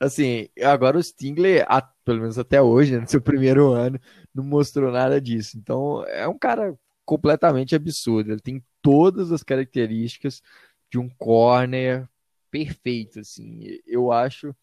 assim, 0.00 0.48
agora 0.62 0.98
o 0.98 1.02
Stingler, 1.02 1.66
pelo 2.04 2.20
menos 2.20 2.38
até 2.38 2.60
hoje, 2.62 2.94
né, 2.94 3.00
no 3.00 3.08
seu 3.08 3.20
primeiro 3.22 3.72
ano, 3.72 4.00
não 4.34 4.44
mostrou 4.44 4.92
nada 4.92 5.20
disso. 5.20 5.58
Então 5.58 6.04
é 6.06 6.26
um 6.28 6.38
cara 6.38 6.78
completamente 7.04 7.74
absurdo. 7.74 8.32
Ele 8.32 8.40
tem 8.40 8.64
todas 8.82 9.32
as 9.32 9.42
características 9.42 10.42
de 10.90 10.98
um 10.98 11.08
corner 11.08 12.08
perfeito, 12.50 13.20
assim. 13.20 13.78
Eu 13.86 14.12
acho, 14.12 14.54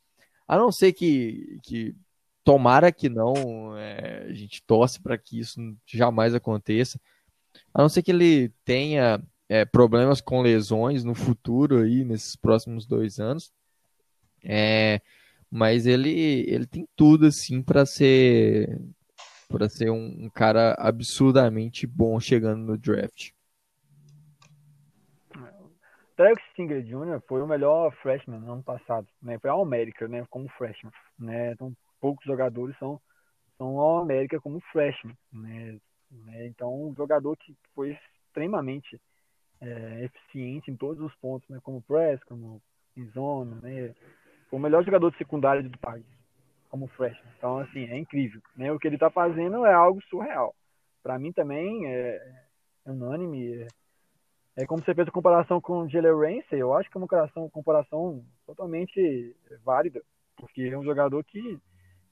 a 0.47 0.57
não 0.57 0.72
ser 0.72 0.93
que, 0.93 1.59
que 1.63 1.95
tomara 2.43 2.91
que 2.91 3.09
não, 3.09 3.78
é, 3.78 4.26
a 4.30 4.34
gente 4.34 4.63
torce 4.63 5.01
para 5.01 5.18
que 5.18 5.39
isso 5.39 5.59
jamais 5.86 6.34
aconteça 6.36 6.99
a 7.74 7.82
não 7.82 7.89
ser 7.89 8.03
que 8.03 8.11
ele 8.11 8.49
tenha 8.63 9.22
é, 9.48 9.66
problemas 9.66 10.22
com 10.22 10.41
lesões 10.41 11.04
no 11.04 11.14
futuro 11.14 11.82
aí, 11.82 12.04
nesses 12.04 12.36
próximos 12.36 12.86
dois 12.86 13.20
anos. 13.20 13.52
É, 14.43 15.02
mas 15.50 15.86
ele, 15.86 16.46
ele 16.48 16.66
tem 16.66 16.88
tudo 16.96 17.28
assim 17.28 17.62
para 17.62 17.86
ser 17.86 18.80
para 19.48 19.70
ser 19.70 19.91
um, 19.91 20.26
um, 20.26 20.30
cara 20.30 20.74
absurdamente 20.78 21.86
bom 21.86 22.20
chegando 22.20 22.66
no 22.66 22.78
draft. 22.78 23.32
Derek 26.18 26.41
Stinger 26.52 26.82
Jr. 26.82 27.22
foi 27.28 27.41
o 27.41 27.48
melhor 27.48 27.93
freshman 28.02 28.39
no 28.39 28.54
ano 28.54 28.64
passado, 28.64 29.08
né? 29.22 29.38
Foi 29.38 29.50
a 29.50 29.54
América, 29.54 30.08
né? 30.08 30.26
Como 30.30 30.50
freshman, 30.58 30.91
né? 31.20 31.52
Então 31.52 31.76
poucos 32.02 32.26
jogadores 32.26 32.76
são 32.80 33.00
são 33.58 33.80
a 33.80 34.02
América 34.02 34.39
como 34.41 34.60
freshman, 34.72 35.16
né? 35.32 35.78
Né? 36.12 36.48
Então, 36.48 36.89
um 36.89 36.96
jogador 36.96 37.36
que 37.38 37.56
foi 37.74 37.98
extremamente 38.28 39.00
é, 39.62 40.03
eficiente 40.03 40.70
em 40.70 40.76
todos 40.76 41.01
os 41.01 41.14
pontos, 41.16 41.47
né? 41.49 41.60
como 41.64 41.82
press, 41.82 42.24
como 42.24 42.62
em 42.95 43.06
zona, 43.12 43.56
né? 43.62 43.93
o 44.51 44.60
melhor 44.60 44.84
jogador 44.84 45.12
de 45.12 45.18
secundário 45.18 45.68
do 45.68 45.78
país, 45.78 46.06
como 46.70 46.88
freshman. 46.88 47.34
Então, 47.38 47.60
assim, 47.60 47.86
é 47.86 47.97
incrível. 47.97 48.41
Né? 48.56 48.72
O 48.72 48.80
que 48.80 48.88
ele 48.88 48.95
está 48.95 49.10
fazendo 49.10 49.66
é 49.66 49.74
algo 49.74 50.01
surreal. 50.03 50.56
Para 51.03 51.20
mim 51.20 51.32
também 51.32 51.88
é, 51.88 52.43
é 52.86 52.91
unânime. 52.91 53.53
É, 53.53 53.68
é, 54.58 54.66
como 54.66 54.84
você 54.84 54.95
fez 54.95 55.08
a 55.08 55.12
comparação 55.12 55.60
com 55.60 55.80
o 55.80 55.89
Jalen 55.89 56.14
Ramsey, 56.14 56.60
eu 56.60 56.74
acho 56.74 56.89
que 56.89 56.97
é 56.97 56.99
uma 56.99 57.08
comparação, 57.08 57.49
comparação 57.49 58.26
totalmente 58.45 59.36
válida, 59.64 60.01
porque 60.38 60.64
é 60.64 60.78
um 60.78 60.84
jogador 60.84 61.24
que, 61.26 61.60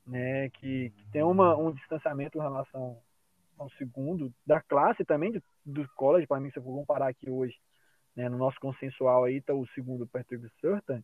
né, 0.06 0.50
que, 0.50 0.90
que 0.90 1.12
tem 1.12 1.24
uma, 1.24 1.56
um 1.56 1.72
distanciamento 1.72 2.38
em 2.38 2.42
relação 2.42 2.98
ao 3.64 3.70
segundo 3.72 4.32
da 4.46 4.62
classe 4.62 5.04
também 5.04 5.32
do, 5.32 5.44
do 5.66 5.88
college, 5.96 6.28
para 6.28 6.40
mim, 6.40 6.52
se 6.52 6.60
eu 6.60 6.64
for 6.64 6.76
comparar 6.76 7.08
aqui 7.08 7.30
hoje, 7.30 7.56
né, 8.16 8.30
no 8.30 8.38
nosso 8.38 8.60
consensual 8.60 9.24
aí 9.24 9.42
tá 9.42 9.54
o 9.54 9.68
segundo 9.74 10.08
Patrick 10.08 10.48
Surtain, 10.60 11.04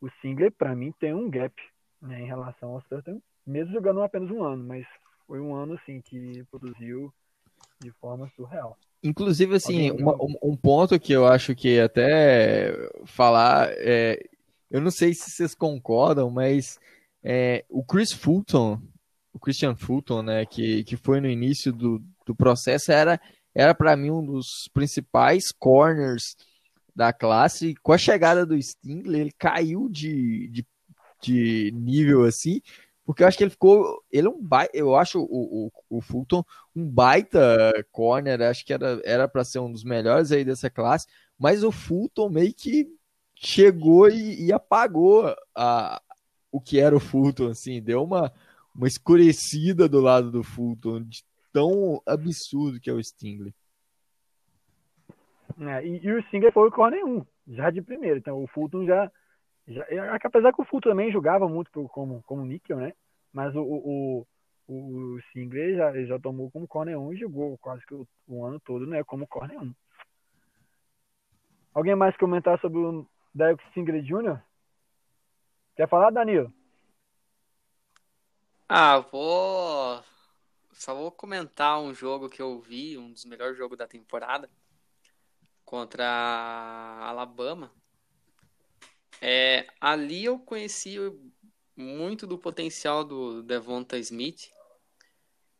o 0.00 0.08
Singler 0.20 0.50
para 0.52 0.74
mim 0.74 0.92
tem 0.98 1.14
um 1.14 1.30
gap 1.30 1.54
né, 2.00 2.20
em 2.20 2.26
relação 2.26 2.70
ao 2.70 2.82
Surtain, 2.82 3.22
mesmo 3.46 3.72
jogando 3.72 4.02
apenas 4.02 4.30
um 4.30 4.42
ano, 4.42 4.64
mas 4.64 4.84
foi 5.26 5.40
um 5.40 5.54
ano 5.54 5.74
assim 5.74 6.00
que 6.00 6.44
produziu 6.50 7.12
de 7.80 7.90
forma 7.92 8.28
surreal. 8.34 8.76
Inclusive, 9.02 9.56
assim, 9.56 9.90
uma, 9.90 10.16
um, 10.42 10.56
ponto 10.56 10.98
que 10.98 11.12
eu 11.12 11.26
acho 11.26 11.56
que 11.56 11.80
até 11.80 12.72
falar, 13.04 13.68
é, 13.72 14.24
eu 14.70 14.80
não 14.80 14.92
sei 14.92 15.12
se 15.12 15.28
vocês 15.28 15.56
concordam, 15.56 16.30
mas 16.30 16.78
é, 17.22 17.64
o 17.68 17.84
Chris 17.84 18.12
Fulton, 18.12 18.80
o 19.32 19.38
Christian 19.38 19.74
Fulton, 19.74 20.22
né, 20.22 20.46
que, 20.46 20.84
que 20.84 20.96
foi 20.96 21.20
no 21.20 21.28
início 21.28 21.72
do, 21.72 22.02
do 22.26 22.34
processo, 22.34 22.92
era 22.92 23.20
era 23.54 23.74
para 23.74 23.96
mim 23.96 24.10
um 24.10 24.24
dos 24.24 24.68
principais 24.72 25.52
corners 25.52 26.36
da 26.94 27.12
classe. 27.12 27.74
Com 27.82 27.92
a 27.92 27.98
chegada 27.98 28.46
do 28.46 28.60
Stingler, 28.60 29.20
ele 29.20 29.32
caiu 29.32 29.88
de, 29.88 30.48
de, 30.48 30.66
de 31.20 31.70
nível 31.74 32.24
assim, 32.24 32.60
porque 33.04 33.22
eu 33.22 33.26
acho 33.26 33.36
que 33.36 33.44
ele 33.44 33.50
ficou. 33.50 34.02
Ele 34.10 34.26
é 34.26 34.30
um 34.30 34.42
baita, 34.42 34.76
eu 34.76 34.96
acho 34.96 35.20
o, 35.20 35.66
o, 35.66 35.98
o 35.98 36.00
Fulton 36.00 36.44
um 36.74 36.88
baita 36.88 37.72
corner, 37.90 38.40
acho 38.42 38.64
que 38.64 38.72
era 39.04 39.28
para 39.28 39.44
ser 39.44 39.58
um 39.58 39.70
dos 39.70 39.84
melhores 39.84 40.32
aí 40.32 40.44
dessa 40.44 40.70
classe, 40.70 41.06
mas 41.38 41.62
o 41.62 41.72
Fulton 41.72 42.30
meio 42.30 42.54
que 42.54 42.88
chegou 43.34 44.08
e, 44.08 44.46
e 44.46 44.52
apagou 44.52 45.34
a, 45.54 46.00
o 46.50 46.60
que 46.60 46.78
era 46.78 46.96
o 46.96 47.00
Fulton, 47.00 47.48
assim, 47.48 47.82
deu 47.82 48.04
uma, 48.04 48.32
uma 48.74 48.86
escurecida 48.86 49.88
do 49.88 50.00
lado 50.00 50.30
do 50.30 50.42
Fulton, 50.42 51.02
de 51.02 51.22
tão 51.52 52.00
absurdo 52.06 52.80
que 52.80 52.90
é 52.90 52.92
o 52.92 53.02
Stingley. 53.02 53.54
É, 55.60 55.86
e, 55.86 56.04
e, 56.04 56.12
o 56.12 56.22
Stingley 56.24 56.50
foi 56.50 56.68
o 56.68 56.72
corner 56.72 57.04
1, 57.04 57.26
já 57.48 57.70
de 57.70 57.82
primeiro, 57.82 58.18
então 58.18 58.42
o 58.42 58.46
Fulton 58.46 58.86
já, 58.86 59.12
já 59.68 59.84
apesar 60.24 60.52
que 60.52 60.62
o 60.62 60.64
Fulton 60.64 60.90
também 60.90 61.12
jogava 61.12 61.46
muito 61.46 61.70
como, 61.88 62.22
como 62.22 62.46
níquel, 62.46 62.78
né, 62.78 62.94
mas 63.32 63.54
o, 63.54 63.60
o, 63.60 64.26
o, 64.66 64.74
o 64.74 65.20
Stingley 65.28 65.76
já, 65.76 66.04
já 66.04 66.18
tomou 66.18 66.50
como 66.50 66.66
corner 66.66 66.98
1 66.98 67.12
e 67.12 67.16
jogou 67.18 67.58
quase 67.58 67.84
que 67.84 67.94
o, 67.94 68.08
o 68.26 68.46
ano 68.46 68.58
todo, 68.60 68.86
né, 68.86 69.04
como 69.04 69.26
corner 69.26 69.60
1. 69.60 69.74
Alguém 71.74 71.94
mais 71.94 72.16
comentar 72.16 72.58
sobre 72.60 72.78
o 72.78 73.06
Derek 73.34 73.62
Stingley 73.70 74.02
Jr.? 74.02 74.38
Quer 75.74 75.88
falar, 75.88 76.10
Danilo? 76.10 76.52
Ah, 78.74 79.00
vou. 79.00 80.02
Só 80.72 80.94
vou 80.94 81.12
comentar 81.12 81.78
um 81.78 81.92
jogo 81.92 82.30
que 82.30 82.40
eu 82.40 82.58
vi, 82.58 82.96
um 82.96 83.12
dos 83.12 83.26
melhores 83.26 83.54
jogos 83.54 83.76
da 83.76 83.86
temporada, 83.86 84.48
contra 85.62 86.06
a 86.06 87.06
Alabama. 87.10 87.70
É, 89.20 89.66
ali 89.78 90.24
eu 90.24 90.38
conheci 90.38 90.96
muito 91.76 92.26
do 92.26 92.38
potencial 92.38 93.04
do 93.04 93.42
Devonta 93.42 93.98
Smith. 93.98 94.50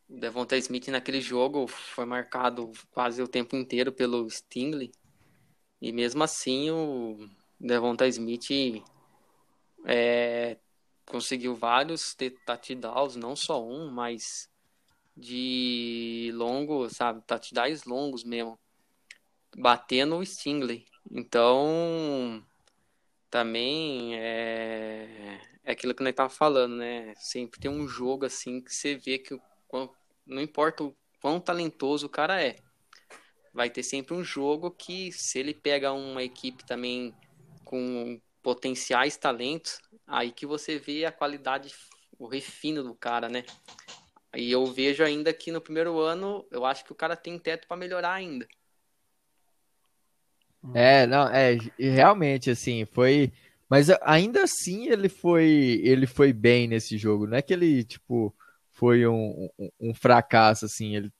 O 0.09 0.17
Devonta 0.17 0.57
Smith 0.57 0.87
naquele 0.87 1.21
jogo 1.21 1.67
foi 1.67 2.05
marcado 2.05 2.71
quase 2.89 3.21
o 3.21 3.27
tempo 3.27 3.55
inteiro 3.55 3.91
pelo 3.91 4.27
Stingley. 4.27 4.91
E 5.79 5.91
mesmo 5.91 6.23
assim 6.23 6.71
o 6.71 7.29
Devonta 7.59 8.07
Smith 8.07 8.83
é, 9.85 10.57
conseguiu 11.05 11.55
vários 11.55 12.15
touchdowns, 12.45 13.15
não 13.15 13.35
só 13.35 13.63
um, 13.63 13.89
mas 13.89 14.49
de 15.15 16.31
longo, 16.33 16.89
sabe, 16.89 17.21
touchdowns 17.27 17.83
longos 17.83 18.23
mesmo, 18.23 18.59
batendo 19.55 20.17
o 20.17 20.25
Stingley. 20.25 20.85
Então, 21.11 22.43
também 23.29 24.15
é, 24.15 25.39
é 25.63 25.71
aquilo 25.71 25.93
que 25.93 26.03
nós 26.03 26.15
tava 26.15 26.29
falando, 26.29 26.75
né? 26.75 27.13
Sempre 27.17 27.59
tem 27.59 27.69
um 27.69 27.87
jogo 27.87 28.25
assim 28.25 28.61
que 28.61 28.73
você 28.73 28.95
vê 28.95 29.19
que 29.19 29.39
não 30.25 30.41
importa 30.41 30.83
o 30.83 30.95
quão 31.21 31.39
talentoso 31.39 32.07
o 32.07 32.09
cara 32.09 32.41
é, 32.41 32.55
vai 33.53 33.69
ter 33.69 33.83
sempre 33.83 34.13
um 34.13 34.23
jogo 34.23 34.71
que, 34.71 35.11
se 35.11 35.39
ele 35.39 35.53
pega 35.53 35.93
uma 35.93 36.23
equipe 36.23 36.65
também 36.65 37.13
com 37.63 38.19
potenciais 38.43 39.15
talentos, 39.17 39.79
aí 40.05 40.31
que 40.31 40.45
você 40.45 40.77
vê 40.77 41.05
a 41.05 41.11
qualidade, 41.11 41.73
o 42.19 42.27
refino 42.27 42.83
do 42.83 42.93
cara, 42.93 43.29
né? 43.29 43.43
E 44.35 44.51
eu 44.51 44.65
vejo 44.65 45.03
ainda 45.03 45.33
que 45.33 45.51
no 45.51 45.61
primeiro 45.61 45.99
ano, 45.99 46.45
eu 46.51 46.65
acho 46.65 46.83
que 46.83 46.91
o 46.91 46.95
cara 46.95 47.15
tem 47.15 47.39
teto 47.39 47.67
para 47.67 47.77
melhorar 47.77 48.13
ainda. 48.13 48.47
É, 50.73 51.05
não, 51.07 51.27
é, 51.27 51.57
realmente, 51.77 52.49
assim, 52.49 52.85
foi. 52.85 53.31
Mas 53.69 53.89
ainda 54.01 54.43
assim 54.43 54.87
ele 54.87 55.09
foi 55.09 55.81
ele 55.83 56.05
foi 56.05 56.31
bem 56.31 56.67
nesse 56.67 56.97
jogo. 56.97 57.27
Não 57.27 57.37
é 57.37 57.41
que 57.41 57.53
ele, 57.53 57.83
tipo, 57.83 58.33
foi 58.71 59.05
um, 59.07 59.49
um, 59.57 59.69
um 59.79 59.93
fracasso, 59.93 60.65
assim. 60.65 60.95
Ele, 60.95 61.11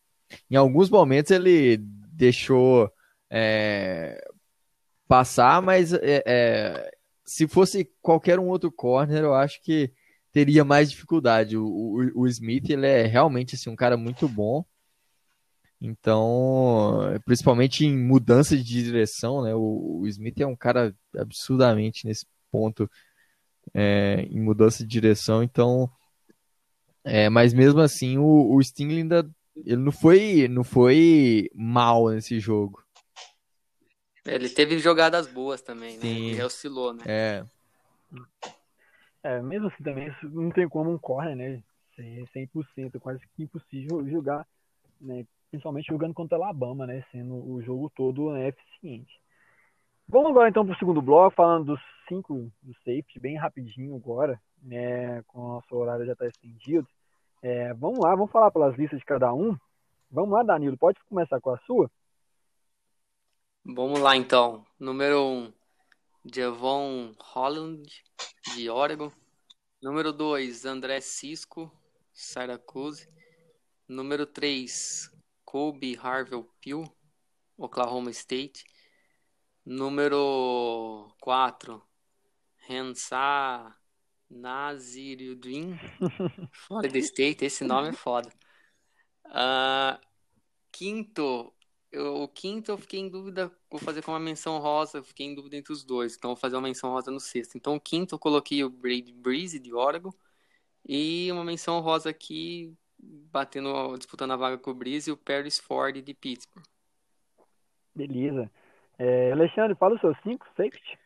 em 0.50 0.56
alguns 0.56 0.90
momentos 0.90 1.32
ele 1.32 1.78
deixou 1.78 2.92
é, 3.30 4.24
passar, 5.08 5.62
mas 5.62 5.94
é, 5.94 6.24
é, 6.26 6.92
se 7.26 7.48
fosse 7.48 7.90
qualquer 8.02 8.40
um 8.40 8.48
outro 8.48 8.72
corner, 8.72 9.24
eu 9.24 9.34
acho 9.34 9.62
que 9.62 9.92
teria 10.32 10.66
mais 10.66 10.90
dificuldade. 10.90 11.58
O, 11.58 11.66
o, 11.66 12.22
o, 12.22 12.28
Smith 12.28 12.70
ele 12.70 12.88
é 12.88 13.06
realmente 13.06 13.56
assim, 13.56 13.70
um 13.70 13.76
cara 13.76 13.96
muito 13.96 14.28
bom. 14.28 14.66
Então, 15.80 17.00
principalmente 17.26 17.86
em 17.86 17.98
mudança 17.98 18.56
de 18.56 18.64
direção, 18.64 19.44
né? 19.44 19.54
O, 19.54 20.00
o 20.02 20.08
Smith 20.08 20.40
é 20.40 20.48
um 20.48 20.56
cara 20.56 20.96
absurdamente 21.18 22.06
nesse 22.06 22.26
ponto 22.52 22.90
é, 23.74 24.26
em 24.30 24.42
mudança 24.42 24.84
de 24.84 24.90
direção. 24.90 25.44
Então, 25.44 25.90
é, 27.04 27.30
mas 27.30 27.54
mesmo 27.54 27.82
assim, 27.82 28.18
o, 28.18 28.56
o 28.56 28.64
Sting 28.64 28.90
ainda 28.90 29.30
ele 29.66 29.78
não 29.78 29.92
foi, 29.92 30.48
não 30.48 30.64
foi 30.64 31.50
mal 31.54 32.10
nesse 32.10 32.40
jogo. 32.40 32.83
Ele 34.26 34.50
teve 34.50 34.80
jogadas 34.80 35.28
boas 35.28 35.62
também, 35.62 35.98
né? 35.98 36.06
Ele 36.06 36.44
oscilou, 36.44 36.94
né? 36.94 37.04
É. 37.06 37.46
É, 39.24 39.42
mesmo 39.42 39.68
assim 39.68 39.84
também 39.84 40.14
não 40.24 40.50
tem 40.50 40.68
como 40.68 40.92
um 40.92 40.98
corner, 40.98 41.36
né? 41.36 41.64
100%, 41.98 43.00
quase 43.00 43.22
que 43.36 43.44
impossível 43.44 44.08
jogar, 44.10 44.46
né? 45.00 45.26
Principalmente 45.52 45.88
jogando 45.88 46.14
contra 46.14 46.38
a 46.38 46.42
Alabama, 46.42 46.88
né? 46.88 47.04
Sendo 47.12 47.36
o 47.36 47.62
jogo 47.62 47.92
todo 47.96 48.32
né, 48.32 48.48
eficiente. 48.48 49.22
Vamos 50.08 50.32
agora 50.32 50.50
então 50.50 50.66
para 50.66 50.76
o 50.76 50.78
segundo 50.78 51.02
bloco, 51.02 51.36
falando 51.36 51.66
dos 51.66 51.82
cinco 52.08 52.52
do 52.62 52.74
safety, 52.80 53.20
bem 53.20 53.38
rapidinho 53.38 53.96
agora, 53.96 54.40
né? 54.62 55.22
Com 55.24 55.40
o 55.40 55.48
nosso 55.54 55.76
horário 55.76 56.06
já 56.06 56.14
está 56.14 56.26
estendido. 56.28 56.88
É, 57.42 57.74
vamos 57.74 58.00
lá, 58.00 58.16
vamos 58.16 58.32
falar 58.32 58.52
pelas 58.52 58.76
listas 58.78 59.00
de 59.00 59.06
cada 59.06 59.34
um. 59.34 59.56
Vamos 60.10 60.32
lá, 60.32 60.44
Danilo, 60.44 60.78
pode 60.78 61.00
começar 61.10 61.40
com 61.40 61.52
a 61.52 61.58
sua? 61.60 61.90
Vamos 63.66 64.02
lá 64.02 64.18
então. 64.18 64.66
Número 64.78 65.24
1, 65.24 65.46
um, 65.46 65.54
Javon 66.26 67.14
Holland, 67.18 68.04
de 68.54 68.70
Oregon. 68.70 69.10
Número 69.82 70.12
2, 70.12 70.66
André 70.66 71.00
Cisco, 71.00 71.72
Syracuse. 72.14 73.08
Número 73.88 74.26
3, 74.26 75.10
Kobe 75.46 75.98
Harvell 75.98 76.44
Peel, 76.60 76.84
Oklahoma 77.58 78.12
State. 78.12 78.66
Número 79.66 81.16
4, 81.22 81.82
Rensa 82.68 83.74
Naziruddin, 84.30 85.80
Florida 86.52 86.98
State. 86.98 87.46
Esse 87.46 87.64
nome 87.64 87.90
é 87.90 87.94
foda. 87.94 88.30
Uh, 89.28 89.98
quinto, 90.70 91.54
eu, 91.94 92.24
o 92.24 92.28
quinto 92.28 92.72
eu 92.72 92.78
fiquei 92.78 93.00
em 93.00 93.08
dúvida, 93.08 93.52
vou 93.70 93.80
fazer 93.80 94.02
com 94.02 94.12
uma 94.12 94.20
menção 94.20 94.58
rosa, 94.58 95.04
fiquei 95.04 95.28
em 95.28 95.36
dúvida 95.36 95.56
entre 95.56 95.72
os 95.72 95.84
dois, 95.84 96.16
então 96.16 96.32
vou 96.32 96.36
fazer 96.36 96.56
uma 96.56 96.64
menção 96.64 96.90
rosa 96.90 97.12
no 97.12 97.20
sexto. 97.20 97.56
Então 97.56 97.76
o 97.76 97.80
quinto 97.80 98.16
eu 98.16 98.20
coloquei 98.20 98.64
o 98.64 98.70
Brady 98.70 99.14
Breeze 99.14 99.60
de 99.60 99.74
Oregon 99.74 100.12
e 100.88 101.32
uma 101.32 101.44
menção 101.44 101.80
rosa 101.80 102.10
aqui, 102.10 102.74
batendo, 103.00 103.96
disputando 103.96 104.32
a 104.32 104.36
vaga 104.36 104.58
com 104.58 104.72
o 104.72 104.74
Breeze 104.74 105.10
e 105.10 105.14
o 105.14 105.18
Paris 105.18 105.60
Ford 105.60 106.02
de 106.02 106.14
Pittsburgh. 106.14 106.66
Beleza. 107.96 108.50
É, 108.98 109.32
Alexandre, 109.32 109.76
fala 109.76 109.96
os 109.96 110.02
seus 110.02 110.18
cinco 110.24 110.48
safety. 110.58 110.98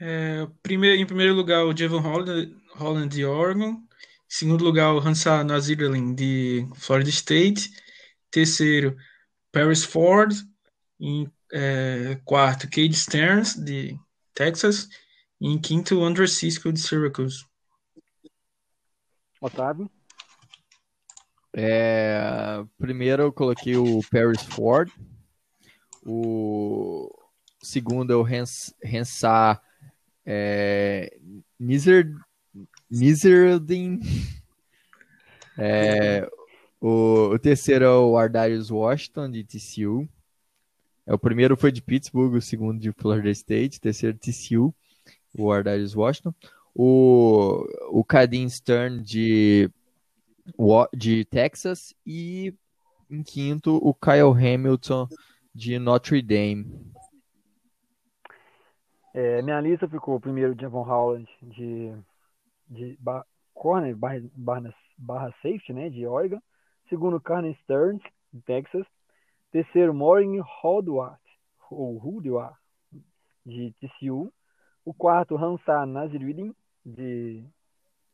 É, 0.00 0.46
primeiro, 0.62 1.00
em 1.00 1.06
primeiro 1.06 1.34
lugar, 1.34 1.64
o 1.64 1.76
Javon 1.76 1.98
Holland, 1.98 2.56
Holland 2.76 3.08
de 3.08 3.24
Oregon. 3.24 3.70
Em 3.70 3.86
segundo 4.28 4.62
lugar, 4.62 4.94
o 4.94 5.00
Hansa 5.00 5.42
Nazirlin 5.42 6.14
de 6.14 6.64
Florida 6.76 7.10
State. 7.10 7.70
Terceiro, 8.30 8.96
Paris 9.52 9.84
Ford. 9.84 10.32
Em 11.00 11.30
é, 11.52 12.18
quarto, 12.24 12.68
Cade 12.68 12.94
Stearns, 12.94 13.54
de 13.54 13.98
Texas. 14.34 14.88
E 15.40 15.48
em 15.48 15.58
quinto, 15.58 16.02
Andrew 16.02 16.26
Cisco, 16.26 16.72
de 16.72 16.80
Syracuse. 16.80 17.44
Otávio? 19.40 19.90
É, 21.54 22.64
primeiro 22.78 23.24
eu 23.24 23.32
coloquei 23.32 23.76
o 23.76 24.00
Paris 24.10 24.42
Ford. 24.42 24.90
O 26.04 27.10
segundo 27.62 28.12
é 28.12 28.16
o 28.16 28.22
Rensa 28.22 29.60
é, 30.24 31.18
Nizer, 31.58 32.12
Nizerdin. 32.90 34.00
É, 35.56 36.28
o, 36.80 37.30
o, 37.34 37.38
terceiro 37.38 37.84
é 37.84 37.90
o 37.90 38.16
Ardarius 38.16 38.70
Washington, 38.70 39.30
de 39.30 39.44
TCU. 39.44 40.08
É, 41.06 41.14
o 41.14 41.18
primeiro 41.18 41.56
foi 41.56 41.72
de 41.72 41.82
Pittsburgh, 41.82 42.34
o 42.34 42.42
segundo 42.42 42.78
de 42.78 42.92
Florida 42.92 43.30
State, 43.30 43.78
o 43.78 43.80
terceiro 43.80 44.16
TCU, 44.16 44.74
o 45.38 45.50
Ardarius 45.50 45.94
Washington. 45.94 46.34
O, 46.74 47.66
o 47.90 48.04
Cadin 48.04 48.48
Stern, 48.48 49.02
de, 49.02 49.70
de 50.94 51.24
Texas. 51.24 51.94
E 52.06 52.54
em 53.10 53.22
quinto, 53.22 53.76
o 53.76 53.94
Kyle 53.94 54.32
Hamilton, 54.32 55.08
de 55.54 55.78
Notre 55.78 56.22
Dame. 56.22 56.66
É, 59.12 59.42
minha 59.42 59.60
lista 59.60 59.88
ficou 59.88 60.20
primeiro 60.20 60.54
Javon 60.58 60.88
Howland 60.88 61.28
de, 61.42 61.92
de 62.68 62.96
bar, 63.00 63.26
corner 63.52 63.96
barra, 63.96 64.22
barra, 64.36 64.74
barra 64.96 65.34
safety, 65.42 65.72
né, 65.72 65.90
de 65.90 66.06
Oregon. 66.06 66.40
Segundo, 66.88 67.20
Carmen 67.20 67.54
Stearns, 67.62 68.02
de 68.32 68.40
Texas. 68.42 68.86
Terceiro, 69.50 69.94
Maureen 69.94 70.40
Holdwart, 70.40 71.20
ou 71.70 71.96
Holdwart, 71.98 72.56
de 73.44 73.74
TCU. 73.80 74.32
O 74.84 74.94
quarto, 74.94 75.36
Hansar 75.36 75.86
Nazirudin, 75.86 76.54
de, 76.84 77.44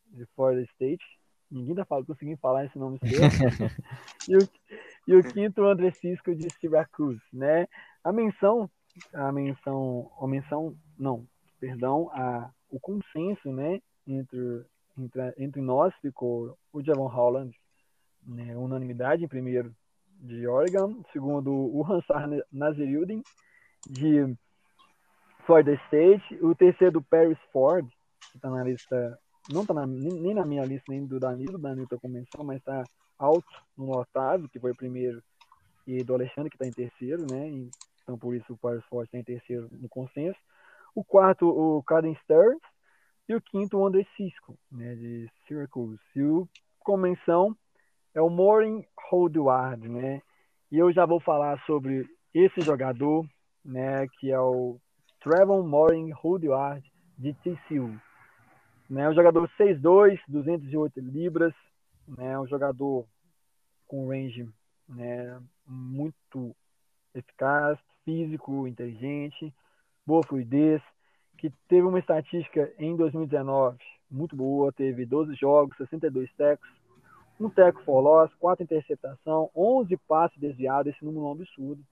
de 0.08 0.26
Florida 0.34 0.62
State. 0.72 1.04
Ninguém 1.50 1.74
tá 1.74 1.84
falando, 1.84 2.06
conseguindo 2.06 2.40
falar 2.40 2.64
esse 2.64 2.78
nome 2.78 2.98
e, 4.28 4.36
o, 4.36 4.40
e 5.06 5.16
o 5.16 5.22
quinto, 5.22 5.62
André 5.64 5.92
Cisco, 5.92 6.34
de 6.34 6.48
Syracuse, 6.54 7.22
né? 7.32 7.68
A 8.02 8.12
menção, 8.12 8.68
a 9.12 9.30
menção, 9.30 10.10
a 10.20 10.26
menção, 10.26 10.76
não, 10.98 11.26
perdão, 11.60 12.10
a, 12.12 12.50
o 12.70 12.80
consenso, 12.80 13.52
né, 13.52 13.80
entre, 14.06 14.66
entre, 14.98 15.34
entre 15.38 15.60
nós 15.60 15.94
ficou 16.02 16.58
o 16.72 16.82
Javon 16.82 17.06
Holland, 17.06 17.56
né, 18.26 18.56
unanimidade 18.56 19.24
em 19.24 19.28
primeiro 19.28 19.74
de 20.20 20.46
Oregon, 20.46 21.02
segundo 21.12 21.52
o 21.52 21.84
Hansar 21.84 22.28
Nazirudin, 22.52 23.22
de 23.88 24.36
Florida 25.46 25.74
State, 25.86 26.38
o 26.42 26.54
terceiro 26.54 26.94
do 26.94 27.02
Paris 27.02 27.38
Ford, 27.52 27.86
que 28.30 28.36
está 28.36 28.48
na 28.48 28.64
lista, 28.64 29.18
não 29.50 29.62
está 29.62 29.74
nem 29.86 30.34
na 30.34 30.44
minha 30.46 30.64
lista, 30.64 30.84
nem 30.88 31.04
do 31.06 31.20
Danilo, 31.20 31.56
o 31.56 31.60
Danilo 31.60 31.84
está 31.84 31.98
começando, 31.98 32.44
mas 32.44 32.58
está 32.58 32.82
alto 33.18 33.46
no 33.76 33.90
Otávio, 33.90 34.48
que 34.48 34.58
foi 34.58 34.70
o 34.72 34.76
primeiro, 34.76 35.22
e 35.86 36.02
do 36.02 36.14
Alexandre, 36.14 36.50
que 36.50 36.56
está 36.56 36.66
em 36.66 36.72
terceiro, 36.72 37.26
né? 37.30 37.68
Então, 38.02 38.18
por 38.18 38.34
isso, 38.34 38.52
o 38.52 38.56
Paris 38.56 38.84
Ford 38.86 39.06
está 39.06 39.18
em 39.18 39.24
terceiro 39.24 39.68
no 39.72 39.88
consenso. 39.88 40.38
O 40.94 41.04
quarto, 41.04 41.48
o 41.48 41.82
Caden 41.82 42.16
Stearns. 42.22 42.60
E 43.26 43.34
o 43.34 43.40
quinto, 43.40 43.78
o 43.78 43.86
André 43.86 44.06
Cisco, 44.16 44.56
né? 44.70 44.94
De 44.94 45.30
Syracuse. 45.46 45.98
E 46.14 46.22
o 46.22 46.48
convenção 46.78 47.56
é 48.14 48.20
o 48.20 48.30
Maureen 48.30 48.86
Holdward, 49.10 49.88
né? 49.88 50.22
E 50.70 50.78
eu 50.78 50.92
já 50.92 51.04
vou 51.04 51.20
falar 51.20 51.60
sobre 51.66 52.08
esse 52.32 52.60
jogador, 52.60 53.26
né? 53.64 54.06
Que 54.18 54.30
é 54.30 54.40
o 54.40 54.78
Trevor 55.24 55.66
Morin 55.66 56.10
Holdward 56.10 56.84
de 57.16 57.32
TCU. 57.34 57.98
Né, 58.90 59.08
um 59.08 59.14
jogador 59.14 59.50
6'2", 59.58 60.20
208 60.28 61.00
libras, 61.00 61.54
né, 62.06 62.38
um 62.38 62.46
jogador 62.46 63.06
com 63.88 64.08
range 64.08 64.46
né, 64.86 65.40
muito 65.66 66.54
eficaz, 67.14 67.78
físico, 68.04 68.68
inteligente, 68.68 69.50
boa 70.06 70.22
fluidez, 70.22 70.82
que 71.38 71.48
teve 71.66 71.86
uma 71.86 71.98
estatística 71.98 72.70
em 72.78 72.94
2019 72.94 73.78
muito 74.10 74.36
boa, 74.36 74.70
teve 74.70 75.06
12 75.06 75.34
jogos, 75.34 75.76
62 75.78 76.30
tecos, 76.34 76.68
um 77.40 77.50
teco 77.50 77.82
for 77.82 78.00
loss, 78.00 78.32
4 78.34 78.62
interceptação, 78.62 79.50
11 79.54 79.96
passes 80.08 80.38
desviados, 80.38 80.92
esse 80.92 81.04
número 81.04 81.24
é 81.24 81.28
um 81.28 81.32
absurdo, 81.32 81.84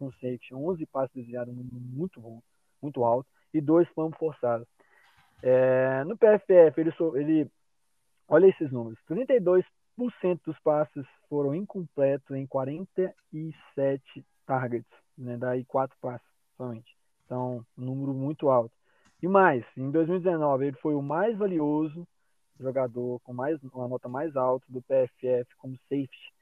um 0.00 0.10
safety, 0.12 0.54
11 0.54 0.86
passes 0.86 1.14
desviados, 1.14 1.52
um 1.52 1.56
número 1.56 1.80
muito 1.80 2.20
bom 2.20 2.40
muito 2.82 3.04
alto, 3.04 3.28
e 3.52 3.60
dois 3.60 3.88
fumbles 3.90 4.18
forçados. 4.18 4.66
É, 5.42 6.04
no 6.04 6.16
PFF, 6.16 6.80
ele, 6.80 6.92
ele, 7.14 7.50
olha 8.28 8.46
esses 8.46 8.70
números: 8.70 8.98
32% 9.08 9.64
dos 10.44 10.58
passes 10.60 11.06
foram 11.28 11.54
incompletos 11.54 12.36
em 12.36 12.46
47 12.46 14.24
targets, 14.46 14.90
né, 15.16 15.36
daí 15.36 15.64
quatro 15.64 15.96
passes 16.00 16.26
somente. 16.56 16.96
Então, 17.24 17.64
um 17.78 17.84
número 17.84 18.12
muito 18.12 18.48
alto. 18.48 18.72
E 19.22 19.28
mais, 19.28 19.64
em 19.76 19.90
2019, 19.90 20.66
ele 20.66 20.76
foi 20.78 20.94
o 20.94 21.02
mais 21.02 21.36
valioso 21.36 22.06
jogador 22.60 23.20
com 23.20 23.32
mais, 23.32 23.58
uma 23.62 23.88
nota 23.88 24.08
mais 24.08 24.36
alta 24.36 24.64
do 24.68 24.82
PFF 24.82 25.46
como 25.58 25.76
safety. 25.88 26.32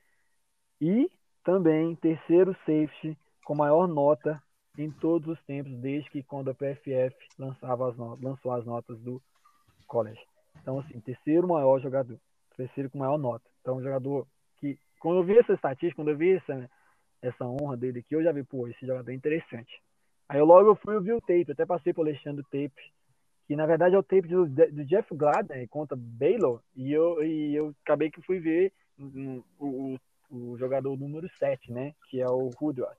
E 0.80 1.10
também 1.44 1.94
terceiro 1.96 2.54
safety 2.66 3.16
com 3.44 3.54
maior 3.54 3.86
nota 3.86 4.42
em 4.76 4.90
todos 4.90 5.28
os 5.28 5.44
tempos, 5.44 5.72
desde 5.78 6.08
que 6.10 6.22
quando 6.22 6.50
a 6.50 6.54
PFF 6.54 7.14
lançava 7.38 7.88
as 7.90 7.96
notas, 7.96 8.22
lançou 8.22 8.52
as 8.52 8.64
notas 8.64 8.98
do 9.00 9.20
college. 9.86 10.20
Então, 10.60 10.78
assim, 10.78 11.00
terceiro 11.00 11.48
maior 11.48 11.80
jogador, 11.80 12.18
terceiro 12.56 12.90
com 12.90 12.98
maior 12.98 13.18
nota. 13.18 13.44
Então, 13.60 13.78
um 13.78 13.82
jogador 13.82 14.26
que, 14.58 14.78
quando 15.00 15.18
eu 15.18 15.24
vi 15.24 15.38
essa 15.38 15.52
estatística, 15.52 15.96
quando 15.96 16.10
eu 16.10 16.16
vi 16.16 16.36
essa, 16.36 16.70
essa 17.22 17.44
honra 17.44 17.76
dele 17.76 18.00
aqui, 18.00 18.14
eu 18.14 18.22
já 18.22 18.30
vi, 18.30 18.44
pô, 18.44 18.68
esse 18.68 18.86
jogador 18.86 19.10
é 19.10 19.14
interessante. 19.14 19.82
Aí 20.28 20.38
eu 20.38 20.44
logo 20.44 20.68
eu 20.68 20.76
fui 20.76 21.00
vi 21.00 21.12
o 21.12 21.20
tape, 21.20 21.52
até 21.52 21.64
passei 21.64 21.92
pro 21.92 22.02
Alexandre 22.02 22.42
o 22.42 22.44
tape, 22.44 22.92
que 23.48 23.56
na 23.56 23.66
verdade 23.66 23.96
é 23.96 23.98
o 23.98 24.02
tape 24.02 24.28
do, 24.28 24.46
do 24.46 24.84
Jeff 24.84 25.12
Gladden 25.16 25.66
contra 25.68 25.96
Baylor, 25.98 26.62
e 26.76 26.92
eu, 26.92 27.24
e 27.24 27.54
eu 27.54 27.74
acabei 27.82 28.10
que 28.10 28.22
fui 28.22 28.38
ver 28.38 28.72
o, 28.98 29.42
o, 29.58 29.96
o 30.30 30.58
jogador 30.58 30.96
número 30.96 31.28
7, 31.38 31.72
né, 31.72 31.94
que 32.08 32.20
é 32.20 32.28
o 32.28 32.50
Woodward 32.60 32.96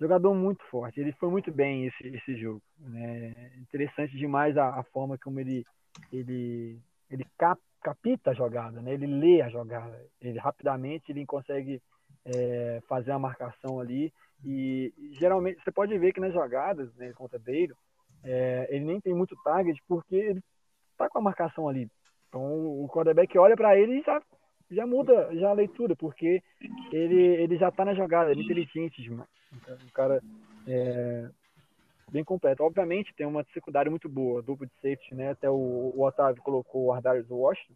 jogador 0.00 0.34
muito 0.34 0.64
forte. 0.64 0.98
Ele 0.98 1.12
foi 1.12 1.28
muito 1.28 1.52
bem 1.52 1.86
esse, 1.86 2.08
esse 2.08 2.34
jogo. 2.34 2.62
Né? 2.78 3.52
Interessante 3.58 4.16
demais 4.16 4.56
a, 4.56 4.80
a, 4.80 4.82
forma 4.82 5.18
como 5.18 5.38
ele 5.38 5.64
ele 6.10 6.80
ele 7.10 7.26
cap, 7.36 7.60
capita 7.82 8.30
a 8.30 8.34
jogada, 8.34 8.80
né? 8.80 8.94
Ele 8.94 9.06
lê 9.06 9.42
a 9.42 9.50
jogada. 9.50 10.00
Ele 10.20 10.38
rapidamente 10.38 11.12
ele 11.12 11.26
consegue 11.26 11.82
é, 12.24 12.80
fazer 12.88 13.12
a 13.12 13.18
marcação 13.18 13.78
ali 13.78 14.12
e 14.42 14.92
geralmente 15.12 15.62
você 15.62 15.70
pode 15.70 15.96
ver 15.98 16.12
que 16.12 16.20
nas 16.20 16.32
jogadas 16.32 16.94
né, 16.94 17.12
contra 17.12 17.38
Beiro 17.38 17.76
é, 18.24 18.66
ele 18.70 18.84
nem 18.84 19.00
tem 19.00 19.14
muito 19.14 19.36
target 19.42 19.80
porque 19.88 20.14
ele 20.14 20.42
tá 20.96 21.08
com 21.08 21.18
a 21.18 21.22
marcação 21.22 21.68
ali. 21.68 21.90
Então 22.28 22.42
o 22.42 22.88
quarterback 22.88 23.36
olha 23.38 23.56
para 23.56 23.78
ele 23.78 24.00
e 24.00 24.02
já 24.02 24.20
já 24.70 24.86
muda 24.86 25.34
já 25.34 25.50
a 25.50 25.54
leitura, 25.54 25.96
porque 25.96 26.40
ele, 26.92 27.20
ele 27.20 27.56
já 27.56 27.72
tá 27.72 27.84
na 27.84 27.92
jogada, 27.92 28.30
ele 28.30 28.42
é 28.42 28.44
inteligente 28.44 29.02
demais. 29.02 29.28
Um 29.68 29.90
cara 29.92 30.22
é, 30.66 31.28
bem 32.10 32.22
completo. 32.22 32.62
Obviamente 32.62 33.14
tem 33.14 33.26
uma 33.26 33.44
secundária 33.52 33.90
muito 33.90 34.08
boa, 34.08 34.42
dupla 34.42 34.66
de 34.66 34.72
safety, 34.74 35.14
né? 35.14 35.30
Até 35.30 35.50
o, 35.50 35.54
o 35.94 36.04
Otávio 36.04 36.42
colocou 36.42 36.84
o 36.84 36.92
Ardarius 36.92 37.28
Washington 37.28 37.74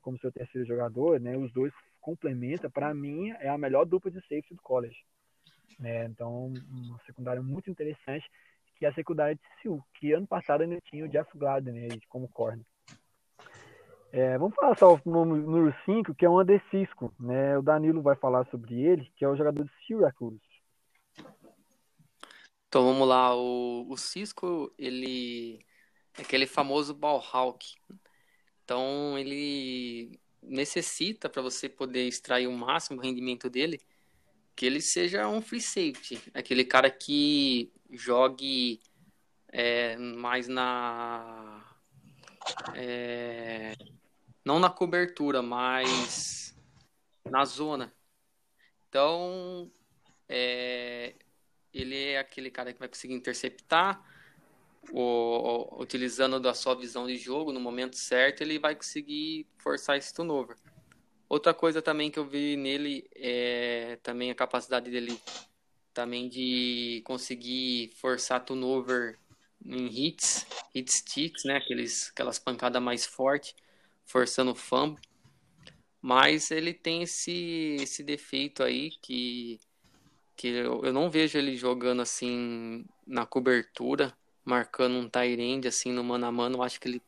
como 0.00 0.18
seu 0.18 0.30
terceiro 0.30 0.66
jogador, 0.66 1.20
né? 1.20 1.36
Os 1.36 1.52
dois 1.52 1.72
complementam. 2.00 2.70
Para 2.70 2.94
mim, 2.94 3.30
é 3.40 3.48
a 3.48 3.58
melhor 3.58 3.84
dupla 3.84 4.10
de 4.10 4.20
safety 4.22 4.54
do 4.54 4.62
college. 4.62 4.98
Né? 5.78 6.06
Então, 6.06 6.52
uma 6.70 6.98
secundária 7.06 7.42
muito 7.42 7.70
interessante, 7.70 8.28
que 8.80 8.86
é 8.86 8.88
a 8.88 8.94
secundária 8.94 9.34
de 9.34 9.42
Sil, 9.60 9.76
que 9.92 10.14
ano 10.14 10.26
passado 10.26 10.62
ainda 10.62 10.80
tinha 10.86 11.04
o 11.04 11.08
Jeff 11.08 11.30
Gladden 11.36 11.74
né, 11.74 11.88
como 12.08 12.26
corner. 12.30 12.64
É, 14.10 14.38
vamos 14.38 14.54
falar 14.54 14.74
só 14.74 14.94
o 14.94 15.00
número 15.04 15.72
5, 15.84 16.14
que 16.14 16.24
é 16.24 16.30
o 16.30 16.38
Ander 16.38 16.62
Cisco. 16.70 17.14
Né? 17.20 17.58
O 17.58 17.62
Danilo 17.62 18.00
vai 18.00 18.16
falar 18.16 18.46
sobre 18.46 18.80
ele, 18.80 19.12
que 19.16 19.24
é 19.24 19.28
o 19.28 19.36
jogador 19.36 19.62
de 19.62 19.70
Syracuse. 19.86 20.40
Então 22.68 22.86
vamos 22.86 23.06
lá, 23.06 23.36
o, 23.36 23.86
o 23.86 23.96
Cisco, 23.98 24.72
ele 24.78 25.62
é 26.16 26.22
aquele 26.22 26.46
famoso 26.46 26.94
ball 26.94 27.22
hawk. 27.32 27.74
Então 28.64 29.18
ele 29.18 30.18
necessita 30.42 31.28
para 31.28 31.42
você 31.42 31.68
poder 31.68 32.08
extrair 32.08 32.46
o 32.46 32.52
máximo 32.52 33.02
rendimento 33.02 33.50
dele, 33.50 33.78
que 34.60 34.66
ele 34.66 34.82
seja 34.82 35.26
um 35.26 35.40
free 35.40 35.58
safety, 35.58 36.20
aquele 36.34 36.66
cara 36.66 36.90
que 36.90 37.72
jogue 37.90 38.78
é, 39.48 39.96
mais 39.96 40.48
na 40.48 41.64
é, 42.74 43.72
não 44.44 44.60
na 44.60 44.68
cobertura, 44.68 45.40
mas 45.40 46.54
na 47.24 47.42
zona. 47.46 47.90
Então, 48.86 49.72
é, 50.28 51.14
ele 51.72 51.96
é 51.96 52.18
aquele 52.18 52.50
cara 52.50 52.74
que 52.74 52.78
vai 52.78 52.88
conseguir 52.88 53.14
interceptar, 53.14 54.04
utilizando 54.92 56.38
da 56.38 56.52
sua 56.52 56.74
visão 56.74 57.06
de 57.06 57.16
jogo 57.16 57.50
no 57.50 57.60
momento 57.60 57.96
certo, 57.96 58.42
ele 58.42 58.58
vai 58.58 58.76
conseguir 58.76 59.46
forçar 59.56 59.96
esse 59.96 60.12
turnover. 60.12 60.58
Outra 61.30 61.54
coisa 61.54 61.80
também 61.80 62.10
que 62.10 62.18
eu 62.18 62.26
vi 62.26 62.56
nele 62.56 63.08
é 63.14 63.96
também 64.02 64.32
a 64.32 64.34
capacidade 64.34 64.90
dele 64.90 65.16
também 65.94 66.28
de 66.28 67.02
conseguir 67.04 67.92
forçar 67.94 68.44
turnover 68.44 69.16
em 69.64 69.86
hits, 69.86 70.44
hit 70.74 70.92
sticks, 70.92 71.44
né, 71.44 71.58
aqueles, 71.58 72.10
aquelas 72.10 72.40
pancadas 72.40 72.82
mais 72.82 73.06
fortes 73.06 73.54
forçando 74.04 74.50
o 74.50 74.56
fumble. 74.56 75.00
Mas 76.02 76.50
ele 76.50 76.74
tem 76.74 77.04
esse, 77.04 77.76
esse 77.78 78.02
defeito 78.02 78.64
aí 78.64 78.90
que, 79.00 79.60
que 80.36 80.48
eu, 80.48 80.84
eu 80.84 80.92
não 80.92 81.08
vejo 81.08 81.38
ele 81.38 81.56
jogando 81.56 82.02
assim 82.02 82.84
na 83.06 83.24
cobertura, 83.24 84.12
marcando 84.44 84.96
um 84.96 85.08
tight 85.08 85.68
assim 85.68 85.92
no 85.92 86.02
mano 86.02 86.26
a 86.26 86.32
mano. 86.32 86.56
Eu 86.56 86.62
acho 86.64 86.80
que 86.80 86.88
ele 86.88 87.02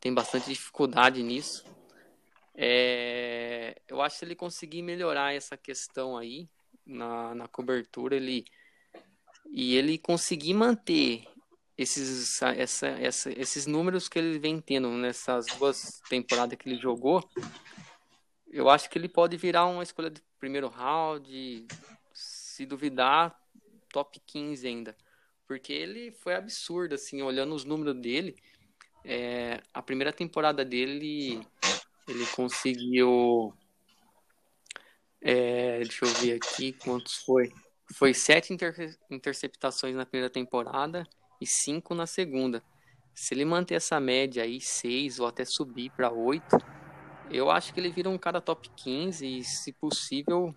tem 0.00 0.12
bastante 0.12 0.48
dificuldade 0.48 1.22
nisso. 1.22 1.64
É, 2.62 3.39
eu 3.88 4.00
acho 4.00 4.18
que 4.18 4.24
ele 4.24 4.34
conseguir 4.34 4.82
melhorar 4.82 5.34
essa 5.34 5.56
questão 5.56 6.16
aí 6.16 6.48
na, 6.86 7.34
na 7.34 7.48
cobertura, 7.48 8.16
ele 8.16 8.44
e 9.52 9.74
ele 9.74 9.98
conseguir 9.98 10.54
manter 10.54 11.26
esses, 11.76 12.40
essa, 12.42 12.88
essa, 12.88 13.30
esses 13.32 13.66
números 13.66 14.08
que 14.08 14.18
ele 14.18 14.38
vem 14.38 14.60
tendo 14.60 14.88
nessas 14.90 15.46
duas 15.58 16.00
temporadas 16.08 16.56
que 16.58 16.68
ele 16.68 16.80
jogou, 16.80 17.26
eu 18.50 18.68
acho 18.68 18.90
que 18.90 18.98
ele 18.98 19.08
pode 19.08 19.36
virar 19.36 19.66
uma 19.66 19.82
escolha 19.82 20.10
de 20.10 20.22
primeiro 20.38 20.68
round, 20.68 21.66
se 22.12 22.66
duvidar, 22.66 23.38
top 23.92 24.20
15 24.26 24.66
ainda. 24.66 24.96
porque 25.46 25.72
ele 25.72 26.12
foi 26.12 26.34
absurdo, 26.34 26.94
assim, 26.94 27.22
olhando 27.22 27.54
os 27.54 27.64
números 27.64 27.96
dele. 27.96 28.36
É, 29.04 29.60
a 29.72 29.82
primeira 29.82 30.12
temporada 30.12 30.64
dele, 30.64 31.40
ele 32.10 32.26
conseguiu. 32.26 33.54
É, 35.20 35.78
deixa 35.78 36.04
eu 36.04 36.08
ver 36.14 36.34
aqui 36.34 36.72
quantos 36.72 37.16
foi. 37.16 37.52
Foi 37.94 38.14
sete 38.14 38.52
inter, 38.52 38.96
interceptações 39.10 39.94
na 39.94 40.06
primeira 40.06 40.30
temporada 40.30 41.06
e 41.40 41.46
cinco 41.46 41.94
na 41.94 42.06
segunda. 42.06 42.62
Se 43.14 43.34
ele 43.34 43.44
manter 43.44 43.74
essa 43.74 43.98
média 43.98 44.44
aí, 44.44 44.60
seis 44.60 45.18
ou 45.18 45.26
até 45.26 45.44
subir 45.44 45.90
para 45.90 46.12
oito, 46.12 46.56
eu 47.30 47.50
acho 47.50 47.72
que 47.72 47.80
ele 47.80 47.90
vira 47.90 48.08
um 48.08 48.18
cara 48.18 48.40
top 48.40 48.68
15 48.76 49.26
e, 49.26 49.44
se 49.44 49.72
possível, 49.72 50.54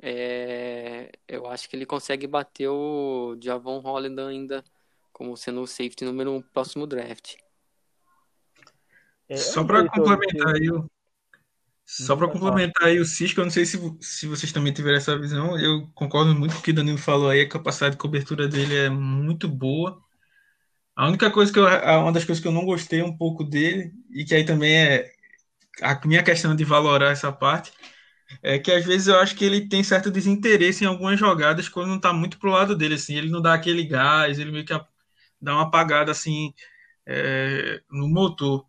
é, 0.00 1.10
eu 1.26 1.46
acho 1.46 1.68
que 1.68 1.76
ele 1.76 1.86
consegue 1.86 2.26
bater 2.26 2.68
o 2.68 3.36
Javon 3.40 3.80
Holland 3.80 4.20
ainda 4.20 4.64
como 5.12 5.36
sendo 5.36 5.60
o 5.62 5.66
safety 5.66 6.04
número 6.04 6.32
um 6.32 6.40
próximo 6.40 6.86
draft. 6.86 7.36
É, 9.28 9.36
Só 9.36 9.64
para 9.64 9.88
complementar 9.88 10.54
aí 10.54 10.70
o 10.70 10.88
só 11.90 12.14
para 12.14 12.28
complementar 12.28 12.88
aí 12.88 13.00
o 13.00 13.04
Cisco, 13.04 13.40
eu 13.40 13.44
não 13.46 13.50
sei 13.50 13.64
se, 13.64 13.78
se 13.98 14.26
vocês 14.26 14.52
também 14.52 14.74
tiveram 14.74 14.98
essa 14.98 15.18
visão, 15.18 15.58
eu 15.58 15.88
concordo 15.94 16.34
muito 16.34 16.52
com 16.54 16.60
o 16.60 16.62
que 16.62 16.70
o 16.70 16.74
Danilo 16.74 16.98
falou 16.98 17.30
aí, 17.30 17.40
a 17.40 17.48
capacidade 17.48 17.94
de 17.94 17.98
cobertura 17.98 18.46
dele 18.46 18.76
é 18.76 18.90
muito 18.90 19.48
boa. 19.48 19.98
A 20.96 21.08
única 21.08 21.30
coisa 21.30 21.52
que 21.52 21.58
eu, 21.58 21.64
uma 21.66 22.12
das 22.12 22.24
coisas 22.24 22.42
que 22.42 22.48
eu 22.48 22.52
não 22.52 22.66
gostei 22.66 23.02
um 23.02 23.16
pouco 23.16 23.44
dele, 23.44 23.92
e 24.10 24.24
que 24.24 24.34
aí 24.34 24.44
também 24.44 24.76
é 24.76 25.12
a 25.82 26.00
minha 26.06 26.22
questão 26.22 26.56
de 26.56 26.64
valorar 26.64 27.12
essa 27.12 27.32
parte, 27.32 27.72
é 28.42 28.58
que 28.58 28.72
às 28.72 28.84
vezes 28.84 29.08
eu 29.08 29.18
acho 29.20 29.36
que 29.36 29.44
ele 29.44 29.68
tem 29.68 29.82
certo 29.84 30.10
desinteresse 30.10 30.84
em 30.84 30.88
algumas 30.88 31.18
jogadas 31.18 31.68
quando 31.68 31.88
não 31.88 31.96
está 31.96 32.12
muito 32.12 32.38
pro 32.38 32.50
lado 32.50 32.76
dele, 32.76 32.94
assim, 32.96 33.16
ele 33.16 33.30
não 33.30 33.42
dá 33.42 33.54
aquele 33.54 33.84
gás, 33.84 34.38
ele 34.38 34.52
meio 34.52 34.64
que 34.66 34.74
dá 35.40 35.54
uma 35.54 35.64
apagada 35.64 36.12
assim 36.12 36.54
é, 37.06 37.82
no 37.90 38.08
motor. 38.08 38.67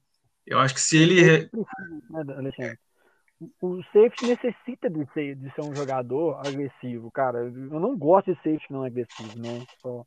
Eu 0.50 0.60
acho 0.60 0.74
que 0.74 0.82
se 0.82 0.98
ele. 0.98 1.50
Né, 2.10 2.78
o 3.62 3.82
safety 3.94 4.28
necessita 4.28 4.90
de 4.90 5.08
ser, 5.14 5.36
de 5.36 5.54
ser 5.54 5.62
um 5.62 5.74
jogador 5.74 6.46
agressivo, 6.46 7.10
cara. 7.12 7.40
Eu 7.40 7.80
não 7.80 7.98
gosto 7.98 8.34
de 8.34 8.38
safety 8.38 8.66
não 8.70 8.84
agressivo, 8.84 9.38
né? 9.38 9.66
Só, 9.82 10.06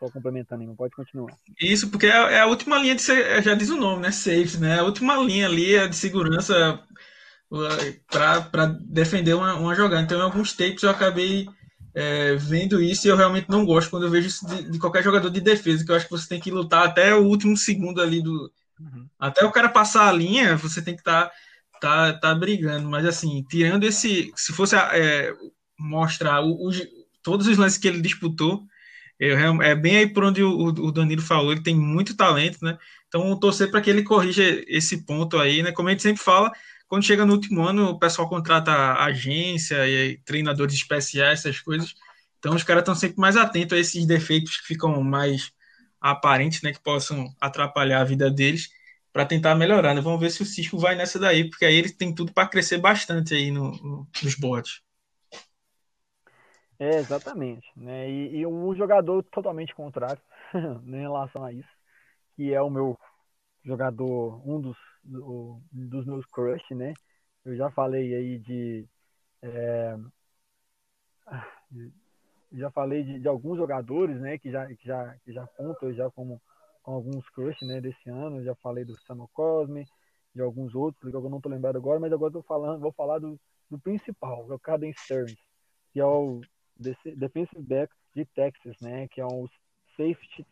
só 0.00 0.10
complementando 0.10 0.62
aí, 0.62 0.76
pode 0.76 0.96
continuar. 0.96 1.32
Isso, 1.60 1.90
porque 1.90 2.06
é, 2.06 2.10
é 2.10 2.40
a 2.40 2.46
última 2.46 2.78
linha 2.78 2.96
de 2.96 3.02
já 3.42 3.54
diz 3.54 3.70
o 3.70 3.76
nome, 3.76 4.02
né? 4.02 4.10
Safety, 4.10 4.58
né? 4.58 4.80
A 4.80 4.82
última 4.82 5.16
linha 5.18 5.46
ali 5.46 5.76
é 5.76 5.86
de 5.86 5.94
segurança 5.94 6.82
para 8.10 8.66
defender 8.80 9.34
uma, 9.34 9.54
uma 9.54 9.74
jogada. 9.74 10.02
Então, 10.02 10.18
em 10.18 10.22
alguns 10.22 10.52
tapes 10.52 10.82
eu 10.82 10.90
acabei 10.90 11.46
é, 11.94 12.34
vendo 12.34 12.82
isso 12.82 13.06
e 13.06 13.10
eu 13.10 13.16
realmente 13.16 13.48
não 13.48 13.64
gosto 13.64 13.90
quando 13.90 14.04
eu 14.04 14.10
vejo 14.10 14.28
isso 14.28 14.46
de, 14.46 14.70
de, 14.70 14.78
qualquer 14.78 15.02
jogador 15.02 15.30
de 15.30 15.40
defesa, 15.40 15.84
que 15.84 15.90
eu 15.90 15.96
acho 15.96 16.06
que 16.06 16.10
você 16.10 16.28
tem 16.28 16.40
que 16.40 16.50
lutar 16.50 16.84
até 16.84 17.14
o 17.14 17.24
último 17.24 17.56
segundo 17.56 18.00
ali 18.00 18.22
do. 18.22 18.52
Uhum. 18.80 19.08
Até 19.18 19.44
o 19.44 19.52
cara 19.52 19.68
passar 19.68 20.08
a 20.08 20.12
linha, 20.12 20.56
você 20.56 20.82
tem 20.82 20.94
que 20.94 21.00
estar 21.00 21.30
tá, 21.80 22.12
tá, 22.12 22.18
tá 22.18 22.34
brigando. 22.34 22.88
Mas 22.88 23.04
assim, 23.06 23.44
tirando 23.48 23.84
esse. 23.84 24.32
Se 24.36 24.52
fosse 24.52 24.76
é, 24.76 25.32
mostrar 25.78 26.42
o, 26.42 26.68
o, 26.68 26.70
todos 27.22 27.46
os 27.46 27.56
lances 27.56 27.78
que 27.78 27.88
ele 27.88 28.00
disputou, 28.00 28.66
eu, 29.18 29.62
é 29.62 29.74
bem 29.74 29.98
aí 29.98 30.06
por 30.06 30.24
onde 30.24 30.42
o, 30.42 30.66
o 30.66 30.92
Danilo 30.92 31.22
falou, 31.22 31.52
ele 31.52 31.62
tem 31.62 31.74
muito 31.74 32.16
talento, 32.16 32.58
né? 32.62 32.78
Então, 33.08 33.38
torcer 33.38 33.70
para 33.70 33.80
que 33.80 33.88
ele 33.88 34.02
corrija 34.02 34.42
esse 34.66 35.04
ponto 35.04 35.38
aí, 35.38 35.62
né? 35.62 35.72
Como 35.72 35.88
a 35.88 35.92
gente 35.92 36.02
sempre 36.02 36.22
fala, 36.22 36.52
quando 36.88 37.04
chega 37.04 37.24
no 37.24 37.32
último 37.32 37.62
ano, 37.62 37.90
o 37.90 37.98
pessoal 37.98 38.28
contrata 38.28 38.94
agência 38.94 39.88
e 39.88 40.18
treinadores 40.18 40.74
especiais, 40.74 41.40
essas 41.40 41.60
coisas. 41.60 41.94
Então 42.38 42.54
os 42.54 42.62
caras 42.62 42.82
estão 42.82 42.94
sempre 42.94 43.18
mais 43.18 43.36
atentos 43.36 43.76
a 43.76 43.80
esses 43.80 44.06
defeitos 44.06 44.58
que 44.58 44.66
ficam 44.68 45.02
mais 45.02 45.50
aparentes, 46.00 46.62
né, 46.62 46.72
que 46.72 46.80
possam 46.80 47.34
atrapalhar 47.40 48.00
a 48.00 48.04
vida 48.04 48.30
deles, 48.30 48.70
para 49.12 49.26
tentar 49.26 49.54
melhorar. 49.54 49.94
Né? 49.94 50.00
Vamos 50.00 50.20
ver 50.20 50.30
se 50.30 50.42
o 50.42 50.46
Cisco 50.46 50.78
vai 50.78 50.94
nessa 50.94 51.18
daí, 51.18 51.48
porque 51.48 51.64
aí 51.64 51.74
ele 51.74 51.90
tem 51.90 52.14
tudo 52.14 52.32
para 52.32 52.48
crescer 52.48 52.78
bastante 52.78 53.34
aí 53.34 53.50
no, 53.50 53.70
no, 53.72 54.08
nos 54.22 54.34
bots. 54.34 54.82
É, 56.78 56.96
exatamente. 56.98 57.66
Né? 57.76 58.10
E, 58.10 58.36
e, 58.38 58.46
um 58.46 58.74
jogador 58.74 59.22
totalmente 59.24 59.74
contrário 59.74 60.20
em 60.86 61.00
relação 61.00 61.42
a 61.44 61.52
isso, 61.52 61.68
que 62.36 62.52
é 62.52 62.60
o 62.60 62.68
meu 62.68 62.98
jogador, 63.64 64.42
um 64.46 64.60
dos 64.60 64.76
do, 65.06 65.60
dos 65.72 66.04
meus 66.04 66.26
crush, 66.26 66.74
né? 66.74 66.92
Eu 67.44 67.56
já 67.56 67.70
falei 67.70 68.14
aí 68.14 68.38
de. 68.38 68.86
É, 69.42 69.96
já 72.52 72.70
falei 72.70 73.02
de, 73.02 73.20
de, 73.20 73.28
alguns 73.28 73.58
jogadores, 73.58 74.20
né? 74.20 74.38
Que 74.38 74.50
já, 74.50 74.66
que 74.66 74.86
já, 74.86 75.14
que 75.24 75.32
já 75.32 75.46
contam 75.46 75.92
já 75.92 76.10
como 76.10 76.40
com 76.82 76.92
alguns 76.92 77.28
crush, 77.30 77.60
né? 77.62 77.80
Desse 77.80 78.08
ano. 78.08 78.42
Já 78.44 78.54
falei 78.56 78.84
do 78.84 78.96
Samuel 79.00 79.30
Cosme, 79.32 79.86
de 80.34 80.40
alguns 80.40 80.74
outros, 80.74 81.10
que 81.10 81.16
eu 81.16 81.30
não 81.30 81.40
tô 81.40 81.48
lembrado 81.48 81.76
agora, 81.76 81.98
mas 81.98 82.12
agora 82.12 82.32
tô 82.32 82.42
falando, 82.42 82.80
vou 82.80 82.92
falar 82.92 83.18
do, 83.18 83.38
do 83.70 83.78
principal, 83.78 84.44
que 84.46 84.52
é 84.52 84.54
o 84.54 84.58
Caden 84.58 84.92
Stearns, 84.92 85.36
que 85.92 86.00
é 86.00 86.04
o 86.04 86.40
defensive 87.16 87.62
back 87.62 87.92
de 88.14 88.24
Texas, 88.26 88.76
né? 88.80 89.08
Que 89.08 89.20
é 89.20 89.26
um 89.26 89.48
safety 89.96 90.46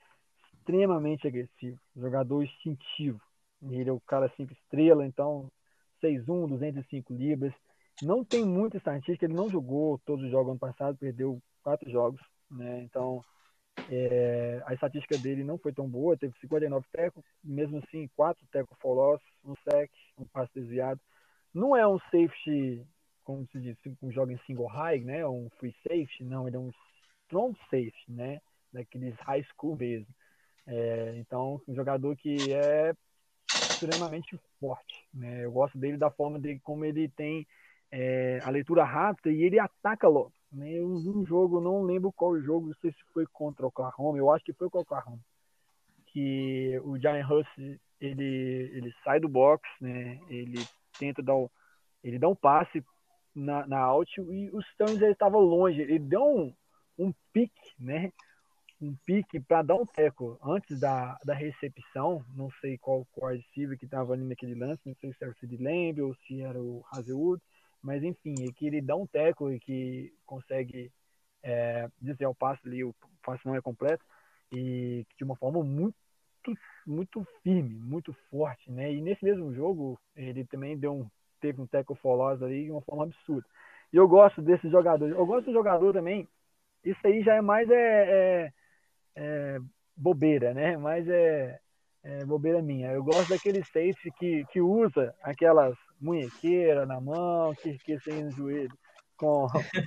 extremamente 0.59 1.29
agressivo, 1.29 1.79
jogador 1.95 2.43
instintivo. 2.43 3.21
Ele 3.63 3.89
é 3.89 3.93
o 3.93 4.01
cara 4.01 4.31
sempre 4.37 4.55
estrela, 4.55 5.07
então 5.07 5.51
6'1, 6.03 6.49
205 6.49 7.15
libras. 7.15 7.53
Não 8.03 8.25
tem 8.25 8.45
muita 8.45 8.77
estatística, 8.77 9.25
ele 9.25 9.35
não 9.35 9.49
jogou 9.49 9.99
todos 10.05 10.25
os 10.25 10.31
jogos 10.31 10.51
ano 10.51 10.59
passado, 10.59 10.97
perdeu 10.97 11.41
quatro 11.65 11.91
jogos, 11.91 12.21
né? 12.51 12.83
Então 12.83 13.25
é, 13.89 14.63
a 14.67 14.75
estatística 14.75 15.19
dele 15.19 15.43
não 15.43 15.59
foi 15.59 15.73
tão 15.73 15.89
boa, 15.89 16.17
teve 16.17 16.35
59 16.41 16.87
tecos, 16.93 17.25
mesmo 17.43 17.79
assim, 17.79 18.09
quatro 18.15 18.47
tecos 18.53 18.79
for 18.79 18.95
loss, 18.95 19.23
um 19.45 19.55
sec, 19.69 19.91
um 20.19 20.25
passe 20.27 20.53
desviado. 20.55 21.01
Não 21.53 21.75
é 21.75 21.87
um 21.87 21.99
safety, 22.11 22.87
como 23.25 23.47
se 23.49 23.61
diz, 23.61 23.77
um 24.03 24.13
joga 24.13 24.33
em 24.33 24.39
single 24.47 24.67
high, 24.67 25.01
né? 25.01 25.27
Um 25.27 25.49
free 25.59 25.75
safety, 25.83 26.25
não, 26.25 26.47
ele 26.47 26.57
é 26.57 26.61
um 26.61 26.71
strong 27.25 27.59
safety, 27.71 28.05
né? 28.09 28.41
Daqueles 28.73 29.15
high 29.21 29.45
school 29.45 29.77
mesmo. 29.77 30.13
É, 30.67 31.15
então, 31.17 31.61
um 31.69 31.75
jogador 31.75 32.17
que 32.17 32.53
é 32.53 32.95
extremamente 33.71 34.39
forte. 34.59 35.07
Né? 35.13 35.45
Eu 35.45 35.53
gosto 35.53 35.79
dele 35.79 35.97
da 35.97 36.11
forma 36.11 36.39
de 36.41 36.59
como 36.61 36.85
ele 36.85 37.09
tem 37.09 37.47
é, 37.91 38.41
a 38.43 38.51
leitura 38.51 38.85
rápida 38.85 39.31
e 39.31 39.43
ele 39.43 39.59
ataca 39.59 40.09
logo. 40.09 40.33
Vi 40.55 40.81
um 40.83 41.27
jogo, 41.27 41.61
não 41.61 41.83
lembro 41.83 42.13
qual 42.13 42.41
jogo, 42.41 42.69
não 42.69 42.75
sei 42.75 42.93
se 42.93 42.99
foi 43.13 43.27
contra 43.27 43.65
o 43.65 43.69
Oklahoma, 43.69 44.19
eu 44.19 44.31
acho 44.31 44.45
que 44.45 44.53
foi 44.53 44.71
contra 44.71 44.95
o 44.95 44.99
Oklahoma, 44.99 45.21
que 46.07 46.81
o 46.85 46.97
Giant 46.97 47.29
Huss 47.29 47.47
ele, 48.01 48.71
ele 48.73 48.95
sai 49.03 49.19
do 49.19 49.29
box, 49.29 49.69
né? 49.81 50.21
ele 50.29 50.65
tenta 50.99 51.23
dar 51.23 51.35
o, 51.35 51.51
ele 52.03 52.19
dá 52.19 52.29
um 52.29 52.37
passe 52.37 52.85
na, 53.35 53.67
na 53.67 53.81
out 53.81 54.21
e 54.21 54.51
o 54.53 54.63
Stones 54.63 55.03
ele 55.03 55.13
estava 55.13 55.39
longe, 55.39 55.81
ele 55.81 55.99
deu 55.99 56.23
um, 56.23 56.55
um 56.99 57.13
pique, 57.33 57.75
né? 57.79 58.13
um 58.81 58.95
pique 59.07 59.41
para 59.41 59.63
dar 59.63 59.75
um 59.75 59.87
teco 59.87 60.39
antes 60.43 60.79
da, 60.79 61.19
da 61.25 61.35
recepção. 61.35 62.25
Não 62.35 62.51
sei 62.61 62.77
qual 62.79 63.07
receiver 63.23 63.79
que 63.79 63.87
estava 63.87 64.13
ali 64.13 64.25
naquele 64.25 64.55
lance, 64.55 64.83
não 64.85 64.95
sei 64.97 65.13
se 65.13 65.23
era 65.23 65.33
o 65.33 65.37
Sid 65.37 65.57
Lamb 65.57 66.01
ou 66.03 66.15
se 66.27 66.43
era 66.43 66.61
o 66.61 66.85
Hazelwood, 66.93 67.43
mas 67.85 68.03
enfim, 68.03 68.35
é 68.49 68.53
que 68.53 68.67
ele 68.67 68.81
dá 68.81 68.97
um 68.97 69.07
teco 69.07 69.53
e 69.53 69.61
que 69.61 70.13
consegue 70.27 70.91
é, 71.43 71.89
dizer 72.01 72.27
o 72.27 72.35
passe 72.35 72.67
ali, 72.67 72.83
o 72.83 72.95
passe 73.23 73.47
não 73.47 73.55
é 73.55 73.61
completo, 73.61 74.05
e 74.53 75.07
de 75.17 75.25
uma 75.25 75.37
forma 75.37 75.63
muito 75.63 75.95
muito 76.87 77.27
firme, 77.43 77.79
muito 77.79 78.13
forte, 78.31 78.71
né? 78.71 78.93
E 78.93 79.01
nesse 79.01 79.25
mesmo 79.25 79.55
jogo 79.55 79.99
ele 80.15 80.45
também 80.45 80.77
deu 80.77 80.95
um 80.95 81.07
teve 81.41 81.61
um 81.61 81.67
teco 81.67 81.95
foloso 81.95 82.45
ali 82.45 82.65
de 82.65 82.71
uma 82.71 82.83
forma 82.83 83.05
absurda. 83.05 83.47
E 83.93 83.97
eu 83.97 84.09
gosto 84.09 84.43
desses 84.43 84.71
jogadores. 84.71 85.15
Eu 85.15 85.27
gosto 85.27 85.47
do 85.47 85.53
jogador 85.53 85.93
também. 85.93 86.29
Isso 86.85 87.01
aí 87.07 87.23
já 87.23 87.35
é 87.37 87.41
mais 87.41 87.71
é, 87.71 88.45
é 88.45 88.53
é, 89.17 89.59
bobeira, 89.97 90.53
né? 90.53 90.77
Mas 90.77 91.09
é, 91.09 91.59
é, 92.03 92.25
bobeira 92.25 92.61
minha. 92.63 92.93
Eu 92.93 93.03
gosto 93.05 93.29
daquele 93.29 93.65
safe 93.65 94.11
que, 94.19 94.45
que 94.47 94.61
usa 94.61 95.15
aquelas 95.23 95.77
munhequeiras 96.05 96.87
na 96.87 97.01
mão, 97.01 97.55
que 97.55 97.71
esquece 97.71 98.13
no 98.23 98.31
joelho, 98.31 98.77
com, 99.17 99.47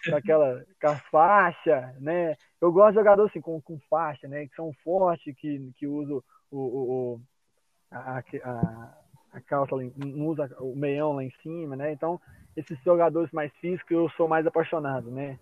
com 0.09 0.15
aquela 0.15 0.65
com 0.81 0.87
a 0.87 0.95
faixa, 1.11 1.95
né? 1.99 2.35
Eu 2.59 2.71
gosto 2.71 2.93
de 2.93 2.95
jogador 2.95 3.27
assim, 3.27 3.39
com, 3.39 3.61
com 3.61 3.79
faixa, 3.89 4.27
né? 4.27 4.47
Que 4.47 4.55
são 4.55 4.73
fortes, 4.83 5.35
que, 5.37 5.71
que 5.77 5.87
usam 5.87 6.21
o, 6.51 6.57
o, 6.57 7.13
o 7.13 7.21
a, 7.91 8.19
a, 8.19 8.93
a 9.33 9.41
calça, 9.41 9.75
não 9.75 10.27
usa 10.27 10.49
o 10.59 10.75
meião 10.75 11.13
lá 11.13 11.23
em 11.23 11.31
cima, 11.43 11.75
né? 11.75 11.91
Então, 11.91 12.19
esses 12.55 12.77
jogadores 12.83 13.31
mais 13.31 13.53
físicos 13.57 13.91
eu 13.91 14.09
sou 14.11 14.27
mais 14.27 14.45
apaixonado, 14.47 15.11
né? 15.11 15.39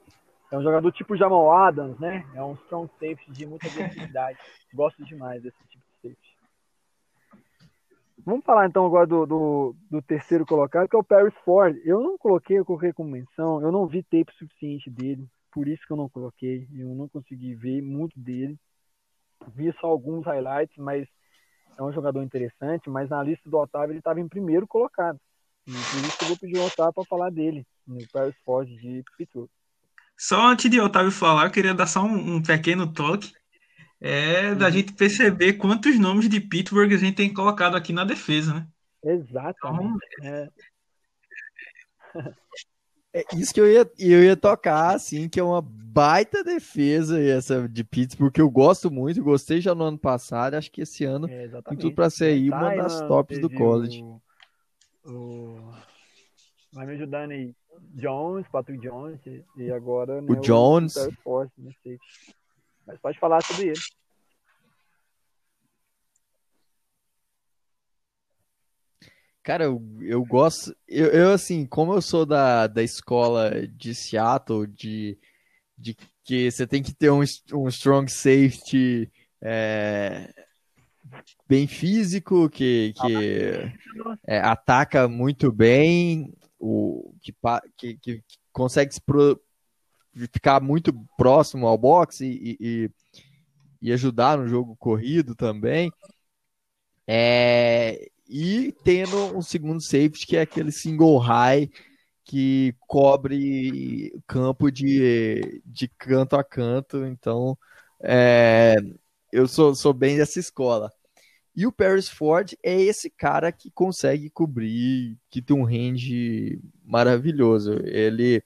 É 0.51 0.57
um 0.57 0.63
jogador 0.63 0.91
tipo 0.91 1.15
Jamal 1.15 1.51
Adams, 1.51 1.97
né? 1.99 2.25
É 2.35 2.43
um 2.43 2.53
strong 2.53 2.89
safety 2.99 3.31
de 3.31 3.45
muita 3.45 3.67
agressividade. 3.67 4.37
Gosto 4.73 5.03
demais 5.03 5.41
desse. 5.41 5.57
Vamos 8.25 8.43
falar 8.43 8.65
então 8.65 8.83
agora 8.83 9.05
do, 9.05 9.25
do, 9.25 9.75
do, 9.91 10.01
terceiro 10.01 10.45
colocado, 10.47 10.89
que 10.89 10.95
é 10.95 10.99
o 10.99 11.03
Paris 11.03 11.33
Ford. 11.45 11.79
Eu 11.85 12.01
não 12.01 12.17
coloquei, 12.17 12.57
eu 12.57 12.65
coloquei 12.65 12.91
como 12.91 13.11
menção, 13.11 13.61
eu 13.61 13.71
não 13.71 13.85
vi 13.85 14.01
tape 14.01 14.33
suficiente 14.35 14.89
dele, 14.89 15.29
por 15.51 15.67
isso 15.67 15.85
que 15.85 15.93
eu 15.93 15.97
não 15.97 16.09
coloquei. 16.09 16.67
Eu 16.73 16.95
não 16.95 17.07
consegui 17.07 17.53
ver 17.53 17.83
muito 17.83 18.19
dele. 18.19 18.57
vi 19.53 19.71
só 19.79 19.87
alguns 19.87 20.25
highlights, 20.25 20.75
mas 20.77 21.07
é 21.77 21.83
um 21.83 21.93
jogador 21.93 22.23
interessante, 22.23 22.89
mas 22.89 23.09
na 23.09 23.21
lista 23.21 23.47
do 23.47 23.59
Otávio 23.59 23.91
ele 23.91 23.99
estava 23.99 24.19
em 24.19 24.27
primeiro 24.27 24.65
colocado. 24.65 25.19
E 25.67 25.71
por 25.71 25.77
isso 25.77 26.17
eu 26.21 26.27
vou 26.29 26.37
pedir 26.37 26.57
o 26.57 26.65
Otávio 26.65 26.93
para 26.93 27.05
falar 27.05 27.29
dele, 27.29 27.63
no 27.85 27.99
Paris 28.11 28.35
Ford 28.43 28.67
de 28.67 29.03
Pittsburgh. 29.15 29.49
Só 30.17 30.47
antes 30.47 30.71
de 30.71 30.79
Otávio 30.79 31.11
falar, 31.11 31.45
eu 31.45 31.51
queria 31.51 31.75
dar 31.75 31.85
só 31.85 32.01
um, 32.01 32.37
um 32.37 32.41
pequeno 32.41 32.91
toque. 32.91 33.33
É 34.01 34.53
da 34.53 34.65
uhum. 34.65 34.71
gente 34.71 34.93
perceber 34.93 35.53
quantos 35.53 35.97
nomes 35.97 36.29
de 36.29 36.39
Pittsburgh 36.39 36.91
a 36.93 36.97
gente 36.97 37.15
tem 37.15 37.33
colocado 37.33 37.75
aqui 37.75 37.93
na 37.93 38.03
defesa, 38.03 38.53
né? 38.53 38.67
Exatamente. 39.03 39.99
Então, 40.19 40.29
é. 40.29 40.49
É 43.13 43.23
isso 43.33 43.53
que 43.53 43.61
eu 43.61 43.71
ia, 43.71 43.89
eu 43.97 44.23
ia 44.25 44.35
tocar, 44.35 44.93
assim, 44.93 45.29
que 45.29 45.39
é 45.39 45.43
uma 45.43 45.61
baita 45.61 46.43
defesa 46.43 47.17
essa 47.17 47.65
de 47.65 47.81
Pittsburgh, 47.81 48.27
porque 48.27 48.41
eu 48.41 48.49
gosto 48.49 48.91
muito, 48.91 49.23
gostei 49.23 49.61
já 49.61 49.73
no 49.73 49.85
ano 49.85 49.97
passado, 49.97 50.55
acho 50.55 50.69
que 50.69 50.81
esse 50.81 51.05
ano 51.05 51.25
é, 51.29 51.47
tem 51.47 51.77
tudo 51.77 51.95
para 51.95 52.09
ser 52.09 52.25
aí 52.25 52.49
uma 52.49 52.75
das 52.75 52.99
tops 53.07 53.39
do 53.39 53.49
college. 53.49 54.03
O, 54.03 54.21
o... 55.05 55.73
Vai 56.73 56.85
me 56.85 56.93
ajudando 56.95 57.31
aí. 57.31 57.55
Jones, 57.93 58.45
Patrick 58.49 58.85
Jones, 58.85 59.19
e 59.55 59.71
agora 59.71 60.21
né, 60.21 60.27
o 60.29 60.35
Jones. 60.35 60.97
O 60.97 61.11
Force, 61.23 61.53
não 61.57 61.71
sei. 61.83 61.97
Mas 62.85 62.99
pode 62.99 63.19
falar 63.19 63.41
sobre 63.43 63.69
ele. 63.69 63.81
Cara, 69.45 69.65
eu, 69.65 69.81
eu 70.01 70.25
gosto. 70.25 70.75
Eu, 70.87 71.07
eu, 71.07 71.31
assim, 71.31 71.67
como 71.67 71.93
eu 71.93 72.01
sou 72.01 72.25
da, 72.25 72.65
da 72.65 72.81
escola 72.81 73.67
de 73.67 73.93
Seattle, 73.93 74.65
de, 74.65 75.19
de 75.77 75.95
que 76.23 76.49
você 76.49 76.65
tem 76.65 76.81
que 76.81 76.93
ter 76.93 77.11
um, 77.11 77.21
um 77.53 77.67
strong 77.67 78.11
safety 78.11 79.11
é, 79.39 80.33
bem 81.47 81.67
físico, 81.67 82.49
que, 82.49 82.93
que 82.93 83.71
é, 84.25 84.39
ataca 84.39 85.07
muito 85.07 85.51
bem, 85.51 86.33
o, 86.59 87.13
que, 87.21 87.33
que, 87.77 87.97
que 87.97 88.23
consegue 88.51 88.99
pro, 89.05 89.39
ficar 90.31 90.61
muito 90.61 90.93
próximo 91.17 91.67
ao 91.67 91.77
boxe 91.77 92.25
e, 92.25 92.57
e, 92.59 92.89
e 93.81 93.93
ajudar 93.93 94.37
no 94.37 94.47
jogo 94.47 94.75
corrido 94.77 95.35
também. 95.35 95.91
É, 97.07 98.09
e 98.27 98.73
tendo 98.83 99.37
um 99.37 99.41
segundo 99.41 99.81
safety 99.81 100.25
que 100.25 100.37
é 100.37 100.41
aquele 100.41 100.71
single 100.71 101.17
high 101.17 101.69
que 102.23 102.75
cobre 102.87 104.11
campo 104.27 104.71
de, 104.71 105.61
de 105.65 105.87
canto 105.87 106.35
a 106.35 106.43
canto. 106.43 107.05
Então, 107.05 107.57
é, 108.01 108.75
eu 109.31 109.47
sou, 109.47 109.75
sou 109.75 109.93
bem 109.93 110.17
dessa 110.17 110.39
escola. 110.39 110.91
E 111.55 111.65
o 111.65 111.71
Paris 111.71 112.09
Ford 112.09 112.53
é 112.63 112.81
esse 112.81 113.09
cara 113.09 113.51
que 113.51 113.71
consegue 113.71 114.29
cobrir, 114.29 115.17
que 115.29 115.41
tem 115.41 115.55
um 115.55 115.63
range 115.63 116.59
maravilhoso. 116.83 117.79
Ele, 117.85 118.43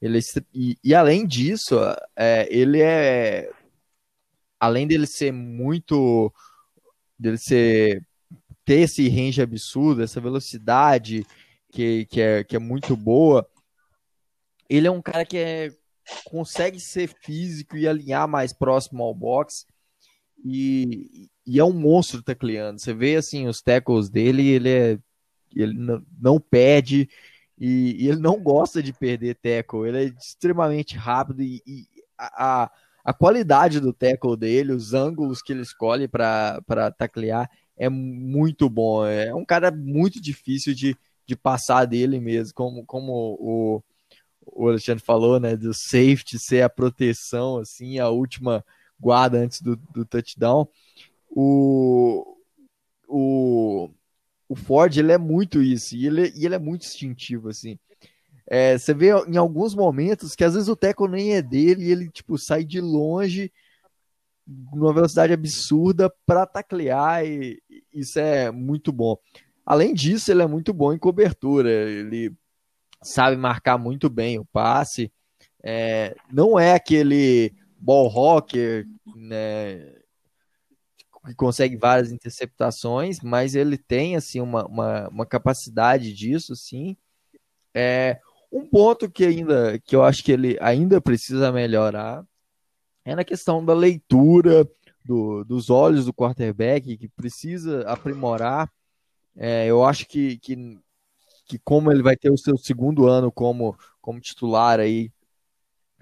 ele 0.00 0.18
e, 0.54 0.76
e 0.82 0.94
além 0.94 1.26
disso, 1.26 1.76
é, 2.16 2.48
ele 2.50 2.80
é 2.80 3.50
além 4.58 4.86
dele 4.86 5.06
ser 5.06 5.32
muito 5.32 6.32
dele 7.18 7.38
ser 7.38 8.02
ter 8.64 8.80
esse 8.80 9.08
range 9.08 9.42
absurdo, 9.42 10.02
essa 10.02 10.20
velocidade 10.20 11.26
que, 11.72 12.06
que, 12.06 12.20
é, 12.20 12.44
que 12.44 12.56
é 12.56 12.58
muito 12.58 12.96
boa, 12.96 13.48
ele 14.68 14.86
é 14.86 14.90
um 14.90 15.02
cara 15.02 15.24
que 15.24 15.36
é, 15.36 15.70
consegue 16.24 16.78
ser 16.78 17.08
físico 17.08 17.76
e 17.76 17.88
alinhar 17.88 18.28
mais 18.28 18.52
próximo 18.52 19.02
ao 19.02 19.14
box 19.14 19.66
e, 20.44 21.28
e 21.46 21.58
é 21.58 21.64
um 21.64 21.72
monstro 21.72 22.22
tecleando. 22.22 22.78
Você 22.80 22.94
vê 22.94 23.16
assim 23.16 23.48
os 23.48 23.60
tackles 23.60 24.08
dele, 24.08 24.46
ele 24.46 24.68
é 24.70 24.98
ele 25.54 25.76
não 26.16 26.38
perde 26.38 27.08
e, 27.60 28.04
e, 28.04 28.08
ele 28.08 28.18
não 28.18 28.42
gosta 28.42 28.82
de 28.82 28.92
perder 28.92 29.36
tackle. 29.36 29.86
Ele 29.86 29.98
é 29.98 30.04
extremamente 30.04 30.96
rápido 30.96 31.42
e, 31.42 31.62
e 31.66 31.86
a, 32.18 32.70
a 33.04 33.12
qualidade 33.12 33.80
do 33.80 33.92
tackle 33.92 34.36
dele, 34.36 34.72
os 34.72 34.94
ângulos 34.94 35.42
que 35.42 35.52
ele 35.52 35.62
escolhe 35.62 36.08
para 36.08 36.90
taclear 36.96 37.50
é 37.76 37.88
muito 37.88 38.68
bom. 38.68 39.06
É 39.06 39.34
um 39.34 39.44
cara 39.44 39.70
muito 39.70 40.20
difícil 40.20 40.74
de, 40.74 40.96
de 41.26 41.36
passar 41.36 41.84
dele 41.84 42.18
mesmo, 42.18 42.54
como, 42.54 42.84
como 42.84 43.36
o, 43.38 43.82
o 44.46 44.68
Alexandre 44.68 45.02
falou, 45.04 45.38
né? 45.38 45.56
Do 45.56 45.72
safety 45.74 46.38
ser 46.38 46.62
a 46.62 46.68
proteção, 46.68 47.58
assim, 47.58 47.98
a 47.98 48.08
última 48.08 48.64
guarda 48.98 49.38
antes 49.38 49.60
do, 49.60 49.76
do 49.76 50.04
touchdown. 50.04 50.68
O, 51.30 52.36
o, 53.08 53.90
o 54.50 54.56
Ford, 54.56 54.96
ele 54.96 55.12
é 55.12 55.16
muito 55.16 55.62
isso, 55.62 55.94
e 55.94 56.08
ele, 56.08 56.32
e 56.34 56.44
ele 56.44 56.56
é 56.56 56.58
muito 56.58 56.84
instintivo, 56.84 57.48
assim. 57.48 57.78
É, 58.44 58.76
você 58.76 58.92
vê 58.92 59.10
em 59.28 59.36
alguns 59.36 59.76
momentos 59.76 60.34
que 60.34 60.42
às 60.42 60.54
vezes 60.54 60.68
o 60.68 60.74
teco 60.74 61.06
nem 61.06 61.34
é 61.34 61.40
dele 61.40 61.84
e 61.84 61.92
ele, 61.92 62.10
tipo, 62.10 62.36
sai 62.36 62.64
de 62.64 62.80
longe 62.80 63.52
numa 64.44 64.92
velocidade 64.92 65.32
absurda 65.32 66.12
para 66.26 66.44
taclear 66.46 67.24
e 67.24 67.62
isso 67.94 68.18
é 68.18 68.50
muito 68.50 68.90
bom. 68.90 69.16
Além 69.64 69.94
disso, 69.94 70.32
ele 70.32 70.42
é 70.42 70.48
muito 70.48 70.74
bom 70.74 70.92
em 70.92 70.98
cobertura, 70.98 71.70
ele 71.70 72.34
sabe 73.04 73.36
marcar 73.36 73.78
muito 73.78 74.10
bem 74.10 74.40
o 74.40 74.44
passe. 74.46 75.12
É, 75.62 76.16
não 76.28 76.58
é 76.58 76.74
aquele 76.74 77.54
ball 77.78 78.08
rocker, 78.08 78.84
né, 79.14 79.99
que 81.26 81.34
consegue 81.34 81.76
várias 81.76 82.10
interceptações, 82.10 83.20
mas 83.20 83.54
ele 83.54 83.76
tem 83.76 84.16
assim 84.16 84.40
uma, 84.40 84.66
uma, 84.66 85.08
uma 85.08 85.26
capacidade 85.26 86.12
disso, 86.14 86.56
sim. 86.56 86.96
É, 87.74 88.20
um 88.50 88.66
ponto 88.66 89.10
que 89.10 89.24
ainda 89.24 89.78
que 89.78 89.94
eu 89.94 90.02
acho 90.02 90.24
que 90.24 90.32
ele 90.32 90.56
ainda 90.60 91.00
precisa 91.00 91.52
melhorar 91.52 92.24
é 93.04 93.14
na 93.14 93.24
questão 93.24 93.64
da 93.64 93.74
leitura 93.74 94.68
do, 95.04 95.44
dos 95.44 95.70
olhos 95.70 96.06
do 96.06 96.14
quarterback, 96.14 96.96
que 96.96 97.08
precisa 97.08 97.82
aprimorar. 97.82 98.70
É, 99.36 99.66
eu 99.66 99.84
acho 99.84 100.06
que, 100.06 100.38
que, 100.38 100.78
que, 101.46 101.58
como 101.58 101.90
ele 101.90 102.02
vai 102.02 102.16
ter 102.16 102.30
o 102.30 102.38
seu 102.38 102.56
segundo 102.56 103.06
ano 103.06 103.32
como, 103.32 103.76
como 104.00 104.20
titular 104.20 104.80
aí, 104.80 105.10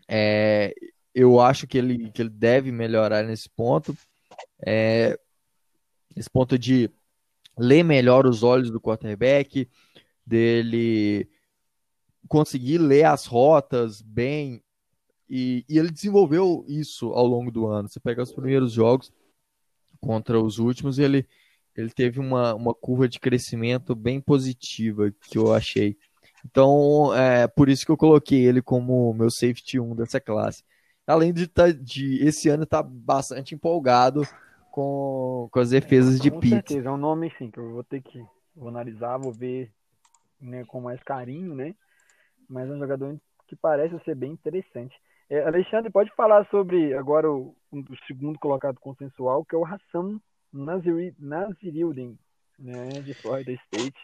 é, 0.08 0.74
eu 1.14 1.40
acho 1.40 1.66
que 1.66 1.78
ele, 1.78 2.10
que 2.10 2.22
ele 2.22 2.30
deve 2.30 2.72
melhorar 2.72 3.22
nesse 3.22 3.48
ponto. 3.48 3.96
É, 4.66 5.18
esse 6.16 6.28
ponto 6.28 6.58
de 6.58 6.90
ler 7.58 7.82
melhor 7.82 8.26
os 8.26 8.42
olhos 8.42 8.70
do 8.70 8.80
quarterback, 8.80 9.68
dele 10.24 11.28
conseguir 12.28 12.78
ler 12.78 13.04
as 13.04 13.26
rotas 13.26 14.02
bem 14.02 14.62
e, 15.28 15.64
e, 15.68 15.78
ele 15.78 15.90
desenvolveu 15.90 16.64
isso 16.68 17.12
ao 17.12 17.26
longo 17.26 17.50
do 17.50 17.66
ano. 17.66 17.88
Você 17.88 18.00
pega 18.00 18.22
os 18.22 18.32
primeiros 18.32 18.72
jogos 18.72 19.12
contra 20.00 20.40
os 20.40 20.58
últimos, 20.58 20.98
ele, 20.98 21.26
ele 21.76 21.90
teve 21.90 22.18
uma, 22.18 22.54
uma 22.54 22.74
curva 22.74 23.08
de 23.08 23.20
crescimento 23.20 23.94
bem 23.94 24.20
positiva 24.20 25.12
que 25.28 25.36
eu 25.36 25.52
achei. 25.52 25.96
Então, 26.44 27.14
é 27.14 27.46
por 27.46 27.68
isso 27.68 27.84
que 27.84 27.90
eu 27.90 27.96
coloquei 27.96 28.46
ele 28.46 28.62
como 28.62 29.12
meu 29.12 29.30
safety 29.30 29.78
1 29.78 29.96
dessa 29.96 30.20
classe. 30.20 30.62
Além 31.06 31.32
de, 31.32 31.46
tá, 31.46 31.70
de 31.70 32.24
esse 32.24 32.48
ano 32.48 32.64
estar 32.64 32.82
tá 32.82 32.88
bastante 32.88 33.54
empolgado 33.54 34.22
com, 34.78 35.48
com 35.50 35.58
as 35.58 35.70
defesas 35.70 36.20
de 36.20 36.30
Pete. 36.30 36.40
Com 36.40 36.48
certeza, 36.48 36.88
é 36.88 36.92
um 36.92 36.96
nome 36.96 37.32
sim 37.36 37.50
que 37.50 37.58
eu 37.58 37.72
vou 37.72 37.82
ter 37.82 38.00
que 38.00 38.24
vou 38.54 38.68
analisar, 38.68 39.18
vou 39.18 39.32
ver 39.32 39.72
né, 40.40 40.64
com 40.66 40.80
mais 40.80 41.02
carinho, 41.02 41.52
né? 41.52 41.74
Mas 42.48 42.70
é 42.70 42.72
um 42.72 42.78
jogador 42.78 43.16
que 43.48 43.56
parece 43.56 43.98
ser 44.04 44.14
bem 44.14 44.30
interessante. 44.30 44.94
É, 45.28 45.42
Alexandre, 45.42 45.90
pode 45.90 46.14
falar 46.14 46.46
sobre 46.48 46.94
agora 46.94 47.28
o, 47.28 47.56
o, 47.72 47.96
segundo 48.06 48.38
colocado 48.38 48.78
consensual, 48.78 49.44
que 49.44 49.56
é 49.56 49.58
o 49.58 49.64
Hassan 49.64 50.20
Naziri, 50.52 51.12
Nazirildin, 51.18 52.16
né, 52.56 52.88
de 53.04 53.14
Florida 53.14 53.52
State, 53.52 53.98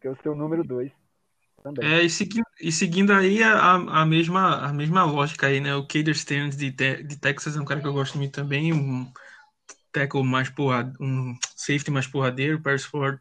que 0.00 0.08
é 0.08 0.10
o 0.10 0.16
seu 0.22 0.34
número 0.34 0.64
2. 0.64 0.90
É, 1.82 2.02
e, 2.02 2.08
segui, 2.08 2.40
e 2.60 2.72
seguindo 2.72 3.12
aí 3.12 3.42
a, 3.42 3.72
a, 3.72 4.06
mesma, 4.06 4.66
a 4.66 4.72
mesma 4.72 5.04
lógica 5.04 5.48
aí, 5.48 5.60
né? 5.60 5.74
O 5.74 5.86
Kader 5.86 6.16
Stearns 6.16 6.56
de, 6.56 6.70
de 6.70 7.20
Texas 7.20 7.56
é 7.56 7.60
um 7.60 7.64
cara 7.64 7.80
que 7.80 7.86
eu 7.86 7.92
gosto 7.92 8.16
muito 8.16 8.32
também, 8.32 8.72
um 8.72 9.10
tackle 9.96 10.22
mais 10.22 10.50
porrado, 10.50 10.92
um 11.00 11.34
safety 11.54 11.90
mais 11.90 12.06
porradeiro, 12.06 12.60
Paris 12.60 12.84
Ford 12.84 13.18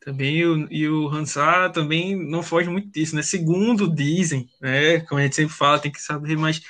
também, 0.00 0.36
e 0.36 0.46
o, 0.46 0.68
e 0.70 0.88
o 0.88 1.08
Hansar 1.08 1.70
também 1.72 2.16
não 2.16 2.42
foge 2.42 2.68
muito 2.68 2.90
disso, 2.90 3.14
né? 3.14 3.22
Segundo 3.22 3.92
dizem, 3.92 4.48
né? 4.60 5.00
Como 5.00 5.20
a 5.20 5.22
gente 5.22 5.36
sempre 5.36 5.54
fala, 5.54 5.78
tem 5.78 5.90
que 5.90 6.02
saber, 6.02 6.36
mas 6.36 6.60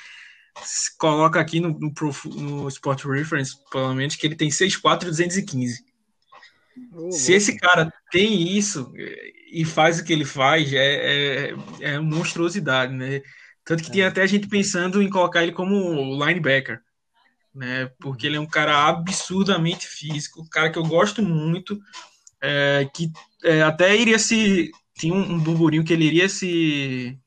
coloca 0.97 1.39
aqui 1.39 1.59
no, 1.59 1.69
no, 1.69 1.93
no 2.35 2.67
Sport 2.67 3.03
Reference, 3.05 3.55
provavelmente, 3.69 4.17
que 4.17 4.27
ele 4.27 4.35
tem 4.35 4.49
6'4 4.49 5.03
e 5.03 5.05
215. 5.05 5.85
Oh, 6.93 7.11
Se 7.11 7.33
esse 7.33 7.57
cara 7.57 7.91
tem 8.11 8.55
isso 8.55 8.91
e 9.51 9.65
faz 9.65 9.99
o 9.99 10.03
que 10.03 10.13
ele 10.13 10.25
faz, 10.25 10.71
é, 10.71 11.49
é, 11.49 11.55
é 11.81 11.99
monstruosidade, 11.99 12.93
né? 12.93 13.21
Tanto 13.65 13.83
que 13.83 13.89
é. 13.89 13.93
tem 13.93 14.03
até 14.03 14.27
gente 14.27 14.47
pensando 14.47 15.01
em 15.01 15.09
colocar 15.09 15.43
ele 15.43 15.51
como 15.51 16.23
linebacker. 16.23 16.81
Né? 17.57 17.91
Porque 17.99 18.27
ele 18.27 18.37
é 18.37 18.39
um 18.39 18.47
cara 18.47 18.87
absurdamente 18.87 19.87
físico, 19.87 20.41
um 20.41 20.47
cara 20.47 20.71
que 20.71 20.77
eu 20.77 20.83
gosto 20.83 21.21
muito, 21.23 21.79
é, 22.39 22.87
que 22.93 23.11
é, 23.43 23.61
até 23.63 23.95
iria 23.95 24.19
se. 24.19 24.71
Tinha 24.95 25.13
um, 25.13 25.33
um 25.33 25.39
burburinho 25.39 25.83
que 25.83 25.91
ele 25.93 26.05
iria 26.05 26.29
se. 26.29 27.19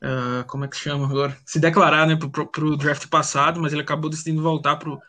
Uh, 0.00 0.44
como 0.46 0.64
é 0.64 0.68
que 0.68 0.76
chama 0.76 1.06
agora? 1.06 1.36
Se 1.44 1.58
declarar 1.58 2.06
né, 2.06 2.16
para 2.16 2.64
o 2.64 2.76
draft 2.76 3.08
passado, 3.08 3.60
mas 3.60 3.72
ele 3.72 3.82
acabou 3.82 4.08
decidindo 4.08 4.42
voltar 4.42 4.76
pro, 4.76 5.00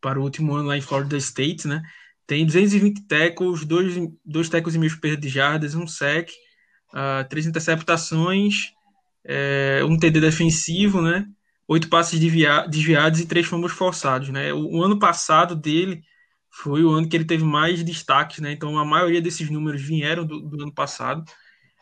para 0.00 0.20
o 0.20 0.22
último 0.22 0.54
ano 0.54 0.68
lá 0.68 0.76
em 0.76 0.80
Florida 0.80 1.16
State, 1.16 1.66
né? 1.66 1.82
Tem 2.26 2.46
220 2.46 3.06
tackles, 3.06 3.64
dois, 3.64 3.94
dois 4.24 4.48
tackles 4.48 4.76
e 4.76 4.78
meio 4.78 5.00
perda 5.00 5.16
de 5.16 5.28
jardas, 5.28 5.74
um 5.74 5.86
sec, 5.86 6.30
uh, 6.92 7.28
três 7.28 7.44
interceptações, 7.44 8.72
é, 9.24 9.82
um 9.84 9.98
TD 9.98 10.20
defensivo, 10.20 11.02
né? 11.02 11.26
Oito 11.66 11.88
passes 11.88 12.20
desviados 12.20 13.20
e 13.20 13.26
três 13.26 13.46
fomos 13.46 13.72
forçados, 13.72 14.28
né? 14.28 14.52
O, 14.52 14.78
o, 14.78 14.82
ano 14.82 14.98
passado 14.98 15.56
dele 15.56 16.02
foi 16.50 16.84
o 16.84 16.90
ano 16.90 17.08
que 17.08 17.16
ele 17.16 17.24
teve 17.24 17.44
mais 17.44 17.82
destaques, 17.82 18.38
né? 18.40 18.52
Então 18.52 18.78
a 18.78 18.84
maioria 18.84 19.20
desses 19.20 19.48
números 19.50 19.82
vieram 19.82 20.26
do, 20.26 20.40
do 20.40 20.62
ano 20.62 20.72
passado. 20.72 21.24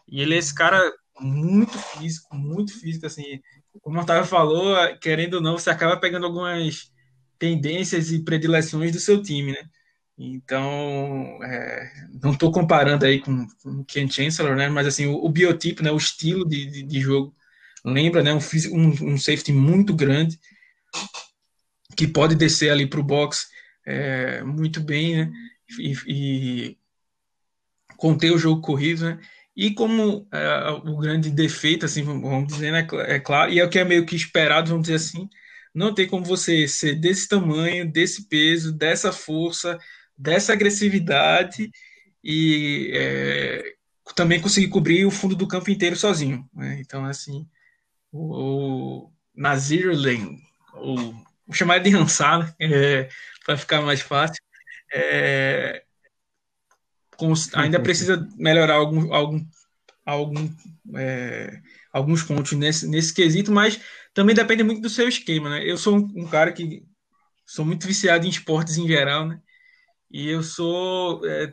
E 0.08 0.20
ele 0.20 0.34
é 0.34 0.38
esse 0.38 0.54
cara 0.54 0.80
muito 1.20 1.76
físico, 1.78 2.34
muito 2.36 2.78
físico, 2.78 3.06
assim. 3.06 3.40
Como 3.80 3.98
o 3.98 4.02
Otávio 4.02 4.24
falou, 4.24 4.76
querendo 4.98 5.34
ou 5.34 5.40
não, 5.40 5.58
você 5.58 5.70
acaba 5.70 5.98
pegando 5.98 6.26
algumas 6.26 6.92
tendências 7.38 8.12
e 8.12 8.24
predileções 8.24 8.92
do 8.92 9.00
seu 9.00 9.22
time, 9.22 9.52
né? 9.52 9.68
Então, 10.16 11.38
é, 11.42 11.90
não 12.22 12.32
estou 12.32 12.52
comparando 12.52 13.04
aí 13.04 13.20
com, 13.20 13.46
com 13.62 13.80
o 13.80 13.84
Ken 13.84 14.08
Chancellor, 14.08 14.54
né? 14.54 14.68
Mas 14.68 14.86
assim, 14.86 15.06
o, 15.06 15.14
o 15.24 15.28
biotipo, 15.28 15.82
né? 15.82 15.90
O 15.90 15.96
estilo 15.96 16.46
de, 16.46 16.66
de, 16.66 16.82
de 16.84 17.00
jogo 17.00 17.34
lembra, 17.84 18.22
né? 18.22 18.32
Um, 18.32 18.38
um, 18.72 19.12
um, 19.12 19.18
safety 19.18 19.52
muito 19.52 19.94
grande 19.94 20.38
que 21.96 22.06
pode 22.06 22.34
descer 22.34 22.70
ali 22.70 22.86
para 22.86 23.00
o 23.00 23.04
box 23.04 23.46
é, 23.86 24.42
muito 24.42 24.80
bem, 24.80 25.16
né? 25.16 25.32
E, 25.78 25.96
e, 26.06 26.78
conter 27.96 28.32
o 28.32 28.38
jogo 28.38 28.60
corrido, 28.60 29.04
né? 29.04 29.20
E 29.54 29.74
como 29.74 30.26
é, 30.32 30.70
o 30.70 30.96
grande 30.96 31.30
defeito, 31.30 31.84
assim, 31.84 32.02
vamos 32.02 32.52
dizer, 32.52 32.72
né? 32.72 32.86
É 33.06 33.18
claro, 33.18 33.52
e 33.52 33.60
é 33.60 33.64
o 33.64 33.70
que 33.70 33.78
é 33.78 33.84
meio 33.84 34.06
que 34.06 34.16
esperado, 34.16 34.70
vamos 34.70 34.82
dizer 34.82 34.96
assim, 34.96 35.28
não 35.74 35.94
tem 35.94 36.06
como 36.06 36.24
você 36.24 36.66
ser 36.68 36.94
desse 36.96 37.28
tamanho, 37.28 37.90
desse 37.90 38.28
peso, 38.28 38.72
dessa 38.72 39.12
força, 39.12 39.78
dessa 40.16 40.52
agressividade 40.52 41.70
e 42.22 42.90
é, 42.94 43.74
também 44.14 44.40
conseguir 44.40 44.68
cobrir 44.68 45.04
o 45.04 45.10
fundo 45.10 45.34
do 45.34 45.48
campo 45.48 45.70
inteiro 45.70 45.96
sozinho. 45.96 46.48
Né? 46.54 46.78
Então, 46.80 47.04
assim, 47.04 47.46
o, 48.12 49.10
Nazir 49.34 49.86
Lane, 49.86 50.42
ou 50.74 50.96
vou 51.46 51.54
chamar 51.54 51.78
de 51.78 51.94
Hansar, 51.94 52.54
é, 52.60 53.08
para 53.44 53.56
ficar 53.56 53.80
mais 53.82 54.00
fácil, 54.00 54.42
é, 54.92 55.82
com, 57.16 57.32
ainda 57.54 57.80
precisa 57.80 58.28
melhorar 58.36 58.74
algum, 58.74 59.12
algum, 59.12 59.44
algum 60.04 60.50
é, 60.96 61.60
alguns 61.92 62.22
pontos 62.22 62.52
nesse, 62.52 62.88
nesse 62.88 63.12
quesito, 63.12 63.52
mas 63.52 63.80
também 64.14 64.34
depende 64.34 64.62
muito 64.62 64.80
do 64.80 64.90
seu 64.90 65.08
esquema, 65.08 65.50
né? 65.50 65.64
Eu 65.64 65.76
sou 65.76 65.96
um, 65.96 66.22
um 66.22 66.26
cara 66.26 66.52
que 66.52 66.84
sou 67.46 67.64
muito 67.64 67.86
viciado 67.86 68.26
em 68.26 68.30
esportes 68.30 68.78
em 68.78 68.86
geral, 68.86 69.26
né? 69.26 69.40
E 70.10 70.28
eu 70.28 70.42
sou 70.42 71.24
é, 71.26 71.52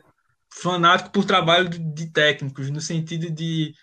fanático 0.52 1.10
por 1.10 1.24
trabalho 1.24 1.68
de, 1.68 1.78
de, 1.78 2.12
técnicos, 2.12 2.70
no 2.70 2.80
sentido 2.80 3.30
de 3.30 3.74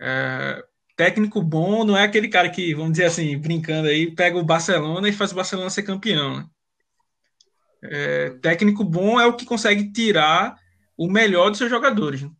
é, 0.00 0.64
técnico 1.00 1.40
bom 1.40 1.82
não 1.82 1.96
é 1.96 2.04
aquele 2.04 2.28
cara 2.28 2.50
que, 2.50 2.74
vamos 2.74 2.92
dizer 2.92 3.06
assim, 3.06 3.38
brincando 3.38 3.88
aí, 3.88 4.14
pega 4.14 4.36
o 4.36 4.44
Barcelona 4.44 5.08
e 5.08 5.12
faz 5.14 5.32
o 5.32 5.34
Barcelona 5.34 5.70
ser 5.70 5.82
campeão. 5.82 6.36
Né? 6.36 6.46
É, 7.82 8.30
técnico 8.42 8.84
bom 8.84 9.18
é 9.18 9.24
o 9.24 9.32
que 9.32 9.46
consegue 9.46 9.90
tirar 9.90 10.58
o 10.98 11.10
melhor 11.10 11.48
dos 11.48 11.56
seus 11.56 11.70
jogadores. 11.70 12.20
Né? 12.20 12.30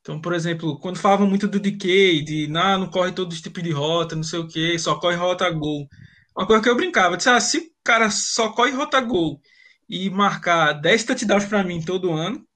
Então, 0.00 0.20
por 0.20 0.34
exemplo, 0.34 0.78
quando 0.78 1.00
falavam 1.00 1.26
muito 1.26 1.48
do 1.48 1.58
DK, 1.58 2.22
de 2.22 2.46
não 2.46 2.88
corre 2.88 3.10
todos 3.10 3.38
os 3.38 3.42
tipos 3.42 3.60
de 3.60 3.72
rota, 3.72 4.14
não 4.14 4.22
sei 4.22 4.38
o 4.38 4.46
que, 4.46 4.78
só 4.78 4.94
corre 5.00 5.16
rota 5.16 5.50
gol. 5.50 5.88
Uma 6.36 6.46
coisa 6.46 6.62
que 6.62 6.68
eu 6.68 6.76
brincava, 6.76 7.16
disse, 7.16 7.28
ah, 7.28 7.40
se 7.40 7.58
o 7.58 7.62
cara 7.82 8.08
só 8.08 8.50
corre 8.50 8.70
rota 8.70 9.00
gol 9.00 9.40
e 9.88 10.08
marcar 10.10 10.74
10 10.74 11.02
touchdowns 11.02 11.46
para 11.46 11.64
mim 11.64 11.82
todo 11.82 12.12
ano, 12.12 12.46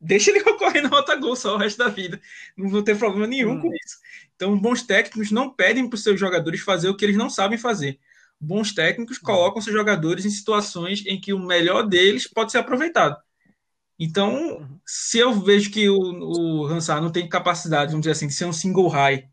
deixa 0.00 0.30
ele 0.30 0.40
correndo 0.56 0.88
rota 0.88 1.14
gol 1.16 1.36
só 1.36 1.56
o 1.56 1.58
resto 1.58 1.76
da 1.76 1.88
vida. 1.88 2.18
Não 2.56 2.70
vou 2.70 2.82
ter 2.82 2.96
problema 2.96 3.26
nenhum 3.26 3.52
hum. 3.52 3.60
com 3.60 3.68
isso. 3.68 3.98
Então, 4.36 4.58
bons 4.58 4.82
técnicos 4.82 5.30
não 5.30 5.50
pedem 5.50 5.88
para 5.88 5.96
os 5.96 6.02
seus 6.02 6.18
jogadores 6.18 6.60
fazer 6.60 6.88
o 6.88 6.96
que 6.96 7.04
eles 7.04 7.16
não 7.16 7.30
sabem 7.30 7.58
fazer. 7.58 7.98
Bons 8.40 8.72
técnicos 8.72 9.18
hum. 9.18 9.20
colocam 9.22 9.62
seus 9.62 9.74
jogadores 9.74 10.24
em 10.24 10.30
situações 10.30 11.04
em 11.06 11.20
que 11.20 11.32
o 11.32 11.38
melhor 11.38 11.86
deles 11.86 12.26
pode 12.26 12.52
ser 12.52 12.58
aproveitado. 12.58 13.16
Então, 13.98 14.58
uhum. 14.58 14.80
se 14.84 15.18
eu 15.18 15.32
vejo 15.32 15.70
que 15.70 15.88
o, 15.88 15.96
o 15.96 16.66
Hansar 16.66 17.00
não 17.00 17.12
tem 17.12 17.28
capacidade, 17.28 17.92
vamos 17.92 18.02
dizer 18.02 18.12
assim, 18.12 18.26
de 18.26 18.34
ser 18.34 18.44
um 18.44 18.52
single 18.52 18.88
high, 18.88 19.28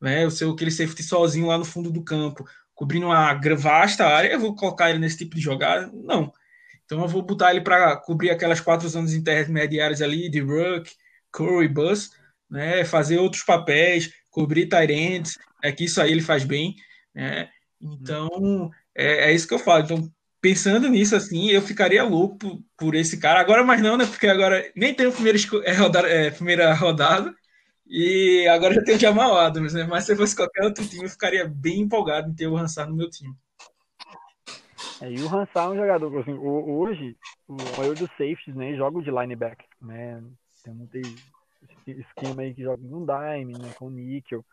né? 0.00 0.26
O 0.26 0.30
seu 0.30 0.50
aquele 0.50 0.70
safety 0.70 1.02
sozinho 1.02 1.46
lá 1.46 1.56
no 1.56 1.64
fundo 1.64 1.90
do 1.90 2.02
campo, 2.02 2.44
cobrindo 2.74 3.06
uma 3.06 3.34
vasta 3.56 4.06
área, 4.06 4.32
eu 4.32 4.40
vou 4.40 4.54
colocar 4.54 4.90
ele 4.90 4.98
nesse 4.98 5.18
tipo 5.18 5.36
de 5.36 5.40
jogada? 5.40 5.90
Não. 5.92 6.32
Então 6.84 7.00
eu 7.02 7.08
vou 7.08 7.22
botar 7.22 7.50
ele 7.52 7.60
para 7.60 7.96
cobrir 7.96 8.30
aquelas 8.30 8.60
quatro 8.60 8.88
zonas 8.88 9.14
intermediárias 9.14 10.02
ali 10.02 10.28
de 10.28 10.40
Ruck, 10.40 10.90
Curry, 11.30 11.68
Bus, 11.68 12.10
né? 12.50 12.84
Fazer 12.84 13.18
outros 13.18 13.44
papéis, 13.44 14.12
cobrir 14.30 14.66
tight 14.66 15.38
é 15.62 15.72
que 15.72 15.84
isso 15.84 16.00
aí 16.00 16.12
ele 16.12 16.22
faz 16.22 16.44
bem, 16.44 16.74
né? 17.14 17.48
Então 17.80 18.70
é, 18.94 19.30
é 19.30 19.32
isso 19.32 19.48
que 19.48 19.54
eu 19.54 19.58
falo. 19.58 19.84
Então 19.84 20.12
pensando 20.40 20.88
nisso 20.88 21.14
assim, 21.14 21.50
eu 21.50 21.60
ficaria 21.60 22.02
louco 22.02 22.38
por, 22.38 22.58
por, 22.76 22.94
esse 22.94 23.18
cara. 23.18 23.40
Agora 23.40 23.62
mais 23.64 23.82
não, 23.82 23.96
né? 23.96 24.06
Porque 24.06 24.26
agora 24.26 24.70
nem 24.74 24.94
tem 24.94 25.06
o 25.06 25.12
primeiro 25.12 25.38
é, 25.64 25.72
rodada, 25.74 26.08
é, 26.08 26.30
primeira 26.30 26.72
rodada 26.74 27.34
e 27.86 28.46
agora 28.46 28.74
já 28.74 28.84
tem 28.84 28.94
o 28.94 29.00
Jamal 29.00 29.36
Adams, 29.36 29.74
né? 29.74 29.84
Mas 29.84 30.04
se 30.04 30.14
fosse 30.14 30.36
qualquer 30.36 30.64
outro 30.64 30.86
time, 30.86 31.04
eu 31.04 31.10
ficaria 31.10 31.46
bem 31.46 31.80
empolgado 31.80 32.30
em 32.30 32.34
ter 32.34 32.46
o 32.46 32.56
Hansar 32.56 32.88
no 32.88 32.94
meu 32.94 33.10
time. 33.10 33.34
É, 35.00 35.10
e 35.10 35.20
o 35.20 35.26
Hansar 35.26 35.66
é 35.66 35.70
um 35.70 35.76
jogador, 35.76 36.20
assim, 36.20 36.34
hoje, 36.34 37.16
o 37.48 37.56
maior 37.76 37.94
dos 37.96 38.08
safeties, 38.10 38.54
né, 38.54 38.76
joga 38.76 39.02
de 39.02 39.10
linebacker, 39.10 39.66
né, 39.82 40.22
tem 40.62 40.74
muito 40.74 40.96
esquema 41.92 42.42
aí 42.42 42.54
que 42.54 42.62
joga 42.62 42.82
com 42.82 43.04
dime, 43.04 43.52
né, 43.58 43.72
com 43.78 43.90
níquel, 43.90 44.44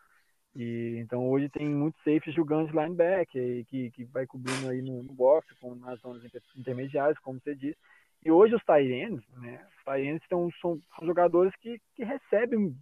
e, 0.54 0.96
então 0.98 1.28
hoje 1.28 1.48
tem 1.48 1.68
muitos 1.68 2.02
safeties 2.02 2.34
jogando 2.34 2.68
de 2.68 2.76
linebacker, 2.76 3.64
que, 3.66 3.90
que 3.90 4.04
vai 4.04 4.26
cobrindo 4.26 4.68
aí 4.68 4.82
no, 4.82 5.02
no 5.02 5.12
box, 5.12 5.46
com, 5.60 5.74
nas 5.74 6.00
zonas 6.00 6.22
intermediárias, 6.56 7.18
como 7.20 7.40
você 7.40 7.54
disse, 7.54 7.78
e 8.24 8.30
hoje 8.30 8.54
os 8.54 8.64
Tyrants, 8.64 9.24
né, 9.36 9.64
os 9.76 9.84
Tyrants 9.84 10.26
são, 10.28 10.50
são, 10.60 10.80
jogadores 11.02 11.54
que, 11.60 11.80
que 11.94 12.04
recebem 12.04 12.76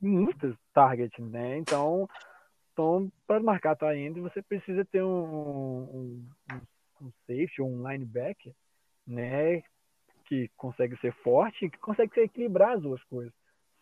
muitas 0.00 0.54
targets, 0.74 1.24
né, 1.24 1.58
então 1.58 2.08
então, 2.72 3.12
para 3.26 3.38
marcar 3.38 3.76
Tyrant, 3.76 4.16
você 4.16 4.40
precisa 4.40 4.82
ter 4.86 5.02
um, 5.02 5.82
um, 5.82 6.26
um 7.02 7.12
safety 7.26 7.60
um 7.60 7.86
linebacker, 7.86 8.54
né, 9.06 9.62
que 10.24 10.48
consegue 10.56 10.96
ser 10.98 11.12
forte, 11.22 11.68
que 11.68 11.78
consegue 11.78 12.20
equilibrar 12.20 12.76
as 12.76 12.82
duas 12.82 13.02
coisas. 13.04 13.32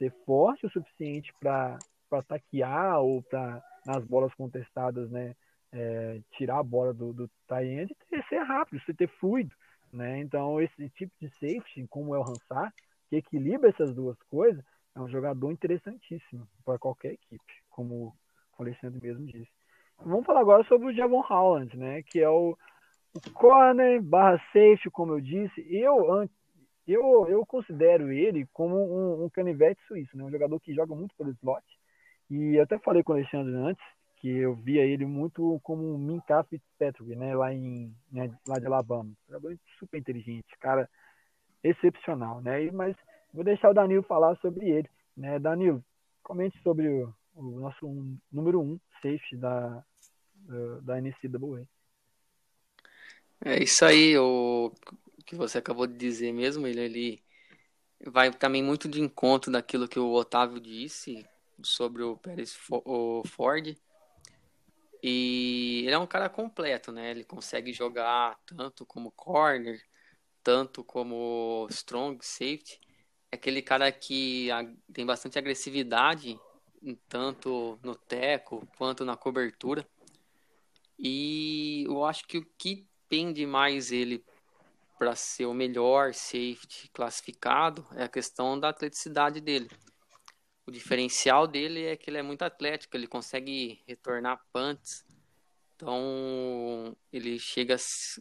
Ser 0.00 0.10
forte 0.24 0.64
o 0.64 0.70
suficiente 0.70 1.30
para 1.38 1.78
taquear 2.26 3.00
ou 3.00 3.22
para 3.22 3.62
nas 3.84 4.04
bolas 4.04 4.32
contestadas, 4.34 5.10
né, 5.10 5.34
é, 5.72 6.20
tirar 6.32 6.58
a 6.58 6.62
bola 6.62 6.92
do, 6.92 7.12
do 7.12 7.30
tie-end 7.46 7.94
e 8.10 8.22
ser 8.24 8.38
rápido, 8.38 8.82
você 8.82 8.94
ter 8.94 9.08
fluido, 9.18 9.54
né? 9.92 10.18
Então 10.20 10.60
esse 10.60 10.88
tipo 10.90 11.12
de 11.20 11.28
safety, 11.34 11.86
como 11.88 12.14
é 12.14 12.18
o 12.18 12.22
Hansar, 12.22 12.72
que 13.08 13.16
equilibra 13.16 13.68
essas 13.68 13.94
duas 13.94 14.20
coisas, 14.24 14.64
é 14.94 15.00
um 15.00 15.08
jogador 15.08 15.50
interessantíssimo 15.50 16.48
para 16.64 16.78
qualquer 16.78 17.12
equipe, 17.12 17.52
como 17.68 18.14
o 18.58 18.62
Alexandre 18.62 19.00
mesmo 19.02 19.26
disse. 19.26 19.50
Vamos 19.98 20.24
falar 20.24 20.40
agora 20.40 20.64
sobre 20.64 20.88
o 20.88 20.94
Javon 20.94 21.20
Holland, 21.20 21.76
né? 21.76 22.02
Que 22.02 22.20
é 22.20 22.28
o, 22.28 22.56
o 23.14 23.30
corner 23.32 24.02
barra 24.02 24.38
safety, 24.52 24.90
como 24.90 25.12
eu 25.12 25.20
disse, 25.20 25.60
eu, 25.68 26.28
eu, 26.92 27.26
eu 27.28 27.44
considero 27.46 28.12
ele 28.12 28.46
como 28.52 28.76
um, 28.76 29.24
um 29.24 29.30
canivete 29.30 29.80
suíço, 29.86 30.16
né? 30.16 30.24
um 30.24 30.30
jogador 30.30 30.58
que 30.60 30.74
joga 30.74 30.94
muito 30.94 31.14
pelo 31.16 31.30
slot. 31.30 31.64
E 32.30 32.58
até 32.58 32.78
falei 32.78 33.02
com 33.02 33.12
o 33.12 33.16
Alexandre 33.16 33.54
antes, 33.54 33.84
que 34.16 34.28
eu 34.28 34.54
via 34.54 34.84
ele 34.84 35.06
muito 35.06 35.60
como 35.62 35.94
um 35.94 35.98
Minka 35.98 36.42
Fitzpatrick, 36.44 37.16
né? 37.16 37.34
lá, 37.34 37.52
em, 37.52 37.94
né? 38.12 38.30
lá 38.46 38.58
de 38.58 38.66
Alabama. 38.66 39.10
Jogador 39.28 39.58
super 39.78 39.98
inteligente, 39.98 40.46
cara 40.58 40.88
excepcional. 41.62 42.40
Né? 42.40 42.70
Mas 42.70 42.96
vou 43.32 43.44
deixar 43.44 43.70
o 43.70 43.74
Danilo 43.74 44.02
falar 44.02 44.36
sobre 44.36 44.68
ele. 44.70 44.88
Né? 45.16 45.38
Danilo, 45.38 45.84
comente 46.22 46.60
sobre 46.62 46.88
o, 46.88 47.14
o 47.34 47.60
nosso 47.60 47.86
um, 47.86 48.16
número 48.32 48.60
um 48.60 48.78
safety 49.02 49.36
da, 49.36 49.84
da 50.82 51.00
NCAA. 51.00 51.66
É 53.42 53.62
isso 53.62 53.84
aí, 53.86 54.18
o 54.18 54.70
que 55.30 55.36
você 55.36 55.58
acabou 55.58 55.86
de 55.86 55.96
dizer 55.96 56.32
mesmo, 56.32 56.66
ele, 56.66 56.80
ele 56.80 57.24
vai 58.04 58.32
também 58.32 58.64
muito 58.64 58.88
de 58.88 59.00
encontro 59.00 59.52
daquilo 59.52 59.86
que 59.86 59.98
o 59.98 60.12
Otávio 60.12 60.58
disse 60.58 61.24
sobre 61.62 62.02
o 62.02 62.16
Pérez 62.16 62.58
o 62.68 63.22
Ford. 63.24 63.76
E 65.00 65.84
ele 65.84 65.94
é 65.94 65.98
um 65.98 66.06
cara 66.06 66.28
completo, 66.28 66.90
né? 66.90 67.12
Ele 67.12 67.22
consegue 67.22 67.72
jogar 67.72 68.40
tanto 68.44 68.84
como 68.84 69.12
corner, 69.12 69.80
tanto 70.42 70.82
como 70.82 71.68
strong 71.70 72.18
safety. 72.20 72.80
É 73.30 73.36
aquele 73.36 73.62
cara 73.62 73.92
que 73.92 74.48
tem 74.92 75.06
bastante 75.06 75.38
agressividade, 75.38 76.36
tanto 77.08 77.78
no 77.84 77.94
teco 77.94 78.66
quanto 78.76 79.04
na 79.04 79.16
cobertura. 79.16 79.88
E 80.98 81.84
eu 81.86 82.04
acho 82.04 82.26
que 82.26 82.38
o 82.38 82.44
que 82.58 82.84
pende 83.08 83.46
mais 83.46 83.92
ele 83.92 84.24
para 85.00 85.16
ser 85.16 85.46
o 85.46 85.54
melhor 85.54 86.12
safety 86.12 86.90
classificado 86.92 87.86
é 87.96 88.02
a 88.02 88.08
questão 88.08 88.60
da 88.60 88.68
atleticidade 88.68 89.40
dele. 89.40 89.66
O 90.66 90.70
diferencial 90.70 91.46
dele 91.46 91.86
é 91.86 91.96
que 91.96 92.10
ele 92.10 92.18
é 92.18 92.22
muito 92.22 92.42
atlético, 92.42 92.98
ele 92.98 93.06
consegue 93.06 93.82
retornar 93.88 94.44
punts. 94.52 95.02
Então, 95.74 96.94
ele 97.10 97.38
chega, 97.38 97.76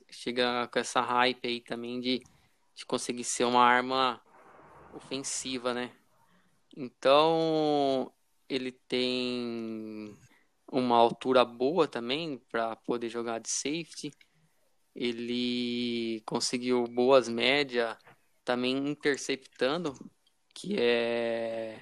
chega 0.09 0.69
com 0.71 0.79
essa 0.79 1.01
hype 1.01 1.45
aí 1.45 1.59
também 1.59 1.99
de, 1.99 2.23
de 2.73 2.85
conseguir 2.85 3.25
ser 3.25 3.43
uma 3.43 3.61
arma 3.61 4.21
ofensiva, 4.93 5.73
né? 5.73 5.91
Então, 6.77 8.09
ele 8.47 8.71
tem 8.71 10.17
uma 10.71 10.95
altura 10.95 11.43
boa 11.43 11.89
também 11.89 12.37
para 12.49 12.73
poder 12.77 13.09
jogar 13.09 13.39
de 13.39 13.49
safety. 13.49 14.13
Ele 14.99 16.21
conseguiu 16.25 16.83
boas 16.83 17.29
médias, 17.29 17.95
também 18.43 18.75
interceptando, 18.89 19.93
que 20.53 20.75
é 20.77 21.81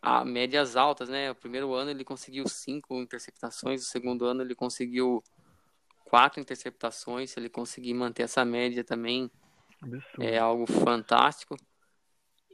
a 0.00 0.24
médias 0.24 0.74
altas, 0.74 1.10
né? 1.10 1.30
O 1.30 1.34
primeiro 1.34 1.74
ano 1.74 1.90
ele 1.90 2.02
conseguiu 2.02 2.48
cinco 2.48 2.98
interceptações, 2.98 3.82
o 3.82 3.84
segundo 3.84 4.24
ano 4.24 4.40
ele 4.40 4.54
conseguiu 4.54 5.22
quatro 6.06 6.40
interceptações. 6.40 7.30
Se 7.30 7.38
ele 7.38 7.50
conseguir 7.50 7.92
manter 7.92 8.22
essa 8.22 8.42
média 8.42 8.82
também, 8.82 9.30
Absurdo. 9.82 10.22
é 10.22 10.38
algo 10.38 10.64
fantástico. 10.66 11.56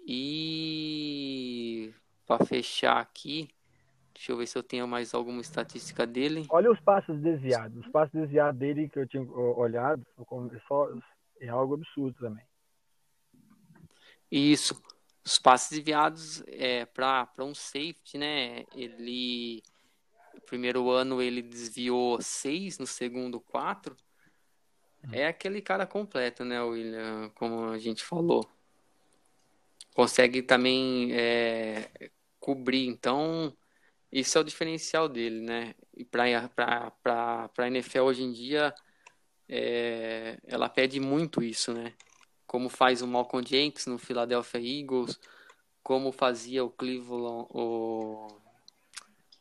E 0.05 1.95
para 2.27 2.45
fechar 2.45 2.99
aqui, 2.99 3.49
deixa 4.19 4.33
eu 4.33 4.37
ver 4.37 4.47
se 4.49 4.59
eu 4.59 4.65
tenho 4.65 4.89
mais 4.89 5.15
alguma 5.15 5.41
estatística 5.41 6.05
dele. 6.05 6.45
Olha 6.51 6.73
os 6.73 6.81
passos 6.81 7.21
desviados. 7.21 7.87
Os 7.87 7.93
passos 7.93 8.13
desviados 8.13 8.59
dele 8.59 8.89
que 8.89 8.99
eu 8.99 9.07
tinha 9.07 9.23
olhado, 9.23 10.05
só 10.67 10.89
é 11.41 11.49
algo 11.49 11.75
absurdo 11.75 12.19
também. 12.19 12.45
Isso. 14.29 14.83
Os 15.25 15.39
passes 15.39 15.71
desviados 15.71 16.43
é 16.49 16.85
para 16.85 17.29
um 17.39 17.55
safety, 17.55 18.19
né? 18.19 18.65
Ele 18.75 19.63
primeiro 20.47 20.91
ano 20.91 21.23
ele 21.23 21.43
desviou 21.43 22.21
seis, 22.21 22.77
no 22.79 22.87
segundo 22.87 23.39
quatro. 23.39 23.95
É 25.13 25.29
aquele 25.29 25.63
cara 25.63 25.87
completo, 25.87 26.45
né, 26.45 26.61
William? 26.61 27.31
Como 27.37 27.67
a 27.67 27.79
gente 27.79 28.03
falou. 28.03 28.45
Consegue 29.95 30.43
também 30.43 31.13
é, 31.13 32.11
cobrir. 32.41 32.87
Então, 32.87 33.55
isso 34.11 34.39
é 34.39 34.41
o 34.41 34.45
diferencial 34.45 35.09
dele, 35.09 35.41
né? 35.41 35.75
E 35.97 36.05
para 36.05 36.25
a 36.25 37.67
NFL 37.67 38.01
hoje 38.01 38.23
em 38.23 38.33
dia, 38.33 38.75
é, 39.49 40.39
ela 40.45 40.69
pede 40.69 40.99
muito 40.99 41.43
isso, 41.43 41.73
né? 41.75 41.95
Como 42.47 42.71
faz 42.71 43.03
o 43.03 43.07
Malcolm 43.07 43.47
Jenkins 43.47 43.87
no 43.87 43.99
Philadelphia 43.99 44.61
Eagles, 44.61 45.21
como 45.83 46.11
fazia 46.11 46.65
o 46.65 46.71
Cleveland, 46.71 47.47
o, 47.51 48.27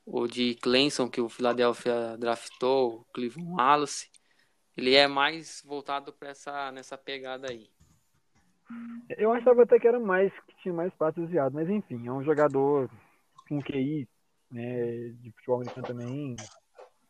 o 0.06 0.28
de 0.28 0.56
Clemson, 0.56 1.10
que 1.10 1.22
o 1.22 1.30
Philadelphia 1.30 2.18
draftou, 2.18 3.02
o 3.02 3.06
Cleveland 3.14 3.54
Wallace. 3.54 4.10
Ele 4.76 4.94
é 4.94 5.08
mais 5.08 5.64
voltado 5.66 6.12
para 6.12 6.30
essa 6.30 6.72
nessa 6.74 6.98
pegada 6.98 7.50
aí. 7.50 7.70
Eu 9.18 9.32
achava 9.32 9.64
até 9.64 9.80
que 9.80 9.88
era 9.88 10.00
mais 10.00 10.32
que 10.42 10.56
tinha 10.62 10.74
mais 10.74 10.92
desviados, 11.16 11.54
mas 11.54 11.70
enfim, 11.70 12.06
é 12.06 12.12
um 12.12 12.24
jogador 12.24 12.90
com 13.48 13.62
QI 13.62 14.08
né, 14.52 15.10
de 15.22 15.32
futebol 15.32 15.58
americano 15.58 15.88
também 15.88 16.36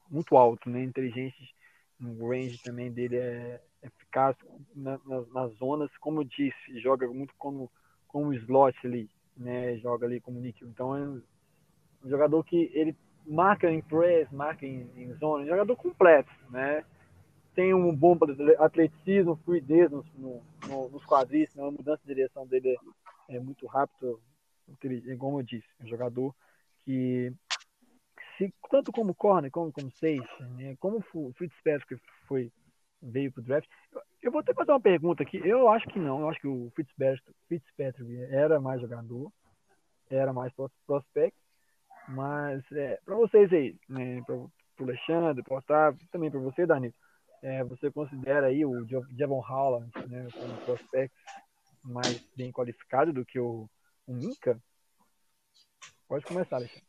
muito 0.09 0.37
alto, 0.37 0.69
né, 0.69 0.83
inteligente, 0.83 1.53
o 1.99 2.29
range 2.29 2.61
também 2.63 2.91
dele 2.91 3.17
é 3.17 3.61
eficaz 3.83 4.35
na, 4.75 4.99
na, 5.05 5.21
nas 5.33 5.51
zonas, 5.57 5.89
como 5.97 6.21
eu 6.21 6.23
disse, 6.23 6.79
joga 6.79 7.07
muito 7.07 7.33
como 7.37 7.69
como 8.07 8.33
slot 8.33 8.75
ali, 8.85 9.09
né, 9.35 9.77
joga 9.77 10.05
ali 10.05 10.19
como 10.19 10.39
níquel. 10.39 10.67
Então 10.69 10.95
é 10.95 11.01
um 11.01 11.21
jogador 12.09 12.43
que 12.43 12.71
ele 12.73 12.95
marca 13.25 13.69
em 13.69 13.81
press, 13.81 14.31
marca 14.31 14.65
em, 14.65 14.89
em 14.95 15.13
zona, 15.15 15.43
um 15.43 15.47
jogador 15.47 15.75
completo, 15.75 16.31
né? 16.49 16.83
Tem 17.53 17.73
um 17.73 17.93
bom 17.93 18.17
atleticismo, 18.59 19.35
fluidez 19.43 19.91
no, 19.91 20.05
no, 20.15 20.89
nos 20.89 21.05
quadris, 21.05 21.53
né? 21.55 21.63
a 21.63 21.71
mudança 21.71 22.01
de 22.05 22.13
direção 22.13 22.45
dele 22.45 22.77
é, 23.29 23.35
é 23.35 23.39
muito 23.39 23.65
rápido, 23.65 24.21
como 25.17 25.39
eu 25.39 25.43
disse, 25.43 25.67
um 25.81 25.87
jogador 25.87 26.33
que 26.87 27.33
se, 28.37 28.53
tanto 28.71 28.93
como 28.93 29.13
corner 29.13 29.51
como 29.51 29.73
como 29.73 29.91
safety, 29.91 30.43
né, 30.55 30.77
como 30.79 31.03
o 31.13 31.33
Fitzpatrick 31.33 32.01
foi 32.25 32.49
veio 33.01 33.31
para 33.31 33.41
o 33.41 33.43
draft, 33.43 33.69
eu, 33.91 34.01
eu 34.23 34.31
vou 34.31 34.39
até 34.39 34.53
fazer 34.53 34.71
uma 34.71 34.79
pergunta 34.79 35.21
aqui. 35.21 35.37
Eu 35.45 35.69
acho 35.69 35.87
que 35.89 35.99
não. 35.99 36.21
Eu 36.21 36.29
acho 36.29 36.39
que 36.39 36.47
o 36.47 36.71
Fitzpatrick, 36.75 37.29
Fitzpatrick 37.49 38.23
era 38.31 38.59
mais 38.59 38.81
jogador, 38.81 39.31
era 40.09 40.31
mais 40.31 40.53
prospect, 40.87 41.37
mas 42.07 42.63
é, 42.71 42.99
para 43.03 43.15
vocês 43.15 43.51
aí, 43.51 43.75
né, 43.89 44.21
para 44.25 44.35
o 44.35 44.49
Alexandre, 44.79 45.43
para 45.43 45.57
Otávio, 45.57 46.07
também 46.09 46.31
para 46.31 46.39
você, 46.39 46.65
Dani, 46.65 46.95
é, 47.43 47.65
você 47.65 47.91
considera 47.91 48.47
aí 48.47 48.65
o 48.65 48.87
Javon 49.11 49.41
Holland 49.41 49.91
né, 50.07 50.25
como 50.33 50.57
prospect 50.65 51.13
mais 51.83 52.19
bem 52.35 52.51
qualificado 52.51 53.11
do 53.11 53.25
que 53.25 53.39
o, 53.39 53.69
o 54.07 54.13
Minka? 54.13 54.59
Pode 56.07 56.25
começar, 56.25 56.57
Alexandre. 56.57 56.83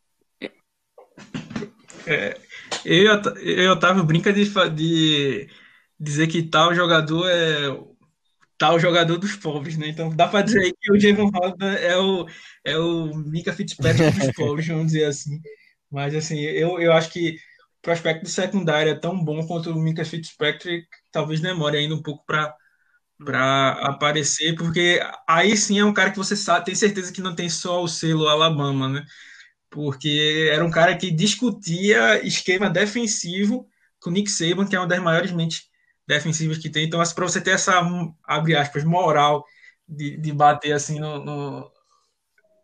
É, 2.06 2.38
eu, 2.84 3.06
eu 3.36 3.72
Otávio 3.72 4.04
brinca 4.04 4.32
de, 4.32 4.44
de 4.74 5.48
dizer 5.98 6.26
que 6.28 6.42
tal 6.42 6.74
jogador 6.74 7.28
é 7.28 7.68
tal 8.56 8.78
jogador 8.78 9.18
dos 9.18 9.36
pobres, 9.36 9.76
né? 9.76 9.88
Então 9.88 10.10
dá 10.10 10.26
para 10.28 10.42
dizer 10.42 10.72
que 10.80 10.92
o 10.92 10.98
Javon 10.98 11.30
Holland 11.30 11.62
é 11.62 11.96
o 11.96 12.26
é 12.64 12.78
o 12.78 13.14
Mika 13.14 13.52
Fitzpatrick 13.52 14.18
dos 14.18 14.32
pobres, 14.34 14.66
vamos 14.66 14.86
dizer 14.86 15.04
assim. 15.04 15.40
Mas 15.90 16.14
assim, 16.14 16.38
eu, 16.40 16.80
eu 16.80 16.92
acho 16.92 17.10
que 17.10 17.36
o 17.78 17.82
prospecto 17.82 18.24
de 18.24 18.30
secundária 18.30 18.90
é 18.90 18.94
tão 18.94 19.22
bom 19.24 19.46
quanto 19.46 19.70
o 19.70 19.80
Mika 19.80 20.04
Fitzpatrick, 20.04 20.86
talvez 21.12 21.40
demore 21.40 21.78
ainda 21.78 21.94
um 21.94 22.02
pouco 22.02 22.24
para 22.26 22.54
para 23.24 23.72
aparecer, 23.86 24.54
porque 24.54 25.00
aí 25.26 25.56
sim 25.56 25.78
é 25.78 25.84
um 25.84 25.92
cara 25.92 26.10
que 26.10 26.16
você 26.16 26.36
sabe, 26.36 26.66
tem 26.66 26.74
certeza 26.74 27.12
que 27.12 27.20
não 27.20 27.34
tem 27.34 27.48
só 27.50 27.82
o 27.82 27.88
selo 27.88 28.28
Alabama, 28.28 28.88
né? 28.88 29.04
Porque 29.70 30.48
era 30.52 30.64
um 30.64 30.70
cara 30.70 30.96
que 30.96 31.10
discutia 31.10 32.24
esquema 32.26 32.70
defensivo 32.70 33.68
com 34.00 34.10
Nick 34.10 34.30
Saban, 34.30 34.66
que 34.66 34.76
é 34.76 34.80
uma 34.80 34.86
das 34.86 35.00
maiores 35.02 35.32
mentes 35.32 35.64
defensivas 36.06 36.58
que 36.58 36.70
tem. 36.70 36.86
Então, 36.86 37.00
assim, 37.00 37.14
para 37.14 37.24
você 37.26 37.40
ter 37.40 37.52
essa, 37.52 37.80
abre 38.24 38.56
aspas, 38.56 38.84
moral 38.84 39.44
de, 39.88 40.16
de 40.16 40.32
bater 40.32 40.72
assim 40.72 41.00
no, 41.00 41.24
no 41.24 41.72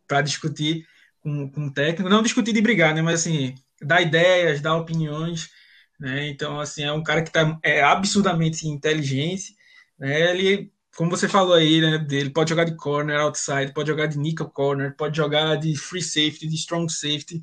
para 0.07 0.23
discutir 0.23 0.87
com, 1.21 1.51
com 1.51 1.67
o 1.67 1.73
técnico, 1.73 2.09
não 2.11 2.23
discutir 2.23 2.53
de 2.53 2.63
brigar, 2.63 2.95
né? 2.95 3.03
Mas 3.03 3.21
assim, 3.21 3.55
dar 3.83 4.03
ideias, 4.03 4.61
dar 4.61 4.77
opiniões, 4.77 5.51
né? 5.99 6.29
Então, 6.29 6.61
assim, 6.61 6.85
é 6.85 6.93
um 6.93 7.03
cara 7.03 7.23
que 7.23 7.31
tá, 7.33 7.59
é 7.63 7.83
absurdamente 7.83 8.69
inteligente 8.69 9.55
né? 9.99 10.31
Ele, 10.31 10.73
como 10.97 11.11
você 11.11 11.29
falou 11.29 11.55
aí, 11.55 11.81
né, 11.81 12.07
ele 12.11 12.31
pode 12.31 12.51
jogar 12.51 12.65
de 12.65 12.77
corner, 12.77 13.21
outside, 13.21 13.73
pode 13.73 13.89
jogar 13.89 14.07
de 14.07 14.19
nickel 14.19 14.49
corner, 14.49 14.97
pode 14.97 15.17
jogar 15.17 15.57
de 15.57 15.77
free 15.77 16.03
safety, 16.03 16.47
de 16.47 16.55
strong 16.55 16.91
safety, 16.93 17.41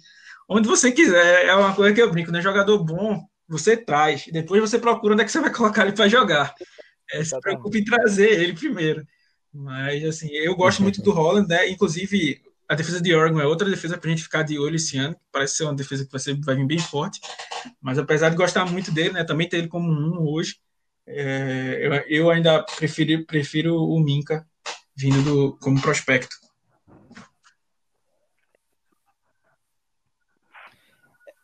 onde 0.50 0.68
você 0.68 0.92
quiser. 0.92 1.46
É 1.46 1.56
uma 1.56 1.74
coisa 1.76 1.94
que 1.94 2.02
eu 2.02 2.12
brinco, 2.12 2.32
né? 2.32 2.42
Jogador 2.42 2.84
bom, 2.84 3.26
você 3.48 3.76
traz. 3.76 4.26
Depois 4.32 4.62
você 4.62 4.80
procura 4.80 5.14
onde 5.14 5.24
é 5.24 5.26
que 5.26 5.32
você 5.32 5.40
vai 5.40 5.52
colocar 5.52 5.84
ele 5.84 5.94
para 5.94 6.08
jogar. 6.08 6.54
É, 7.12 7.24
se 7.24 7.38
preocupe 7.40 7.80
em 7.80 7.84
trazer 7.84 8.42
ele 8.42 8.54
primeiro. 8.54 9.06
Mas, 9.54 10.04
assim, 10.06 10.30
eu 10.30 10.56
gosto 10.56 10.82
muito 10.82 11.02
do 11.02 11.12
Holland, 11.12 11.48
né? 11.48 11.70
Inclusive, 11.70 12.42
a 12.70 12.76
defesa 12.76 13.02
de 13.02 13.14
Oregon 13.14 13.42
é 13.42 13.46
outra 13.46 13.70
defesa 13.70 13.98
para 13.98 14.10
a 14.10 14.12
gente 14.12 14.24
ficar 14.24 14.44
de 14.44 14.58
olho 14.58 14.78
esse 14.78 14.98
ano. 14.98 15.16
Parece 15.32 15.58
ser 15.58 15.64
uma 15.66 15.76
defesa 15.76 16.06
que 16.06 16.12
vai, 16.12 16.22
ser, 16.22 16.40
vai 16.40 16.56
vir 16.56 16.66
bem 16.66 16.80
forte. 16.80 17.20
Mas, 17.82 17.98
apesar 17.98 18.30
de 18.30 18.38
gostar 18.38 18.66
muito 18.66 18.92
dele, 18.92 19.12
né? 19.12 19.24
Também 19.26 19.50
ter 19.50 19.58
ele 19.58 19.68
como 19.68 19.92
um 19.92 20.26
hoje. 20.30 20.56
É, 21.08 21.80
eu, 21.82 21.94
eu, 22.08 22.30
ainda 22.30 22.64
prefiro, 22.64 23.26
prefiro 23.26 23.76
o 23.76 24.00
Minca 24.00 24.46
vindo 24.96 25.22
do, 25.24 25.58
como 25.58 25.82
prospecto. 25.82 26.36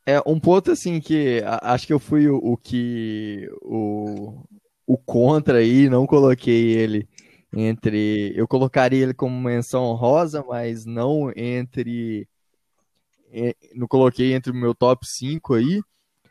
É 0.06 0.22
um 0.26 0.40
ponto 0.40 0.72
assim 0.72 1.02
que 1.02 1.42
acho 1.62 1.86
que 1.86 1.92
eu 1.92 2.00
fui 2.00 2.30
o, 2.30 2.38
o 2.38 2.56
que 2.56 3.50
o, 3.62 4.42
o 4.86 4.98
contra 4.98 5.58
aí, 5.58 5.90
não 5.90 6.08
coloquei 6.08 6.78
ele 6.78 7.10
entre. 7.52 8.32
Eu 8.36 8.48
colocaria 8.48 9.04
ele 9.04 9.14
como 9.14 9.40
menção 9.42 9.94
rosa, 9.94 10.44
mas 10.48 10.86
não 10.86 11.32
entre. 11.36 12.28
Não 13.76 13.88
coloquei 13.88 14.34
entre 14.34 14.52
o 14.52 14.56
meu 14.56 14.74
top 14.74 15.06
5 15.06 15.56
aí 15.56 15.82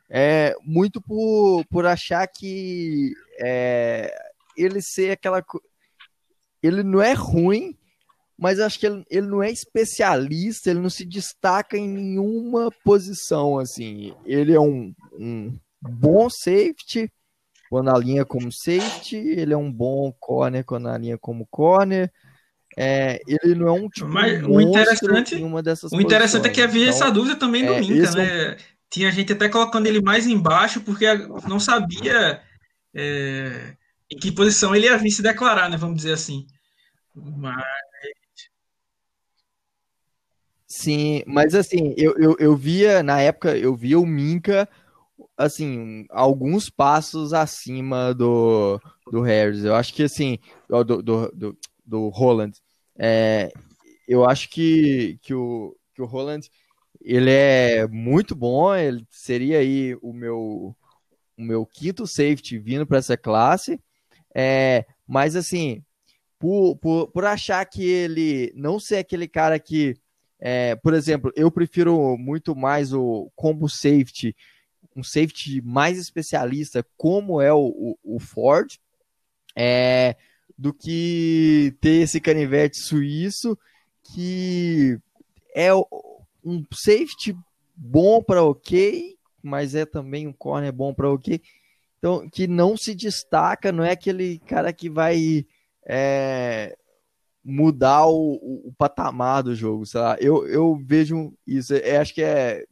é, 0.08 0.54
muito 0.62 1.00
por, 1.00 1.64
por 1.66 1.86
achar 1.86 2.26
que 2.26 3.12
é, 3.40 4.14
ele 4.56 4.80
ser 4.80 5.12
aquela. 5.12 5.44
Ele 6.62 6.82
não 6.82 7.02
é 7.02 7.12
ruim, 7.12 7.76
mas 8.38 8.60
acho 8.60 8.78
que 8.78 8.86
ele, 8.86 9.04
ele 9.10 9.26
não 9.26 9.42
é 9.42 9.50
especialista, 9.50 10.70
ele 10.70 10.80
não 10.80 10.90
se 10.90 11.04
destaca 11.04 11.76
em 11.76 11.88
nenhuma 11.88 12.70
posição. 12.84 13.58
assim. 13.58 14.14
Ele 14.24 14.52
é 14.52 14.60
um, 14.60 14.94
um 15.18 15.58
bom 15.80 16.28
safety 16.30 17.10
quando 17.68 17.90
a 17.90 17.98
linha 17.98 18.24
como 18.24 18.52
safety, 18.52 19.16
ele 19.16 19.52
é 19.52 19.56
um 19.56 19.72
bom 19.72 20.12
corner 20.20 20.64
quando 20.64 20.88
a 20.88 20.96
linha 20.96 21.18
como 21.18 21.46
corner. 21.50 22.12
É, 22.78 23.20
ele 23.26 23.54
não 23.54 23.68
é 23.68 23.72
um 23.72 23.88
tipo 23.88 24.08
Mas 24.08 24.42
o 24.44 24.60
interessante, 24.60 25.34
uma 25.36 25.62
dessas 25.62 25.90
O 25.92 26.00
interessante 26.00 26.42
posições. 26.42 26.44
é 26.44 26.54
que 26.54 26.60
havia 26.60 26.88
então, 26.88 26.94
essa 26.94 27.10
dúvida 27.10 27.36
também 27.36 27.64
do 27.64 27.72
é, 27.72 27.80
Minka, 27.80 28.10
né? 28.10 28.26
É 28.26 28.50
um... 28.50 28.75
Tinha 28.90 29.10
gente 29.10 29.32
até 29.32 29.48
colocando 29.48 29.86
ele 29.86 30.00
mais 30.00 30.26
embaixo 30.26 30.80
porque 30.80 31.06
não 31.48 31.58
sabia 31.58 32.42
é, 32.94 33.76
em 34.10 34.16
que 34.16 34.32
posição 34.32 34.74
ele 34.74 34.86
ia 34.86 34.96
vir 34.96 35.10
se 35.10 35.22
declarar, 35.22 35.68
né? 35.68 35.76
Vamos 35.76 35.96
dizer 35.96 36.12
assim. 36.12 36.46
Mas... 37.14 37.64
Sim, 40.68 41.22
mas 41.26 41.54
assim, 41.54 41.94
eu, 41.96 42.14
eu, 42.18 42.36
eu 42.38 42.56
via, 42.56 43.02
na 43.02 43.20
época, 43.20 43.56
eu 43.56 43.74
via 43.74 43.98
o 43.98 44.06
Minka, 44.06 44.68
assim, 45.36 46.06
alguns 46.10 46.68
passos 46.68 47.32
acima 47.32 48.12
do, 48.12 48.80
do 49.10 49.20
Harris. 49.22 49.64
Eu 49.64 49.74
acho 49.74 49.94
que, 49.94 50.02
assim, 50.02 50.38
do, 50.68 50.84
do, 50.84 51.32
do, 51.32 51.58
do 51.84 52.08
Holland. 52.08 52.60
É, 52.98 53.52
eu 54.08 54.28
acho 54.28 54.50
que, 54.50 55.18
que, 55.22 55.34
o, 55.34 55.76
que 55.94 56.02
o 56.02 56.06
Holland 56.06 56.50
ele 57.08 57.30
é 57.30 57.86
muito 57.86 58.34
bom, 58.34 58.74
ele 58.74 59.06
seria 59.08 59.58
aí 59.60 59.96
o 60.02 60.12
meu, 60.12 60.74
o 61.38 61.42
meu 61.42 61.64
quinto 61.64 62.04
safety 62.04 62.58
vindo 62.58 62.84
para 62.84 62.98
essa 62.98 63.16
classe. 63.16 63.80
É, 64.34 64.84
mas 65.06 65.36
assim, 65.36 65.84
por, 66.36 66.76
por, 66.78 67.08
por 67.12 67.24
achar 67.24 67.64
que 67.64 67.84
ele 67.84 68.52
não 68.56 68.80
ser 68.80 68.96
aquele 68.96 69.28
cara 69.28 69.56
que, 69.60 69.94
é, 70.40 70.74
por 70.74 70.94
exemplo, 70.94 71.32
eu 71.36 71.48
prefiro 71.48 72.18
muito 72.18 72.56
mais 72.56 72.92
o 72.92 73.30
combo 73.36 73.68
safety, 73.68 74.34
um 74.96 75.04
safety 75.04 75.62
mais 75.62 75.98
especialista, 75.98 76.84
como 76.96 77.40
é 77.40 77.52
o, 77.52 77.96
o, 78.02 78.16
o 78.16 78.18
Ford. 78.18 78.78
É, 79.56 80.16
do 80.58 80.72
que 80.72 81.74
ter 81.80 82.02
esse 82.02 82.20
canivete 82.20 82.78
suíço 82.78 83.58
que 84.02 84.98
é 85.54 85.70
um 86.46 86.64
safety 86.72 87.36
bom 87.74 88.22
para 88.22 88.44
ok, 88.44 89.16
mas 89.42 89.74
é 89.74 89.84
também 89.84 90.28
um 90.28 90.32
corner 90.32 90.72
bom 90.72 90.94
para 90.94 91.10
ok. 91.10 91.42
Então, 91.98 92.28
que 92.30 92.46
não 92.46 92.76
se 92.76 92.94
destaca, 92.94 93.72
não 93.72 93.82
é 93.82 93.90
aquele 93.90 94.38
cara 94.40 94.72
que 94.72 94.88
vai 94.88 95.44
é, 95.84 96.76
mudar 97.44 98.06
o, 98.06 98.34
o, 98.68 98.72
patamar 98.78 99.42
do 99.42 99.54
jogo, 99.54 99.84
sei 99.84 100.00
lá. 100.00 100.16
Eu, 100.20 100.46
eu 100.46 100.76
vejo 100.84 101.34
isso, 101.44 101.74
eu 101.74 102.00
acho 102.00 102.14
que 102.14 102.22
é 102.22 102.64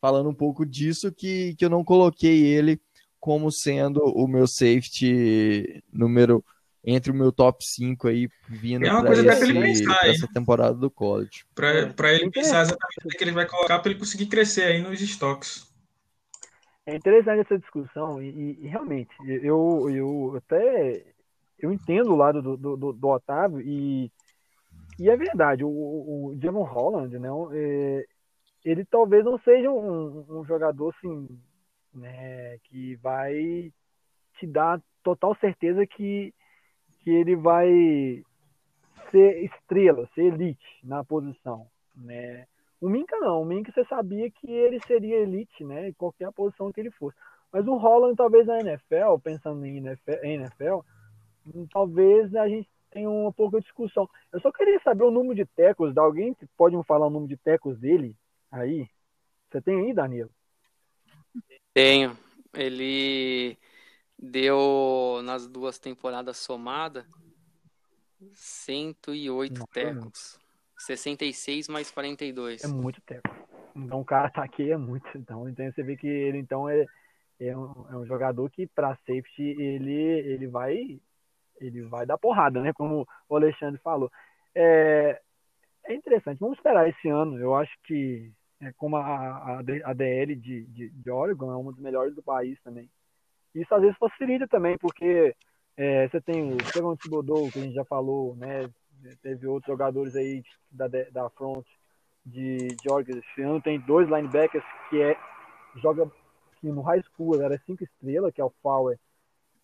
falando 0.00 0.30
um 0.30 0.34
pouco 0.34 0.64
disso 0.64 1.12
que, 1.12 1.54
que 1.56 1.64
eu 1.64 1.70
não 1.70 1.84
coloquei 1.84 2.44
ele 2.44 2.80
como 3.20 3.50
sendo 3.50 4.00
o 4.04 4.28
meu 4.28 4.46
safety 4.46 5.82
número 5.92 6.44
entre 6.90 7.12
o 7.12 7.14
meu 7.14 7.30
top 7.30 7.62
5 7.62 8.08
aí 8.08 8.28
vindo 8.48 8.86
é 8.86 8.90
uma 8.90 9.04
coisa 9.04 9.26
esse, 9.30 9.44
ele 9.44 9.60
pensar, 9.60 10.08
essa 10.08 10.26
temporada 10.32 10.74
do 10.74 10.90
college. 10.90 11.44
Para 11.54 12.14
ele 12.14 12.30
pensar 12.30 12.62
exatamente 12.62 13.04
o 13.04 13.08
que 13.10 13.22
ele 13.22 13.32
vai 13.32 13.46
colocar 13.46 13.78
para 13.78 13.90
ele 13.90 13.98
conseguir 13.98 14.26
crescer 14.26 14.64
aí 14.64 14.82
nos 14.82 14.98
estoques. 15.02 15.68
É 16.86 16.96
interessante 16.96 17.40
essa 17.40 17.58
discussão 17.58 18.22
e, 18.22 18.58
e, 18.62 18.66
realmente 18.66 19.14
eu, 19.20 19.90
eu 19.90 20.36
até 20.38 21.04
eu 21.58 21.70
entendo 21.70 22.12
o 22.12 22.16
lado 22.16 22.40
do, 22.40 22.56
do, 22.56 22.92
do 22.94 23.08
Otávio 23.08 23.60
e, 23.60 24.10
e 24.98 25.10
é 25.10 25.16
verdade, 25.16 25.62
o, 25.62 25.68
o 25.68 26.38
Jamon 26.40 26.62
Holland, 26.62 27.18
né, 27.18 27.28
é, 27.52 28.06
ele 28.64 28.82
talvez 28.86 29.22
não 29.26 29.38
seja 29.40 29.70
um, 29.70 30.40
um 30.40 30.44
jogador 30.46 30.94
assim, 30.96 31.28
né, 31.92 32.56
que 32.64 32.96
vai 32.96 33.70
te 34.38 34.46
dar 34.46 34.80
total 35.02 35.36
certeza 35.38 35.86
que 35.86 36.32
que 37.08 37.14
ele 37.14 37.34
vai 37.34 38.22
ser 39.10 39.42
estrela, 39.42 40.06
ser 40.14 40.24
elite 40.24 40.66
na 40.84 41.02
posição, 41.02 41.66
né? 41.96 42.46
O 42.82 42.86
Minka 42.86 43.16
não, 43.16 43.40
o 43.40 43.46
Minka 43.46 43.72
você 43.72 43.82
sabia 43.86 44.30
que 44.30 44.50
ele 44.50 44.78
seria 44.86 45.16
elite, 45.16 45.64
né? 45.64 45.88
Em 45.88 45.92
qualquer 45.94 46.30
posição 46.32 46.70
que 46.70 46.78
ele 46.78 46.90
fosse. 46.90 47.16
Mas 47.50 47.66
o 47.66 47.78
Holland, 47.78 48.14
talvez 48.14 48.46
na 48.46 48.60
NFL, 48.60 49.16
pensando 49.24 49.64
em 49.64 49.78
NFL, 49.78 50.22
NFL 50.22 50.80
talvez 51.72 52.34
a 52.34 52.46
gente 52.46 52.68
tenha 52.90 53.08
uma 53.08 53.32
pouca 53.32 53.58
discussão. 53.58 54.06
Eu 54.30 54.40
só 54.42 54.52
queria 54.52 54.78
saber 54.80 55.04
o 55.04 55.10
número 55.10 55.34
de 55.34 55.46
tecos 55.46 55.94
de 55.94 55.98
alguém. 55.98 56.36
Pode 56.58 56.76
me 56.76 56.84
falar 56.84 57.06
o 57.06 57.10
número 57.10 57.30
de 57.30 57.38
tecos 57.38 57.78
dele 57.78 58.14
aí? 58.52 58.86
Você 59.50 59.62
tem 59.62 59.80
aí, 59.80 59.94
Danilo? 59.94 60.30
Tenho. 61.72 62.14
Ele 62.52 63.56
deu 64.18 65.20
nas 65.22 65.46
duas 65.46 65.78
temporadas 65.78 66.36
somadas 66.38 67.04
108 68.34 69.58
Não, 69.58 69.66
tecos. 69.66 70.38
66 70.78 71.68
mais 71.68 71.90
42. 71.90 72.64
É 72.64 72.68
muito 72.68 73.00
teco. 73.02 73.28
Então 73.76 74.00
o 74.00 74.04
cara 74.04 74.30
tá 74.30 74.42
aqui 74.42 74.70
é 74.70 74.76
muito. 74.76 75.06
Então, 75.16 75.48
então 75.48 75.70
você 75.70 75.82
vê 75.82 75.96
que 75.96 76.06
ele 76.06 76.38
então 76.38 76.68
é, 76.68 76.84
é, 77.40 77.56
um, 77.56 77.86
é 77.90 77.96
um 77.96 78.06
jogador 78.06 78.50
que 78.50 78.66
para 78.66 78.96
safety 79.06 79.42
ele, 79.42 79.92
ele 79.92 80.46
vai 80.46 81.00
ele 81.60 81.82
vai 81.82 82.06
dar 82.06 82.18
porrada, 82.18 82.60
né? 82.60 82.72
Como 82.72 83.06
o 83.28 83.36
Alexandre 83.36 83.80
falou. 83.80 84.10
É, 84.54 85.20
é 85.84 85.94
interessante. 85.94 86.38
Vamos 86.38 86.56
esperar 86.58 86.88
esse 86.88 87.08
ano. 87.08 87.38
Eu 87.38 87.54
acho 87.54 87.72
que 87.84 88.32
é, 88.60 88.72
como 88.76 88.96
a, 88.96 89.02
a, 89.02 89.58
a 89.84 89.92
DL 89.92 90.34
de, 90.36 90.64
de, 90.66 90.90
de 90.90 91.10
Oregon 91.10 91.52
é 91.52 91.56
uma 91.56 91.72
das 91.72 91.80
melhores 91.80 92.14
do 92.14 92.22
país 92.22 92.60
também. 92.62 92.88
Isso 93.54 93.74
às 93.74 93.80
vezes 93.80 93.96
facilita 93.98 94.46
também, 94.46 94.76
porque 94.78 95.34
é, 95.76 96.08
você 96.08 96.20
tem 96.20 96.52
o 96.52 96.60
Stefan 96.66 96.96
Thibodeau, 96.96 97.50
que 97.50 97.58
a 97.58 97.62
gente 97.62 97.74
já 97.74 97.84
falou, 97.84 98.36
né? 98.36 98.68
Teve 99.22 99.46
outros 99.46 99.72
jogadores 99.72 100.16
aí 100.16 100.42
da, 100.70 100.88
da 100.88 101.30
front 101.30 101.64
de 102.26 102.68
Georgia 102.82 103.16
esse 103.16 103.42
ano. 103.42 103.62
Tem 103.62 103.78
dois 103.80 104.08
linebackers 104.08 104.64
que 104.90 105.00
é 105.00 105.16
joga 105.76 106.10
que 106.60 106.66
no 106.66 106.82
high 106.82 107.02
school 107.02 107.40
era 107.40 107.60
cinco 107.64 107.84
estrelas, 107.84 108.32
que 108.34 108.40
é 108.40 108.44
o 108.44 108.52
Fowler 108.62 108.98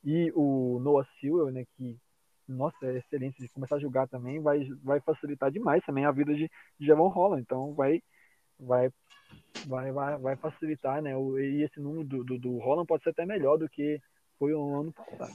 e 0.05 0.31
o 0.35 0.79
Noah 0.81 1.07
Sewell, 1.21 1.51
né? 1.51 1.65
Que 1.77 1.99
nossa, 2.47 2.87
é 2.87 2.99
excelente 2.99 3.41
de 3.41 3.49
começar 3.49 3.77
a 3.77 3.81
jogar 3.81 4.07
também, 4.07 4.41
vai, 4.41 4.69
vai 4.83 5.01
facilitar 5.01 5.51
demais 5.51 5.83
também 5.85 6.05
a 6.05 6.13
vida 6.13 6.35
de, 6.35 6.51
de 6.79 6.87
Javon 6.87 7.09
Holland. 7.09 7.43
Então 7.43 7.75
vai, 7.75 8.03
vai 8.59 8.91
vai, 9.67 9.93
vai, 9.93 10.19
vai 10.19 10.37
facilitar, 10.37 11.03
né? 11.03 11.17
O, 11.17 11.39
e 11.39 11.63
esse 11.63 11.81
número 11.81 12.05
do, 12.05 12.25
do, 12.25 12.39
do 12.39 12.59
Holland 12.59 12.87
pode 12.87 13.03
ser 13.03 13.11
até 13.11 13.25
melhor 13.25 13.57
do 13.59 13.69
que 13.69 14.01
foi 14.39 14.53
o 14.53 14.81
ano 14.81 14.93
passado. 14.93 15.35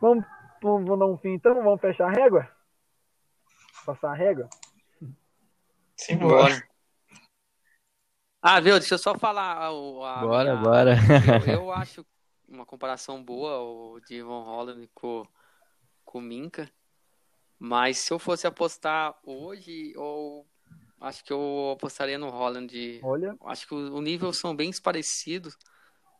Vamos, 0.00 0.24
vamos, 0.62 0.88
vamos 0.88 0.98
dar 0.98 1.06
um 1.06 1.18
fim 1.18 1.34
então? 1.34 1.54
Vamos 1.62 1.80
fechar 1.80 2.08
a 2.08 2.12
régua? 2.12 2.48
Passar 3.84 4.12
a 4.12 4.14
régua? 4.14 4.48
Simbora. 5.96 6.62
Ah, 8.40 8.60
viu? 8.60 8.78
Deixa 8.78 8.94
eu 8.94 8.98
só 8.98 9.16
falar. 9.16 9.56
A, 9.56 9.68
a 9.68 9.70
bora, 10.20 10.56
minha, 10.56 10.64
bora. 10.64 10.96
Eu, 11.46 11.54
eu, 11.54 11.70
acho 11.72 12.04
uma 12.48 12.66
comparação 12.66 13.22
boa 13.22 13.60
o 13.60 14.00
de 14.00 14.16
Ivan 14.16 14.42
Holland 14.42 14.88
com, 14.92 15.24
com 16.04 16.18
o 16.18 16.22
Minka. 16.22 16.68
Mas 17.58 17.98
se 17.98 18.12
eu 18.12 18.18
fosse 18.18 18.44
apostar 18.44 19.16
hoje, 19.22 19.92
ou 19.96 20.44
Acho 21.02 21.24
que 21.24 21.32
eu 21.32 21.72
apostaria 21.74 22.16
no 22.16 22.30
Holland. 22.30 23.00
Olha. 23.02 23.36
Acho 23.46 23.66
que 23.66 23.74
o 23.74 24.00
nível 24.00 24.32
são 24.32 24.54
bem 24.54 24.70
parecidos, 24.80 25.58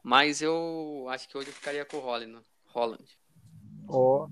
mas 0.02 0.42
eu 0.42 1.06
acho 1.08 1.28
que 1.28 1.38
hoje 1.38 1.50
eu 1.50 1.54
ficaria 1.54 1.84
com 1.84 1.98
o 1.98 2.00
Holland. 2.00 2.40
Holland. 2.66 3.18
Ó. 3.88 4.26
Oh. 4.26 4.28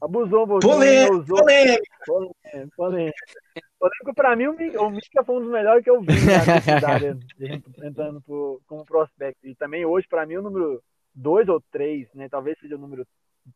Abusou 0.00 0.44
um 0.44 0.46
pouquinho. 0.46 0.72
Polêmico, 0.72 1.26
polêmico. 1.26 1.84
Polêmico, 2.06 2.76
polêmico. 2.76 4.14
Pra 4.14 4.36
mim, 4.36 4.46
o 4.46 4.90
Mika 4.90 5.24
foi 5.24 5.36
um 5.36 5.40
dos 5.40 5.50
melhores 5.50 5.82
que 5.82 5.90
eu 5.90 6.00
vi 6.00 6.06
na 6.06 6.60
cidade, 6.60 7.18
entrando 7.84 8.20
pro, 8.22 8.60
como 8.68 8.84
prospecto. 8.84 9.44
E 9.44 9.56
também 9.56 9.84
hoje, 9.84 10.06
pra 10.08 10.24
mim, 10.24 10.36
o 10.36 10.42
número 10.42 10.80
2 11.16 11.48
ou 11.48 11.60
3, 11.72 12.08
né? 12.14 12.28
Talvez 12.28 12.56
seja 12.60 12.76
o 12.76 12.80
número 12.80 13.04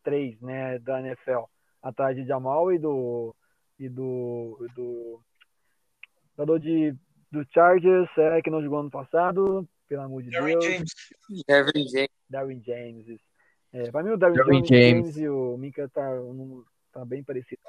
3, 0.03 0.41
né, 0.41 0.81
da 0.81 1.01
NFL. 1.01 1.45
Atrás 1.81 2.17
de 2.17 2.25
Jamal 2.25 2.73
e 2.73 2.79
do. 2.79 3.35
E 3.79 3.89
do. 3.89 4.69
do 4.75 5.21
Jogador 6.37 6.59
de, 6.61 6.95
do 7.33 7.45
Chargers, 7.53 8.09
é, 8.19 8.43
que 8.43 8.51
não 8.51 8.63
jogou 8.63 8.81
ano 8.81 8.91
passado, 8.91 9.67
pelo 9.89 10.03
amor 10.03 10.23
de 10.23 10.31
Darwin 10.31 10.59
Deus. 10.59 10.65
James. 10.65 10.93
Darwin 11.49 11.89
James. 11.89 12.11
Darwin 12.29 12.63
James. 12.63 13.21
É, 13.73 13.91
pra 13.91 14.03
mim, 14.03 14.11
o 14.11 14.17
Darwin, 14.17 14.37
Darwin 14.37 14.65
James, 14.65 15.15
James, 15.15 15.17
e 15.19 15.29
o 15.29 15.57
Minka 15.57 15.89
tá, 15.89 16.09
um, 16.13 16.65
tá 16.93 17.05
bem 17.05 17.23
parecido. 17.25 17.61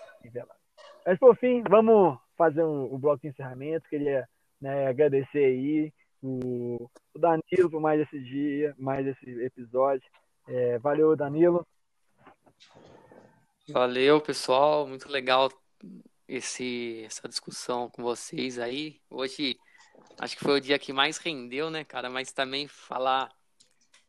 Mas, 1.05 1.17
por 1.17 1.35
fim, 1.37 1.63
vamos 1.69 2.17
fazer 2.37 2.63
um, 2.63 2.93
um 2.93 2.99
bloco 2.99 3.21
de 3.21 3.29
encerramento. 3.29 3.89
Queria 3.89 4.27
né, 4.59 4.87
agradecer 4.87 5.45
aí 5.45 5.93
o, 6.21 6.89
o 7.13 7.19
Danilo 7.19 7.69
por 7.69 7.79
mais 7.79 8.01
esse 8.01 8.19
dia, 8.19 8.75
mais 8.77 9.05
esse 9.07 9.29
episódio. 9.43 10.07
É, 10.47 10.77
valeu, 10.79 11.15
Danilo. 11.15 11.65
Valeu, 13.69 14.21
pessoal. 14.21 14.87
Muito 14.87 15.09
legal 15.09 15.49
esse, 16.27 17.03
essa 17.05 17.27
discussão 17.27 17.89
com 17.89 18.03
vocês 18.03 18.59
aí. 18.59 18.99
Hoje 19.09 19.57
acho 20.19 20.35
que 20.35 20.43
foi 20.43 20.57
o 20.57 20.61
dia 20.61 20.77
que 20.77 20.91
mais 20.91 21.17
rendeu, 21.17 21.69
né, 21.69 21.83
cara? 21.83 22.09
Mas 22.09 22.31
também 22.31 22.67
falar 22.67 23.31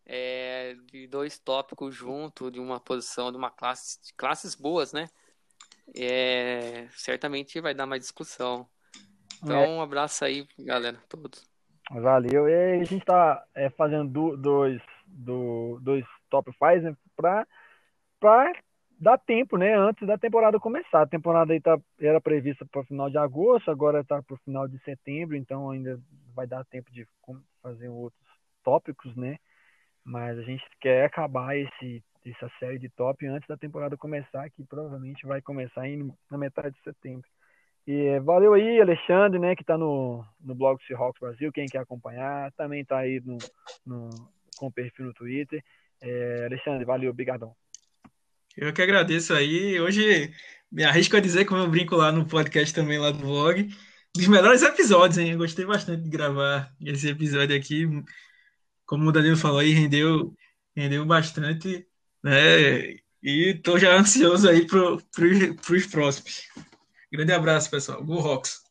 é, 0.05 0.75
de 0.91 1.07
dois 1.07 1.39
tópicos 1.39 1.95
junto, 1.95 2.51
de 2.51 2.59
uma 2.59 2.81
posição, 2.81 3.31
de 3.31 3.37
uma 3.37 3.51
classe, 3.51 4.03
de 4.03 4.13
classes 4.15 4.55
boas, 4.55 4.93
né? 4.93 5.09
É, 5.97 6.89
certamente 6.91 7.61
vai 7.61 7.75
dar 7.75 7.87
mais 7.87 8.03
discussão. 8.03 8.69
Então, 9.43 9.61
é. 9.61 9.69
um 9.69 9.81
abraço 9.81 10.25
aí, 10.25 10.47
galera, 10.59 10.99
todos. 11.09 11.47
Valeu. 11.91 12.49
E 12.49 12.81
a 12.81 12.85
gente 12.85 12.99
está 12.99 13.45
é, 13.55 13.71
fazendo 13.71 14.37
dois, 14.37 14.81
do, 15.07 15.79
dois 15.81 16.05
top 16.29 16.51
5 16.53 16.65
né, 16.83 16.97
para 17.17 17.47
dar 18.99 19.19
tempo, 19.19 19.57
né? 19.57 19.75
Antes 19.75 20.07
da 20.07 20.19
temporada 20.19 20.59
começar. 20.59 21.03
A 21.03 21.07
temporada 21.07 21.53
aí 21.53 21.61
tá, 21.61 21.79
era 22.01 22.21
prevista 22.21 22.67
para 22.67 22.81
o 22.81 22.85
final 22.85 23.09
de 23.09 23.19
agosto, 23.19 23.71
agora 23.71 24.01
está 24.01 24.23
para 24.23 24.35
o 24.35 24.39
final 24.39 24.67
de 24.67 24.79
setembro, 24.81 25.37
então 25.37 25.71
ainda 25.71 26.01
vai 26.35 26.47
dar 26.47 26.65
tempo 26.65 26.91
de 26.91 27.07
fazer 27.63 27.89
outros 27.89 28.21
tópicos, 28.65 29.15
né? 29.17 29.39
Mas 30.05 30.39
a 30.39 30.43
gente 30.43 30.65
quer 30.81 31.05
acabar 31.05 31.57
esse, 31.57 32.03
essa 32.25 32.51
série 32.59 32.79
de 32.79 32.89
top 32.89 33.27
antes 33.27 33.49
da 33.49 33.57
temporada 33.57 33.97
começar, 33.97 34.49
que 34.51 34.65
provavelmente 34.65 35.27
vai 35.27 35.41
começar 35.41 35.87
em, 35.89 36.13
na 36.31 36.39
metade 36.39 36.75
de 36.75 36.83
setembro. 36.83 37.29
E 37.87 38.19
valeu 38.21 38.53
aí, 38.53 38.81
Alexandre, 38.81 39.39
né, 39.39 39.57
que 39.57 39.63
está 39.63 39.79
no, 39.79 40.23
no 40.39 40.55
blog 40.55 40.79
Seahawks 40.85 41.21
Brasil, 41.21 41.51
quem 41.51 41.67
quer 41.67 41.79
acompanhar, 41.79 42.53
também 42.53 42.83
está 42.83 42.99
aí 42.99 43.19
no, 43.25 43.39
no, 43.87 44.11
com 44.59 44.67
o 44.67 44.73
perfil 44.73 45.07
no 45.07 45.15
Twitter. 45.15 45.65
É, 46.03 46.45
Alexandre, 46.45 46.85
valeu, 46.85 47.11
obrigadão. 47.11 47.55
Eu 48.61 48.73
que 48.73 48.83
agradeço 48.83 49.33
aí. 49.33 49.81
Hoje 49.81 50.33
me 50.71 50.83
arrisco 50.85 51.17
a 51.17 51.21
dizer, 51.21 51.45
como 51.45 51.63
eu 51.63 51.71
brinco 51.71 51.95
lá 51.95 52.11
no 52.11 52.27
podcast 52.27 52.75
também, 52.75 52.99
lá 52.99 53.13
do 53.13 53.19
blog, 53.19 53.69
dos 54.15 54.27
melhores 54.27 54.63
episódios, 54.63 55.17
hein? 55.19 55.31
Eu 55.31 55.39
gostei 55.39 55.65
bastante 55.65 56.03
de 56.03 56.11
gravar 56.11 56.75
esse 56.85 57.09
episódio 57.09 57.57
aqui 57.57 57.87
como 58.85 59.11
o 59.11 59.13
Danilo 59.13 59.37
falou 59.37 59.59
aí, 59.59 59.71
rendeu, 59.71 60.35
rendeu 60.75 61.05
bastante, 61.07 61.87
né? 62.25 62.97
E 63.23 63.55
tô 63.63 63.79
já 63.79 63.95
ansioso 63.95 64.49
aí 64.49 64.67
para 64.67 64.97
pro, 65.15 65.77
os 65.77 65.87
próximos. 65.87 66.49
Grande 67.13 67.33
abraço, 67.33 67.71
pessoal. 67.71 68.03
Go 68.05 68.19
Rocks. 68.19 68.65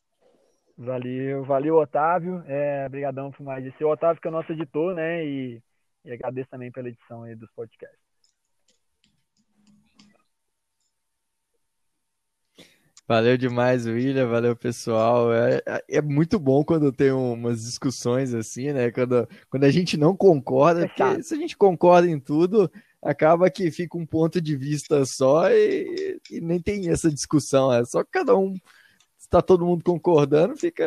Valeu, 0.76 1.44
valeu, 1.44 1.76
Otávio. 1.76 2.42
É, 2.46 2.84
obrigadão 2.86 3.30
por 3.30 3.42
mais 3.42 3.64
esse. 3.64 3.82
O 3.82 3.90
Otávio 3.90 4.20
que 4.20 4.28
é 4.28 4.30
o 4.30 4.34
nosso 4.34 4.52
editor, 4.52 4.94
né? 4.94 5.24
E, 5.24 5.62
e 6.04 6.12
agradeço 6.12 6.50
também 6.50 6.70
pela 6.70 6.88
edição 6.88 7.22
aí 7.22 7.34
dos 7.34 7.50
podcasts. 7.52 8.07
Valeu 13.08 13.38
demais, 13.38 13.86
William. 13.86 14.26
Valeu, 14.28 14.54
pessoal. 14.54 15.32
É, 15.32 15.62
é 15.88 16.02
muito 16.02 16.38
bom 16.38 16.62
quando 16.62 16.92
tem 16.92 17.10
umas 17.10 17.64
discussões 17.64 18.34
assim, 18.34 18.70
né? 18.70 18.90
Quando, 18.90 19.26
quando 19.48 19.64
a 19.64 19.70
gente 19.70 19.96
não 19.96 20.14
concorda, 20.14 20.84
é 20.84 20.88
porque 20.88 21.22
se 21.22 21.34
a 21.34 21.38
gente 21.38 21.56
concorda 21.56 22.06
em 22.06 22.20
tudo, 22.20 22.70
acaba 23.02 23.50
que 23.50 23.70
fica 23.70 23.96
um 23.96 24.04
ponto 24.04 24.42
de 24.42 24.54
vista 24.54 25.06
só 25.06 25.50
e, 25.50 26.20
e 26.30 26.38
nem 26.42 26.60
tem 26.60 26.90
essa 26.90 27.10
discussão. 27.10 27.72
É 27.72 27.82
só 27.86 28.04
que 28.04 28.10
cada 28.10 28.36
um, 28.36 28.54
está 29.18 29.40
todo 29.40 29.64
mundo 29.64 29.82
concordando, 29.82 30.54
fica, 30.54 30.84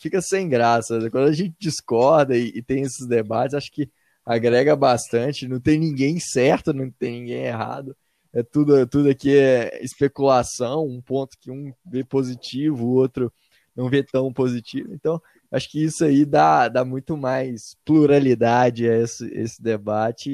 fica 0.00 0.20
sem 0.20 0.48
graça. 0.48 1.08
Quando 1.10 1.28
a 1.28 1.32
gente 1.32 1.54
discorda 1.56 2.36
e, 2.36 2.48
e 2.48 2.62
tem 2.62 2.82
esses 2.82 3.06
debates, 3.06 3.54
acho 3.54 3.70
que 3.70 3.88
agrega 4.24 4.74
bastante. 4.74 5.46
Não 5.46 5.60
tem 5.60 5.78
ninguém 5.78 6.18
certo, 6.18 6.72
não 6.72 6.90
tem 6.90 7.20
ninguém 7.20 7.44
errado 7.44 7.96
é 8.36 8.42
tudo, 8.42 8.86
tudo 8.86 9.08
aqui 9.08 9.36
é 9.36 9.82
especulação, 9.82 10.86
um 10.86 11.00
ponto 11.00 11.38
que 11.40 11.50
um 11.50 11.72
vê 11.84 12.04
positivo, 12.04 12.84
o 12.84 12.94
outro 12.94 13.32
não 13.74 13.88
vê 13.88 14.02
tão 14.02 14.30
positivo. 14.30 14.92
Então, 14.92 15.20
acho 15.50 15.70
que 15.70 15.82
isso 15.82 16.04
aí 16.04 16.24
dá, 16.26 16.68
dá 16.68 16.84
muito 16.84 17.16
mais 17.16 17.76
pluralidade 17.84 18.88
a 18.88 18.98
esse, 18.98 19.26
esse 19.34 19.62
debate 19.62 20.30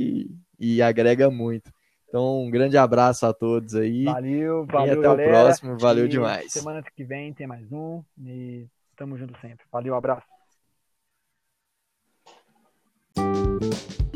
e, 0.59 0.77
e 0.77 0.83
agrega 0.83 1.31
muito. 1.31 1.73
Então, 2.09 2.43
um 2.43 2.51
grande 2.51 2.77
abraço 2.77 3.24
a 3.24 3.33
todos 3.33 3.74
aí. 3.77 4.05
Valeu, 4.05 4.66
valeu. 4.66 4.87
E 4.87 4.91
até 4.91 5.03
galera. 5.03 5.23
o 5.23 5.31
próximo. 5.31 5.79
Valeu 5.79 6.07
e 6.07 6.09
demais. 6.09 6.53
Semana 6.53 6.83
que 6.83 7.05
vem 7.05 7.33
tem 7.33 7.47
mais 7.47 7.70
um. 7.73 8.03
E 8.20 8.66
tamo 8.97 9.16
junto 9.16 9.39
sempre. 9.41 9.65
Valeu, 9.70 9.95
abraço. 9.95 10.27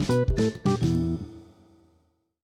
Thank 0.06 0.84
you. 0.84 1.35